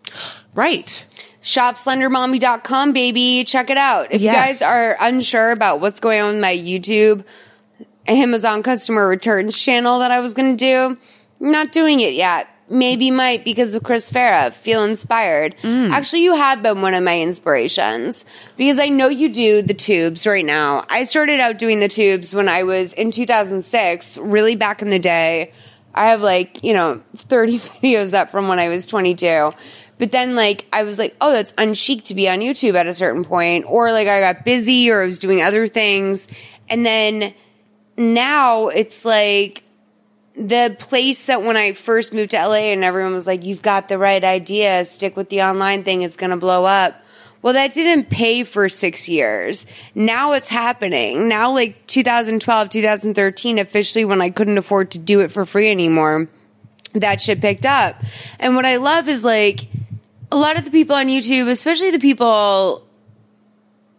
Right. 0.54 1.04
ShopSlenderMommy.com, 1.42 2.92
baby. 2.92 3.44
Check 3.44 3.70
it 3.70 3.76
out. 3.76 4.08
If 4.10 4.20
Yes. 4.22 4.34
you 4.34 4.46
guys 4.46 4.62
are 4.62 4.96
unsure 5.00 5.50
about 5.50 5.80
what's 5.80 6.00
going 6.00 6.20
on 6.20 6.34
with 6.34 6.40
my 6.42 6.56
YouTube 6.56 7.24
Amazon 8.06 8.62
customer 8.62 9.06
returns 9.08 9.60
channel 9.60 9.98
that 9.98 10.10
I 10.10 10.20
was 10.20 10.34
going 10.34 10.56
to 10.56 10.64
do, 10.64 10.98
not 11.38 11.72
doing 11.72 12.00
it 12.00 12.14
yet. 12.14 12.48
Maybe 12.68 13.12
might 13.12 13.44
because 13.44 13.76
of 13.76 13.84
Chris 13.84 14.10
Farah. 14.10 14.52
Feel 14.52 14.82
inspired. 14.82 15.56
Mm. 15.62 15.90
Actually, 15.90 16.24
you 16.24 16.34
have 16.34 16.62
been 16.62 16.82
one 16.82 16.94
of 16.94 17.04
my 17.04 17.20
inspirations 17.20 18.24
because 18.56 18.80
I 18.80 18.88
know 18.88 19.08
you 19.08 19.28
do 19.28 19.62
the 19.62 19.74
tubes 19.74 20.26
right 20.26 20.44
now. 20.44 20.84
I 20.88 21.04
started 21.04 21.38
out 21.38 21.58
doing 21.58 21.78
the 21.78 21.88
tubes 21.88 22.34
when 22.34 22.48
I 22.48 22.64
was 22.64 22.92
in 22.92 23.12
2006, 23.12 24.18
really 24.18 24.56
back 24.56 24.82
in 24.82 24.90
the 24.90 24.98
day. 24.98 25.52
I 25.94 26.10
have 26.10 26.22
like, 26.22 26.64
you 26.64 26.74
know, 26.74 27.02
30 27.16 27.58
videos 27.82 28.14
up 28.14 28.30
from 28.30 28.48
when 28.48 28.58
I 28.58 28.68
was 28.68 28.84
22. 28.86 29.52
But 29.98 30.12
then 30.12 30.34
like 30.36 30.66
I 30.72 30.82
was 30.82 30.98
like, 30.98 31.16
oh, 31.20 31.32
that's 31.32 31.52
unchic 31.52 32.04
to 32.04 32.14
be 32.14 32.28
on 32.28 32.40
YouTube 32.40 32.74
at 32.74 32.86
a 32.86 32.92
certain 32.92 33.24
point, 33.24 33.64
or 33.66 33.92
like 33.92 34.08
I 34.08 34.20
got 34.20 34.44
busy 34.44 34.90
or 34.90 35.02
I 35.02 35.06
was 35.06 35.18
doing 35.18 35.40
other 35.40 35.66
things, 35.66 36.28
and 36.68 36.84
then 36.84 37.32
now 37.96 38.68
it's 38.68 39.04
like 39.04 39.62
the 40.36 40.76
place 40.78 41.26
that 41.26 41.42
when 41.42 41.56
I 41.56 41.72
first 41.72 42.12
moved 42.12 42.32
to 42.32 42.46
LA 42.46 42.70
and 42.72 42.84
everyone 42.84 43.14
was 43.14 43.26
like, 43.26 43.44
you've 43.44 43.62
got 43.62 43.88
the 43.88 43.98
right 43.98 44.22
idea, 44.22 44.84
stick 44.84 45.16
with 45.16 45.30
the 45.30 45.42
online 45.42 45.82
thing, 45.82 46.02
it's 46.02 46.16
gonna 46.16 46.36
blow 46.36 46.64
up. 46.64 47.02
Well, 47.42 47.54
that 47.54 47.72
didn't 47.72 48.10
pay 48.10 48.44
for 48.44 48.68
six 48.68 49.08
years. 49.08 49.66
Now 49.94 50.32
it's 50.32 50.48
happening. 50.48 51.28
Now, 51.28 51.52
like 51.52 51.86
2012, 51.86 52.70
2013, 52.70 53.58
officially 53.58 54.04
when 54.04 54.20
I 54.20 54.30
couldn't 54.30 54.58
afford 54.58 54.90
to 54.92 54.98
do 54.98 55.20
it 55.20 55.30
for 55.30 55.46
free 55.46 55.70
anymore, 55.70 56.28
that 56.92 57.20
shit 57.20 57.40
picked 57.40 57.64
up. 57.64 58.02
And 58.40 58.56
what 58.56 58.66
I 58.66 58.76
love 58.76 59.08
is 59.08 59.24
like 59.24 59.68
a 60.32 60.36
lot 60.36 60.58
of 60.58 60.64
the 60.64 60.70
people 60.70 60.96
on 60.96 61.06
YouTube, 61.06 61.48
especially 61.48 61.90
the 61.90 61.98
people 61.98 62.84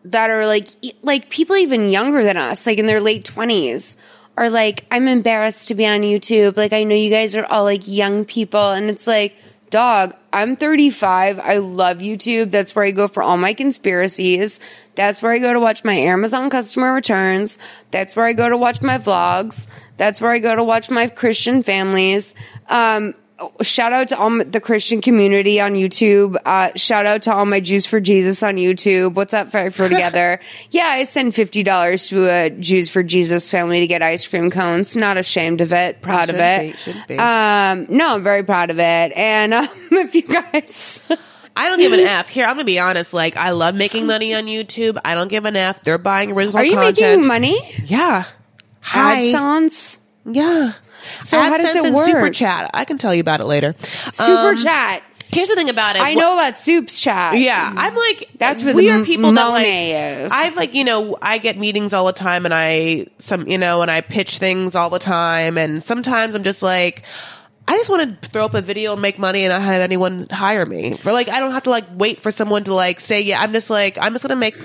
that 0.05 0.29
are 0.29 0.45
like 0.45 0.67
like 1.01 1.29
people 1.29 1.55
even 1.55 1.89
younger 1.89 2.23
than 2.23 2.37
us, 2.37 2.65
like 2.65 2.77
in 2.77 2.85
their 2.85 3.01
late 3.01 3.25
twenties, 3.25 3.97
are 4.37 4.49
like, 4.49 4.85
I'm 4.91 5.07
embarrassed 5.07 5.67
to 5.69 5.75
be 5.75 5.85
on 5.85 6.01
YouTube. 6.01 6.55
Like 6.55 6.71
I 6.71 6.83
know 6.83 6.95
you 6.95 7.09
guys 7.09 7.35
are 7.35 7.45
all 7.45 7.63
like 7.63 7.87
young 7.87 8.23
people, 8.23 8.71
and 8.71 8.89
it's 8.89 9.07
like, 9.07 9.35
dog, 9.69 10.15
I'm 10.31 10.55
35. 10.55 11.39
I 11.39 11.57
love 11.57 11.97
YouTube. 11.97 12.51
That's 12.51 12.75
where 12.75 12.85
I 12.85 12.91
go 12.91 13.07
for 13.07 13.23
all 13.23 13.37
my 13.37 13.53
conspiracies. 13.53 14.59
That's 14.95 15.21
where 15.21 15.31
I 15.31 15.39
go 15.39 15.53
to 15.53 15.59
watch 15.59 15.83
my 15.83 15.95
Amazon 15.95 16.49
customer 16.49 16.93
returns. 16.93 17.57
That's 17.91 18.15
where 18.15 18.25
I 18.25 18.33
go 18.33 18.47
to 18.49 18.57
watch 18.57 18.81
my 18.81 18.97
vlogs. 18.97 19.67
That's 19.97 20.21
where 20.21 20.31
I 20.31 20.39
go 20.39 20.55
to 20.55 20.63
watch 20.63 20.89
my 20.89 21.07
Christian 21.07 21.63
families. 21.63 22.35
Um, 22.69 23.15
shout 23.61 23.93
out 23.93 24.09
to 24.09 24.17
all 24.17 24.43
the 24.43 24.59
Christian 24.59 25.01
community 25.01 25.59
on 25.59 25.73
YouTube. 25.73 26.37
Uh, 26.45 26.71
shout 26.75 27.05
out 27.05 27.23
to 27.23 27.33
all 27.33 27.45
my 27.45 27.59
Jews 27.59 27.85
for 27.85 27.99
Jesus 27.99 28.41
on 28.43 28.55
YouTube. 28.55 29.13
What's 29.13 29.33
up, 29.33 29.51
Five 29.51 29.75
for 29.75 29.87
Together? 29.87 30.39
yeah, 30.71 30.87
I 30.87 31.03
send 31.03 31.35
fifty 31.35 31.63
dollars 31.63 32.07
to 32.07 32.27
a 32.29 32.49
Jews 32.49 32.89
for 32.89 33.03
Jesus 33.03 33.49
family 33.49 33.79
to 33.79 33.87
get 33.87 34.01
ice 34.01 34.27
cream 34.27 34.49
cones. 34.49 34.95
Not 34.95 35.17
ashamed 35.17 35.61
of 35.61 35.73
it. 35.73 36.01
Proud 36.01 36.29
of 36.29 36.35
it. 36.37 36.71
be, 36.71 36.77
should 36.77 37.03
be. 37.07 37.17
Um, 37.17 37.87
no, 37.89 38.15
I'm 38.15 38.23
very 38.23 38.43
proud 38.43 38.69
of 38.69 38.79
it. 38.79 38.83
And 39.15 39.53
um, 39.53 39.69
if 39.91 40.15
you 40.15 40.23
guys. 40.23 41.03
I 41.55 41.69
don't 41.69 41.79
give 41.79 41.91
an 41.91 42.01
F. 42.01 42.29
Here, 42.29 42.45
I'm 42.45 42.53
gonna 42.53 42.65
be 42.65 42.77
honest. 42.77 43.15
Like, 43.15 43.35
I 43.35 43.49
love 43.49 43.73
making 43.73 44.05
money 44.05 44.35
on 44.35 44.45
YouTube. 44.45 44.99
I 45.03 45.15
don't 45.15 45.27
give 45.27 45.45
an 45.45 45.55
F. 45.55 45.81
They're 45.81 45.97
buying 45.97 46.31
original 46.31 46.59
Are 46.59 46.63
you 46.63 46.75
content. 46.75 47.21
making 47.21 47.27
money? 47.27 47.59
Yeah. 47.83 48.25
Hi. 48.81 49.31
Yeah. 50.27 50.73
So 51.21 51.39
how 51.39 51.57
does 51.57 51.67
AdSense 51.67 51.75
it 51.75 51.85
and 51.85 51.95
work? 51.95 52.05
Super 52.05 52.29
chat. 52.31 52.71
I 52.73 52.85
can 52.85 52.97
tell 52.97 53.13
you 53.15 53.21
about 53.21 53.39
it 53.41 53.45
later. 53.45 53.75
Super 53.79 54.49
Um, 54.49 54.57
chat. 54.57 55.03
Here's 55.29 55.49
the 55.49 55.55
thing 55.55 55.69
about 55.69 55.97
it. 55.97 56.01
I 56.01 56.13
know 56.13 56.33
about 56.33 56.55
Soup's 56.55 57.01
chat. 57.01 57.37
Yeah, 57.37 57.73
I'm 57.75 57.95
like 57.95 58.29
That's 58.37 58.63
where 58.63 58.73
we 58.73 58.87
the 58.87 58.91
are 58.91 59.03
people 59.03 59.31
that 59.33 59.47
like 59.49 59.65
Monet 59.67 60.23
is. 60.23 60.31
I've 60.31 60.55
like 60.55 60.73
you 60.73 60.85
know 60.85 61.17
I 61.21 61.37
get 61.37 61.57
meetings 61.57 61.93
all 61.93 62.05
the 62.05 62.13
time 62.13 62.45
and 62.45 62.53
I 62.53 63.07
some 63.19 63.47
you 63.47 63.57
know 63.57 63.81
and 63.81 63.91
I 63.91 63.99
pitch 64.01 64.37
things 64.37 64.73
all 64.73 64.89
the 64.89 64.99
time 64.99 65.57
and 65.57 65.83
sometimes 65.83 66.33
I'm 66.33 66.43
just 66.43 66.63
like 66.63 67.03
I 67.67 67.75
just 67.75 67.89
want 67.89 68.21
to 68.21 68.29
throw 68.29 68.45
up 68.45 68.53
a 68.53 68.61
video 68.61 68.93
and 68.93 69.01
make 69.01 69.19
money 69.19 69.43
and 69.43 69.51
not 69.51 69.61
have 69.61 69.81
anyone 69.81 70.27
hire 70.31 70.65
me 70.65 70.95
for 70.95 71.11
like 71.11 71.27
I 71.27 71.41
don't 71.41 71.51
have 71.51 71.63
to 71.63 71.71
like 71.71 71.85
wait 71.93 72.21
for 72.21 72.31
someone 72.31 72.63
to 72.63 72.73
like 72.73 73.01
say 73.01 73.19
yeah 73.21 73.41
I'm 73.41 73.51
just 73.51 73.69
like 73.69 73.97
I'm 73.99 74.13
just 74.13 74.23
gonna 74.23 74.37
make 74.37 74.55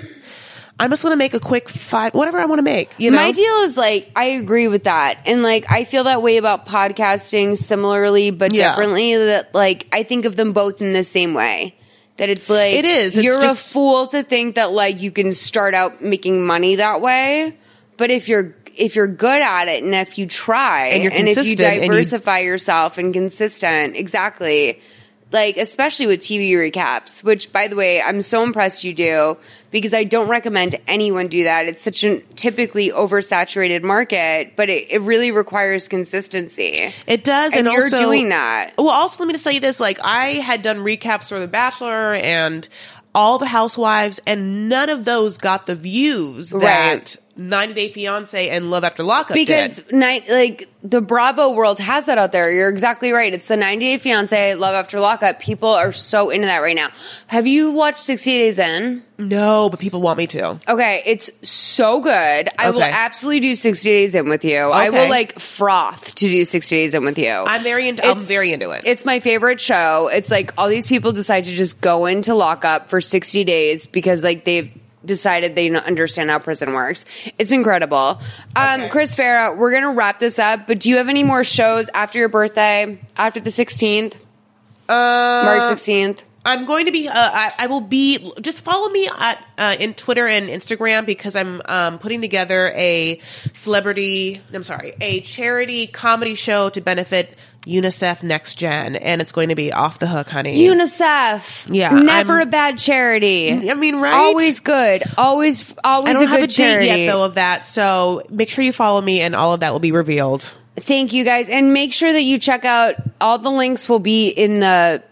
I'm 0.79 0.89
just 0.89 1.03
gonna 1.03 1.15
make 1.15 1.33
a 1.33 1.39
quick 1.39 1.69
five 1.69 2.13
whatever 2.13 2.39
I 2.39 2.45
want 2.45 2.59
to 2.59 2.63
make 2.63 2.91
you 2.97 3.11
know 3.11 3.17
My 3.17 3.31
deal 3.31 3.53
is 3.57 3.77
like 3.77 4.11
I 4.15 4.25
agree 4.31 4.67
with 4.67 4.85
that, 4.85 5.19
and 5.25 5.43
like 5.43 5.71
I 5.71 5.83
feel 5.83 6.05
that 6.05 6.21
way 6.21 6.37
about 6.37 6.65
podcasting 6.65 7.55
similarly, 7.57 8.31
but 8.31 8.53
Yeah. 8.53 8.69
differently. 8.71 9.15
That 9.15 9.53
like 9.53 9.87
I 9.91 10.03
think 10.03 10.25
of 10.25 10.35
them 10.35 10.51
both 10.53 10.81
in 10.81 10.93
the 10.93 11.03
same 11.03 11.33
way. 11.33 11.75
That 12.17 12.29
it's 12.29 12.49
like 12.49 12.75
It 12.75 12.85
is. 12.85 13.15
It's 13.17 13.23
You're 13.23 13.41
just- 13.41 13.69
a 13.69 13.73
fool 13.73 14.07
to 14.07 14.23
think 14.23 14.55
that 14.55 14.71
like 14.71 15.01
you 15.01 15.11
can 15.11 15.31
start 15.31 15.73
out 15.73 16.01
making 16.01 16.45
money 16.45 16.75
that 16.75 17.01
way, 17.01 17.55
but 17.97 18.09
if 18.11 18.27
you're 18.27 18.55
if 18.75 18.95
you're 18.95 19.05
good 19.07 19.39
at 19.41 19.67
it 19.67 19.83
and 19.83 19.93
if 19.93 20.17
you 20.17 20.25
try 20.25 20.87
And 20.87 21.03
you're 21.03 21.11
if 21.11 21.19
you 21.19 21.25
consistent 21.35 21.59
and 21.61 21.83
you- 21.85 21.91
diversify 21.91 22.39
yourself 22.39 22.97
and 22.97 23.13
consistent, 23.13 23.95
exactly. 23.95 24.79
Like 25.33 25.57
especially 25.57 26.05
with 26.05 26.19
TV 26.19 26.51
recaps, 26.51 27.23
which 27.23 27.51
by 27.51 27.67
the 27.67 27.75
way, 27.75 28.01
I'm 28.01 28.21
so 28.21 28.43
impressed 28.43 28.83
you 28.83 28.93
do 28.93 29.37
because 29.71 29.93
I 29.93 30.03
don't 30.03 30.27
recommend 30.27 30.75
anyone 30.87 31.27
do 31.27 31.45
that. 31.45 31.65
It's 31.65 31.81
such 31.81 32.03
a 32.03 32.19
typically 32.35 32.91
oversaturated 32.91 33.81
market, 33.81 34.55
but 34.55 34.69
it, 34.69 34.91
it 34.91 35.01
really 35.01 35.31
requires 35.31 35.87
consistency. 35.87 36.93
It 37.07 37.23
does, 37.23 37.53
and, 37.53 37.67
and, 37.67 37.73
you're 37.73 37.85
also, 37.85 37.97
doing 37.97 38.29
that. 38.29 38.75
Well, 38.77 38.89
also 38.89 39.23
let 39.23 39.27
me 39.27 39.33
just 39.33 39.43
tell 39.43 39.53
you 39.53 39.59
this: 39.59 39.79
like 39.79 39.99
I 40.03 40.33
had 40.33 40.61
done 40.61 40.77
recaps 40.77 41.29
for 41.29 41.39
The 41.39 41.47
Bachelor 41.47 42.13
and 42.13 42.67
all 43.15 43.39
the 43.39 43.47
Housewives, 43.47 44.21
and 44.25 44.69
none 44.69 44.89
of 44.89 45.05
those 45.05 45.37
got 45.37 45.65
the 45.65 45.75
views 45.75 46.51
that 46.51 46.61
Right. 46.61 47.17
90 47.35 47.73
Day 47.73 47.91
Fiance 47.91 48.49
and 48.49 48.69
Love 48.69 48.83
After 48.83 49.03
Lockup 49.03 49.33
because 49.33 49.77
did. 49.77 49.91
night 49.91 50.29
like 50.29 50.69
the 50.83 51.01
Bravo 51.01 51.51
world 51.51 51.79
has 51.79 52.05
that 52.05 52.17
out 52.17 52.31
there. 52.31 52.51
You're 52.51 52.69
exactly 52.69 53.11
right. 53.11 53.33
It's 53.33 53.47
the 53.47 53.57
90 53.57 53.85
Day 53.85 53.97
Fiance, 53.97 54.55
Love 54.55 54.75
After 54.75 54.99
Lockup. 54.99 55.39
People 55.39 55.69
are 55.69 55.91
so 55.91 56.29
into 56.29 56.47
that 56.47 56.59
right 56.59 56.75
now. 56.75 56.89
Have 57.27 57.47
you 57.47 57.71
watched 57.71 57.99
60 57.99 58.31
Days 58.37 58.59
In? 58.59 59.03
No, 59.17 59.69
but 59.69 59.79
people 59.79 60.01
want 60.01 60.17
me 60.17 60.27
to. 60.27 60.59
Okay, 60.67 61.01
it's 61.05 61.31
so 61.47 62.01
good. 62.01 62.49
I 62.59 62.69
will 62.71 62.83
absolutely 62.83 63.39
do 63.39 63.55
60 63.55 63.89
Days 63.89 64.13
In 64.13 64.29
with 64.29 64.45
you. 64.45 64.57
I 64.57 64.89
will 64.89 65.09
like 65.09 65.39
froth 65.39 66.13
to 66.15 66.25
do 66.25 66.45
60 66.45 66.75
Days 66.75 66.93
In 66.93 67.05
with 67.05 67.17
you. 67.17 67.31
I'm 67.31 67.63
very 67.63 67.87
into. 67.87 68.05
I'm 68.05 68.19
very 68.19 68.53
into 68.53 68.71
it. 68.71 68.83
It's 68.85 69.05
my 69.05 69.19
favorite 69.21 69.59
show. 69.59 70.07
It's 70.07 70.29
like 70.29 70.53
all 70.57 70.67
these 70.67 70.87
people 70.87 71.13
decide 71.13 71.45
to 71.45 71.51
just 71.51 71.81
go 71.81 72.05
into 72.05 72.35
lockup 72.35 72.89
for 72.89 73.01
60 73.01 73.43
days 73.43 73.87
because 73.87 74.23
like 74.23 74.43
they've 74.43 74.71
decided 75.05 75.55
they 75.55 75.69
don't 75.69 75.85
understand 75.85 76.29
how 76.29 76.39
prison 76.39 76.73
works. 76.73 77.05
It's 77.37 77.51
incredible. 77.51 78.21
Um, 78.55 78.89
Chris 78.89 79.15
Farah, 79.15 79.55
we're 79.57 79.71
going 79.71 79.83
to 79.83 79.91
wrap 79.91 80.19
this 80.19 80.39
up, 80.39 80.67
but 80.67 80.79
do 80.79 80.89
you 80.89 80.97
have 80.97 81.09
any 81.09 81.23
more 81.23 81.43
shows 81.43 81.89
after 81.93 82.19
your 82.19 82.29
birthday, 82.29 82.99
after 83.17 83.39
the 83.39 83.49
16th? 83.49 84.15
Uh, 84.89 85.43
March 85.45 85.63
16th? 85.63 86.23
I'm 86.45 86.65
going 86.65 86.87
to 86.87 86.91
be. 86.91 87.07
Uh, 87.07 87.13
I, 87.15 87.53
I 87.57 87.67
will 87.67 87.81
be. 87.81 88.31
Just 88.41 88.61
follow 88.61 88.89
me 88.89 89.07
at 89.17 89.43
uh, 89.57 89.75
in 89.79 89.93
Twitter 89.93 90.27
and 90.27 90.49
Instagram 90.49 91.05
because 91.05 91.37
I'm 91.37 91.61
um, 91.65 91.99
putting 91.99 92.19
together 92.19 92.73
a 92.75 93.21
celebrity. 93.53 94.41
I'm 94.53 94.63
sorry, 94.63 94.93
a 94.99 95.21
charity 95.21 95.87
comedy 95.87 96.35
show 96.35 96.69
to 96.69 96.81
benefit 96.81 97.37
UNICEF 97.65 98.23
Next 98.23 98.55
Gen, 98.55 98.95
and 98.95 99.21
it's 99.21 99.31
going 99.31 99.49
to 99.49 99.55
be 99.55 99.71
off 99.71 99.99
the 99.99 100.07
hook, 100.07 100.29
honey. 100.29 100.57
UNICEF. 100.67 101.73
Yeah, 101.73 101.89
Never 101.91 102.39
I'm- 102.39 102.47
a 102.47 102.51
bad 102.51 102.77
charity. 102.77 103.51
I 103.69 103.73
mean, 103.73 103.97
right? 103.97 104.13
Always 104.13 104.59
good. 104.59 105.03
Always, 105.17 105.73
always 105.83 106.17
I 106.17 106.19
don't 106.19 106.27
a 106.27 106.31
have 106.31 106.39
good 106.41 106.49
a 106.49 106.53
charity. 106.53 106.87
date 106.89 107.05
yet 107.05 107.11
though 107.11 107.23
of 107.23 107.35
that, 107.35 107.63
so 107.63 108.23
make 108.29 108.49
sure 108.49 108.63
you 108.63 108.73
follow 108.73 109.01
me, 109.01 109.21
and 109.21 109.35
all 109.35 109.53
of 109.53 109.61
that 109.61 109.71
will 109.71 109.79
be 109.79 109.91
revealed. 109.91 110.53
Thank 110.79 111.13
you 111.13 111.23
guys, 111.23 111.49
and 111.49 111.71
make 111.73 111.93
sure 111.93 112.11
that 112.11 112.23
you 112.23 112.39
check 112.39 112.65
out 112.65 112.95
all 113.21 113.37
the 113.37 113.51
links. 113.51 113.87
Will 113.87 113.99
be 113.99 114.27
in 114.29 114.59
the 114.59 115.03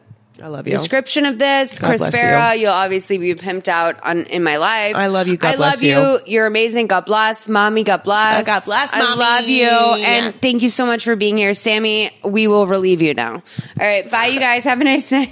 I 0.42 0.48
love 0.48 0.68
you. 0.68 0.72
description 0.72 1.26
of 1.26 1.38
this. 1.38 1.78
God 1.78 1.88
Chris 1.88 2.02
bless 2.02 2.16
Farah, 2.16 2.56
you. 2.56 2.62
you'll 2.62 2.72
obviously 2.72 3.18
be 3.18 3.36
pimped 3.36 3.68
out 3.68 4.02
on 4.04 4.26
in 4.26 4.44
my 4.44 4.58
life. 4.58 4.96
I 4.96 5.08
love 5.08 5.28
you. 5.28 5.38
God 5.38 5.54
I 5.54 5.56
bless 5.56 5.84
love 5.84 5.84
you. 5.84 6.20
You're 6.26 6.48
amazing. 6.48 6.88
God 6.88 7.06
bless, 7.06 7.48
mommy. 7.48 7.84
God 7.84 8.04
bless. 8.04 8.46
God 8.46 8.64
bless, 8.66 8.92
Mommy. 8.92 9.06
I 9.06 9.14
love 9.16 9.48
you, 9.48 9.68
and 9.68 10.42
thank 10.42 10.62
you 10.62 10.70
so 10.70 10.86
much 10.86 11.04
for 11.04 11.16
being 11.16 11.38
here, 11.38 11.54
Sammy. 11.54 12.12
We 12.24 12.48
will 12.48 12.66
relieve 12.68 13.02
you 13.02 13.14
now. 13.14 13.34
All 13.34 13.42
right, 13.80 14.10
bye, 14.10 14.28
you 14.28 14.40
guys. 14.40 14.64
Have 14.64 14.82
a 14.82 14.84
nice 14.84 15.12
night. 15.12 15.30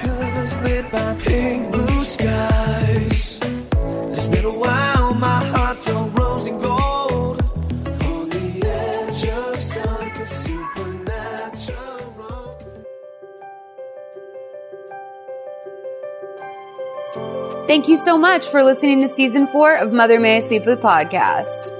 Covers 0.00 0.60
lit 0.60 0.90
by 0.90 1.14
pink 1.16 1.70
blue 1.70 2.04
skies. 2.04 3.38
It's 3.42 4.26
been 4.28 4.44
a 4.44 4.50
while, 4.50 5.14
my 5.14 5.44
heart 5.46 5.76
felt 5.76 6.09
Thank 17.70 17.86
you 17.86 17.98
so 17.98 18.18
much 18.18 18.48
for 18.48 18.64
listening 18.64 19.00
to 19.02 19.06
season 19.06 19.46
four 19.46 19.76
of 19.76 19.92
Mother 19.92 20.18
May 20.18 20.38
I 20.38 20.40
Sleep 20.40 20.66
With 20.66 20.80
podcast. 20.80 21.79